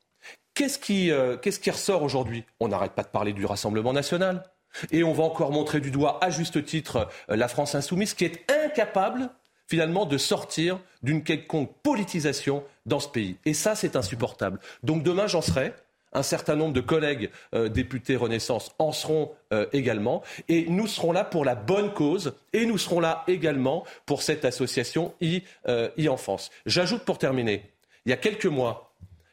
euh, 0.60 1.36
qu'est-ce 1.36 1.60
qui, 1.60 1.70
ressort 1.70 2.02
aujourd'hui? 2.02 2.44
On 2.60 2.68
n'arrête 2.68 2.92
pas 2.92 3.02
de 3.02 3.08
parler 3.08 3.32
du 3.32 3.44
Rassemblement 3.46 3.92
national. 3.92 4.44
Et 4.90 5.04
on 5.04 5.12
va 5.12 5.24
encore 5.24 5.52
montrer 5.52 5.80
du 5.80 5.90
doigt, 5.90 6.18
à 6.22 6.30
juste 6.30 6.64
titre, 6.64 7.08
euh, 7.30 7.36
la 7.36 7.48
France 7.48 7.74
insoumise, 7.74 8.14
qui 8.14 8.24
est 8.24 8.50
incapable, 8.50 9.30
finalement, 9.66 10.06
de 10.06 10.18
sortir 10.18 10.78
d'une 11.02 11.22
quelconque 11.22 11.70
politisation 11.82 12.64
dans 12.86 13.00
ce 13.00 13.08
pays. 13.08 13.36
Et 13.44 13.54
ça, 13.54 13.74
c'est 13.74 13.96
insupportable. 13.96 14.60
Donc 14.82 15.02
demain, 15.02 15.26
j'en 15.26 15.42
serai. 15.42 15.74
Un 16.14 16.22
certain 16.22 16.56
nombre 16.56 16.74
de 16.74 16.82
collègues 16.82 17.30
euh, 17.54 17.70
députés 17.70 18.16
Renaissance 18.16 18.72
en 18.78 18.92
seront 18.92 19.32
également. 19.72 20.22
Et 20.48 20.66
nous 20.68 20.86
serons 20.86 21.12
là 21.12 21.24
pour 21.24 21.44
la 21.44 21.54
bonne 21.54 21.92
cause. 21.94 22.34
Et 22.52 22.66
nous 22.66 22.76
serons 22.76 23.00
là 23.00 23.24
également 23.28 23.84
pour 24.04 24.22
cette 24.22 24.44
association 24.44 25.14
e-enfance. 25.22 26.50
J'ajoute 26.66 27.04
pour 27.04 27.16
terminer, 27.16 27.70
il 28.04 28.10
y 28.10 28.12
a 28.12 28.16
quelques 28.18 28.46
mois, 28.46 28.91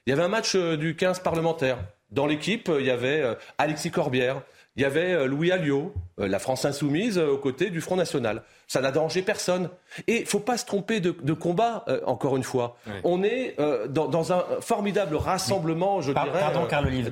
il 0.10 0.14
y 0.14 0.14
avait 0.14 0.24
un 0.24 0.28
match 0.30 0.56
euh, 0.56 0.76
du 0.76 0.96
15 0.96 1.20
parlementaire. 1.20 1.78
Dans 2.10 2.26
l'équipe, 2.26 2.68
euh, 2.68 2.82
il 2.82 2.88
y 2.88 2.90
avait 2.90 3.22
euh, 3.22 3.36
Alexis 3.60 3.92
Corbière, 3.92 4.42
il 4.76 4.82
y 4.82 4.86
avait 4.86 5.28
Louis 5.28 5.52
Alliot, 5.52 5.94
la 6.28 6.40
France 6.40 6.66
insoumise, 6.66 7.18
aux 7.18 7.38
côtés 7.38 7.70
du 7.70 7.82
Front 7.82 7.96
National. 7.96 8.44
Ça 8.70 8.82
n'a 8.82 8.92
dérangé 8.92 9.24
personne. 9.24 9.70
Et 10.08 10.18
il 10.18 10.22
ne 10.22 10.28
faut 10.28 10.40
pas 10.40 10.56
se 10.56 10.66
tromper 10.66 11.00
de, 11.00 11.34
combat, 11.34 11.84
euh, 11.88 12.02
encore 12.06 12.38
une 12.38 12.44
fois. 12.44 12.78
On 13.04 13.24
est 13.24 13.56
euh, 13.60 13.88
dans, 13.88 14.32
un 14.32 14.46
formidable 14.62 15.16
rassemblement, 15.16 16.02
je 16.02 16.12
dirais. 16.12 16.30
Pardon, 16.32 16.68
Carl 16.68 16.86
Olive. 16.86 17.12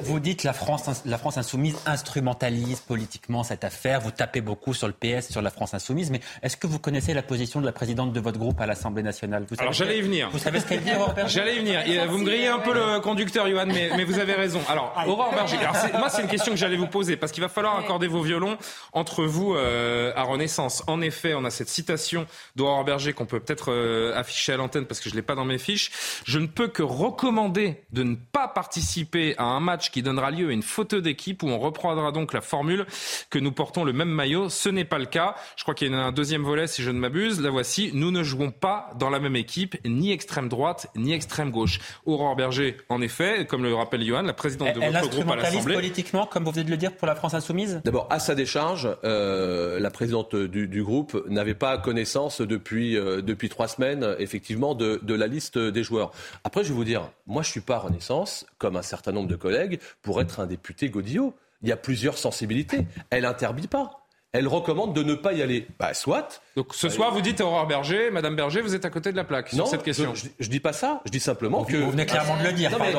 vous 0.00 0.20
dites 0.20 0.44
la 0.44 0.52
France, 0.52 1.02
la 1.06 1.16
France 1.16 1.38
insoumise 1.38 1.78
instrumentalise 1.86 2.80
politiquement 2.80 3.44
cette 3.44 3.64
affaire. 3.64 4.00
Vous 4.00 4.10
tapez 4.10 4.42
beaucoup 4.42 4.74
sur 4.74 4.88
le 4.88 4.92
PS, 4.92 5.30
sur 5.30 5.40
la 5.40 5.50
France 5.50 5.72
insoumise. 5.72 6.10
Mais 6.10 6.20
est-ce 6.42 6.58
que 6.58 6.66
vous 6.66 6.78
connaissez 6.78 7.14
la 7.14 7.22
position 7.22 7.60
de 7.60 7.66
la 7.66 7.72
présidente 7.72 8.12
de 8.12 8.20
votre 8.20 8.38
groupe 8.38 8.60
à 8.60 8.66
l'Assemblée 8.66 9.02
nationale? 9.02 9.46
Vous 9.48 9.56
Alors 9.58 9.72
j'allais 9.72 9.98
y 9.98 10.02
venir. 10.02 10.28
Vous 10.32 10.38
savez 10.38 10.60
ce 10.60 10.66
qu'elle 10.66 10.82
dit, 10.82 10.92
Aurore 10.94 11.14
J'allais 11.28 11.56
y 11.56 11.58
venir. 11.60 11.82
Vous 12.08 12.18
me 12.18 12.24
grillez 12.24 12.48
un 12.48 12.58
peu 12.58 12.74
le 12.74 13.00
conducteur, 13.00 13.48
Johan, 13.48 13.64
mais, 13.66 13.90
mais 13.96 14.04
vous 14.04 14.18
avez 14.18 14.34
raison. 14.34 14.60
Alors, 14.68 14.94
Aurore 15.06 15.32
Berger, 15.34 15.56
moi 15.98 16.10
c'est 16.10 16.20
une 16.20 16.28
question 16.28 16.52
que 16.52 16.58
j'allais 16.58 16.76
vous 16.76 16.88
poser, 16.88 17.16
parce 17.16 17.32
qu'il 17.32 17.42
va 17.42 17.48
falloir 17.48 17.78
accorder 17.78 18.07
vos 18.08 18.22
violons 18.22 18.58
entre 18.92 19.24
vous 19.24 19.54
euh, 19.54 20.12
à 20.16 20.22
Renaissance. 20.22 20.82
En 20.86 21.00
effet, 21.00 21.34
on 21.34 21.44
a 21.44 21.50
cette 21.50 21.68
citation 21.68 22.26
d'Aurore 22.56 22.84
Berger 22.84 23.12
qu'on 23.12 23.26
peut 23.26 23.40
peut-être 23.40 23.72
euh, 23.72 24.16
afficher 24.16 24.52
à 24.52 24.56
l'antenne 24.56 24.86
parce 24.86 25.00
que 25.00 25.08
je 25.08 25.14
ne 25.14 25.20
l'ai 25.20 25.26
pas 25.26 25.34
dans 25.34 25.44
mes 25.44 25.58
fiches. 25.58 25.90
Je 26.24 26.38
ne 26.38 26.46
peux 26.46 26.68
que 26.68 26.82
recommander 26.82 27.82
de 27.92 28.02
ne 28.02 28.16
pas 28.16 28.48
participer 28.48 29.34
à 29.38 29.44
un 29.44 29.60
match 29.60 29.90
qui 29.90 30.02
donnera 30.02 30.30
lieu 30.30 30.48
à 30.48 30.52
une 30.52 30.62
photo 30.62 31.00
d'équipe 31.00 31.42
où 31.42 31.48
on 31.48 31.58
reprendra 31.58 32.12
donc 32.12 32.32
la 32.32 32.40
formule 32.40 32.86
que 33.30 33.38
nous 33.38 33.52
portons 33.52 33.84
le 33.84 33.92
même 33.92 34.10
maillot. 34.10 34.48
Ce 34.48 34.68
n'est 34.68 34.84
pas 34.84 34.98
le 34.98 35.06
cas. 35.06 35.34
Je 35.56 35.62
crois 35.62 35.74
qu'il 35.74 35.92
y 35.92 35.94
en 35.94 35.98
a 35.98 36.02
un 36.02 36.12
deuxième 36.12 36.42
volet, 36.42 36.66
si 36.66 36.82
je 36.82 36.90
ne 36.90 36.98
m'abuse. 36.98 37.40
La 37.40 37.50
voici. 37.50 37.90
Nous 37.94 38.10
ne 38.10 38.22
jouons 38.22 38.50
pas 38.50 38.90
dans 38.98 39.10
la 39.10 39.20
même 39.20 39.36
équipe, 39.36 39.76
ni 39.84 40.12
extrême 40.12 40.48
droite, 40.48 40.88
ni 40.96 41.12
extrême 41.12 41.50
gauche. 41.50 41.80
Aurore 42.06 42.36
Berger, 42.36 42.76
en 42.88 43.00
effet, 43.00 43.46
comme 43.46 43.62
le 43.62 43.74
rappelle 43.74 44.04
Johan, 44.04 44.22
la 44.22 44.32
présidente 44.32 44.74
de 44.74 44.80
votre 44.80 45.10
groupe 45.10 45.30
à 45.30 45.36
l'Assemblée. 45.36 45.74
politiquement, 45.74 46.26
comme 46.26 46.44
vous 46.44 46.52
venez 46.52 46.64
de 46.64 46.70
le 46.70 46.76
dire, 46.76 46.96
pour 46.96 47.06
la 47.06 47.14
France 47.14 47.34
insoumise? 47.34 47.80
À 48.10 48.18
sa 48.18 48.34
décharge, 48.34 48.88
euh, 49.04 49.80
la 49.80 49.90
présidente 49.90 50.36
du, 50.36 50.82
groupe 50.82 51.24
n'avait 51.28 51.54
pas 51.54 51.78
connaissance 51.78 52.40
depuis, 52.40 52.96
euh, 52.96 53.22
trois 53.50 53.68
semaines, 53.68 54.14
effectivement, 54.18 54.74
de, 54.74 55.00
la 55.14 55.26
liste 55.26 55.58
des 55.58 55.82
joueurs. 55.82 56.12
Après, 56.44 56.62
je 56.62 56.68
vais 56.68 56.74
vous 56.74 56.84
dire, 56.84 57.10
moi, 57.26 57.42
je 57.42 57.50
suis 57.50 57.60
pas 57.60 57.78
Renaissance, 57.78 58.46
comme 58.58 58.76
un 58.76 58.82
certain 58.82 59.12
nombre 59.12 59.28
de 59.28 59.36
collègues, 59.36 59.80
pour 60.02 60.20
être 60.20 60.40
un 60.40 60.46
député 60.46 60.88
Godillot. 60.88 61.34
Il 61.62 61.68
y 61.68 61.72
a 61.72 61.76
plusieurs 61.76 62.18
sensibilités. 62.18 62.86
Elle 63.10 63.24
interdit 63.24 63.66
pas 63.66 64.07
elle 64.32 64.46
recommande 64.46 64.94
de 64.94 65.02
ne 65.02 65.14
pas 65.14 65.32
y 65.32 65.42
aller. 65.42 65.66
Bah, 65.78 65.94
soit. 65.94 66.42
Donc 66.56 66.74
ce 66.74 66.88
soir, 66.88 67.12
vous 67.12 67.20
dites 67.20 67.40
à 67.40 67.46
Aurore 67.46 67.66
Berger, 67.66 68.10
Madame 68.10 68.36
Berger, 68.36 68.60
vous 68.60 68.74
êtes 68.74 68.84
à 68.84 68.90
côté 68.90 69.10
de 69.10 69.16
la 69.16 69.24
plaque 69.24 69.48
sur 69.48 69.66
cette 69.66 69.82
question. 69.82 70.14
Je, 70.14 70.26
je, 70.38 70.48
dis 70.50 70.60
pas 70.60 70.72
ça. 70.72 71.00
Je 71.06 71.10
dis 71.10 71.20
simplement 71.20 71.64
que. 71.64 71.76
Vous 71.76 71.90
venez 71.90 72.06
clairement 72.06 72.36
de 72.38 72.44
le 72.44 72.52
dire. 72.52 72.70
Non, 72.70 72.78
pardon. 72.78 72.98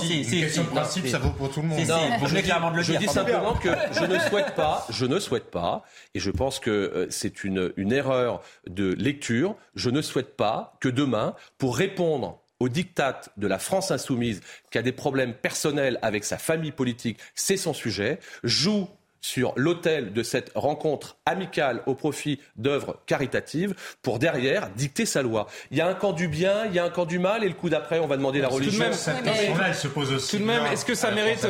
C'est 0.00 0.36
une 0.36 0.42
question 0.42 0.64
de 0.64 0.68
principe, 0.68 1.06
ça 1.06 1.18
vaut 1.18 1.30
pour 1.30 1.50
tout 1.50 1.62
le 1.62 1.68
monde. 1.68 1.80
vous 2.20 2.26
venez 2.26 2.42
clairement 2.42 2.70
de 2.70 2.76
le 2.76 2.82
dire. 2.82 2.94
Je 2.94 3.06
dis 3.06 3.12
simplement 3.12 3.54
que 3.54 3.70
je 3.92 4.04
ne 4.04 4.18
souhaite 4.18 4.54
pas, 4.54 4.86
je 4.90 5.06
ne 5.06 5.18
souhaite 5.18 5.50
pas, 5.50 5.84
et 6.14 6.20
je 6.20 6.30
pense 6.30 6.58
que 6.58 6.70
euh, 6.70 7.06
c'est 7.10 7.44
une, 7.44 7.72
une 7.76 7.92
erreur 7.92 8.42
de 8.66 8.92
lecture. 8.94 9.56
Je 9.74 9.90
ne 9.90 10.02
souhaite 10.02 10.36
pas 10.36 10.76
que 10.80 10.88
demain, 10.88 11.34
pour 11.58 11.76
répondre 11.76 12.42
au 12.60 12.68
diktat 12.68 13.22
de 13.36 13.46
la 13.48 13.58
France 13.58 13.90
insoumise, 13.90 14.40
qui 14.70 14.78
a 14.78 14.82
des 14.82 14.92
problèmes 14.92 15.34
personnels 15.34 15.98
avec 16.00 16.22
sa 16.24 16.38
famille 16.38 16.70
politique, 16.70 17.18
c'est 17.34 17.56
son 17.56 17.74
sujet, 17.74 18.20
joue 18.44 18.88
sur 19.22 19.52
l'autel 19.56 20.12
de 20.12 20.22
cette 20.22 20.52
rencontre 20.54 21.16
amicale 21.24 21.82
au 21.86 21.94
profit 21.94 22.40
d'œuvres 22.56 22.98
caritatives 23.06 23.74
pour 24.02 24.18
derrière 24.18 24.68
dicter 24.70 25.06
sa 25.06 25.22
loi. 25.22 25.46
Il 25.70 25.78
y 25.78 25.80
a 25.80 25.86
un 25.86 25.94
camp 25.94 26.12
du 26.12 26.28
bien, 26.28 26.66
il 26.66 26.74
y 26.74 26.78
a 26.78 26.84
un 26.84 26.90
camp 26.90 27.06
du 27.06 27.18
mal 27.18 27.44
et 27.44 27.48
le 27.48 27.54
coup 27.54 27.70
d'après 27.70 28.00
on 28.00 28.06
va 28.06 28.16
demander 28.16 28.40
la 28.40 28.48
religion. 28.48 28.72
Tout 28.72 28.78
de 28.78 28.82
même, 28.82 28.92
cette 28.92 29.22
question-là, 29.22 29.68
elle 29.68 29.74
se 29.74 29.88
pose 29.88 30.12
aussi. 30.12 30.36
Tout 30.36 30.42
de 30.42 30.46
même, 30.46 30.66
est-ce 30.66 30.84
que 30.84 30.94
ça 30.94 31.10
mérite 31.12 31.46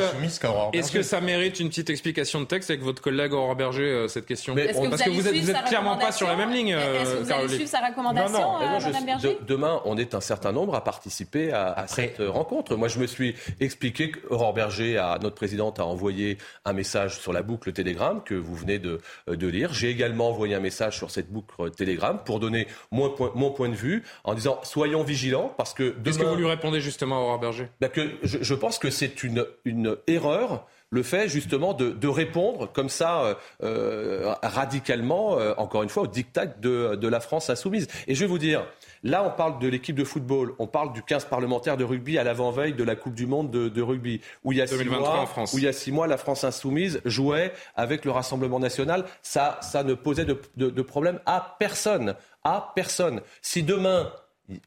Est-ce 0.73 0.91
que 0.91 1.01
ça 1.01 1.19
mérite 1.19 1.59
une 1.59 1.69
petite 1.69 1.89
explication 1.89 2.39
de 2.39 2.45
texte 2.45 2.69
avec 2.69 2.83
votre 2.83 3.01
collègue 3.01 3.33
Aurore 3.33 3.55
Berger 3.55 3.83
euh, 3.83 4.07
cette 4.07 4.27
question 4.27 4.55
Parce 4.55 5.01
que 5.01 5.09
vous, 5.09 5.27
êtes, 5.27 5.49
êtes 5.49 5.63
clairement 5.65 5.97
pas 5.97 6.11
sur 6.11 6.27
la 6.27 6.35
même 6.35 6.51
ligne. 6.51 6.69
Est-ce 6.69 7.13
que 7.15 7.23
vous 7.23 7.31
allez 7.31 7.49
suivre 7.49 7.69
sa 7.69 7.87
recommandation, 7.87 8.31
non, 8.39 8.59
non. 8.59 8.61
Euh, 8.61 8.79
Madame 8.79 9.05
Berger 9.05 9.37
Demain, 9.47 9.81
on 9.85 9.97
est 9.97 10.13
un 10.13 10.21
certain 10.21 10.51
nombre 10.51 10.75
à 10.75 10.83
participer 10.83 11.51
à, 11.51 11.85
cette 11.87 12.19
rencontre. 12.19 12.75
Moi, 12.75 12.87
je 12.87 12.99
me 12.99 13.07
suis 13.07 13.35
expliqué 13.59 14.11
qu'Aurore 14.11 14.53
Berger, 14.53 14.97
à 14.97 15.17
notre 15.21 15.35
présidente, 15.35 15.79
a 15.79 15.85
envoyé 15.85 16.37
un 16.65 16.73
message 16.73 17.19
sur 17.19 17.33
la 17.33 17.41
boucle 17.41 17.62
Télégramme 17.71 18.23
que 18.23 18.35
vous 18.35 18.55
venez 18.55 18.79
de, 18.79 18.99
euh, 19.29 19.35
de 19.35 19.47
lire. 19.47 19.73
J'ai 19.73 19.89
également 19.89 20.29
envoyé 20.29 20.55
un 20.55 20.59
message 20.59 20.97
sur 20.97 21.11
cette 21.11 21.31
boucle 21.31 21.71
Telegram 21.71 22.19
pour 22.23 22.39
donner 22.39 22.67
mon 22.91 23.09
point, 23.09 23.31
mon 23.35 23.51
point 23.51 23.69
de 23.69 23.75
vue 23.75 24.03
en 24.23 24.33
disant 24.33 24.59
soyons 24.63 25.03
vigilants 25.03 25.53
parce 25.57 25.73
que 25.73 25.95
Qu'est-ce 26.03 26.19
que 26.19 26.23
vous 26.23 26.35
lui 26.35 26.47
répondez 26.47 26.81
justement 26.81 27.21
Aurore 27.21 27.39
Berger? 27.39 27.67
Bah 27.81 27.89
que 27.89 28.09
je, 28.23 28.39
je, 28.41 28.53
pense 28.53 28.79
que 28.79 28.89
c'est 28.89 29.23
une, 29.23 29.45
une 29.65 29.97
erreur 30.07 30.65
le 30.93 31.01
fait 31.01 31.27
justement 31.27 31.73
de, 31.73 31.89
de 31.89 32.07
répondre 32.07 32.71
comme 32.71 32.89
ça 32.89 33.23
euh, 33.23 33.33
euh 33.63 34.33
radicalement, 34.43 35.39
euh, 35.39 35.53
encore 35.57 35.81
une 35.81 35.89
fois, 35.89 36.03
au 36.03 36.07
diktat 36.07 36.45
de, 36.45 36.95
de 36.95 37.07
la 37.07 37.19
France 37.19 37.49
insoumise. 37.49 37.87
Et 38.07 38.13
je 38.13 38.19
vais 38.19 38.27
vous 38.27 38.37
dire, 38.37 38.63
Là, 39.03 39.23
on 39.23 39.31
parle 39.31 39.59
de 39.59 39.67
l'équipe 39.67 39.95
de 39.95 40.03
football, 40.03 40.53
on 40.59 40.67
parle 40.67 40.93
du 40.93 41.03
15 41.03 41.25
parlementaire 41.25 41.77
de 41.77 41.83
rugby 41.83 42.17
à 42.17 42.23
l'avant-veille 42.23 42.73
de 42.73 42.83
la 42.83 42.95
Coupe 42.95 43.13
du 43.13 43.25
Monde 43.25 43.51
de, 43.51 43.81
rugby, 43.81 44.21
où 44.43 44.51
il, 44.51 44.57
y 44.57 44.61
a 44.61 44.67
six 44.67 44.85
mois, 44.85 45.29
où 45.53 45.57
il 45.57 45.63
y 45.63 45.67
a 45.67 45.73
six 45.73 45.91
mois, 45.91 46.07
la 46.07 46.17
France 46.17 46.43
insoumise 46.43 47.01
jouait 47.03 47.53
avec 47.75 48.05
le 48.05 48.11
Rassemblement 48.11 48.59
national. 48.59 49.05
Ça, 49.21 49.59
ça 49.61 49.83
ne 49.83 49.93
posait 49.93 50.25
de, 50.25 50.39
de 50.55 50.81
problème 50.81 51.19
à 51.25 51.55
personne. 51.59 52.15
À 52.43 52.71
personne. 52.75 53.21
Si 53.41 53.63
demain, 53.63 54.11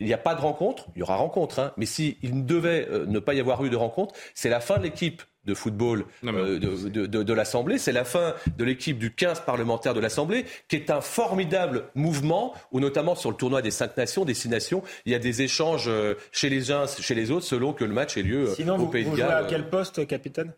il 0.01 0.07
n'y 0.07 0.15
a 0.15 0.19
pas 0.19 0.35
de 0.35 0.41
rencontre, 0.41 0.87
il 0.95 1.01
y 1.01 1.03
aura 1.03 1.17
rencontre, 1.17 1.59
hein, 1.59 1.73
mais 1.77 1.87
s'il 1.87 2.17
ne 2.23 2.43
devait 2.43 2.89
euh, 2.91 3.05
ne 3.07 3.19
pas 3.19 3.35
y 3.35 3.41
avoir 3.41 3.65
eu 3.65 3.71
de 3.71 3.77
rencontre, 3.77 4.15
c'est 4.35 4.49
la 4.49 4.61
fin 4.61 4.79
de 4.79 4.85
l'équipe 4.85 5.23
de 5.47 5.55
football 5.55 6.05
euh, 6.25 6.59
de, 6.59 7.07
de, 7.07 7.23
de, 7.23 7.33
l'Assemblée. 7.33 7.79
C'est 7.79 7.93
la 7.93 8.05
fin 8.05 8.35
de 8.57 8.65
l'équipe 8.65 8.99
du 8.99 9.13
15 9.13 9.41
parlementaire 9.41 9.95
de 9.95 10.01
l'Assemblée, 10.01 10.45
qui 10.69 10.77
est 10.77 10.91
un 10.91 11.01
formidable 11.01 11.85
mouvement 11.95 12.55
où, 12.73 12.81
notamment 12.81 13.15
sur 13.15 13.31
le 13.31 13.37
tournoi 13.37 13.63
des 13.63 13.71
cinq 13.71 13.97
nations, 13.97 14.25
des 14.25 14.35
six 14.35 14.49
nations, 14.49 14.83
il 15.05 15.13
y 15.13 15.15
a 15.15 15.19
des 15.19 15.43
échanges 15.43 15.87
euh, 15.89 16.15
chez 16.33 16.49
les 16.49 16.71
uns, 16.71 16.87
chez 16.87 17.15
les 17.15 17.31
autres, 17.31 17.47
selon 17.47 17.73
que 17.73 17.85
le 17.85 17.95
match 17.95 18.17
ait 18.17 18.23
lieu 18.23 18.49
Sinon, 18.55 18.75
au 18.75 18.79
vous, 18.79 18.87
Pays 18.89 19.05
de 19.05 19.17
Galles. 19.17 19.45
à 19.45 19.49
quel 19.49 19.69
poste, 19.69 20.07
capitaine? 20.07 20.53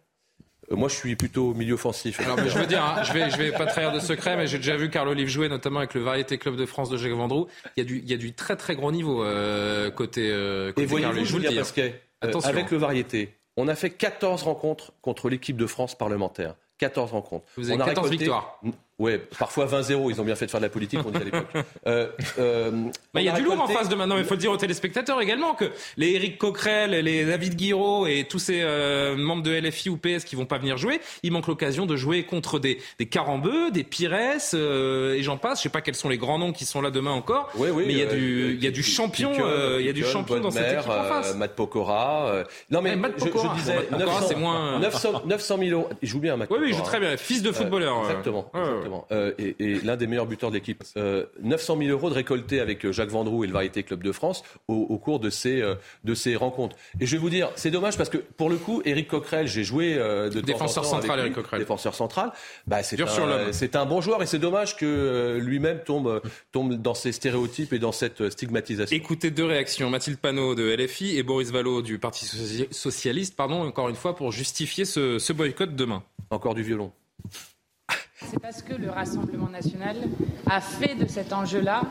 Moi, 0.70 0.88
je 0.88 0.94
suis 0.94 1.16
plutôt 1.16 1.54
milieu 1.54 1.74
offensif. 1.74 2.20
Alors, 2.20 2.38
je 2.38 2.58
veux 2.58 2.66
dire, 2.66 2.84
hein, 2.84 3.02
je 3.02 3.12
vais, 3.12 3.30
je 3.30 3.38
vais 3.38 3.52
pas 3.52 3.64
trahir 3.64 3.90
de 3.90 4.00
secret, 4.00 4.36
mais 4.36 4.46
j'ai 4.46 4.58
déjà 4.58 4.76
vu 4.76 4.90
Carlo 4.90 5.12
Olive 5.12 5.28
jouer, 5.28 5.48
notamment 5.48 5.78
avec 5.78 5.94
le 5.94 6.02
Variété 6.02 6.36
Club 6.36 6.56
de 6.56 6.66
France 6.66 6.90
de 6.90 6.98
Jacques 6.98 7.12
Vendroux. 7.12 7.46
Il 7.76 7.80
y 7.80 7.82
a 7.82 7.84
du, 7.86 7.98
il 7.98 8.10
y 8.10 8.12
a 8.12 8.18
du 8.18 8.34
très 8.34 8.56
très 8.56 8.76
gros 8.76 8.92
niveau 8.92 9.24
euh, 9.24 9.90
côté, 9.90 10.30
euh, 10.30 10.68
côté 10.72 10.82
Et 10.82 10.86
voyez-vous, 10.86 11.24
je 11.24 11.32
vous 11.32 11.38
dire, 11.38 11.54
parce 11.54 11.72
que, 11.72 11.80
euh, 12.24 12.40
avec 12.44 12.70
le 12.70 12.76
Variété, 12.76 13.37
on 13.58 13.66
a 13.66 13.74
fait 13.74 13.90
14 13.90 14.44
rencontres 14.44 14.92
contre 15.02 15.28
l'équipe 15.28 15.56
de 15.56 15.66
France 15.66 15.96
parlementaire. 15.96 16.54
14 16.78 17.10
rencontres. 17.10 17.44
Vous 17.56 17.70
avez 17.70 17.82
on 17.82 17.84
14 17.84 18.08
victoires. 18.08 18.60
Oui, 18.98 19.12
parfois 19.38 19.66
20-0. 19.66 20.10
Ils 20.10 20.20
ont 20.20 20.24
bien 20.24 20.34
fait 20.34 20.46
de 20.46 20.50
faire 20.50 20.58
de 20.58 20.66
la 20.66 20.70
politique, 20.70 20.98
on 21.06 21.10
dit 21.10 21.18
à 21.18 21.24
l'époque. 21.24 21.46
Euh, 21.86 22.08
euh, 22.38 22.90
il 23.14 23.22
y 23.22 23.28
a, 23.28 23.32
du 23.32 23.42
lourd 23.42 23.60
en 23.60 23.68
face 23.68 23.88
de 23.88 23.94
maintenant. 23.94 24.18
Il 24.18 24.24
faut 24.24 24.34
le 24.34 24.40
dire 24.40 24.50
aux 24.50 24.56
téléspectateurs 24.56 25.20
également 25.20 25.54
que 25.54 25.66
les 25.96 26.10
Éric 26.10 26.36
Coquerel, 26.36 26.90
les 26.90 27.24
David 27.24 27.54
Guiraud 27.54 28.06
et 28.06 28.26
tous 28.28 28.40
ces 28.40 28.60
euh, 28.62 29.16
membres 29.16 29.42
de 29.42 29.52
LFI 29.52 29.88
ou 29.90 29.96
PS 29.96 30.24
qui 30.24 30.34
vont 30.34 30.44
pas 30.44 30.58
venir 30.58 30.76
jouer, 30.76 31.00
ils 31.22 31.30
manquent 31.30 31.46
l'occasion 31.46 31.86
de 31.86 31.96
jouer 31.96 32.24
contre 32.24 32.58
des, 32.58 32.78
des 32.98 33.06
Carambeux, 33.06 33.70
des 33.70 33.84
Pires 33.84 34.14
euh, 34.54 35.14
et 35.14 35.22
j'en 35.22 35.36
passe. 35.36 35.60
Je 35.60 35.64
sais 35.64 35.68
pas 35.68 35.80
quels 35.80 35.94
sont 35.94 36.08
les 36.08 36.18
grands 36.18 36.38
noms 36.38 36.52
qui 36.52 36.64
sont 36.64 36.80
là 36.80 36.90
demain 36.90 37.12
encore. 37.12 37.50
Oui, 37.56 37.70
oui, 37.72 37.84
mais 37.86 37.92
il 37.92 37.98
y 37.98 38.02
a 38.02 38.06
du, 38.06 38.54
il 38.54 38.64
y 38.64 38.66
a 38.66 38.72
du 38.72 38.82
champion, 38.82 39.32
il 39.78 39.86
y 39.86 39.88
a 39.88 39.92
du 39.92 40.04
champion 40.04 40.40
dans 40.40 40.50
cette 40.50 40.72
équipe 40.72 40.90
en 40.90 41.04
face. 41.04 41.36
Matt 41.36 41.54
Pokora. 41.54 42.44
non 42.70 42.82
mais 42.82 42.96
Matt 42.96 43.16
Pokora. 43.16 43.54
je, 43.54 43.60
disais 43.60 43.88
bon, 43.90 43.98
900, 43.98 44.38
moins... 44.38 44.78
900, 44.80 45.22
900 45.26 45.58
000 45.58 45.70
euros. 45.70 45.88
Il 46.02 46.08
joue 46.08 46.20
bien, 46.20 46.36
Matt 46.36 46.48
Oui, 46.50 46.58
oui, 46.60 46.68
il 46.70 46.74
joue 46.74 46.82
très 46.82 46.98
bien. 46.98 47.16
Fils 47.16 47.42
de 47.42 47.52
footballeur. 47.52 48.02
exactement. 48.02 48.50
Exactement. 48.88 49.34
et, 49.38 49.56
et 49.58 49.80
l'un 49.80 49.96
des 49.96 50.06
meilleurs 50.06 50.26
buteurs 50.26 50.50
de 50.50 50.54
l'équipe. 50.54 50.82
Euh, 50.96 51.26
900 51.42 51.78
000 51.78 51.90
euros 51.90 52.10
de 52.10 52.14
récoltés 52.14 52.60
avec 52.60 52.84
euh, 52.84 52.92
Jacques 52.92 53.10
Vendroux 53.10 53.44
et 53.44 53.46
le 53.46 53.52
Variété 53.52 53.82
Club 53.82 54.02
de 54.02 54.12
France 54.12 54.42
au, 54.68 54.74
au 54.74 54.98
cours 54.98 55.20
de 55.20 55.30
ces, 55.30 55.60
euh, 55.60 55.74
de 56.04 56.14
ces 56.14 56.36
rencontres. 56.36 56.76
Et 57.00 57.06
je 57.06 57.12
vais 57.12 57.18
vous 57.18 57.30
dire, 57.30 57.50
c'est 57.56 57.70
dommage 57.70 57.96
parce 57.96 58.08
que 58.08 58.18
pour 58.18 58.50
le 58.50 58.56
coup, 58.56 58.82
Éric 58.84 59.08
Coquerel, 59.08 59.46
j'ai 59.46 59.64
joué 59.64 59.94
euh, 59.96 60.30
de 60.30 60.40
défenseur 60.40 60.82
temps 60.82 60.88
en 60.88 60.92
temps 60.92 61.00
central, 61.00 61.20
avec 61.20 61.32
Éric 61.32 61.42
Coquerel. 61.42 61.60
Défenseur 61.60 61.94
central. 61.94 62.32
Bah, 62.66 62.82
c'est 62.82 63.00
un, 63.00 63.52
c'est 63.52 63.76
un 63.76 63.86
bon 63.86 64.00
joueur 64.00 64.22
et 64.22 64.26
c'est 64.26 64.38
dommage 64.38 64.76
que 64.76 64.86
euh, 64.86 65.38
lui-même 65.38 65.80
tombe, 65.84 66.20
tombe 66.52 66.74
dans 66.74 66.94
ces 66.94 67.12
stéréotypes 67.12 67.72
et 67.72 67.78
dans 67.78 67.92
cette 67.92 68.30
stigmatisation. 68.30 68.96
Écoutez 68.96 69.30
deux 69.30 69.44
réactions. 69.44 69.90
Mathilde 69.90 70.18
Panot 70.18 70.54
de 70.54 70.74
LFI 70.74 71.16
et 71.16 71.22
Boris 71.22 71.50
Vallot 71.50 71.82
du 71.82 71.98
Parti 71.98 72.26
Socialiste, 72.70 73.36
pardon, 73.36 73.62
encore 73.62 73.88
une 73.88 73.96
fois, 73.96 74.14
pour 74.14 74.32
justifier 74.32 74.84
ce, 74.84 75.18
ce 75.18 75.32
boycott 75.32 75.74
demain. 75.74 76.02
Encore 76.30 76.54
du 76.54 76.62
violon. 76.62 76.92
C'est 78.26 78.40
parce 78.40 78.62
que 78.62 78.74
le 78.74 78.90
Rassemblement 78.90 79.48
national 79.48 79.96
a 80.50 80.60
fait 80.60 80.96
de 80.96 81.06
cet 81.06 81.32
enjeu-là 81.32 81.82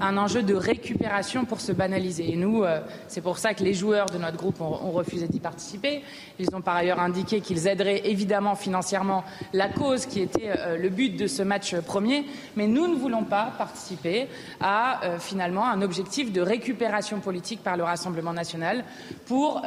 un 0.00 0.16
enjeu 0.16 0.42
de 0.42 0.54
récupération 0.54 1.44
pour 1.44 1.60
se 1.60 1.72
banaliser. 1.72 2.32
Et 2.32 2.36
nous, 2.36 2.62
euh, 2.62 2.80
c'est 3.08 3.20
pour 3.20 3.38
ça 3.38 3.54
que 3.54 3.62
les 3.62 3.74
joueurs 3.74 4.06
de 4.06 4.18
notre 4.18 4.36
groupe 4.36 4.60
ont, 4.60 4.90
refusé 4.92 5.26
d'y 5.26 5.40
participer. 5.40 6.02
Ils 6.38 6.54
ont 6.54 6.60
par 6.60 6.76
ailleurs 6.76 7.00
indiqué 7.00 7.40
qu'ils 7.40 7.66
aideraient 7.66 8.02
évidemment 8.04 8.54
financièrement 8.54 9.24
la 9.52 9.68
cause 9.68 10.06
qui 10.06 10.20
était 10.20 10.50
euh, 10.56 10.76
le 10.76 10.88
but 10.88 11.16
de 11.16 11.26
ce 11.26 11.42
match 11.42 11.74
premier. 11.76 12.26
Mais 12.56 12.66
nous 12.66 12.88
ne 12.88 12.94
voulons 12.94 13.24
pas 13.24 13.52
participer 13.56 14.28
à 14.60 15.04
euh, 15.04 15.18
finalement 15.18 15.66
un 15.66 15.82
objectif 15.82 16.32
de 16.32 16.40
récupération 16.40 17.20
politique 17.20 17.62
par 17.62 17.76
le 17.76 17.84
Rassemblement 17.84 18.32
national 18.32 18.84
pour 19.26 19.62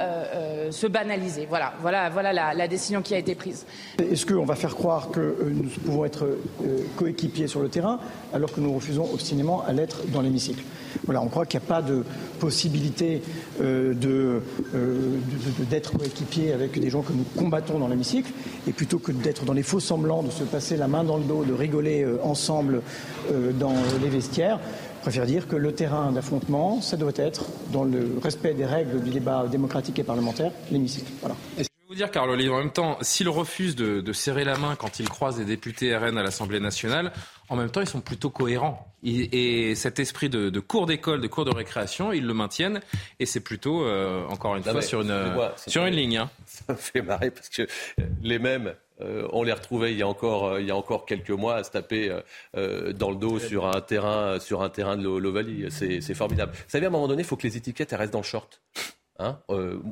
se 0.70 0.88
banaliser. 0.88 1.46
Voilà, 1.48 1.74
voilà, 1.82 2.10
voilà 2.10 2.34
la, 2.34 2.54
la, 2.54 2.68
décision 2.68 3.02
qui 3.02 3.14
a 3.14 3.18
été 3.18 3.36
prise. 3.36 3.66
Est-ce 4.00 4.26
qu'on 4.26 4.46
va 4.46 4.56
faire 4.56 4.76
croire 4.76 5.10
que 5.10 5.36
nous 5.52 5.70
pouvons 5.84 6.05
être 6.06 6.26
euh, 6.26 6.78
coéquipiers 6.96 7.48
sur 7.48 7.62
le 7.62 7.70
terrain, 7.70 8.00
alors 8.34 8.52
que 8.52 8.62
nous 8.62 8.74
refusons 8.74 9.08
obstinément 9.14 9.64
à 9.64 9.74
l'être 9.74 10.02
dans 10.12 10.22
l'hémicycle. 10.22 10.64
Voilà, 11.04 11.22
on 11.22 11.28
croit 11.28 11.46
qu'il 11.46 11.60
n'y 11.60 11.66
a 11.66 11.68
pas 11.68 11.82
de 11.82 12.04
possibilité 12.40 13.22
euh, 13.62 13.94
euh, 14.04 14.40
d'être 15.70 15.98
coéquipier 15.98 16.54
avec 16.54 16.80
des 16.80 16.90
gens 16.90 17.02
que 17.02 17.14
nous 17.14 17.26
combattons 17.38 17.80
dans 17.80 17.88
l'hémicycle, 17.88 18.32
et 18.68 18.72
plutôt 18.72 19.00
que 19.00 19.12
d'être 19.12 19.46
dans 19.46 19.54
les 19.54 19.64
faux 19.64 19.80
semblants, 19.80 20.24
de 20.24 20.32
se 20.32 20.44
passer 20.44 20.78
la 20.78 20.88
main 20.88 21.04
dans 21.04 21.18
le 21.18 21.24
dos, 21.24 21.44
de 21.44 21.54
rigoler 21.54 22.04
euh, 22.04 22.18
ensemble 22.24 22.82
dans 23.60 23.74
les 24.02 24.10
vestiaires, 24.10 24.60
préfère 25.02 25.26
dire 25.26 25.48
que 25.48 25.56
le 25.56 25.72
terrain 25.72 26.12
d'affrontement, 26.12 26.80
ça 26.82 26.96
doit 26.96 27.12
être, 27.16 27.46
dans 27.72 27.84
le 27.84 28.20
respect 28.24 28.54
des 28.54 28.66
règles 28.66 29.02
du 29.02 29.10
débat 29.10 29.46
démocratique 29.50 29.98
et 30.00 30.04
parlementaire, 30.04 30.52
l'hémicycle. 30.72 31.12
Voilà. 31.22 31.36
Vous 31.96 32.00
dire, 32.00 32.12
Carl 32.12 32.30
Olive, 32.30 32.52
en 32.52 32.58
même 32.58 32.74
temps, 32.74 32.98
s'il 33.00 33.30
refuse 33.30 33.76
de, 33.76 34.02
de, 34.02 34.14
serrer 34.14 34.44
la 34.44 34.58
main 34.58 34.76
quand 34.76 35.00
il 35.00 35.08
croise 35.08 35.38
des 35.38 35.46
députés 35.46 35.96
RN 35.96 36.18
à 36.18 36.24
l'Assemblée 36.24 36.60
nationale, 36.60 37.14
en 37.48 37.56
même 37.56 37.70
temps, 37.70 37.80
ils 37.80 37.88
sont 37.88 38.02
plutôt 38.02 38.30
cohérents. 38.30 38.94
Et, 39.04 39.76
cet 39.76 40.00
esprit 40.00 40.28
de, 40.28 40.50
de 40.50 40.60
cours 40.60 40.88
d'école, 40.88 41.22
de 41.22 41.28
cours 41.28 41.46
de 41.46 41.56
récréation, 41.56 42.12
ils 42.12 42.26
le 42.26 42.34
maintiennent. 42.34 42.82
Et 43.22 43.26
c'est 43.26 43.40
plutôt, 43.40 43.86
euh, 43.86 44.26
encore 44.28 44.58
une 44.58 44.64
fois, 44.64 44.82
sur 44.82 45.02
une, 45.02 45.34
sur 45.68 45.86
une 45.86 45.96
ligne. 45.96 46.18
Hein. 46.18 46.30
Ça 46.46 46.74
me 46.74 46.78
fait 46.78 47.02
marrer 47.02 47.32
parce 47.32 47.48
que 47.48 47.66
les 48.22 48.40
mêmes 48.40 48.74
euh, 49.02 49.28
on 49.34 49.44
les 49.44 49.52
retrouvait 49.52 49.92
il 49.92 49.98
y 49.98 50.02
a 50.02 50.08
encore, 50.08 50.46
euh, 50.46 50.62
il 50.62 50.68
y 50.68 50.72
a 50.72 50.76
encore 50.76 51.06
quelques 51.06 51.32
mois 51.32 51.56
à 51.56 51.64
se 51.64 51.72
taper 51.72 52.18
euh, 52.56 52.94
dans 52.94 53.10
le 53.10 53.18
dos 53.18 53.40
sur 53.40 53.68
un 53.68 53.82
terrain, 53.82 54.40
sur 54.40 54.62
un 54.62 54.70
terrain 54.70 54.96
de 54.96 55.04
l'Ovalie. 55.04 55.66
C'est 55.70 56.14
formidable. 56.14 56.54
Vous 56.54 56.70
savez, 56.70 56.86
à 56.86 56.90
un 56.90 56.92
moment 56.92 57.08
donné, 57.08 57.24
il 57.24 57.26
faut 57.26 57.36
que 57.36 57.48
les 57.48 57.58
étiquettes 57.58 57.92
restent 57.92 58.14
dans 58.14 58.20
le 58.20 58.24
short. 58.24 58.62
Hein 59.20 59.38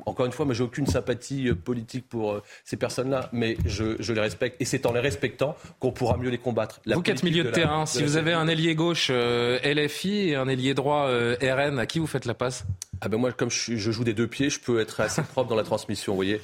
encore 0.06 0.26
une 0.26 0.32
fois, 0.32 0.44
moi, 0.44 0.54
j'ai 0.54 0.62
aucune 0.62 0.86
sympathie 0.86 1.52
politique 1.54 2.08
pour 2.08 2.40
ces 2.64 2.76
personnes-là, 2.76 3.30
mais 3.32 3.56
je, 3.64 4.12
les 4.12 4.20
respecte. 4.20 4.60
Et 4.60 4.64
c'est 4.64 4.86
en 4.86 4.92
les 4.92 5.00
respectant 5.00 5.56
qu'on 5.80 5.92
pourra 5.92 6.16
mieux 6.16 6.30
les 6.30 6.38
combattre. 6.38 6.80
vous 6.86 7.02
qui 7.02 7.10
êtes 7.10 7.22
milieu 7.22 7.44
de, 7.44 7.50
terrain, 7.50 7.86
si 7.86 8.02
vous 8.02 8.16
avez 8.16 8.32
un 8.32 8.48
ailier 8.48 8.74
gauche 8.74 9.10
LFI 9.10 10.30
et 10.30 10.36
un 10.36 10.48
ailier 10.48 10.74
droit 10.74 11.08
RN, 11.08 11.78
à 11.78 11.86
qui 11.86 11.98
vous 11.98 12.06
faites 12.06 12.26
la 12.26 12.34
passe? 12.34 12.64
Ah 13.00 13.08
ben 13.08 13.18
moi, 13.18 13.32
comme 13.32 13.50
je, 13.50 13.76
je, 13.76 13.90
joue 13.90 14.04
des 14.04 14.14
deux 14.14 14.28
pieds, 14.28 14.50
je 14.50 14.60
peux 14.60 14.80
être 14.80 15.00
assez 15.00 15.22
propre 15.22 15.50
dans 15.50 15.56
la 15.56 15.64
transmission, 15.64 16.12
vous 16.12 16.16
voyez. 16.16 16.40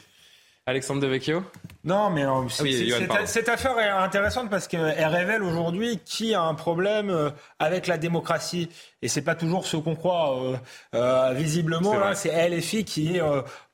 Alexandre 0.67 1.01
Devecchio 1.01 1.43
Non, 1.85 2.11
mais 2.11 2.25
euh, 2.25 3.07
ah 3.09 3.27
cette 3.27 3.49
affaire 3.49 3.79
est 3.79 3.89
intéressante 3.89 4.51
parce 4.51 4.69
qu'elle 4.69 5.07
révèle 5.07 5.43
aujourd'hui 5.43 5.99
qui 6.05 6.35
a 6.35 6.43
un 6.43 6.55
problème 6.55 7.09
euh, 7.09 7.31
avec 7.59 7.87
la 7.87 7.97
démocratie? 7.97 8.69
Et 9.01 9.09
c'est 9.09 9.23
pas 9.23 9.35
toujours 9.35 9.67
ce 9.67 9.79
qu'on 9.79 9.97
croit. 9.97 10.39
Euh, 10.95 11.33
visiblement, 11.35 11.99
là, 11.99 12.15
c'est 12.15 12.49
LFI 12.49 12.85
qui 12.85 13.17
est 13.17 13.23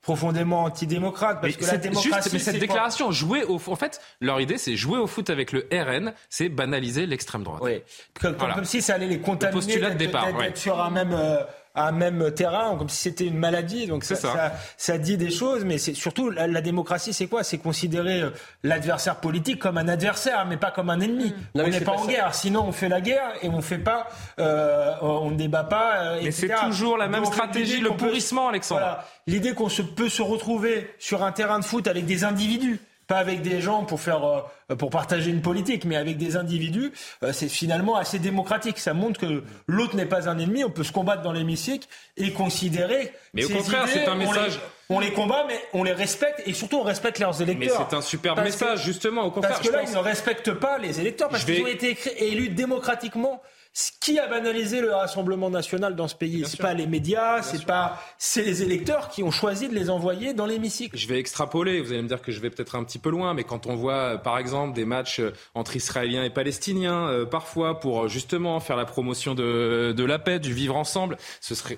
profondément 0.01 0.63
antidémocrate. 0.63 1.41
Parce 1.41 1.57
que 1.57 1.65
la 1.65 1.77
démocratie, 1.77 2.29
mais 2.31 2.39
cette 2.39 2.59
déclaration, 2.59 3.11
jouer 3.11 3.43
au, 3.43 3.55
en 3.67 3.75
fait, 3.75 3.99
leur 4.21 4.39
idée, 4.39 4.57
c'est 4.57 4.77
jouer 4.77 4.97
au 4.97 5.07
foot 5.07 5.29
avec 5.29 5.51
le 5.51 5.67
RN, 5.69 6.13
c'est 6.29 6.47
banaliser 6.47 7.05
l'extrême 7.05 7.43
droite. 7.43 7.61
Oui, 7.61 7.83
comme, 8.21 8.37
si 8.63 8.81
ça 8.81 8.95
allait 8.95 9.07
les 9.07 9.19
contaminer. 9.19 9.59
Le 9.61 9.65
postulat 9.65 9.89
de 9.89 9.97
départ, 9.97 10.29
sur 10.55 10.79
un 10.79 10.89
même 10.89 11.13
à 11.77 11.91
même 11.91 12.31
terrain, 12.31 12.75
comme 12.75 12.89
si 12.89 12.97
c'était 12.97 13.25
une 13.25 13.37
maladie. 13.37 13.85
Donc 13.85 14.03
ça, 14.03 14.15
ça. 14.15 14.53
ça, 14.75 14.97
dit 14.97 15.15
des 15.15 15.29
choses, 15.29 15.63
mais 15.63 15.77
c'est 15.77 15.93
surtout 15.93 16.31
la, 16.31 16.61
démocratie, 16.61 17.13
c'est 17.13 17.27
quoi? 17.27 17.43
C'est 17.43 17.59
considérer 17.59 18.21
euh, 18.21 18.31
l'adversaire 18.63 19.17
politique 19.17 19.59
comme 19.59 19.77
un 19.77 19.87
adversaire, 19.87 20.45
mais 20.47 20.57
pas 20.57 20.71
comme 20.71 20.89
un 20.89 20.99
ennemi. 20.99 21.33
Mm. 21.53 21.61
on 21.61 21.67
n'est 21.67 21.81
pas, 21.81 21.91
en 21.93 22.05
guerre. 22.05 22.33
Sinon, 22.33 22.65
on 22.67 22.71
fait 22.71 22.89
la 22.89 22.99
guerre 22.99 23.31
et 23.43 23.49
on 23.49 23.61
fait 23.61 23.77
pas, 23.77 24.07
euh, 24.39 24.95
on 25.01 25.29
ne 25.29 25.35
débat 25.35 25.63
pas. 25.63 25.97
Euh, 25.97 26.19
mais 26.23 26.31
c'est 26.31 26.49
toujours 26.65 26.97
la 26.97 27.07
même 27.07 27.25
stratégie, 27.25 27.79
le 27.79 27.91
pourrissement, 27.91 28.49
Alexandre. 28.49 28.81
Voilà, 28.81 29.05
l'idée 29.27 29.53
qu'on 29.53 29.69
se 29.69 29.83
peut 29.83 30.09
se 30.09 30.23
retrouver 30.23 30.89
sur 30.97 31.23
un 31.23 31.31
terrain 31.31 31.59
de 31.59 31.65
foot 31.65 31.87
avec 31.87 32.05
des 32.05 32.23
individus 32.23 32.79
pas 33.07 33.17
avec 33.17 33.41
des 33.41 33.61
gens 33.61 33.83
pour 33.83 34.01
faire 34.01 34.23
euh, 34.69 34.75
pour 34.75 34.89
partager 34.89 35.31
une 35.31 35.41
politique, 35.41 35.85
mais 35.85 35.95
avec 35.95 36.17
des 36.17 36.35
individus, 36.35 36.91
euh, 37.23 37.31
c'est 37.31 37.47
finalement 37.47 37.95
assez 37.95 38.19
démocratique. 38.19 38.79
Ça 38.79 38.93
montre 38.93 39.19
que 39.19 39.43
l'autre 39.67 39.95
n'est 39.95 40.05
pas 40.05 40.29
un 40.29 40.37
ennemi. 40.37 40.63
On 40.63 40.69
peut 40.69 40.83
se 40.83 40.91
combattre 40.91 41.21
dans 41.21 41.31
l'hémicycle 41.31 41.87
et 42.17 42.33
considérer. 42.33 43.13
Mais 43.33 43.45
au 43.45 43.49
contraire, 43.49 43.85
c'est 43.87 44.07
un 44.07 44.15
message. 44.15 44.59
On 44.89 44.99
les, 45.01 45.11
combat, 45.11 45.43
mais 45.47 45.59
on 45.73 45.83
les 45.83 45.91
respecte 45.91 46.41
et 46.45 46.53
surtout 46.53 46.77
on 46.77 46.83
respecte 46.83 47.19
leurs 47.19 47.41
électeurs. 47.41 47.79
Mais 47.79 47.85
c'est 47.89 47.95
un 47.95 48.01
super 48.01 48.35
message, 48.37 48.83
justement. 48.85 49.23
Au 49.23 49.31
contraire, 49.31 49.55
parce 49.55 49.67
que 49.67 49.73
là, 49.73 49.83
ils 49.83 49.93
ne 49.93 49.97
respectent 49.97 50.53
pas 50.53 50.77
les 50.77 51.01
électeurs 51.01 51.27
parce 51.29 51.43
qu'ils 51.43 51.63
ont 51.63 51.67
été 51.67 51.97
élus 52.19 52.49
démocratiquement. 52.49 53.41
Qui 53.99 54.17
a 54.17 54.27
banalisé 54.27 54.81
le 54.81 54.91
Rassemblement 54.91 55.51
national 55.51 55.95
dans 55.95 56.07
ce 56.07 56.15
pays, 56.15 56.43
c'est 56.47 56.59
pas 56.59 56.73
les 56.73 56.87
médias, 56.87 57.43
c'est 57.43 57.63
pas, 57.63 58.01
c'est 58.17 58.41
les 58.41 58.63
électeurs 58.63 59.09
qui 59.09 59.21
ont 59.21 59.29
choisi 59.29 59.67
de 59.67 59.75
les 59.75 59.91
envoyer 59.91 60.33
dans 60.33 60.47
l'hémicycle. 60.47 60.97
Je 60.97 61.07
vais 61.07 61.19
extrapoler. 61.19 61.79
Vous 61.81 61.91
allez 61.91 62.01
me 62.01 62.07
dire 62.07 62.21
que 62.21 62.31
je 62.31 62.39
vais 62.39 62.49
peut-être 62.49 62.75
un 62.75 62.83
petit 62.83 62.97
peu 62.97 63.11
loin, 63.11 63.35
mais 63.35 63.43
quand 63.43 63.67
on 63.67 63.75
voit, 63.75 64.17
par 64.17 64.39
exemple, 64.39 64.73
des 64.73 64.85
matchs 64.85 65.19
euh, 65.19 65.33
entre 65.53 65.75
Israéliens 65.75 66.23
et 66.23 66.31
Palestiniens, 66.31 67.07
euh, 67.07 67.25
parfois 67.25 67.79
pour 67.79 68.05
euh, 68.05 68.07
justement 68.07 68.59
faire 68.59 68.77
la 68.77 68.85
promotion 68.85 69.35
de, 69.35 69.93
de 69.95 70.03
la 70.03 70.17
paix, 70.17 70.39
du 70.39 70.53
vivre 70.53 70.75
ensemble, 70.75 71.17
ce 71.39 71.53
serait 71.53 71.77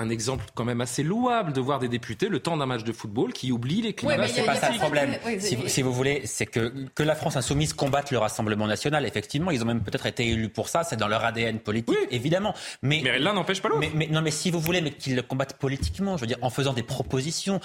un 0.00 0.10
exemple 0.10 0.44
quand 0.54 0.64
même 0.64 0.80
assez 0.80 1.02
louable 1.02 1.52
de 1.52 1.60
voir 1.60 1.78
des 1.78 1.88
députés 1.88 2.28
le 2.28 2.40
temps 2.40 2.56
d'un 2.56 2.66
match 2.66 2.84
de 2.84 2.92
football 2.92 3.32
qui 3.32 3.52
oublient 3.52 3.82
les 3.82 3.92
climats. 3.92 4.26
c'est 4.28 4.42
pas 4.42 4.56
ça 4.56 4.70
le 4.70 4.78
problème. 4.78 5.16
si, 5.38 5.82
vous 5.82 5.92
voulez, 5.92 6.22
c'est 6.24 6.46
que, 6.46 6.72
que 6.94 7.02
la 7.02 7.14
France 7.14 7.36
insoumise 7.36 7.72
combatte 7.72 8.10
le 8.10 8.18
Rassemblement 8.18 8.66
national. 8.66 9.06
Effectivement, 9.06 9.50
ils 9.50 9.62
ont 9.62 9.66
même 9.66 9.82
peut-être 9.82 10.06
été 10.06 10.28
élus 10.28 10.48
pour 10.48 10.68
ça. 10.68 10.84
C'est 10.84 10.96
dans 10.96 11.08
leur 11.08 11.24
ADN 11.24 11.58
politique, 11.58 11.96
évidemment. 12.10 12.54
Mais, 12.82 13.00
mais 13.02 13.18
l'un 13.18 13.32
n'empêche 13.32 13.62
pas 13.62 13.68
l'autre. 13.68 13.86
Mais, 13.94 14.08
non, 14.08 14.22
mais 14.22 14.30
si 14.30 14.50
vous 14.50 14.60
voulez, 14.60 14.80
mais 14.80 14.92
qu'ils 14.92 15.16
le 15.16 15.22
combattent 15.22 15.58
politiquement, 15.58 16.16
je 16.16 16.22
veux 16.22 16.26
dire, 16.26 16.38
en 16.42 16.50
faisant 16.50 16.72
des 16.72 16.82
propositions. 16.82 17.60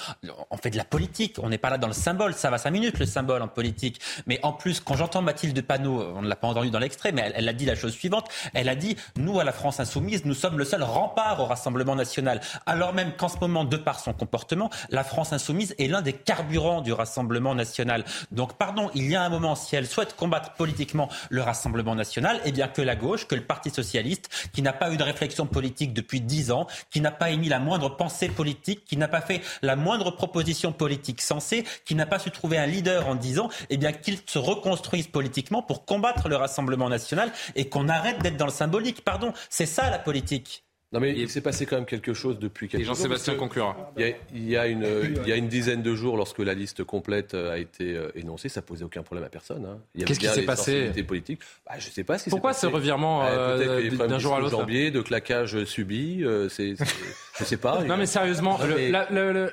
On 0.52 0.58
fait 0.58 0.70
de 0.70 0.78
la 0.78 0.86
politique. 0.86 1.38
On 1.42 1.50
n'est 1.50 1.58
pas 1.58 1.70
là 1.70 1.78
dans 1.78 1.88
le 1.88 1.94
symbole. 1.94 2.34
Ça 2.34 2.50
va 2.50 2.58
cinq 2.58 2.72
minutes, 2.72 3.00
le 3.00 3.06
symbole 3.06 3.42
en 3.42 3.48
politique. 3.48 4.00
Mais 4.28 4.40
en 4.44 4.54
plus, 4.54 4.80
quand 4.80 4.96
j'entends 4.96 5.22
Mathilde 5.22 5.62
Panot, 5.62 6.02
on 6.16 6.22
ne 6.22 6.28
l'a 6.28 6.36
pas 6.36 6.48
entendu 6.48 6.70
dans 6.70 6.80
l'extrait, 6.80 7.12
mais 7.12 7.24
elle, 7.26 7.34
elle 7.36 7.50
a 7.50 7.54
dit 7.54 7.66
la 7.66 7.76
chose 7.76 7.94
suivante. 7.94 8.30
Elle 8.54 8.70
a 8.70 8.76
dit, 8.76 8.96
nous, 9.18 9.40
à 9.40 9.44
la 9.44 9.52
France 9.52 9.80
insoumise, 9.80 10.26
nous 10.26 10.34
sommes 10.34 10.58
le 10.58 10.66
seul 10.66 10.84
rempart 10.84 11.40
au 11.40 11.46
Rassemblement 11.46 11.96
national 11.96 12.25
alors 12.66 12.94
même 12.94 13.14
qu'en 13.16 13.30
ce 13.30 13.38
moment, 13.40 13.64
de 13.64 13.78
par 13.78 14.00
son 14.00 14.14
comportement, 14.14 14.70
la 14.90 15.04
France 15.04 15.34
insoumise 15.34 15.76
est 15.80 15.88
l'un 15.88 16.02
des 16.02 16.14
carburants 16.14 16.82
du 16.82 16.94
Rassemblement 16.94 17.56
national. 17.56 18.04
Donc, 18.32 18.58
pardon, 18.58 18.90
il 18.94 19.10
y 19.10 19.16
a 19.16 19.22
un 19.22 19.30
moment, 19.30 19.56
si 19.56 19.76
elle 19.76 19.88
souhaite 19.88 20.16
combattre 20.16 20.54
politiquement 20.54 21.10
le 21.30 21.42
Rassemblement 21.42 21.96
national, 21.96 22.40
eh 22.46 22.52
bien 22.52 22.68
que 22.68 22.82
la 22.82 22.96
gauche, 22.96 23.28
que 23.28 23.36
le 23.36 23.44
Parti 23.44 23.70
socialiste, 23.70 24.50
qui 24.54 24.62
n'a 24.62 24.74
pas 24.74 24.92
eu 24.92 24.98
de 24.98 25.04
réflexion 25.04 25.46
politique 25.46 25.94
depuis 25.94 26.22
dix 26.22 26.52
ans, 26.52 26.68
qui 26.92 27.02
n'a 27.02 27.12
pas 27.12 27.30
émis 27.30 27.50
la 27.50 27.60
moindre 27.60 27.96
pensée 27.96 28.30
politique, 28.30 28.86
qui 28.86 28.98
n'a 28.98 29.08
pas 29.08 29.22
fait 29.22 29.42
la 29.62 29.76
moindre 29.76 30.12
proposition 30.12 30.72
politique 30.72 31.22
sensée, 31.22 31.66
qui 31.86 31.96
n'a 31.96 32.06
pas 32.06 32.20
su 32.20 32.32
trouver 32.32 32.58
un 32.58 32.66
leader 32.66 33.08
en 33.08 33.16
dix 33.16 33.40
ans, 33.40 33.50
eh 33.70 33.78
bien 33.78 33.92
qu'ils 33.92 34.20
se 34.26 34.40
reconstruisent 34.40 35.08
politiquement 35.08 35.62
pour 35.62 35.86
combattre 35.86 36.30
le 36.30 36.36
Rassemblement 36.36 36.90
national 36.90 37.32
et 37.56 37.70
qu'on 37.70 37.90
arrête 37.90 38.22
d'être 38.22 38.38
dans 38.38 38.46
le 38.46 38.52
symbolique. 38.52 39.04
Pardon, 39.04 39.34
c'est 39.50 39.66
ça 39.66 39.90
la 39.90 40.00
politique. 40.00 40.65
Non 40.96 41.02
mais 41.02 41.12
il 41.12 41.30
s'est 41.30 41.42
passé 41.42 41.66
quand 41.66 41.76
même 41.76 41.86
quelque 41.86 42.14
chose 42.14 42.40
depuis 42.40 42.68
quelques 42.68 42.84
Et 42.84 42.86
Jean-Sébastien 42.86 43.36
conclura. 43.36 43.92
Il 43.98 44.50
y, 44.50 44.58
a, 44.58 44.68
une, 44.68 44.86
il 45.24 45.28
y 45.28 45.32
a 45.32 45.36
une 45.36 45.48
dizaine 45.48 45.82
de 45.82 45.96
jours, 45.96 46.18
lorsque 46.18 46.40
la 46.40 46.54
liste 46.54 46.84
complète 46.84 47.34
euh, 47.34 47.54
a 47.54 47.58
été 47.58 47.96
euh, 47.96 48.10
énoncée, 48.16 48.50
ça 48.50 48.62
posait 48.62 48.84
aucun 48.84 49.04
problème 49.04 49.26
à 49.26 49.30
personne. 49.30 49.66
Hein. 49.66 49.80
Qu'est-ce 50.06 50.20
qui 50.20 50.28
s'est 50.28 50.44
passé 50.44 50.92
politique. 51.06 51.40
Bah, 51.66 51.74
je 51.80 51.90
sais 51.90 52.04
pas 52.04 52.18
ce 52.18 52.30
Pourquoi 52.30 52.54
ce 52.54 52.68
revirement 52.68 53.20
bah, 53.20 53.30
euh, 53.30 54.08
d'un 54.08 54.20
jour 54.20 54.36
à 54.36 54.40
l'autre 54.40 54.58
Janvier, 54.58 54.92
de 54.92 55.02
claquage 55.02 55.64
subi, 55.66 56.24
euh, 56.24 56.50
c'est, 56.50 56.76
je 57.40 57.44
sais 57.44 57.58
pas. 57.58 57.84
non 57.84 57.98
mais 57.98 58.06
sérieusement, 58.06 58.60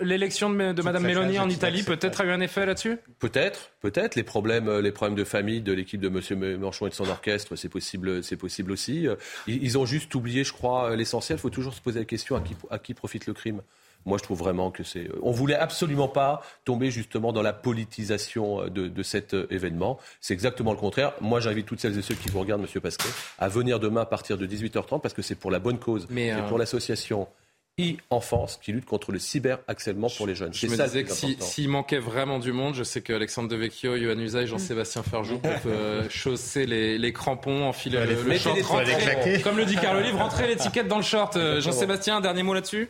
l'élection 0.01 0.51
de, 0.51 0.73
de 0.73 0.82
Madame 0.82 1.05
Mélanie 1.05 1.39
en 1.39 1.48
Italie 1.48 1.82
peut-être 1.82 2.20
a 2.20 2.24
eu 2.24 2.31
un 2.31 2.40
effet 2.40 2.66
là-dessus? 2.66 2.98
Peut-être, 3.19 3.70
peut-être. 3.81 4.16
Les 4.16 4.23
problèmes, 4.23 4.70
les 4.78 4.93
problèmes 4.93 5.16
de 5.16 5.24
famille 5.24 5.60
de 5.60 5.73
l'équipe 5.73 6.01
de 6.01 6.09
Monsieur 6.09 6.36
Manchon 6.36 6.86
et 6.86 6.90
de 6.90 6.94
son 6.94 7.09
orchestre, 7.09 7.56
c'est 7.56 7.69
possible, 7.69 8.23
c'est 8.24 8.36
possible 8.36 8.73
aussi. 8.73 9.06
Ils, 9.47 9.78
ont 9.78 9.86
juste 9.86 10.14
oublié, 10.14 10.44
je 10.44 10.52
crois, 10.52 10.97
l'essentiel. 10.97 11.32
Il 11.35 11.41
faut 11.41 11.51
toujours 11.51 11.75
se 11.75 11.81
poser 11.81 12.01
la 12.01 12.05
question 12.05 12.37
à 12.37 12.41
qui, 12.41 12.55
à 12.71 12.79
qui 12.79 12.95
profite 12.95 13.27
le 13.27 13.35
crime? 13.35 13.63
Moi, 14.05 14.19
je 14.19 14.25
trouve 14.25 14.39
vraiment 14.39 14.71
que 14.73 14.83
c'est. 14.83 15.09
On 15.23 15.31
voulait 15.31 15.55
absolument 15.55 16.09
pas 16.09 16.43
tomber 16.65 16.91
justement 16.91 17.33
dans 17.33 17.43
la 17.43 17.53
politisation 17.53 18.67
de, 18.69 18.89
de 18.89 19.03
cet 19.03 19.37
événement. 19.51 19.99
C'est 20.21 20.35
exactement 20.35 20.73
le 20.73 20.79
contraire. 20.79 21.13
Moi, 21.21 21.39
j'invite 21.39 21.67
toutes 21.67 21.81
celles 21.81 21.97
et 21.97 22.03
ceux 22.03 22.17
qui 22.17 22.29
vous 22.29 22.41
regardent, 22.41 22.63
Monsieur 22.63 22.81
Pasquet, 22.81 23.09
à 23.39 23.49
venir 23.49 23.79
demain 23.79 24.01
à 24.01 24.07
partir 24.07 24.39
de 24.39 24.47
18h30 24.47 25.01
parce 25.01 25.15
que 25.15 25.23
c'est 25.23 25.37
pour 25.37 25.53
la 25.53 25.61
bonne 25.61 25.79
cause. 25.79 26.09
C'est 26.13 26.33
euh, 26.33 26.49
pour 26.49 26.59
l'association 26.59 27.29
e-enfance 27.81 28.59
qui 28.62 28.73
lutte 28.73 28.85
contre 28.85 29.12
le 29.12 29.19
cyberharcèlement 29.19 30.09
pour 30.16 30.27
les 30.27 30.35
jeunes. 30.35 30.53
Je 30.53 30.66
me 30.66 30.77
disais 30.77 31.05
que 31.05 31.12
s'il 31.12 31.69
manquait 31.69 31.99
vraiment 31.99 32.39
du 32.39 32.53
monde, 32.53 32.74
je 32.74 32.82
sais 32.82 33.01
que 33.01 33.12
Alexandre 33.12 33.49
Devecchio, 33.49 33.97
Yohann 33.97 34.20
Usaï, 34.20 34.47
Jean-Sébastien 34.47 35.03
Ferjou 35.03 35.39
peuvent 35.39 35.66
euh, 35.66 36.09
chausser 36.11 36.66
les, 36.66 36.99
les, 36.99 37.12
crampons, 37.12 37.65
enfiler 37.65 38.05
le, 38.05 38.23
le 38.23 38.39
short, 38.39 38.59
comme 39.43 39.57
le 39.57 39.65
dit 39.65 39.77
Carl 39.77 39.97
Olive, 39.97 40.16
rentrer 40.16 40.49
l'étiquette 40.49 40.89
dans 40.89 40.99
le 40.99 41.03
short. 41.03 41.36
Euh, 41.36 41.61
Jean-Sébastien, 41.61 42.20
dernier 42.20 42.43
mot 42.43 42.53
là-dessus? 42.55 42.89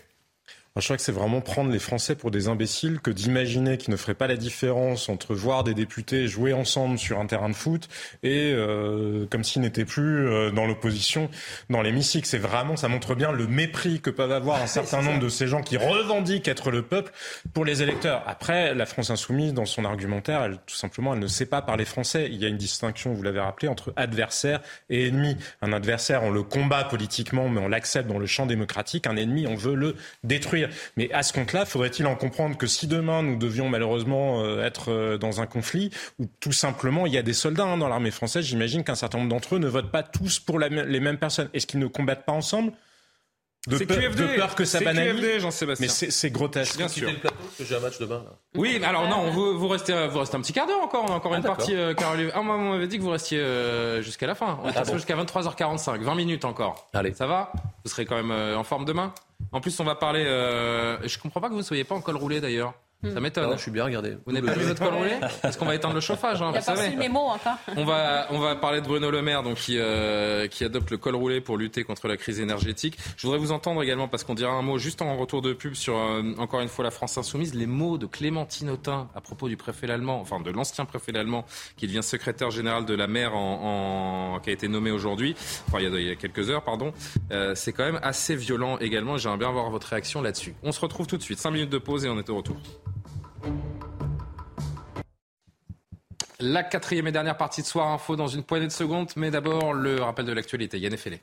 Je 0.80 0.84
crois 0.84 0.96
que 0.96 1.02
c'est 1.02 1.12
vraiment 1.12 1.42
prendre 1.42 1.70
les 1.70 1.78
Français 1.78 2.14
pour 2.14 2.30
des 2.30 2.48
imbéciles 2.48 3.00
que 3.00 3.10
d'imaginer 3.10 3.76
qu'ils 3.76 3.90
ne 3.90 3.96
feraient 3.96 4.14
pas 4.14 4.26
la 4.26 4.36
différence 4.36 5.10
entre 5.10 5.34
voir 5.34 5.64
des 5.64 5.74
députés 5.74 6.28
jouer 6.28 6.54
ensemble 6.54 6.98
sur 6.98 7.20
un 7.20 7.26
terrain 7.26 7.50
de 7.50 7.54
foot 7.54 7.88
et 8.22 8.52
euh, 8.54 9.26
comme 9.30 9.44
s'ils 9.44 9.60
n'étaient 9.60 9.84
plus 9.84 10.26
euh, 10.26 10.50
dans 10.50 10.66
l'opposition 10.66 11.28
dans 11.68 11.82
l'hémicycle. 11.82 12.26
C'est 12.26 12.38
vraiment, 12.38 12.76
ça 12.76 12.88
montre 12.88 13.14
bien 13.14 13.32
le 13.32 13.46
mépris 13.46 14.00
que 14.00 14.08
peuvent 14.08 14.32
avoir 14.32 14.62
un 14.62 14.66
certain 14.82 15.02
nombre 15.02 15.20
de 15.20 15.28
ces 15.28 15.46
gens 15.46 15.60
qui 15.60 15.76
revendiquent 15.76 16.48
être 16.48 16.70
le 16.70 16.80
peuple 16.80 17.12
pour 17.52 17.66
les 17.66 17.82
électeurs. 17.82 18.22
Après, 18.26 18.74
la 18.74 18.86
France 18.86 19.10
insoumise, 19.10 19.52
dans 19.52 19.66
son 19.66 19.84
argumentaire, 19.84 20.42
elle, 20.42 20.58
tout 20.66 20.74
simplement, 20.74 21.12
elle 21.12 21.20
ne 21.20 21.26
sait 21.26 21.46
pas 21.46 21.60
parler 21.60 21.84
français. 21.84 22.28
Il 22.30 22.40
y 22.40 22.46
a 22.46 22.48
une 22.48 22.56
distinction, 22.56 23.12
vous 23.12 23.22
l'avez 23.22 23.40
rappelé, 23.40 23.68
entre 23.68 23.92
adversaire 23.96 24.60
et 24.88 25.08
ennemi. 25.08 25.36
Un 25.60 25.74
adversaire, 25.74 26.22
on 26.22 26.30
le 26.30 26.42
combat 26.42 26.84
politiquement, 26.84 27.50
mais 27.50 27.60
on 27.60 27.68
l'accepte 27.68 28.08
dans 28.08 28.18
le 28.18 28.26
champ 28.26 28.46
démocratique. 28.46 29.06
Un 29.06 29.16
ennemi, 29.16 29.46
on 29.46 29.54
veut 29.54 29.74
le 29.74 29.96
détruire. 30.24 30.61
Mais 30.96 31.12
à 31.12 31.22
ce 31.22 31.32
compte-là, 31.32 31.64
faudrait-il 31.64 32.06
en 32.06 32.14
comprendre 32.16 32.56
que 32.56 32.66
si 32.66 32.86
demain 32.86 33.22
nous 33.22 33.36
devions 33.36 33.68
malheureusement 33.68 34.42
euh, 34.44 34.64
être 34.64 34.90
euh, 34.90 35.18
dans 35.18 35.40
un 35.40 35.46
conflit, 35.46 35.90
où 36.18 36.26
tout 36.40 36.52
simplement 36.52 37.06
il 37.06 37.12
y 37.12 37.18
a 37.18 37.22
des 37.22 37.32
soldats 37.34 37.64
hein, 37.64 37.78
dans 37.78 37.88
l'armée 37.88 38.10
française, 38.10 38.44
j'imagine 38.44 38.84
qu'un 38.84 38.94
certain 38.94 39.18
nombre 39.18 39.30
d'entre 39.30 39.56
eux 39.56 39.58
ne 39.58 39.68
votent 39.68 39.90
pas 39.90 40.02
tous 40.02 40.38
pour 40.38 40.58
les 40.58 40.70
mêmes 41.00 41.18
personnes. 41.18 41.48
Est-ce 41.54 41.66
qu'ils 41.66 41.80
ne 41.80 41.86
combattent 41.86 42.24
pas 42.24 42.32
ensemble? 42.32 42.72
De, 43.68 43.78
QFD. 43.78 44.20
de 44.22 44.26
peur 44.34 44.56
que 44.56 44.64
ça 44.64 44.80
C'est 44.80 44.84
banalise. 44.84 45.38
Jean-Sébastien? 45.38 45.86
Mais 45.86 46.10
c'est 46.10 46.30
grotesque. 46.30 46.76
Bien 46.78 46.88
sûr. 46.88 47.08
le 47.08 47.16
plateau 47.16 47.36
parce 47.38 47.56
que 47.58 47.64
j'ai 47.64 47.76
un 47.76 47.78
match 47.78 47.96
demain. 48.00 48.24
là. 48.24 48.32
Oui, 48.56 48.78
mais 48.80 48.86
alors 48.88 49.08
non, 49.08 49.30
vous, 49.30 49.56
vous 49.56 49.68
restez, 49.68 50.08
vous 50.08 50.18
restez 50.18 50.36
un 50.36 50.40
petit 50.40 50.52
quart 50.52 50.66
d'heure 50.66 50.82
encore. 50.82 51.04
On 51.08 51.12
a 51.12 51.14
encore 51.14 51.32
Ah, 51.32 51.36
une 51.36 51.44
partie, 51.44 51.76
euh, 51.76 51.94
Caroline. 51.94 52.32
Ah, 52.34 52.42
moi, 52.42 52.56
on 52.56 52.70
m'avait 52.72 52.88
dit 52.88 52.98
que 52.98 53.02
vous 53.04 53.10
restiez 53.10 53.38
euh, 53.38 54.02
jusqu'à 54.02 54.26
la 54.26 54.34
fin. 54.34 54.58
On 54.64 54.68
Ah, 54.68 54.72
reste 54.72 54.88
bon. 54.90 54.96
jusqu'à 54.96 55.14
23h45, 55.14 56.00
20 56.02 56.14
minutes 56.16 56.44
encore. 56.44 56.88
Allez. 56.92 57.12
Ça 57.14 57.28
va? 57.28 57.52
Vous 57.84 57.90
serez 57.92 58.04
quand 58.04 58.16
même 58.16 58.32
euh, 58.32 58.56
en 58.56 58.64
forme 58.64 58.84
demain? 58.84 59.14
En 59.52 59.60
plus, 59.60 59.78
on 59.80 59.84
va 59.84 59.94
parler. 59.94 60.24
Euh... 60.26 60.98
Je 61.06 61.18
comprends 61.18 61.40
pas 61.40 61.48
que 61.48 61.52
vous 61.52 61.58
ne 61.58 61.64
soyez 61.64 61.84
pas 61.84 61.94
en 61.94 62.00
col 62.00 62.16
roulé 62.16 62.40
d'ailleurs. 62.40 62.74
Ça 63.12 63.18
m'étonne. 63.20 63.50
Non, 63.50 63.56
je 63.56 63.62
suis 63.62 63.70
bien 63.72 63.84
regardé. 63.84 64.16
Vous 64.24 64.32
n'avez 64.32 64.46
pas 64.46 64.56
mis 64.56 64.62
votre 64.64 64.80
col 64.84 64.94
roulé 64.94 65.10
Parce 65.42 65.56
qu'on 65.56 65.64
va 65.66 65.74
éteindre 65.74 65.94
le 65.94 66.00
chauffage, 66.00 66.40
hein, 66.40 66.50
Il 66.52 66.56
a 66.56 66.60
vous 66.60 66.66
pas 66.66 66.76
savez. 66.76 66.94
mémo 66.96 67.18
encore. 67.20 67.56
On 67.76 67.84
va, 67.84 68.26
on 68.30 68.38
va 68.38 68.54
parler 68.54 68.80
de 68.80 68.86
Bruno 68.86 69.10
Le 69.10 69.22
Maire, 69.22 69.42
donc, 69.42 69.56
qui, 69.56 69.76
euh, 69.78 70.46
qui 70.46 70.64
adopte 70.64 70.90
le 70.90 70.98
col 70.98 71.16
roulé 71.16 71.40
pour 71.40 71.56
lutter 71.58 71.82
contre 71.82 72.06
la 72.06 72.16
crise 72.16 72.38
énergétique. 72.38 72.96
Je 73.16 73.26
voudrais 73.26 73.40
vous 73.40 73.50
entendre 73.50 73.82
également, 73.82 74.06
parce 74.06 74.22
qu'on 74.22 74.34
dira 74.34 74.52
un 74.52 74.62
mot 74.62 74.78
juste 74.78 75.02
en 75.02 75.16
retour 75.16 75.42
de 75.42 75.52
pub 75.52 75.74
sur, 75.74 75.96
euh, 75.96 76.22
encore 76.38 76.60
une 76.60 76.68
fois, 76.68 76.84
la 76.84 76.90
France 76.92 77.18
Insoumise, 77.18 77.54
les 77.54 77.66
mots 77.66 77.98
de 77.98 78.06
Clémentine 78.06 78.70
Autain 78.70 79.08
à 79.16 79.20
propos 79.20 79.48
du 79.48 79.56
préfet 79.56 79.90
allemand, 79.90 80.20
enfin 80.20 80.38
de 80.40 80.50
l'ancien 80.50 80.84
préfet 80.84 81.16
allemand, 81.16 81.44
qui 81.76 81.86
devient 81.88 82.02
secrétaire 82.04 82.50
général 82.52 82.84
de 82.84 82.94
la 82.94 83.08
mer, 83.08 83.34
en, 83.34 84.34
en- 84.36 84.40
qui 84.40 84.50
a 84.50 84.52
été 84.52 84.68
nommé 84.68 84.90
aujourd'hui, 84.92 85.34
enfin 85.66 85.78
il 85.80 85.84
y 85.84 85.86
a, 85.92 85.98
il 86.00 86.06
y 86.06 86.10
a 86.10 86.14
quelques 86.16 86.50
heures, 86.50 86.62
pardon. 86.62 86.92
Euh, 87.32 87.54
C'est 87.56 87.72
quand 87.72 87.84
même 87.84 87.98
assez 88.02 88.36
violent 88.36 88.78
également. 88.78 89.16
J'aimerais 89.18 89.38
bien 89.38 89.48
avoir 89.48 89.70
votre 89.70 89.88
réaction 89.88 90.22
là-dessus. 90.22 90.54
On 90.62 90.70
se 90.72 90.80
retrouve 90.80 91.06
tout 91.08 91.16
de 91.16 91.22
suite. 91.22 91.38
5 91.38 91.50
minutes 91.50 91.70
de 91.70 91.78
pause 91.78 92.04
et 92.04 92.08
on 92.08 92.18
est 92.18 92.30
au 92.30 92.36
retour. 92.36 92.56
La 96.40 96.64
quatrième 96.64 97.06
et 97.06 97.12
dernière 97.12 97.36
partie 97.36 97.62
de 97.62 97.66
Soir 97.66 97.88
Info 97.88 98.16
dans 98.16 98.26
une 98.26 98.42
poignée 98.42 98.66
de 98.66 98.72
secondes, 98.72 99.10
mais 99.14 99.30
d'abord 99.30 99.72
le 99.72 100.00
rappel 100.00 100.26
de 100.26 100.32
l'actualité. 100.32 100.78
Yann 100.80 100.92
Effelé. 100.92 101.20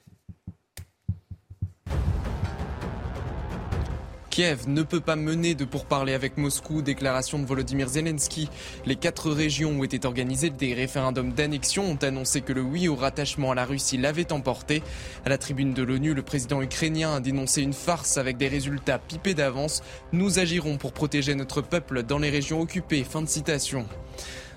Kiev 4.39 4.69
ne 4.69 4.83
peut 4.83 5.01
pas 5.01 5.17
mener 5.17 5.53
de 5.53 5.65
pourparlers 5.65 6.13
avec 6.13 6.37
Moscou, 6.37 6.81
déclaration 6.81 7.39
de 7.39 7.45
Volodymyr 7.45 7.89
Zelensky. 7.89 8.47
Les 8.85 8.95
quatre 8.95 9.29
régions 9.31 9.77
où 9.77 9.83
étaient 9.83 10.05
organisés 10.05 10.49
des 10.49 10.73
référendums 10.73 11.33
d'annexion 11.33 11.83
ont 11.83 11.97
annoncé 11.97 12.39
que 12.39 12.53
le 12.53 12.61
oui 12.61 12.87
au 12.87 12.95
rattachement 12.95 13.51
à 13.51 13.55
la 13.55 13.65
Russie 13.65 13.97
l'avait 13.97 14.31
emporté. 14.31 14.81
À 15.25 15.29
la 15.29 15.37
tribune 15.37 15.73
de 15.73 15.83
l'ONU, 15.83 16.13
le 16.13 16.21
président 16.21 16.61
ukrainien 16.61 17.15
a 17.15 17.19
dénoncé 17.19 17.61
une 17.61 17.73
farce 17.73 18.15
avec 18.15 18.37
des 18.37 18.47
résultats 18.47 18.97
pipés 18.97 19.33
d'avance. 19.33 19.81
Nous 20.13 20.39
agirons 20.39 20.77
pour 20.77 20.93
protéger 20.93 21.35
notre 21.35 21.59
peuple 21.59 22.03
dans 22.03 22.19
les 22.19 22.29
régions 22.29 22.61
occupées. 22.61 23.03
Fin 23.03 23.21
de 23.21 23.27
citation. 23.27 23.87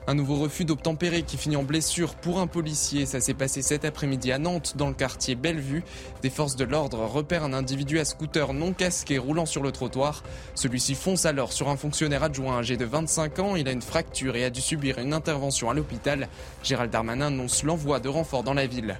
Un 0.09 0.15
nouveau 0.15 0.35
refus 0.35 0.65
d'obtempérer 0.65 1.23
qui 1.23 1.37
finit 1.37 1.55
en 1.55 1.63
blessure 1.63 2.17
pour 2.17 2.41
un 2.41 2.49
policier. 2.49 3.07
Ça 3.07 3.21
s'est 3.21 3.35
passé 3.35 3.63
cet 3.63 3.85
après-midi 3.85 4.33
à 4.33 4.39
Nantes, 4.39 4.75
dans 4.77 4.89
le 4.89 4.95
quartier 4.95 5.37
Bellevue. 5.37 5.85
Des 6.23 6.31
forces 6.31 6.57
de 6.57 6.65
l'ordre 6.65 7.05
repèrent 7.05 7.45
un 7.45 7.53
individu 7.53 8.01
à 8.01 8.05
scooter 8.05 8.53
non 8.53 8.73
casqué 8.73 9.19
roulant 9.19 9.47
sur 9.47 9.63
le 9.63 9.71
trottoir. 9.71 10.25
Celui-ci 10.57 10.97
fonce 10.97 11.25
alors 11.25 11.53
sur 11.53 11.69
un 11.69 11.77
fonctionnaire 11.77 12.25
adjoint 12.25 12.59
âgé 12.59 12.77
de 12.77 12.85
25 12.85 13.39
ans. 13.39 13.55
Il 13.55 13.69
a 13.69 13.71
une 13.73 13.81
fracture 13.81 14.35
et 14.35 14.45
a 14.45 14.51
dû 14.51 14.61
subir 14.61 14.99
une 14.99 15.15
intervention 15.15 15.71
à 15.71 15.75
l'hôpital. 15.75 16.29
Gérald 16.65 16.91
Darmanin 16.91 17.29
annonce 17.29 17.63
l'envoi 17.63 18.01
de 18.01 18.09
renforts 18.09 18.43
dans 18.43 18.55
la 18.55 18.67
ville. 18.67 18.99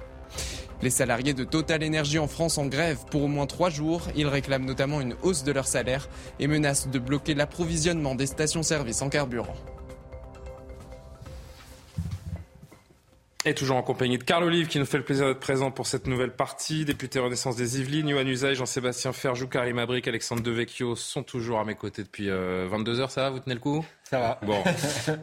Les 0.81 0.89
salariés 0.89 1.33
de 1.33 1.43
Total 1.43 1.83
Energy 1.83 2.17
en 2.17 2.27
France 2.27 2.57
en 2.57 2.67
grève 2.67 2.99
pour 3.11 3.23
au 3.23 3.27
moins 3.27 3.45
trois 3.45 3.69
jours. 3.69 4.03
Ils 4.15 4.27
réclament 4.27 4.65
notamment 4.65 5.01
une 5.01 5.15
hausse 5.21 5.43
de 5.43 5.51
leur 5.51 5.67
salaire 5.67 6.07
et 6.39 6.47
menacent 6.47 6.87
de 6.87 6.99
bloquer 6.99 7.33
l'approvisionnement 7.33 8.15
des 8.15 8.25
stations-service 8.25 9.01
en 9.01 9.09
carburant. 9.09 9.55
Et 13.45 13.53
toujours 13.53 13.75
en 13.75 13.83
compagnie 13.83 14.17
de 14.17 14.23
Carl 14.23 14.41
Olive 14.45 14.67
qui 14.67 14.79
nous 14.79 14.85
fait 14.85 14.97
le 14.97 15.03
plaisir 15.03 15.27
d'être 15.27 15.41
présent 15.41 15.69
pour 15.69 15.85
cette 15.85 16.07
nouvelle 16.07 16.31
partie. 16.31 16.85
Député 16.85 17.19
Renaissance 17.19 17.57
des 17.57 17.81
Yvelines, 17.81 18.07
Yohann 18.07 18.27
Usaï, 18.29 18.55
Jean-Sébastien 18.55 19.11
Ferjou, 19.11 19.47
Karim 19.47 19.79
Abric, 19.79 20.07
Alexandre 20.07 20.41
Devecchio 20.41 20.95
sont 20.95 21.23
toujours 21.23 21.59
à 21.59 21.65
mes 21.65 21.75
côtés 21.75 22.03
depuis 22.03 22.29
22h. 22.29 23.09
Ça 23.09 23.23
va? 23.23 23.29
Vous 23.31 23.39
tenez 23.39 23.55
le 23.55 23.59
coup? 23.59 23.85
Ça 24.13 24.19
va. 24.19 24.39
Bon. 24.43 24.63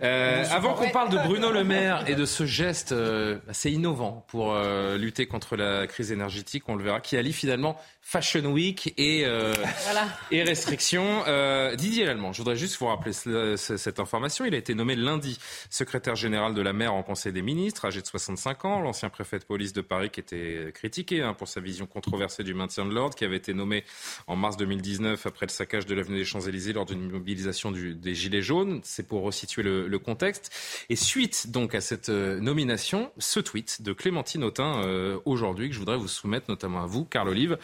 Euh, 0.03 0.45
avant 0.51 0.75
qu'on 0.75 0.91
parle 0.91 1.11
de 1.11 1.17
Bruno 1.19 1.51
Le 1.53 1.63
Maire 1.65 2.05
et 2.09 2.15
de 2.15 2.25
ce 2.25 2.45
geste 2.45 2.93
euh, 2.93 3.39
assez 3.49 3.71
innovant 3.71 4.25
pour 4.29 4.53
euh, 4.53 4.97
lutter 4.99 5.27
contre 5.27 5.57
la 5.57 5.87
crise 5.87 6.11
énergétique, 6.13 6.65
on 6.69 6.75
le 6.75 6.85
verra, 6.85 7.01
qui 7.01 7.17
allie 7.17 7.33
finalement 7.33 7.77
Fashion 8.03 8.45
Week 8.47 8.93
et, 8.97 9.25
euh, 9.25 9.53
Voilà. 9.85 10.07
et 10.31 10.43
restrictions. 10.43 11.23
Euh, 11.29 11.77
Didier 11.77 12.05
Lallemand, 12.07 12.33
je 12.33 12.39
voudrais 12.39 12.57
juste 12.57 12.79
vous 12.81 12.87
rappeler 12.87 13.13
ce- 13.13 13.57
ce- 13.57 13.77
cette 13.77 14.01
information. 14.01 14.45
Il 14.45 14.55
a 14.55 14.59
été 14.59 14.75
nommé 14.75 14.97
lundi 14.97 15.39
secrétaire 15.71 16.17
général 16.17 16.55
de 16.55 16.63
la 16.63 16.73
mer 16.73 16.93
en 16.95 17.03
Conseil 17.03 17.33
des 17.33 17.43
ministres, 17.43 17.85
âgé 17.85 18.01
de 18.01 18.07
65 18.07 18.65
ans. 18.65 18.81
L'ancien 18.81 19.09
préfet 19.11 19.39
de 19.39 19.45
police 19.45 19.73
de 19.73 19.81
Paris 19.83 20.11
qui 20.11 20.21
était 20.21 20.73
critiqué 20.75 21.23
hein, 21.23 21.35
pour 21.35 21.49
sa 21.49 21.61
vision 21.61 21.87
controversée 21.87 22.43
du 22.43 22.55
maintien 22.55 22.85
de 22.87 22.93
l'ordre, 22.93 23.15
qui 23.15 23.25
avait 23.25 23.37
été 23.37 23.55
nommé 23.55 23.85
en 24.27 24.37
mars 24.37 24.57
2019 24.57 25.27
après 25.27 25.47
le 25.47 25.53
saccage 25.53 25.87
de 25.87 25.95
l'avenue 25.95 26.19
des 26.19 26.25
Champs-Élysées 26.25 26.73
lors 26.73 26.87
d'une 26.87 27.11
mobilisation 27.11 27.71
du- 27.71 27.95
des 27.95 28.15
Gilets 28.15 28.43
jaunes. 28.43 28.80
C'est 28.85 29.07
pour 29.07 29.23
resituer 29.23 29.63
le, 29.63 29.99
contexte. 29.99 30.51
Et 30.89 30.97
suite 30.97 31.51
donc 31.51 31.75
à 31.75 31.81
cette 31.81 32.09
euh, 32.09 32.41
nomination, 32.41 33.13
ce 33.19 33.39
tweet 33.39 33.83
de 33.83 33.93
Clémentine 33.93 34.43
Autain 34.45 34.83
euh, 34.83 35.19
aujourd'hui 35.27 35.69
que 35.69 35.75
je 35.75 35.79
voudrais 35.79 35.99
vous 35.99 36.09
soumettre 36.09 36.47
notamment 36.49 36.83
à 36.83 36.87
vous, 36.87 37.05
Carl 37.05 37.29
Olive. 37.29 37.59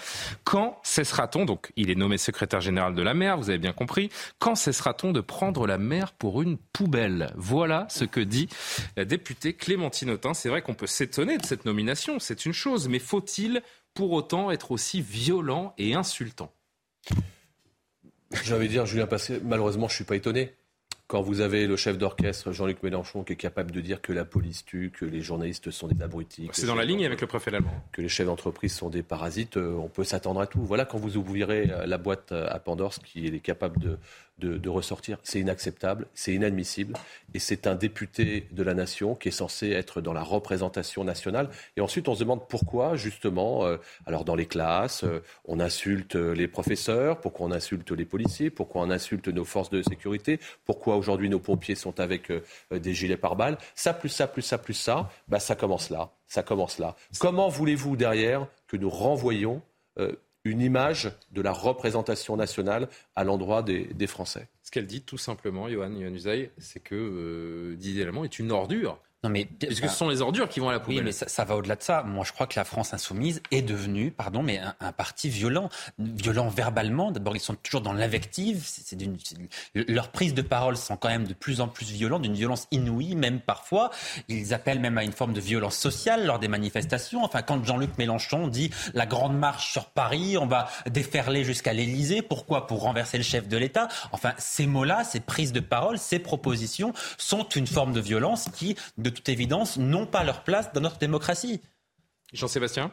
Quand 0.45 0.79
cessera-t-on, 0.83 1.47
donc 1.47 1.73
il 1.77 1.91
est 1.91 1.95
nommé 1.95 2.19
secrétaire 2.19 2.61
général 2.61 2.95
de 2.95 3.03
la 3.03 3.15
mer, 3.15 3.39
vous 3.39 3.49
avez 3.49 3.59
bien 3.59 3.73
compris, 3.73 4.11
quand 4.39 4.55
cessera-t-on 4.55 5.13
de 5.13 5.21
prendre 5.21 5.67
la 5.67 5.79
mer 5.79 6.13
pour 6.13 6.43
une 6.43 6.59
poubelle? 6.59 7.33
Voilà 7.37 7.87
ce 7.89 8.05
que 8.05 8.21
dit 8.21 8.49
la 8.97 9.05
députée 9.05 9.55
Clémentine 9.55 10.11
Autain. 10.11 10.35
C'est 10.35 10.51
vrai 10.51 10.61
qu'on 10.61 10.75
peut 10.75 10.87
s'étonner 10.87 11.39
de 11.39 11.47
cette 11.47 11.65
nomination, 11.65 12.19
c'est 12.19 12.45
une 12.45 12.53
chose, 12.53 12.89
mais 12.89 12.99
faut-il 12.99 13.63
pour 13.95 14.13
autant 14.13 14.51
être 14.51 14.73
aussi 14.73 15.01
violent 15.01 15.75
et 15.79 15.95
insultant? 15.95 16.53
J'ai 18.45 18.55
envie 18.55 18.67
de 18.67 18.73
dire, 18.73 18.87
Julien 18.87 19.07
Passé, 19.07 19.41
malheureusement, 19.43 19.89
je 19.89 19.95
ne 19.95 19.97
suis 19.97 20.05
pas 20.05 20.17
étonné. 20.17 20.55
Quand 21.09 21.23
vous 21.23 21.41
avez 21.41 21.69
le 21.69 21.77
chef 21.77 21.99
d'orchestre, 21.99 22.51
Jean-Luc 22.51 22.83
Mélenchon, 22.83 23.23
qui 23.23 23.35
est 23.35 23.37
capable 23.37 23.71
de 23.71 23.81
dire 23.81 24.03
que 24.03 24.13
la 24.13 24.25
police 24.25 24.65
tue, 24.65 24.91
que 24.91 25.05
les 25.05 25.21
journalistes 25.21 25.71
sont 25.71 25.87
des 25.87 26.03
abrutis. 26.03 26.49
C'est 26.53 26.67
dans 26.67 26.75
la 26.75 26.85
ligne 26.85 27.07
avec 27.07 27.21
le 27.21 27.29
préfet 27.29 27.55
allemand. 27.55 27.71
Que 27.93 28.03
les 28.03 28.09
chefs 28.09 28.27
d'entreprise 28.27 28.75
sont 28.75 28.91
des 28.91 29.05
parasites, 29.05 29.57
euh, 29.57 29.77
on 29.77 29.89
peut 29.89 30.03
s'attendre 30.03 30.41
à 30.41 30.49
tout. 30.49 30.65
Voilà, 30.65 30.85
quand 30.85 30.99
vous 30.99 31.17
ouvrirez 31.17 31.71
euh, 31.71 31.87
la 31.87 31.99
boîte 31.99 32.33
euh, 32.33 32.49
à 32.51 32.59
Pandore, 32.59 32.93
ce 32.93 32.99
qu'il 32.99 33.37
est 33.37 33.41
capable 33.41 33.79
de, 33.79 33.99
de, 34.39 34.59
de 34.59 34.69
ressortir, 34.69 35.19
c'est 35.23 35.41
inacceptable, 35.41 36.07
c'est 36.15 36.35
inadmissible. 36.35 36.95
Et 37.35 37.39
c'est 37.39 37.67
un 37.67 37.75
député 37.75 38.47
de 38.53 38.63
la 38.63 38.75
nation 38.75 39.15
qui 39.15 39.29
est 39.29 39.33
censé 39.33 39.71
être 39.71 40.01
dans 40.01 40.13
la 40.13 40.23
représentation 40.23 41.05
nationale. 41.05 41.49
Et 41.77 41.81
ensuite, 41.81 42.09
on 42.09 42.15
se 42.15 42.21
demande 42.21 42.49
pourquoi, 42.49 42.97
justement, 42.97 43.67
euh, 43.67 43.77
alors 44.07 44.25
dans 44.25 44.35
les 44.35 44.47
classes, 44.47 45.05
euh, 45.05 45.23
on 45.45 45.61
insulte 45.61 46.15
les 46.15 46.49
professeurs, 46.49 47.21
pourquoi 47.21 47.47
on 47.47 47.53
insulte 47.53 47.91
les 47.93 48.05
policiers, 48.05 48.51
pourquoi 48.51 48.83
on 48.83 48.91
insulte 48.91 49.29
nos 49.29 49.45
forces 49.45 49.71
de 49.71 49.83
sécurité, 49.83 50.41
pourquoi 50.65 50.97
aujourd'hui 50.97 51.29
nos 51.29 51.41
pompiers 51.41 51.75
sont 51.75 52.01
avec 52.01 52.31
euh, 52.31 52.43
euh, 52.73 52.79
des 52.79 52.95
gilets 52.95 53.17
pare-balles. 53.17 53.59
Ça, 53.75 53.95
plus 53.95 54.09
ça, 54.09 54.27
plus 54.27 54.43
ça, 54.43 54.59
plus 54.59 54.75
ça, 54.75 55.11
bah, 55.29 55.41
ça 55.41 55.55
commence 55.55 55.91
là. 55.91 56.11
Ça 56.27 56.43
commence 56.43 56.79
là. 56.79 56.97
Comment 57.19 57.49
voulez-vous 57.49 57.97
derrière 57.97 58.47
que 58.67 58.77
nous 58.77 58.91
renvoyions 58.91 59.63
euh, 59.99 60.13
une 60.47 60.61
image 60.61 61.13
de 61.33 61.43
la 61.43 61.53
représentation 61.53 62.37
nationale 62.37 62.89
à 63.15 63.25
l'endroit 63.25 63.63
des, 63.63 64.07
Français 64.07 64.49
Ce 64.63 64.71
qu'elle 64.71 64.87
dit 64.87 65.03
tout 65.03 65.19
simplement, 65.19 65.69
Johan, 65.69 65.91
Usaï, 65.91 66.51
c'est 66.59 66.81
que 66.81 66.95
euh, 66.95 67.77
Didier 67.77 68.05
Lallemand 68.05 68.25
est 68.25 68.39
une 68.39 68.53
ordure. 68.53 69.01
Non 69.27 69.33
mais 69.33 69.45
Puisque 69.45 69.89
ce 69.89 69.97
sont 69.97 70.09
les 70.09 70.23
ordures 70.23 70.49
qui 70.49 70.61
vont 70.61 70.69
à 70.69 70.73
la 70.73 70.79
poubelle. 70.79 70.99
Oui, 70.99 71.05
mais 71.05 71.13
ça, 71.13 71.27
ça 71.27 71.45
va 71.45 71.57
au-delà 71.57 71.75
de 71.75 71.83
ça. 71.83 72.05
Moi, 72.05 72.25
je 72.25 72.33
crois 72.33 72.47
que 72.47 72.57
la 72.57 72.65
France 72.65 72.95
insoumise 72.95 73.43
est 73.51 73.63
devenue, 73.63 74.13
pardon, 74.13 74.43
mais 74.43 74.59
un, 74.59 74.75
un 74.79 74.93
parti 74.93 75.29
violent, 75.29 75.69
violent 75.99 76.49
verbalement. 76.49 77.11
D'abord, 77.11 77.35
ils 77.35 77.41
sont 77.41 77.57
toujours 77.57 77.81
dans 77.81 77.93
l'invective. 77.93 78.63
C'est, 78.65 78.97
leurs 79.75 80.11
prises 80.13 80.35
de 80.35 80.43
parole 80.43 80.77
sont 80.77 80.97
quand 80.97 81.09
même 81.09 81.27
de 81.27 81.35
plus 81.35 81.61
en 81.61 81.67
plus 81.67 81.91
violentes, 81.91 82.23
d'une 82.23 82.35
violence 82.35 82.69
inouïe, 82.71 83.17
même 83.17 83.41
parfois. 83.41 83.91
Ils 84.29 84.55
appellent 84.55 84.79
même 84.79 84.97
à 84.97 85.03
une 85.03 85.13
forme 85.13 85.33
de 85.33 85.41
violence 85.41 85.77
sociale 85.77 86.25
lors 86.25 86.39
des 86.39 86.49
manifestations. 86.49 87.25
Enfin, 87.25 87.43
quand 87.43 87.65
Jean-Luc 87.65 87.99
Mélenchon 87.99 88.47
dit 88.47 88.71
la 88.95 89.07
grande 89.07 89.37
marche 89.37 89.73
sur 89.73 89.87
Paris, 89.87 90.39
on 90.39 90.47
va 90.47 90.69
déferler 90.89 91.43
jusqu'à 91.43 91.73
l'Élysée. 91.73 92.23
Pourquoi? 92.23 92.69
Pour 92.69 92.83
renverser 92.83 93.17
le 93.19 93.25
chef 93.25 93.49
de 93.49 93.57
l'État. 93.57 93.89
Enfin, 94.13 94.35
ces 94.39 94.67
mots-là, 94.67 95.03
ces 95.03 95.19
prises 95.19 95.53
de 95.53 95.61
parole, 95.61 95.99
ces 95.99 96.21
propositions 96.21 96.93
sont 97.19 97.49
une 97.49 97.67
forme 97.67 97.93
de 97.93 98.01
violence 98.01 98.47
qui, 98.55 98.77
de 98.99 99.11
toute 99.17 99.29
évidence, 99.29 99.77
n'ont 99.79 100.07
pas 100.07 100.23
leur 100.23 100.45
place 100.45 100.73
dans 100.73 100.81
notre 100.81 100.99
démocratie. 100.99 101.61
Jean-Sébastien 102.33 102.93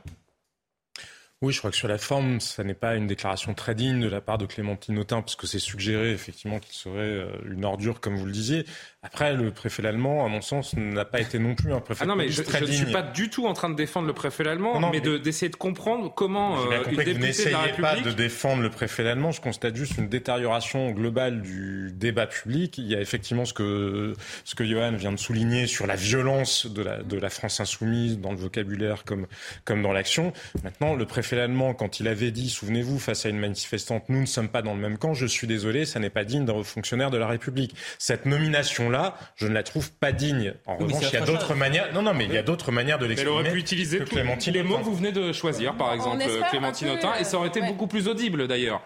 Oui, 1.41 1.53
je 1.53 1.59
crois 1.59 1.69
que 1.69 1.77
sur 1.77 1.87
la 1.87 1.97
forme, 1.97 2.39
ça 2.39 2.63
n'est 2.63 2.73
pas 2.73 2.95
une 2.95 3.07
déclaration 3.07 3.53
très 3.53 3.75
digne 3.75 3.99
de 4.01 4.07
la 4.07 4.21
part 4.21 4.37
de 4.37 4.45
Clémentine 4.45 4.97
Autain, 4.97 5.21
parce 5.21 5.35
que 5.35 5.47
c'est 5.47 5.59
suggéré 5.59 6.11
effectivement 6.11 6.59
qu'il 6.59 6.73
serait 6.73 6.99
euh, 6.99 7.31
une 7.45 7.65
ordure, 7.65 7.99
comme 7.99 8.15
vous 8.15 8.25
le 8.25 8.31
disiez. 8.31 8.65
Après, 9.03 9.33
le 9.33 9.51
préfet 9.51 9.85
allemand, 9.85 10.25
à 10.25 10.29
mon 10.29 10.41
sens, 10.41 10.75
n'a 10.75 11.03
pas 11.03 11.19
été 11.19 11.37
non 11.37 11.55
plus 11.55 11.73
un 11.73 11.81
préfet 11.81 12.03
ah 12.03 12.07
non, 12.07 12.15
mais 12.15 12.29
je, 12.29 12.41
ne 12.41 12.65
suis 12.71 12.91
pas 12.91 13.01
du 13.01 13.29
tout 13.29 13.45
en 13.47 13.53
train 13.53 13.69
de 13.69 13.75
défendre 13.75 14.07
le 14.07 14.13
préfet 14.13 14.47
allemand, 14.47 14.79
mais, 14.79 15.01
mais 15.03 15.19
d'essayer 15.19 15.49
de, 15.49 15.57
comprendre 15.57 16.13
comment 16.13 16.57
euh, 16.57 16.83
une 16.89 16.97
députée 16.97 17.31
vous 17.31 17.45
de 17.45 17.49
la 17.49 17.59
République... 17.59 17.81
pas 17.81 17.99
de 17.99 18.11
défendre 18.11 18.61
le 18.61 18.69
préfet 18.69 19.07
allemand. 19.07 19.31
Je 19.31 19.41
constate 19.41 19.75
juste 19.75 19.97
une 19.97 20.07
détérioration 20.07 20.91
globale 20.91 21.41
du 21.41 21.91
débat 21.93 22.27
public. 22.27 22.77
Il 22.77 22.87
y 22.87 22.95
a 22.95 23.01
effectivement 23.01 23.45
ce 23.45 23.53
que 23.53 24.13
ce 24.45 24.55
que 24.55 24.63
Johan 24.63 24.93
vient 24.93 25.11
de 25.11 25.19
souligner 25.19 25.67
sur 25.67 25.85
la 25.85 25.95
violence 25.95 26.65
de 26.65 26.81
la 26.81 27.03
de 27.03 27.17
la 27.17 27.29
France 27.29 27.59
insoumise 27.59 28.19
dans 28.19 28.31
le 28.31 28.37
vocabulaire 28.37 29.03
comme 29.03 29.27
comme 29.65 29.81
dans 29.81 29.91
l'action. 29.91 30.33
Maintenant, 30.63 30.95
le 30.95 31.05
préfet 31.05 31.39
allemand, 31.39 31.73
quand 31.73 31.99
il 31.99 32.07
avait 32.07 32.31
dit, 32.31 32.49
souvenez-vous, 32.49 32.99
face 32.99 33.25
à 33.25 33.29
une 33.29 33.39
manifestante, 33.39 34.07
nous 34.09 34.21
ne 34.21 34.25
sommes 34.25 34.49
pas 34.49 34.61
dans 34.61 34.73
le 34.73 34.79
même 34.79 34.97
camp. 34.97 35.13
Je 35.13 35.25
suis 35.25 35.47
désolé, 35.47 35.85
ça 35.85 35.99
n'est 35.99 36.09
pas 36.09 36.23
digne 36.23 36.45
d'un 36.45 36.63
fonctionnaire 36.63 37.11
de 37.11 37.17
la 37.17 37.27
République. 37.27 37.75
Cette 37.99 38.25
nomination 38.25 38.89
là, 38.93 39.15
je 39.35 39.47
ne 39.47 39.53
la 39.53 39.63
trouve 39.63 39.91
pas 39.91 40.13
digne. 40.13 40.53
En 40.65 40.77
revanche, 40.77 41.03
il 41.11 41.13
y 41.13 41.17
a 41.17 41.25
d'autres 41.25 41.53
manières. 41.55 41.93
Non, 41.93 42.01
non, 42.01 42.13
mais 42.13 42.23
il 42.25 42.33
y 42.33 42.37
a 42.37 42.43
d'autres 42.43 42.71
manières 42.71 42.99
de 42.99 43.05
l'exprimer. 43.05 43.35
Elle 43.35 43.41
aurait 43.41 43.51
pu 43.51 43.59
utiliser 43.59 44.05
tous 44.05 44.15
les 44.15 44.63
mots 44.63 44.77
que 44.77 44.83
vous 44.83 44.95
venez 44.95 45.11
de 45.11 45.33
choisir, 45.33 45.75
par 45.75 45.93
exemple, 45.93 46.23
Clémentine 46.49 46.91
Autain, 46.91 47.15
et 47.19 47.25
ça 47.25 47.37
aurait 47.37 47.49
été 47.49 47.61
beaucoup 47.61 47.87
plus 47.87 48.07
audible 48.07 48.47
d'ailleurs. 48.47 48.81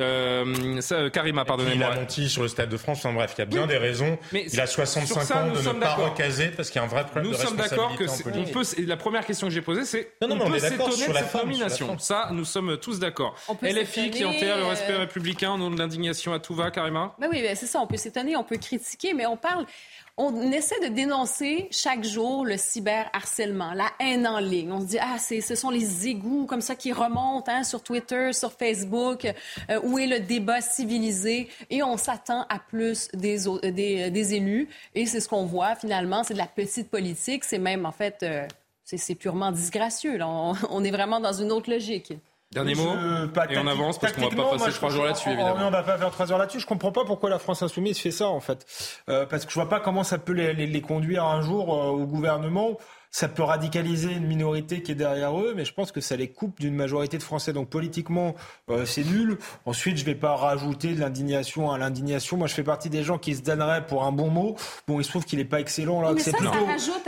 Euh, 0.00 0.80
ça, 0.80 1.10
Karima, 1.10 1.44
pardonnez-moi. 1.44 1.88
Il 1.88 1.98
a 1.98 2.00
menti 2.00 2.28
sur 2.28 2.42
le 2.42 2.48
Stade 2.48 2.68
de 2.68 2.76
France. 2.76 2.98
Enfin 2.98 3.12
bref, 3.12 3.34
il 3.36 3.40
y 3.40 3.42
a 3.42 3.46
bien 3.46 3.66
des 3.66 3.76
raisons. 3.76 4.18
Mais 4.32 4.46
il 4.52 4.60
a 4.60 4.66
65 4.66 5.36
ans 5.36 5.50
de 5.50 5.58
ne 5.58 5.80
pas 5.80 5.94
recaser 5.94 6.48
parce 6.48 6.70
qu'il 6.70 6.80
y 6.80 6.82
a 6.82 6.86
un 6.86 6.90
vrai 6.90 7.04
problème 7.04 7.24
nous 7.24 7.32
de 7.32 7.36
responsabilité. 7.36 7.76
Nous 7.76 8.08
sommes 8.08 8.20
d'accord 8.20 8.32
que 8.32 8.38
on 8.38 8.52
peut. 8.52 8.86
La 8.86 8.96
première 8.96 9.26
question 9.26 9.48
que 9.48 9.52
j'ai 9.52 9.62
posée, 9.62 9.84
c'est 9.84 10.12
on, 10.22 10.30
on 10.30 10.50
peut 10.50 10.58
s'étonner 10.58 11.08
de 11.08 11.14
cette 11.14 11.34
nomination. 11.34 11.98
Ça, 11.98 12.28
nous 12.32 12.44
sommes 12.44 12.78
tous 12.78 12.98
d'accord. 12.98 13.34
LFI 13.62 14.10
qui 14.10 14.24
enterre 14.24 14.56
le 14.58 14.64
respect 14.64 14.92
euh, 14.92 15.00
républicain 15.00 15.52
au 15.52 15.58
nom 15.58 15.70
de 15.70 15.78
l'indignation 15.78 16.32
à 16.32 16.38
tout 16.38 16.54
va, 16.54 16.70
Karima? 16.70 17.14
Ben 17.18 17.28
oui, 17.30 17.42
ben 17.42 17.54
c'est 17.54 17.66
ça. 17.66 17.80
On 17.80 17.86
peut 17.86 17.96
s'étonner, 17.96 18.36
on 18.36 18.44
peut 18.44 18.56
critiquer, 18.56 19.14
mais 19.14 19.26
on 19.26 19.36
parle 19.36 19.66
on 20.20 20.52
essaie 20.52 20.78
de 20.80 20.92
dénoncer 20.94 21.68
chaque 21.70 22.04
jour 22.04 22.44
le 22.44 22.58
cyberharcèlement, 22.58 23.72
la 23.72 23.90
haine 23.98 24.26
en 24.26 24.38
ligne. 24.38 24.70
On 24.70 24.80
se 24.80 24.86
dit, 24.86 24.98
ah, 25.00 25.16
ce 25.18 25.54
sont 25.54 25.70
les 25.70 26.08
égouts 26.08 26.44
comme 26.44 26.60
ça 26.60 26.74
qui 26.74 26.92
remontent 26.92 27.50
hein, 27.50 27.64
sur 27.64 27.82
Twitter, 27.82 28.34
sur 28.34 28.52
Facebook, 28.52 29.24
euh, 29.70 29.80
où 29.82 29.98
est 29.98 30.06
le 30.06 30.20
débat 30.20 30.60
civilisé? 30.60 31.48
Et 31.70 31.82
on 31.82 31.96
s'attend 31.96 32.44
à 32.50 32.58
plus 32.58 33.08
des, 33.14 33.38
des, 33.72 34.10
des 34.10 34.34
élus. 34.34 34.68
Et 34.94 35.06
c'est 35.06 35.20
ce 35.20 35.28
qu'on 35.28 35.46
voit 35.46 35.74
finalement, 35.74 36.22
c'est 36.22 36.34
de 36.34 36.38
la 36.38 36.46
petite 36.46 36.90
politique. 36.90 37.44
C'est 37.44 37.58
même, 37.58 37.86
en 37.86 37.92
fait, 37.92 38.22
euh, 38.22 38.46
c'est 38.84 39.14
purement 39.14 39.52
disgracieux. 39.52 40.18
On, 40.22 40.84
est 40.84 40.90
vraiment 40.90 41.20
dans 41.20 41.32
une 41.32 41.50
autre 41.50 41.70
logique. 41.70 42.12
Dernier 42.52 42.74
mot, 42.74 42.94
et 43.48 43.58
on 43.58 43.66
avance 43.68 44.00
parce 44.00 44.12
qu'on 44.12 44.28
va 44.28 44.34
pas 44.34 44.58
passer 44.58 44.72
trois 44.72 44.90
jours 44.90 45.04
là-dessus, 45.04 45.28
évidemment. 45.30 45.68
On 45.68 45.70
va 45.70 45.84
pas 45.84 45.96
faire 45.96 46.10
trois 46.10 46.32
heures 46.32 46.38
là-dessus. 46.38 46.58
Je 46.58 46.66
comprends 46.66 46.90
pas 46.90 47.04
pourquoi 47.04 47.30
la 47.30 47.38
France 47.38 47.62
insoumise 47.62 47.96
fait 48.00 48.10
ça, 48.10 48.26
en 48.26 48.40
fait. 48.40 48.66
Euh, 49.08 49.24
parce 49.24 49.44
que 49.44 49.52
je 49.52 49.54
vois 49.54 49.68
pas 49.68 49.78
comment 49.78 50.02
ça 50.02 50.18
peut 50.18 50.32
les, 50.32 50.52
les, 50.54 50.80
conduire 50.80 51.24
un 51.24 51.42
jour 51.42 51.72
euh, 51.72 51.90
au 51.90 52.06
gouvernement 52.06 52.76
ça 53.10 53.28
peut 53.28 53.42
radicaliser 53.42 54.12
une 54.12 54.26
minorité 54.26 54.82
qui 54.82 54.92
est 54.92 54.96
derrière 54.96 55.36
eux, 55.38 55.52
mais 55.56 55.64
je 55.64 55.74
pense 55.74 55.90
que 55.90 56.00
ça 56.00 56.14
les 56.14 56.28
coupe 56.28 56.60
d'une 56.60 56.74
majorité 56.74 57.18
de 57.18 57.22
Français. 57.22 57.52
Donc 57.52 57.68
politiquement, 57.68 58.36
euh, 58.68 58.84
c'est 58.86 59.04
nul. 59.04 59.36
Ensuite, 59.66 59.96
je 59.96 60.02
ne 60.02 60.06
vais 60.06 60.14
pas 60.14 60.36
rajouter 60.36 60.94
de 60.94 61.00
l'indignation 61.00 61.72
à 61.72 61.78
l'indignation. 61.78 62.36
Moi, 62.36 62.46
je 62.46 62.54
fais 62.54 62.62
partie 62.62 62.88
des 62.88 63.02
gens 63.02 63.18
qui 63.18 63.34
se 63.34 63.42
donneraient 63.42 63.84
pour 63.86 64.04
un 64.04 64.12
bon 64.12 64.28
mot. 64.28 64.54
Bon, 64.86 65.00
il 65.00 65.04
se 65.04 65.10
trouve 65.10 65.24
qu'il 65.24 65.40
n'est 65.40 65.44
pas 65.44 65.58
excellent 65.58 66.00
là. 66.00 66.12
C'est 66.18 66.36
plutôt, 66.36 66.52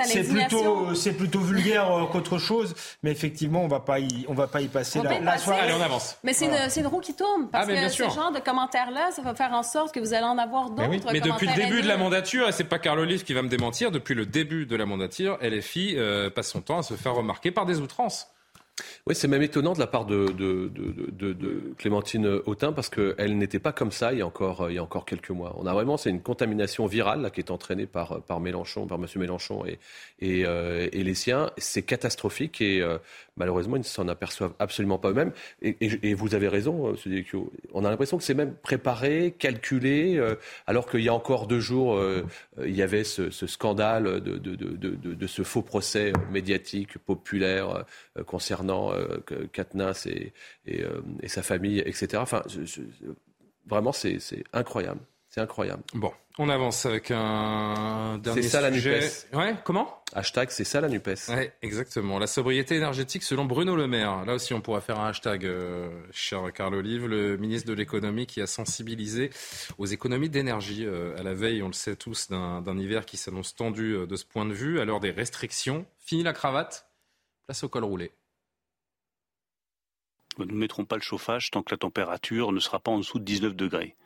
c'est 0.05 0.25
plutôt, 0.25 0.95
c'est 0.95 1.13
plutôt 1.13 1.41
vulgaire 1.41 1.91
euh, 1.91 2.07
qu'autre 2.07 2.39
chose. 2.39 2.75
Mais 3.05 3.13
effectivement, 3.13 3.63
on 3.63 3.69
va 3.69 3.81
pas 3.81 4.01
y, 4.01 4.27
on 4.29 4.35
va 4.35 4.49
pas 4.49 4.61
y 4.61 4.69
passer 4.69 4.99
on 4.99 5.05
la, 5.05 5.39
soirée. 5.39 5.61
Allez, 5.61 5.75
on 5.75 5.81
avance. 5.81 6.19
Mais 6.25 6.33
c'est 6.33 6.47
une, 6.81 6.87
roue 6.87 7.01
qui 7.01 7.15
tourne 7.15 7.49
parce 7.49 7.69
ah, 7.69 7.73
que 7.73 7.89
ce 7.89 8.03
genre 8.03 8.33
de 8.33 8.41
commentaires-là, 8.41 9.11
ça 9.13 9.23
va 9.23 9.35
faire 9.35 9.53
en 9.53 9.63
sorte 9.63 9.95
que 9.95 10.01
vous 10.01 10.15
allez 10.15 10.25
en 10.25 10.39
avoir 10.39 10.71
d'autres. 10.71 10.89
Mais, 10.89 11.01
mais 11.13 11.21
depuis 11.21 11.47
le 11.47 11.55
début 11.55 11.83
de 11.83 11.89
la 11.89 11.97
mandature, 11.97 12.49
et 12.49 12.53
c'est 12.53 12.65
pas 12.65 12.81
Carl 12.81 12.99
Olive 12.99 13.23
qui 13.23 13.35
va 13.35 13.43
me 13.43 13.49
démentir, 13.49 13.93
depuis 13.93 14.15
le 14.15 14.27
début 14.27 14.67
de 14.67 14.75
la 14.75 14.85
mandature, 14.85 15.39
LFI 15.41 15.92
euh, 15.97 16.31
passe 16.31 16.51
son 16.51 16.61
temps 16.61 16.79
à 16.79 16.83
se 16.83 16.95
faire 16.95 17.15
remarquer 17.15 17.51
par 17.51 17.67
des 17.67 17.81
outrances. 17.81 18.29
Oui, 19.09 19.17
c'est 19.17 19.27
même 19.27 19.43
étonnant 19.43 19.73
de 19.73 19.81
la 19.81 19.89
part 19.89 20.07
de, 20.07 20.71
Clémentine 21.77 22.41
Autain 22.47 22.73
parce 22.73 22.89
qu'elle 22.89 23.37
n'était 23.37 23.59
pas 23.59 23.73
comme 23.73 23.91
ça 23.91 24.13
il 24.13 24.21
y, 24.21 24.23
a 24.23 24.27
encore, 24.27 25.05
quelques 25.05 25.31
mois. 25.31 25.57
On 25.59 25.67
a 25.67 25.73
vraiment, 25.73 25.97
c'est 25.97 26.11
une 26.11 26.23
contamination 26.23 26.87
virale 26.87 27.23
là, 27.23 27.31
qui 27.31 27.41
est 27.41 27.51
entraînée 27.51 27.87
par, 27.87 28.21
Mélenchon, 28.41 28.87
par 28.87 28.99
M. 28.99 29.07
Mélenchon 29.17 29.65
euh, 30.23 30.89
et 30.93 31.03
les 31.03 31.15
siens. 31.15 31.51
C'est 31.57 31.83
catastrophique 31.83 32.61
et 32.61 32.81
euh, 32.81 32.99
malheureusement, 33.37 33.75
ils 33.75 33.81
ne 33.81 33.85
s'en 33.85 34.07
aperçoivent 34.07 34.55
absolument 34.61 34.99
pas 34.99 35.11
eux-mêmes. 35.11 35.33
Et, 35.63 36.15
vous 36.15 36.37
avez 36.37 36.47
raison, 36.47 36.95
euh, 36.95 37.23
on 37.75 37.85
a 37.85 37.91
l'impression 37.91 38.19
que 38.19 38.23
c'est 38.25 38.35
même 38.35 38.55
préparé, 38.55 39.35
calculé, 39.37 40.23
alors 40.69 40.89
qu'il 40.89 41.01
y 41.01 41.09
a 41.09 41.15
encore 41.15 41.49
deux 41.49 41.59
jours, 41.59 42.01
il 42.65 42.77
y 42.77 42.83
avait 42.83 43.03
ce, 43.03 43.31
scandale 43.31 44.21
de, 44.21 45.27
ce 45.27 45.43
faux 45.43 45.63
procès 45.63 46.13
médiatique, 46.31 46.99
populaire, 46.99 47.85
concernant 48.27 48.92
Katnas 49.53 50.07
et, 50.07 50.33
et, 50.67 50.85
et, 51.23 51.29
sa 51.29 51.43
famille, 51.43 51.81
etc. 51.81 52.09
Enfin, 52.17 52.43
vraiment, 53.67 53.93
c'est 53.93 54.19
incroyable. 54.53 55.01
C'est 55.29 55.41
incroyable. 55.41 55.83
Bon, 55.95 56.13
on 56.39 56.51
avance 56.51 56.85
avec 56.85 57.11
un 57.11 58.19
dernier 58.19 58.43
C'est 58.43 58.49
ça 58.51 58.61
la 58.61 58.71
NUPES. 58.71 59.35
Ouais, 59.35 59.55
comment? 59.65 60.03
Hashtag 60.15 60.51
c'est 60.51 60.65
ça 60.65 60.83
la 60.83 60.91
NUPES. 60.91 61.29
Ouais, 61.29 61.55
exactement. 61.63 62.19
La 62.19 62.27
sobriété 62.27 62.77
énergétique 62.77 63.23
selon 63.23 63.47
Bruno 63.47 63.75
Le 63.75 63.87
Maire. 63.87 64.27
Là 64.27 64.35
aussi, 64.35 64.53
on 64.53 64.61
pourrait 64.61 64.83
faire 64.83 65.01
un 65.01 65.09
hashtag, 65.09 65.47
euh, 65.47 65.91
cher 66.11 66.53
Carl 66.53 66.75
Olive, 66.75 67.07
le 67.07 67.39
ministre 67.39 67.67
de 67.67 67.73
l'économie 67.73 68.27
qui 68.27 68.43
a 68.43 68.47
sensibilisé 68.47 69.31
aux 69.79 69.87
économies 69.87 70.29
d'énergie 70.29 70.85
euh, 70.85 71.19
à 71.19 71.23
la 71.23 71.33
veille, 71.33 71.63
on 71.63 71.69
le 71.69 71.73
sait 71.73 71.97
tous, 71.97 72.29
d'un 72.29 72.79
hiver 72.79 73.07
qui 73.07 73.17
s'annonce 73.17 73.55
tendu 73.55 73.95
euh, 73.95 74.07
de 74.07 74.17
ce 74.17 74.27
point 74.27 74.45
de 74.45 74.53
vue. 74.53 74.81
À 74.81 74.85
l'heure 74.85 75.01
des 75.01 75.13
restrictions, 75.13 75.87
fini 75.99 76.23
la 76.23 76.35
cravate, 76.35 76.91
place 77.47 77.65
au 77.65 77.71
col 77.71 77.85
roulé. 77.85 78.11
Nous 80.39 80.47
ne 80.47 80.53
mettrons 80.53 80.85
pas 80.85 80.97
le 80.97 81.03
chauffage 81.03 81.51
tant 81.51 81.63
que 81.63 81.73
la 81.73 81.79
température 81.79 82.53
ne 82.53 82.61
sera 82.61 82.81
pas 82.81 82.91
en 82.91 82.99
dessous 82.99 83.19
de 83.19 83.25
19 83.25 83.55
degrés. 83.55 83.97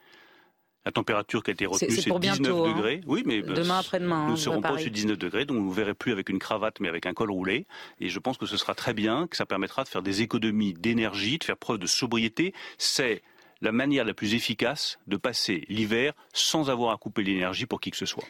La 0.84 0.92
température 0.92 1.42
qui 1.42 1.50
a 1.50 1.52
été 1.52 1.66
retenue, 1.66 1.90
c'est 1.90 2.16
19 2.16 2.56
hein. 2.56 2.68
degrés. 2.68 3.00
Oui, 3.06 3.24
mais 3.26 3.40
euh, 3.40 3.54
demain 3.54 3.80
après-demain. 3.80 4.26
Nous 4.26 4.32
ne 4.32 4.36
serons 4.36 4.60
pas 4.60 4.72
au-dessus 4.72 4.90
de 4.90 4.94
19 4.94 5.18
degrés, 5.18 5.44
donc 5.44 5.56
vous 5.56 5.70
ne 5.70 5.74
verrez 5.74 5.94
plus 5.94 6.12
avec 6.12 6.28
une 6.28 6.38
cravate, 6.38 6.78
mais 6.78 6.88
avec 6.88 7.06
un 7.06 7.12
col 7.12 7.32
roulé. 7.32 7.66
Et 7.98 8.08
je 8.08 8.18
pense 8.20 8.38
que 8.38 8.46
ce 8.46 8.56
sera 8.56 8.76
très 8.76 8.94
bien, 8.94 9.26
que 9.26 9.36
ça 9.36 9.46
permettra 9.46 9.82
de 9.82 9.88
faire 9.88 10.02
des 10.02 10.22
économies 10.22 10.74
d'énergie, 10.74 11.38
de 11.38 11.44
faire 11.44 11.56
preuve 11.56 11.78
de 11.78 11.86
sobriété. 11.86 12.54
C'est 12.78 13.22
la 13.60 13.72
manière 13.72 14.04
la 14.04 14.14
plus 14.14 14.34
efficace 14.34 15.00
de 15.08 15.16
passer 15.16 15.64
l'hiver 15.68 16.12
sans 16.32 16.70
avoir 16.70 16.92
à 16.92 16.98
couper 16.98 17.24
l'énergie 17.24 17.66
pour 17.66 17.80
qui 17.80 17.90
que 17.90 17.96
ce 17.96 18.06
soit. 18.06 18.24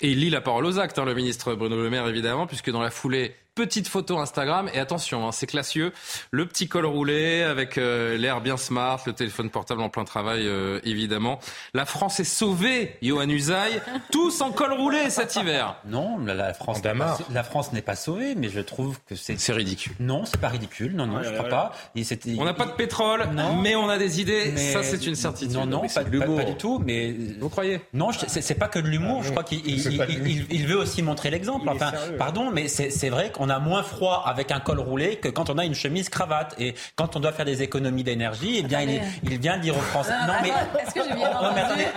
Et 0.00 0.12
il 0.12 0.20
lit 0.20 0.30
la 0.30 0.40
parole 0.40 0.64
aux 0.64 0.78
actes, 0.78 0.98
hein, 0.98 1.04
le 1.04 1.14
ministre 1.14 1.54
Bruno 1.54 1.76
Le 1.76 1.90
Maire, 1.90 2.06
évidemment, 2.06 2.46
puisque 2.46 2.70
dans 2.70 2.80
la 2.80 2.90
foulée, 2.90 3.34
petite 3.58 3.88
photo 3.88 4.18
Instagram. 4.18 4.70
Et 4.72 4.78
attention, 4.78 5.26
hein, 5.26 5.32
c'est 5.32 5.48
classieux. 5.48 5.92
Le 6.30 6.46
petit 6.46 6.68
col 6.68 6.86
roulé 6.86 7.42
avec 7.42 7.76
euh, 7.76 8.16
l'air 8.16 8.40
bien 8.40 8.56
smart, 8.56 9.00
le 9.04 9.12
téléphone 9.12 9.50
portable 9.50 9.82
en 9.82 9.88
plein 9.88 10.04
travail, 10.04 10.46
euh, 10.46 10.78
évidemment. 10.84 11.40
La 11.74 11.84
France 11.84 12.20
est 12.20 12.24
sauvée, 12.24 12.96
Johan 13.02 13.28
Usaï. 13.28 13.82
Tous 14.12 14.40
en 14.42 14.52
col 14.52 14.74
roulé 14.74 15.10
cet 15.10 15.34
hiver. 15.34 15.74
Non, 15.86 16.18
la, 16.24 16.54
France, 16.54 16.80
la 17.32 17.42
France 17.42 17.72
n'est 17.72 17.82
pas 17.82 17.96
sauvée, 17.96 18.36
mais 18.36 18.48
je 18.48 18.60
trouve 18.60 18.96
que 19.08 19.16
c'est. 19.16 19.40
C'est 19.40 19.52
ridicule. 19.52 19.92
Non, 19.98 20.24
c'est 20.24 20.40
pas 20.40 20.50
ridicule. 20.50 20.94
Non, 20.94 21.06
non, 21.06 21.20
je 21.24 21.30
crois 21.30 21.48
pas. 21.48 21.72
on 22.38 22.44
n'a 22.44 22.54
pas 22.54 22.66
de 22.66 22.72
pétrole, 22.72 23.28
mais 23.60 23.74
on 23.74 23.88
a 23.88 23.98
des 23.98 24.20
idées. 24.20 24.56
Ça, 24.56 24.84
c'est 24.84 25.04
une 25.04 25.16
certitude. 25.16 25.56
Non, 25.56 25.66
non, 25.66 25.80
pas, 25.80 26.04
pas, 26.04 26.44
du 26.44 26.54
tout. 26.56 26.80
Mais 26.84 27.12
vous 27.40 27.48
croyez 27.48 27.80
Non, 27.92 28.10
c'est 28.12 28.54
pas 28.54 28.68
que 28.68 28.78
de 28.78 28.86
l'humour. 28.86 29.24
je 29.24 29.32
crois 29.32 29.42
qu'il 29.42 29.66
il, 29.66 30.66
veut 30.68 30.76
aussi 30.76 31.02
montrer 31.02 31.30
l'exemple. 31.30 31.68
Enfin, 31.68 31.90
pardon, 32.18 32.52
mais 32.52 32.68
c'est 32.68 33.08
vrai 33.08 33.32
qu'on 33.32 33.47
on 33.48 33.50
a 33.50 33.58
moins 33.58 33.82
froid 33.82 34.22
avec 34.26 34.50
un 34.50 34.60
col 34.60 34.78
roulé 34.78 35.16
que 35.16 35.28
quand 35.28 35.48
on 35.50 35.58
a 35.58 35.64
une 35.64 35.74
chemise 35.74 36.08
cravate. 36.08 36.54
Et 36.58 36.74
quand 36.96 37.16
on 37.16 37.20
doit 37.20 37.32
faire 37.32 37.44
des 37.44 37.62
économies 37.62 38.04
d'énergie, 38.04 38.56
eh 38.58 38.62
bien, 38.62 38.80
il, 38.82 39.00
il, 39.22 39.38
vient 39.38 39.56
dire 39.58 39.76
aux 39.76 39.80
Français. 39.80 40.12
Non, 40.26 40.34
mais, 40.42 40.50
que 40.92 41.08
je 41.08 41.14
viens 41.14 41.30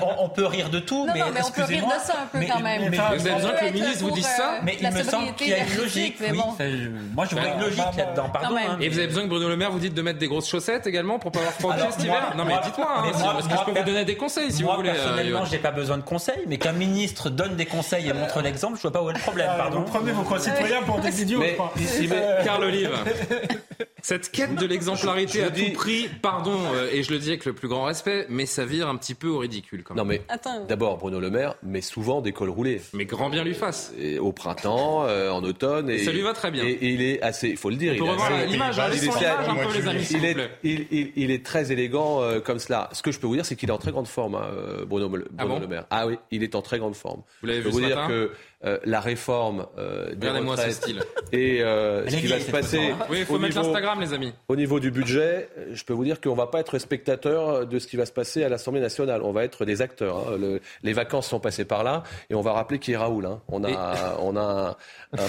on, 0.02 0.26
on, 0.26 0.30
peut 0.30 0.46
rire 0.46 0.70
de 0.70 0.80
tout, 0.80 1.06
non, 1.06 1.14
mais, 1.14 1.20
non, 1.20 1.26
mais 1.34 1.42
on 1.44 1.52
peut 1.52 1.64
rire 1.64 1.86
de 1.86 2.02
ça 2.02 2.14
un 2.24 2.26
peu 2.28 2.46
quand 2.46 2.60
même. 2.60 2.90
Mais, 2.90 2.98
vous 2.98 3.28
avez 3.28 3.36
besoin 3.36 3.52
que 3.52 3.66
le 3.66 3.72
ministre 3.72 4.04
vous 4.04 4.12
dise 4.12 4.26
ça 4.26 4.60
Mais 4.64 4.78
il 4.80 4.90
me 4.90 5.04
semble 5.04 5.34
qu'il 5.34 5.50
y 5.50 5.54
a 5.54 5.66
une 5.66 5.78
logique. 5.78 6.18
Oui, 6.22 6.40
moi, 7.14 7.26
je 7.30 7.36
vois 7.36 7.48
une 7.48 7.62
logique 7.62 7.98
là-dedans. 7.98 8.30
Pardon. 8.30 8.56
Hein, 8.56 8.78
et 8.80 8.90
vous 8.90 8.98
avez 8.98 9.08
besoin 9.08 9.24
que 9.24 9.30
Bruno 9.30 9.50
Le 9.50 9.58
Maire 9.58 9.72
vous 9.72 9.80
dise 9.80 9.94
de 9.94 10.02
mettre 10.02 10.20
des 10.20 10.28
grosses 10.28 10.50
chaussettes 10.50 10.88
également 10.88 11.20
pour 11.20 11.32
pas 11.32 11.40
avoir 11.40 11.54
froid 11.54 11.76
cet 11.92 12.04
hiver 12.04 12.34
Non, 12.38 12.46
mais 12.46 12.56
dites-moi. 12.64 12.88
Hein, 12.98 13.12
parce 13.12 13.48
que 13.48 13.56
je 13.58 13.66
peux 13.66 13.80
vous 13.80 13.86
donner 13.86 14.06
des 14.06 14.16
conseils 14.16 14.52
si 14.52 14.64
vous 14.64 14.72
voulez. 14.72 14.92
Personnellement, 14.92 15.46
j'ai 15.46 15.58
pas 15.58 15.72
besoin 15.72 15.98
de 15.98 16.04
conseils, 16.04 16.44
mais 16.48 16.58
qu'un 16.58 16.72
ministre 16.72 17.30
donne 17.30 17.56
des 17.56 17.66
conseils 17.66 18.08
et 18.08 18.14
montre 18.14 18.42
l'exemple, 18.42 18.78
je 18.78 18.82
vois 18.82 18.92
pas 18.92 19.02
où 19.02 19.10
est 19.10 19.14
le 19.14 19.20
problème. 19.20 19.50
Pardon. 19.58 19.80
Vous 19.80 19.86
prenez 19.86 20.12
vos 20.12 20.24
concitoyens 20.24 20.84
pour 20.84 21.00
des 21.00 21.22
idiots. 21.22 21.41
Carl 22.44 22.64
Olive. 22.64 22.92
Cette 24.04 24.32
quête 24.32 24.56
de 24.56 24.66
l'exemplarité 24.66 25.44
à 25.44 25.52
tout 25.52 25.72
prix, 25.76 26.10
pardon, 26.24 26.58
euh, 26.74 26.90
et 26.92 27.04
je 27.04 27.12
le 27.14 27.20
dis 27.20 27.30
avec 27.30 27.46
le 27.46 27.54
plus 27.54 27.68
grand 27.68 27.84
respect, 27.84 28.26
mais 28.30 28.48
ça 28.48 28.66
vire 28.66 28.88
un 28.88 28.96
petit 28.96 29.14
peu 29.14 29.28
au 29.28 29.38
ridicule 29.38 29.84
quand 29.84 29.94
même. 29.94 30.04
Non 30.04 30.10
mais 30.10 30.24
d'abord 30.68 30.98
Bruno 30.98 31.20
Le 31.20 31.30
Maire 31.30 31.54
met 31.62 31.82
souvent 31.82 32.20
des 32.22 32.32
cols 32.32 32.50
roulés. 32.50 32.82
Mais 32.94 33.06
grand 33.06 33.30
bien 33.30 33.44
lui 33.44 33.54
fasse. 33.54 33.94
Et 34.00 34.18
au 34.18 34.32
printemps, 34.32 35.06
euh, 35.06 35.30
en 35.30 35.44
automne. 35.44 35.90
Et, 35.92 36.00
ça 36.00 36.12
lui 36.12 36.22
va 36.22 36.34
très 36.34 36.50
bien. 36.50 36.64
Et, 36.66 36.80
il 36.82 37.02
est 37.04 37.22
assez, 37.22 37.50
il 37.50 37.58
faut 37.58 37.70
le 37.70 37.76
dire. 37.76 37.94
On 37.94 37.98
peut 38.00 38.04
il 38.04 38.08
est 38.08 38.12
revoir 38.12 38.34
assez- 38.34 38.48
l'image, 38.48 38.80
hein, 38.80 38.88
il 38.92 39.04
est 39.04 39.26
un 39.28 39.56
peu, 39.68 39.74
les 39.78 39.88
amis, 39.88 40.08
il 40.10 40.26
est, 40.26 40.34
plaît. 40.34 40.52
il, 40.64 40.88
il- 40.90 41.12
il 41.16 41.32
est 41.32 41.46
très 41.46 41.72
élégant 41.72 42.22
euh, 42.24 42.40
comme 42.40 42.58
cela. 42.58 42.90
Ce 42.94 43.04
que 43.04 43.12
je 43.12 43.20
peux 43.20 43.28
vous 43.28 43.36
dire, 43.36 43.46
c'est 43.46 43.56
qu'il 43.56 43.70
est 43.70 43.74
en 43.74 43.78
très 43.78 43.92
grande 43.92 44.08
forme, 44.08 44.34
hein, 44.34 44.48
euh, 44.52 44.84
Bruno, 44.86 45.10
Bruno 45.10 45.26
Ah 45.38 45.46
bon 45.46 45.60
Le 45.60 45.68
Maire. 45.68 45.86
Ah 45.92 46.08
oui, 46.08 46.18
il 46.32 46.42
est 46.42 46.56
en 46.56 46.64
très 46.64 46.80
grande 46.80 46.96
forme. 46.96 47.22
Vous 47.42 47.48
l'avez 47.48 47.60
je 47.60 47.64
peux 47.66 47.70
vu 47.70 47.74
vous 47.76 47.82
ce 47.82 47.86
dire 47.86 47.96
matin 47.98 48.08
que 48.10 48.32
euh, 48.64 48.78
la 48.84 49.00
réforme 49.00 49.68
euh, 49.78 50.14
des 50.16 50.30
retraites 50.30 50.74
style. 50.74 51.04
Et 51.32 51.62
euh, 51.64 52.08
ce 52.10 52.16
qui 52.18 52.28
va 52.28 52.40
se 52.40 52.52
passer. 52.52 52.94
Oui, 53.10 53.20
il 53.20 53.26
faut 53.26 53.36
au 53.36 53.40
mettre 53.40 53.56
niveau- 53.58 53.68
l'Instagram, 53.72 54.00
les 54.02 54.14
amis. 54.14 54.34
Au 54.48 54.56
niveau 54.56 54.80
du 54.80 54.92
budget, 54.92 55.50
je 55.74 55.84
peux 55.84 55.94
vous 55.94 56.04
dire 56.04 56.20
qu'on 56.22 56.36
va 56.36 56.48
pas 56.48 56.60
être 56.60 56.78
spectateur 56.80 57.66
de 57.66 57.80
ce 57.80 57.88
qui 57.88 57.98
va 57.98 58.06
se 58.06 58.12
passer 58.12 58.44
à 58.44 58.50
l'Assemblée 58.50 58.82
nationale. 58.82 59.22
On 59.24 59.32
va 59.32 59.44
être 59.44 59.66
des 59.66 59.82
acteurs. 59.82 60.18
hein. 60.30 60.38
Le- 60.40 60.62
les 60.84 60.94
vacances 60.94 61.28
sont 61.28 61.40
passées 61.40 61.66
par 61.66 61.84
là 61.84 62.04
et 62.30 62.36
on 62.36 62.42
va 62.42 62.54
rappeler 62.54 62.80
qui 62.80 62.94
est 62.94 62.98
Raoul. 62.98 63.26
hein. 63.26 63.42
On 63.48 63.64
a, 63.64 63.70
on 64.20 64.36
a 64.36 64.42
un, 64.42 64.70
un- 64.70 64.76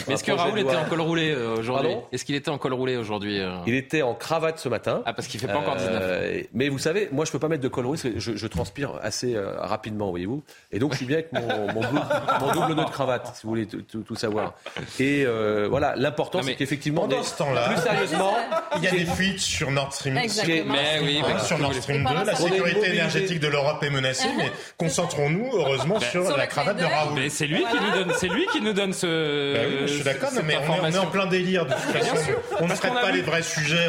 Mais 0.09 0.14
est-ce 0.14 0.31
un 0.31 0.35
que 0.35 0.40
Raoul 0.40 0.59
était 0.59 0.77
en 0.77 0.85
col 0.85 1.01
roulé 1.01 1.31
euh, 1.32 1.56
aujourd'hui 1.56 1.89
Pardon? 1.93 2.05
Est-ce 2.12 2.24
qu'il 2.24 2.35
était 2.35 2.51
en 2.51 2.59
col 2.59 2.73
roulé 2.74 2.97
aujourd'hui 2.97 3.40
euh? 3.40 3.51
Il 3.66 3.74
était 3.74 4.02
en 4.02 4.14
cravate 4.14 4.59
ce 4.59 4.69
matin. 4.69 5.02
Ah, 5.06 5.12
parce 5.12 5.28
qu'il 5.28 5.40
fait 5.40 5.47
pas 5.47 5.56
encore 5.59 5.77
19. 5.77 5.93
Euh, 6.02 6.43
mais 6.52 6.69
vous 6.69 6.78
savez, 6.78 7.09
moi, 7.12 7.24
je 7.24 7.32
peux 7.32 7.39
pas 7.39 7.48
mettre 7.48 7.62
de 7.62 7.69
col 7.69 7.86
roulé, 7.86 7.98
parce 8.02 8.14
que 8.14 8.20
je, 8.20 8.36
je 8.36 8.47
transpire 8.47 8.98
assez 9.02 9.35
euh, 9.35 9.55
rapidement, 9.59 10.10
voyez-vous. 10.10 10.43
Et 10.70 10.78
donc, 10.78 10.93
je 10.93 10.98
suis 10.98 11.06
bien 11.06 11.19
avec 11.19 11.32
mon, 11.32 11.40
mon, 11.73 11.81
double, 11.81 12.01
mon 12.40 12.52
double 12.52 12.74
nœud 12.74 12.85
de 12.85 12.90
cravate, 12.90 13.32
si 13.35 13.43
vous 13.44 13.48
voulez 13.51 13.66
tout, 13.66 13.82
tout- 14.02 14.14
savoir. 14.14 14.55
Et 15.01 15.24
euh, 15.27 15.69
voilà, 15.83 15.97
l'important, 16.01 16.43
c'est 16.43 16.55
qu'effectivement, 16.55 17.03
pendant 17.03 17.19
des- 17.21 17.27
ce 17.27 17.37
temps-là, 17.39 17.69
plus 17.71 17.83
sérieusement, 17.83 18.35
il 18.77 18.83
y 18.85 18.87
a 18.89 18.91
des 18.93 19.05
fuites 19.07 19.41
sur 19.41 19.71
Nord 19.71 19.93
Stream, 19.93 20.17
Exactement. 20.17 20.75
Mais 20.75 21.01
oui, 21.03 21.23
mais 21.27 21.39
sur 21.41 21.59
Nord. 21.59 21.75
Stream 21.75 21.97
Et 21.97 21.99
2. 22.01 22.05
pendant 22.05 22.25
La 22.25 22.35
sécurité 22.37 22.91
énergétique 22.91 23.41
de 23.41 23.49
l'Europe 23.49 23.83
est 23.83 23.91
menacée, 23.91 24.29
mais 24.37 24.51
concentrons-nous 24.79 25.51
heureusement 25.55 25.99
Ben, 25.99 26.09
sur, 26.11 26.27
sur 26.27 26.37
la 26.37 26.45
le 26.45 26.49
cravate 26.51 26.77
de 26.77 26.81
clin 26.81 26.89
d'œil. 26.89 26.99
Raoul. 26.99 27.15
Mais 27.19 27.29
c'est 27.29 27.47
lui 27.47 27.65
qui 27.65 27.81
nous 27.81 27.91
donne, 28.05 28.13
c'est 28.19 28.29
lui 28.29 28.47
qui 28.53 28.61
nous 28.61 28.73
donne 28.73 28.93
ce. 28.93 29.55
Ben 29.55 29.67
oui, 29.69 29.77
je 29.89 29.95
suis 29.95 30.03
d'accord, 30.05 30.31
mais 30.33 30.41
on 30.43 30.49
est, 30.49 30.57
on 30.57 30.61
est 30.61 30.65
information. 30.75 31.03
en 31.03 31.07
plein 31.07 31.27
délire 31.27 31.67
de 31.67 31.73
toute 31.73 31.81
façon. 31.81 32.17
On 32.61 32.69
ne 32.69 32.75
traite 32.75 32.93
pas 32.95 33.11
vu- 33.11 33.17
les 33.17 33.23
vrais 33.23 33.43
sujets, 33.43 33.89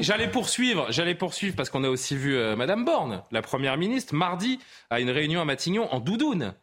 j'allais 0.00 0.28
poursuivre, 0.28 0.86
j'allais 0.90 1.14
poursuivre 1.14 1.54
parce 1.56 1.70
qu'on 1.70 1.84
a 1.84 1.88
aussi 1.88 2.16
vu 2.16 2.36
euh, 2.36 2.56
Madame 2.56 2.84
Borne, 2.84 3.22
la 3.30 3.42
première 3.42 3.76
ministre, 3.76 4.14
mardi 4.14 4.58
à 4.90 5.00
une 5.00 5.10
réunion 5.10 5.40
à 5.40 5.44
Matignon 5.44 5.88
en 5.92 6.00
doudoune. 6.00 6.54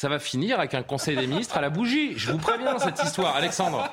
Ça 0.00 0.08
va 0.08 0.18
finir 0.18 0.58
avec 0.58 0.74
un 0.74 0.82
conseil 0.82 1.14
des 1.16 1.28
ministres 1.28 1.56
à 1.56 1.60
la 1.60 1.70
bougie. 1.70 2.14
Je 2.16 2.32
vous 2.32 2.38
préviens 2.38 2.76
cette 2.78 3.00
histoire, 3.04 3.36
Alexandre. 3.36 3.88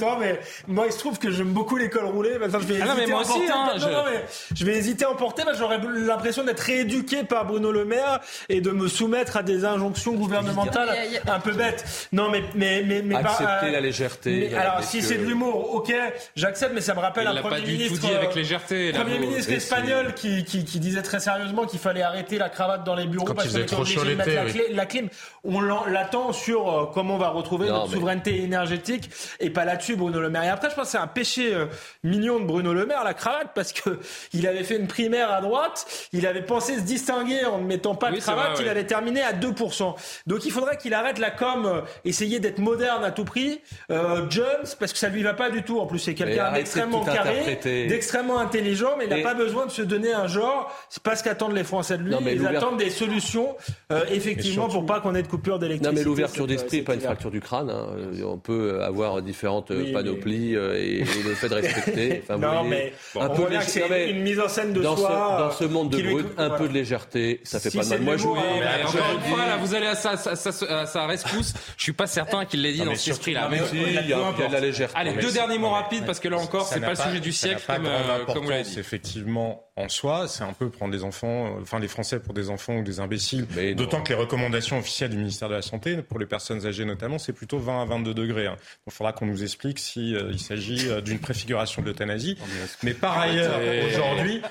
Non 0.00 0.18
mais 0.18 0.40
moi 0.66 0.86
il 0.86 0.92
se 0.92 0.98
trouve 0.98 1.20
que 1.20 1.30
j'aime 1.30 1.52
beaucoup 1.52 1.76
les 1.76 1.88
cols 1.88 2.06
roulés. 2.06 2.36
Maintenant 2.38 2.58
je 2.58 2.64
vais 2.66 2.80
Ah 2.82 2.86
non, 2.86 2.94
mais 2.96 3.06
moi 3.06 3.18
à 3.18 3.22
aussi, 3.22 3.40
hein, 3.48 3.70
non, 3.74 3.78
je- 3.78 3.88
non, 3.88 4.02
mais 4.10 4.24
je 4.56 4.64
vais 4.64 4.74
hésiter 4.76 5.04
à 5.04 5.10
emporter 5.10 5.44
j'aurais 5.56 5.78
l'impression 5.78 6.42
d'être 6.42 6.58
rééduqué 6.60 7.22
par 7.22 7.46
Bruno 7.46 7.70
Le 7.70 7.84
Maire 7.84 8.18
et 8.48 8.60
de 8.60 8.70
me 8.72 8.88
soumettre 8.88 9.36
à 9.36 9.44
des 9.44 9.64
injonctions 9.64 10.14
gouvernementales 10.14 10.96
un 11.28 11.38
peu 11.38 11.52
bêtes. 11.52 12.08
Non 12.10 12.28
mais 12.28 12.42
mais 12.56 12.82
mais 12.84 13.02
mais 13.02 13.14
Accepter 13.14 13.66
euh, 13.66 13.70
la 13.70 13.80
légèreté. 13.80 14.30
mais 14.30 14.40
mesdames, 14.46 14.60
alors 14.60 14.82
si 14.82 15.00
c'est 15.00 15.18
de 15.18 15.24
l'humour, 15.24 15.74
ok, 15.76 15.94
j'accepte, 16.34 16.72
mais 16.74 16.80
ça 16.80 16.94
me 16.94 17.00
rappelle 17.00 17.28
Il 17.30 17.38
un 17.38 17.40
premier 17.40 17.54
pas 17.56 17.60
du 17.60 17.72
tout 17.76 17.82
ministre, 17.84 18.08
dit 18.08 18.14
avec 18.14 18.30
euh, 18.30 18.34
légèreté, 18.34 18.90
là, 18.90 19.00
premier 19.00 19.18
vous. 19.18 19.26
ministre 19.28 19.52
Et 19.52 19.56
espagnol 19.56 20.14
qui, 20.14 20.42
qui, 20.44 20.64
qui 20.64 20.80
disait 20.80 21.02
très 21.02 21.20
sérieusement 21.20 21.66
qu'il 21.66 21.78
fallait 21.78 22.02
arrêter 22.02 22.38
la 22.38 22.48
cravate 22.48 22.82
dans 22.82 22.96
les 22.96 23.06
bureaux 23.06 23.26
Quand 23.26 23.34
parce 23.34 23.48
qu'on 23.48 23.58
était 23.58 23.66
trop 23.66 23.82
obligé 23.82 23.94
chaud 24.00 24.04
de 24.04 24.14
mettre 24.14 24.30
oui. 24.46 24.62
la 24.72 24.86
clim. 24.86 25.08
On 25.44 25.60
l'en- 25.60 25.86
l'attend 25.86 26.32
sur 26.32 26.70
euh, 26.72 26.86
comment 26.94 27.16
on 27.16 27.18
va 27.18 27.30
retrouver 27.30 27.66
Non, 27.66 27.74
notre 27.74 27.88
mais- 27.88 27.94
souveraineté 27.96 28.42
énergétique 28.44 29.10
et 29.40 29.50
pas 29.50 29.64
là-dessus 29.64 29.96
Bruno 29.96 30.20
Le 30.20 30.30
Maire. 30.30 30.44
Et 30.44 30.48
après, 30.48 30.70
je 30.70 30.76
pense 30.76 30.84
que 30.84 30.90
c'est 30.92 30.98
un 30.98 31.08
péché 31.08 31.52
euh, 31.52 31.66
mignon 32.04 32.38
de 32.38 32.44
Bruno 32.44 32.72
Le 32.72 32.86
Maire, 32.86 33.02
la 33.02 33.12
cravate, 33.14 33.48
parce 33.54 33.72
que 33.72 33.98
il 34.32 34.46
avait 34.46 34.62
fait 34.62 34.76
une 34.76 34.86
primaire 34.86 35.32
à 35.32 35.40
droite, 35.40 35.84
il 36.12 36.26
avait 36.28 36.42
pensé 36.42 36.76
se 36.76 36.82
distinguer 36.82 37.44
en 37.44 37.58
ne 37.58 37.64
mettant 37.66 37.96
pas 37.96 38.10
de 38.10 38.14
Oui, 38.14 38.20
c'est 38.20 38.30
cravate, 38.30 38.52
vrai, 38.52 38.60
il 38.60 38.64
ouais. 38.66 38.70
allait 38.70 38.86
terminer 38.86 39.22
à 39.22 39.32
2%. 39.32 39.94
Donc 40.28 40.44
il 40.44 40.52
faudrait 40.52 40.76
qu'il 40.76 40.94
arrête 40.94 41.18
la 41.18 41.32
com, 41.32 41.66
euh, 41.66 41.80
essayer 42.04 42.38
d'être 42.38 42.58
moderne 42.60 43.02
à 43.04 43.10
tout 43.10 43.24
prix, 43.24 43.60
euh, 43.90 44.26
Jones, 44.30 44.46
parce 44.78 44.92
que 44.92 44.98
ça 44.98 45.08
lui 45.08 45.24
va 45.24 45.34
pas 45.34 45.50
du 45.50 45.64
tout. 45.64 45.80
En 45.80 45.86
plus, 45.86 45.98
c'est 45.98 46.14
quelqu'un 46.14 46.50
de 46.50 46.54
d'extrêmement 46.56 47.04
carré, 47.04 47.58
d'extrêmement 47.88 48.38
intelligent, 48.38 48.94
mais 48.96 49.04
il 49.04 49.10
n'a 49.10 49.18
Et- 49.18 49.22
pas 49.22 49.34
besoin 49.34 49.66
de 49.66 49.72
se 49.72 49.82
donner 49.82 50.12
un 50.12 50.28
genre. 50.28 50.72
C'est 50.88 51.02
pas 51.02 51.16
ce 51.16 51.24
qu'attendent 51.24 51.54
les 51.56 51.64
Français 51.64 51.98
de 51.98 52.04
lui. 52.04 52.12
Non, 52.12 52.20
mais 52.22 52.34
Ils 52.36 52.46
attendent 52.46 52.76
des 52.78 52.90
solutions, 52.90 53.56
euh, 53.90 54.04
effectivement, 54.08 54.68
pour 54.68 54.86
pas 54.86 55.00
qu'on 55.00 55.16
ait 55.16 55.22
de 55.22 55.31
coupure 55.36 55.58
d'électricité. 55.58 55.94
Non, 55.94 55.98
mais 55.98 56.04
l'ouverture 56.04 56.46
d'esprit 56.46 56.76
n'est 56.78 56.82
pas 56.84 56.94
une 56.94 57.00
fracture 57.00 57.30
du 57.30 57.40
crâne. 57.40 57.70
hein. 57.70 57.86
Euh, 57.96 58.22
On 58.24 58.38
peut 58.38 58.82
avoir 58.82 59.22
différentes 59.22 59.70
euh, 59.70 59.82
Oui, 59.84 59.92
panoplies 59.92 60.54
euh, 60.56 60.74
et, 60.78 60.98
et 61.00 61.22
le 61.24 61.34
fait 61.34 61.48
de 61.48 61.54
respecter. 61.54 62.22
Enfin, 62.28 62.38
non, 62.38 62.64
voyez, 62.64 62.68
mais 62.68 62.92
un 63.20 63.28
on 63.28 63.34
peu 63.34 63.42
lég- 63.48 63.62
c'est 63.62 63.80
non, 63.80 63.86
mais 63.90 64.10
une 64.10 64.20
mise 64.22 64.38
en 64.38 64.48
scène 64.48 64.72
de 64.72 64.80
dans 64.82 64.96
soi. 64.96 65.08
Ce, 65.38 65.42
dans 65.42 65.50
ce 65.50 65.64
monde 65.64 65.90
de 65.90 66.02
brut, 66.02 66.26
un 66.36 66.48
voilà. 66.48 66.54
peu 66.62 66.68
de 66.68 66.74
légèreté, 66.74 67.40
ça 67.44 67.58
fait 67.60 67.70
Si 67.70 67.78
pas 67.78 67.84
de 67.84 67.88
mal. 67.90 67.98
de 68.00 68.04
Moi, 68.04 68.16
je 68.18 68.22
vous 68.22 68.34
l'humour, 68.34 68.46
dis, 68.52 68.60
hein, 68.62 68.86
encore 68.86 69.00
vous 69.10 69.14
une 69.30 69.34
fois, 69.34 69.46
là, 69.46 69.56
vous 69.56 69.74
allez 69.74 69.86
à 69.86 69.94
sa, 69.94 70.16
sa, 70.16 70.36
sa- 70.36 70.86
sa 70.86 71.06
rescousse. 71.06 71.54
Je 71.76 71.82
suis 71.82 71.92
pas 71.92 72.06
certain 72.06 72.44
qu'il 72.44 72.62
l'ait 72.62 72.72
dit 72.72 72.80
Non, 72.80 72.86
dans 72.86 72.94
cet 72.94 73.08
esprit-là. 73.14 73.48
il 73.72 74.08
y 74.08 74.12
a 74.12 74.48
de 74.48 74.52
la 74.52 74.60
légèreté. 74.60 74.94
Allez, 74.98 75.12
deux 75.14 75.32
derniers 75.32 75.58
mots 75.58 75.70
rapides 75.70 76.04
parce 76.06 76.20
que 76.20 76.28
là 76.28 76.36
encore, 76.38 76.66
c'est 76.66 76.80
pas 76.80 76.90
le 76.90 76.96
sujet 76.96 77.20
du 77.20 77.32
siècle 77.32 77.62
comme, 77.66 78.42
vous 78.42 78.50
l'avez 78.50 78.62
dit. 78.64 78.78
effectivement, 78.78 79.64
en 79.76 79.88
soi, 79.88 80.28
c'est 80.28 80.44
un 80.44 80.52
peu 80.52 80.68
prendre 80.68 80.92
des 80.92 81.02
enfants, 81.02 81.56
enfin 81.62 81.78
les 81.78 81.88
Français 81.88 82.20
pour 82.20 82.34
des 82.34 82.50
enfants 82.50 82.76
ou 82.76 82.82
des 82.82 83.00
imbéciles. 83.00 83.46
D'autant 83.74 84.02
que 84.02 84.10
les 84.10 84.14
recommandations 84.18 84.78
officielles 84.78 85.10
du 85.10 85.16
ministère 85.16 85.48
de 85.48 85.54
la 85.54 85.62
Santé, 85.62 85.96
pour 86.02 86.18
les 86.18 86.26
personnes 86.26 86.66
âgées 86.66 86.84
notamment, 86.84 87.18
c'est 87.18 87.32
plutôt 87.32 87.58
20 87.58 87.82
à 87.82 87.84
22 87.86 88.12
degrés. 88.12 88.46
hein. 88.46 88.52
Donc, 88.56 88.88
il 88.88 88.92
faudra 88.92 89.12
qu'on 89.14 89.24
nous 89.26 89.42
explique 89.42 89.78
si 89.78 90.14
euh, 90.14 90.36
s'agit 90.36 90.88
euh, 90.90 91.00
d'une 91.00 91.18
préfiguration 91.20 91.80
de 91.80 91.86
l'euthanasie. 91.86 92.36
Mais 92.82 92.92
par 92.92 93.18
ailleurs, 93.18 93.60
aujourd'hui, 93.86 94.42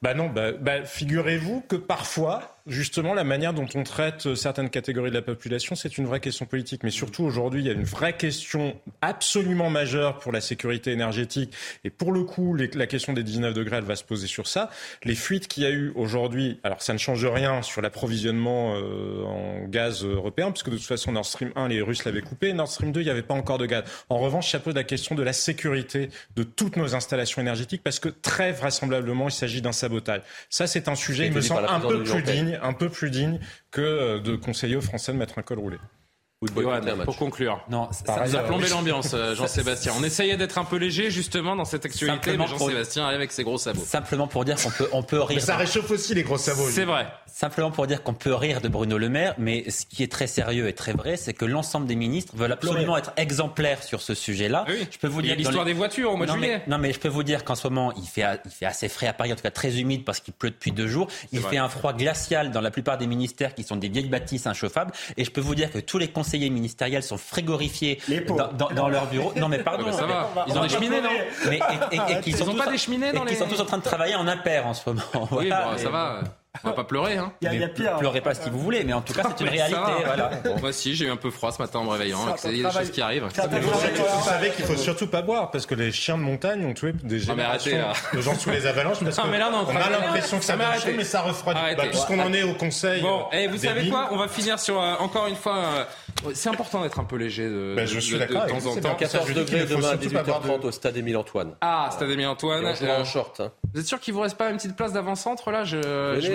bah 0.00 0.14
non, 0.14 0.28
bah, 0.28 0.52
bah, 0.52 0.84
figurez-vous 0.84 1.62
que 1.68 1.76
parfois, 1.76 2.56
justement, 2.66 3.14
la 3.14 3.24
manière 3.24 3.52
dont 3.54 3.66
on 3.74 3.82
traite 3.82 4.26
euh, 4.26 4.34
certaines 4.34 4.70
catégories 4.70 5.10
de 5.10 5.14
la 5.16 5.22
population, 5.22 5.74
c'est 5.74 5.98
une 5.98 6.06
vraie 6.06 6.20
question 6.20 6.46
politique. 6.46 6.82
Mais 6.84 6.90
surtout, 6.90 7.24
aujourd'hui, 7.24 7.60
il 7.62 7.66
y 7.66 7.70
a 7.70 7.72
une 7.72 7.84
vraie 7.84 8.16
question 8.16 8.80
absolument 9.00 9.70
majeure 9.70 10.18
pour 10.18 10.32
la 10.32 10.40
sécurité 10.40 10.92
énergétique. 10.92 11.52
Et 11.84 11.90
pour 11.90 12.12
le 12.12 12.22
coup, 12.24 12.54
les- 12.54 12.68
la 12.74 12.86
question 12.86 13.12
des 13.12 13.22
19 13.22 13.54
degrés, 13.54 13.76
elle 13.76 13.84
va 13.84 13.96
se 13.96 14.04
poser 14.04 14.26
sur 14.26 14.46
ça. 14.46 14.70
Les 15.04 15.14
fuites 15.14 15.48
qu'il 15.48 15.62
y 15.62 15.66
a 15.66 15.70
eu 15.70 15.92
aujourd'hui, 15.94 16.58
alors 16.62 16.82
ça 16.82 16.92
ne 16.92 16.98
change 16.98 17.24
rien 17.26 17.62
sur 17.62 17.82
l'approvisionnement 17.82 18.74
euh, 18.76 19.22
en 19.24 19.64
gaz 19.68 20.04
européen, 20.04 20.50
puisque 20.50 20.70
de 20.70 20.76
toute 20.76 20.86
façon, 20.86 21.12
Nord 21.12 21.26
Stream 21.26 21.52
1, 21.56 21.68
les 21.68 21.82
Russes 21.82 22.04
l'avaient 22.04 22.20
coupé. 22.22 22.52
Nord 22.52 22.68
Stream 22.68 22.92
2, 22.92 23.00
il 23.00 23.04
n'y 23.04 23.10
avait 23.10 23.22
pas 23.22 23.34
encore 23.34 23.58
de 23.58 23.66
gaz. 23.66 23.84
En 24.08 24.18
revanche, 24.18 24.50
ça 24.50 24.58
pose 24.60 24.74
la 24.74 24.84
question 24.84 25.14
de 25.14 25.22
la 25.22 25.32
sécurité 25.32 26.10
de 26.36 26.42
toutes 26.42 26.76
nos 26.76 26.94
installations 26.94 27.40
énergétiques, 27.42 27.82
parce 27.82 27.98
que 27.98 28.08
très 28.08 28.52
vraisemblablement, 28.52 29.28
il 29.28 29.32
s'agit 29.32 29.62
d'un 29.62 29.72
sabotage. 29.72 30.22
Ça, 30.50 30.66
c'est 30.66 30.88
un 30.88 30.94
sujet, 30.94 31.26
il 31.26 31.32
me 31.32 31.40
semble, 31.40 31.66
un 31.68 31.80
peu 31.80 32.02
plus 32.02 32.22
l'Union 32.32 32.51
un 32.60 32.72
peu 32.72 32.88
plus 32.88 33.10
digne 33.10 33.38
que 33.70 33.80
euh, 33.80 34.20
de 34.20 34.36
conseiller 34.36 34.76
aux 34.76 34.82
Français 34.82 35.12
de 35.12 35.18
mettre 35.18 35.38
un 35.38 35.42
col 35.42 35.58
roulé. 35.58 35.78
Ou 36.42 36.46
de 36.46 36.52
boycotter 36.52 36.76
un 36.76 36.80
Johan, 36.88 36.96
match. 36.96 37.04
pour 37.06 37.16
conclure. 37.16 37.60
Non, 37.70 37.88
Ça 37.92 38.24
nous 38.26 38.36
a 38.36 38.40
plombé 38.40 38.68
l'ambiance, 38.68 39.12
euh, 39.14 39.34
Jean-Sébastien. 39.34 39.92
On 39.98 40.02
essayait 40.04 40.36
d'être 40.36 40.58
un 40.58 40.64
peu 40.64 40.76
léger, 40.76 41.10
justement, 41.10 41.56
dans 41.56 41.64
cette 41.64 41.86
actualité, 41.86 42.16
Simplement 42.32 42.44
mais 42.50 42.58
Jean-Sébastien 42.58 43.04
arrive 43.04 43.16
avec 43.16 43.32
ses 43.32 43.44
gros 43.44 43.58
sabots. 43.58 43.82
Simplement 43.86 44.26
pour 44.26 44.44
dire 44.44 44.56
qu'on 44.62 44.70
peut, 44.70 44.88
on 44.92 45.02
peut 45.02 45.20
rire. 45.22 45.36
Mais 45.36 45.40
ça 45.40 45.56
réchauffe 45.56 45.90
aussi 45.90 46.14
les 46.14 46.22
gros 46.24 46.36
sabots. 46.38 46.68
C'est 46.70 46.84
vrai. 46.84 47.06
Simplement 47.32 47.70
pour 47.70 47.86
dire 47.86 48.02
qu'on 48.02 48.12
peut 48.14 48.34
rire 48.34 48.60
de 48.60 48.68
Bruno 48.68 48.98
Le 48.98 49.08
Maire, 49.08 49.34
mais 49.38 49.70
ce 49.70 49.86
qui 49.86 50.02
est 50.02 50.10
très 50.12 50.26
sérieux 50.26 50.68
et 50.68 50.74
très 50.74 50.92
vrai, 50.92 51.16
c'est 51.16 51.32
que 51.32 51.44
l'ensemble 51.46 51.86
des 51.86 51.94
ministres 51.96 52.34
veulent 52.36 52.52
absolument 52.52 52.96
être 52.96 53.12
exemplaires 53.16 53.82
sur 53.82 54.02
ce 54.02 54.14
sujet-là. 54.14 54.64
Oui. 54.68 54.86
Je 54.90 54.98
peux 54.98 55.08
vous 55.08 55.20
Il 55.20 55.26
y 55.26 55.30
a 55.32 55.36
dire 55.36 55.46
l'histoire 55.46 55.64
les- 55.64 55.72
des 55.72 55.78
voitures 55.78 56.12
au 56.12 56.16
mois 56.16 56.26
de 56.26 56.32
non, 56.32 56.36
juillet. 56.38 56.62
Mais, 56.66 56.70
non, 56.70 56.78
mais 56.78 56.92
je 56.92 56.98
peux 56.98 57.08
vous 57.08 57.22
dire 57.22 57.44
qu'en 57.44 57.54
ce 57.54 57.66
moment, 57.68 57.92
il 57.96 58.04
fait, 58.06 58.24
il 58.44 58.50
fait 58.50 58.66
assez 58.66 58.88
frais 58.88 59.06
à 59.06 59.12
Paris, 59.12 59.32
en 59.32 59.36
tout 59.36 59.42
cas 59.42 59.50
très 59.50 59.78
humide 59.80 60.04
parce 60.04 60.20
qu'il 60.20 60.34
pleut 60.34 60.50
depuis 60.50 60.72
deux 60.72 60.88
jours. 60.88 61.06
Il 61.32 61.40
vrai. 61.40 61.52
fait 61.52 61.56
un 61.58 61.68
froid 61.68 61.92
glacial 61.94 62.50
dans 62.50 62.60
la 62.60 62.70
plupart 62.70 62.98
des 62.98 63.06
ministères 63.06 63.54
qui 63.54 63.62
sont 63.62 63.76
des 63.76 63.88
vieilles 63.88 64.08
bâtisses 64.10 64.46
inchauffables. 64.46 64.92
Et 65.16 65.24
je 65.24 65.30
peux 65.30 65.40
vous 65.40 65.54
dire 65.54 65.70
que 65.72 65.78
tous 65.78 65.98
les 65.98 66.08
conseillers 66.32 66.50
ministériels 66.50 67.02
sont 67.02 67.18
frigorifiés 67.18 68.00
Les 68.08 68.20
dans, 68.20 68.52
dans- 68.52 68.70
dans 68.70 68.88
leur 68.88 69.06
bureau. 69.06 69.32
Non, 69.36 69.48
mais 69.48 69.58
pardon. 69.58 69.84
Ah 69.86 69.90
bah 69.90 69.96
ça 69.96 70.06
mais- 70.06 70.12
va. 70.12 70.44
Ils 70.48 70.54
ont 70.56 70.60
on 70.60 70.62
des 70.62 70.68
cheminées, 70.70 71.00
non? 71.02 71.10
mais, 71.48 71.56
et, 71.56 71.96
et- 71.96 72.12
et 72.12 72.20
qu'ils 72.20 72.32
Ils 72.32 72.36
sont 72.38 72.54
pas 72.54 72.68
en- 72.68 72.70
des 72.70 72.78
cheminées 72.78 73.08
et 73.08 73.12
dans 73.12 73.20
qu'ils 73.20 73.30
les- 73.30 73.36
sont 73.36 73.46
tous 73.46 73.60
en 73.60 73.66
train 73.66 73.78
de 73.78 73.82
travailler 73.82 74.14
en 74.14 74.26
impair 74.26 74.66
en 74.66 74.72
ce 74.74 74.88
moment. 74.88 75.02
Oui, 75.32 75.48
Voilà. 75.48 75.72
bon, 75.72 75.78
ça 75.78 75.90
va. 75.90 76.20
On 76.62 76.68
va 76.68 76.74
pas 76.74 76.84
pleurer, 76.84 77.16
hein. 77.16 77.32
Il 77.40 77.50
y 77.50 77.56
y 77.56 77.64
a 77.64 77.68
pire. 77.68 77.96
Pleurez 77.96 78.20
pas 78.20 78.34
ce 78.34 78.40
que 78.40 78.50
vous 78.50 78.58
voulez, 78.58 78.84
mais 78.84 78.92
en 78.92 79.00
tout 79.00 79.14
cas, 79.14 79.22
c'est 79.36 79.42
une 79.42 79.48
réalité. 79.50 79.80
Voilà. 80.04 80.30
Moi 80.60 80.68
aussi, 80.68 80.94
j'ai 80.94 81.06
eu 81.06 81.10
un 81.10 81.16
peu 81.16 81.30
froid 81.30 81.50
ce 81.50 81.60
matin 81.62 81.78
en 81.78 81.84
me 81.84 81.88
réveillant. 81.90 82.36
Ça, 82.36 82.50
Il 82.50 82.50
y 82.50 82.54
a 82.54 82.56
des 82.56 82.62
travail- 82.68 82.84
choses 82.86 82.92
qui 82.94 83.00
arrivent. 83.00 83.24
vous, 83.24 84.22
savez 84.24 84.50
qu'il 84.50 84.64
faut 84.66 84.76
surtout 84.76 85.06
pas 85.06 85.22
boire 85.22 85.50
parce 85.50 85.64
que 85.64 85.74
les 85.74 85.90
chiens 85.92 86.18
de 86.18 86.22
montagne 86.22 86.64
ont 86.66 86.74
tué 86.74 86.92
des 86.92 87.30
arrêtez, 87.30 87.70
générations 87.70 87.78
là. 87.78 87.92
de 88.12 88.20
gens 88.20 88.34
sous 88.34 88.50
les 88.50 88.66
avalanches 88.66 88.98
parce 89.02 89.16
Non, 89.16 89.24
que 89.24 89.28
mais 89.30 89.38
là, 89.38 89.50
non, 89.50 89.64
on 89.66 89.74
a 89.76 89.88
l'impression 89.90 90.38
que 90.38 90.44
ça 90.44 90.56
va 90.56 90.68
arrêtez. 90.68 90.92
mais 90.92 91.04
ça 91.04 91.22
refroidit. 91.22 91.58
Bah, 91.74 91.84
puisqu'on 91.88 92.18
en 92.20 92.32
est 92.34 92.42
au 92.42 92.52
conseil. 92.52 93.00
Bon, 93.00 93.24
euh, 93.32 93.36
et 93.38 93.48
vous 93.48 93.56
savez 93.56 93.88
quoi? 93.88 94.08
On 94.10 94.18
va 94.18 94.28
finir 94.28 94.58
sur 94.60 94.78
euh, 94.80 94.94
encore 94.98 95.28
une 95.28 95.36
fois. 95.36 95.56
euh, 95.56 95.84
c'est 96.34 96.50
important 96.50 96.82
d'être 96.82 97.00
un 97.00 97.04
peu 97.04 97.16
léger 97.16 97.48
de, 97.48 97.72
Ben, 97.76 97.86
je 97.86 97.94
de- 97.96 98.00
suis 98.00 98.14
de- 98.18 98.26
de 98.26 98.26
temps 98.34 98.42
en 98.42 98.60
c'est 98.74 98.80
temps. 98.82 98.88
bien. 98.90 98.94
14 99.08 99.26
Je 99.26 99.32
dis 99.32 99.44
qu'il 99.46 99.54
degrés 99.58 99.66
demain 99.74 99.88
à 99.88 99.90
surtout 99.98 100.10
pas 100.10 100.22
boire 100.22 100.40
18h30 100.42 100.60
de- 100.62 100.66
au 100.68 100.70
stade 100.70 100.96
Émile 100.98 101.16
Antoine. 101.16 101.54
Ah, 101.62 101.88
Stade 101.92 102.10
Émile 102.10 102.26
Antoine. 102.26 102.62
Et 102.64 102.68
on 102.68 102.74
jouera 102.74 102.92
euh, 102.92 103.00
en 103.00 103.04
short. 103.06 103.40
hein. 103.40 103.52
Vous 103.72 103.80
êtes 103.80 103.86
sûr 103.86 103.98
qu'il 103.98 104.12
vous 104.12 104.20
reste 104.20 104.36
pas 104.36 104.50
une 104.50 104.56
petite 104.56 104.76
place 104.76 104.92
d'avant-centre 104.92 105.50
là? 105.50 105.64
Je, 105.64 105.78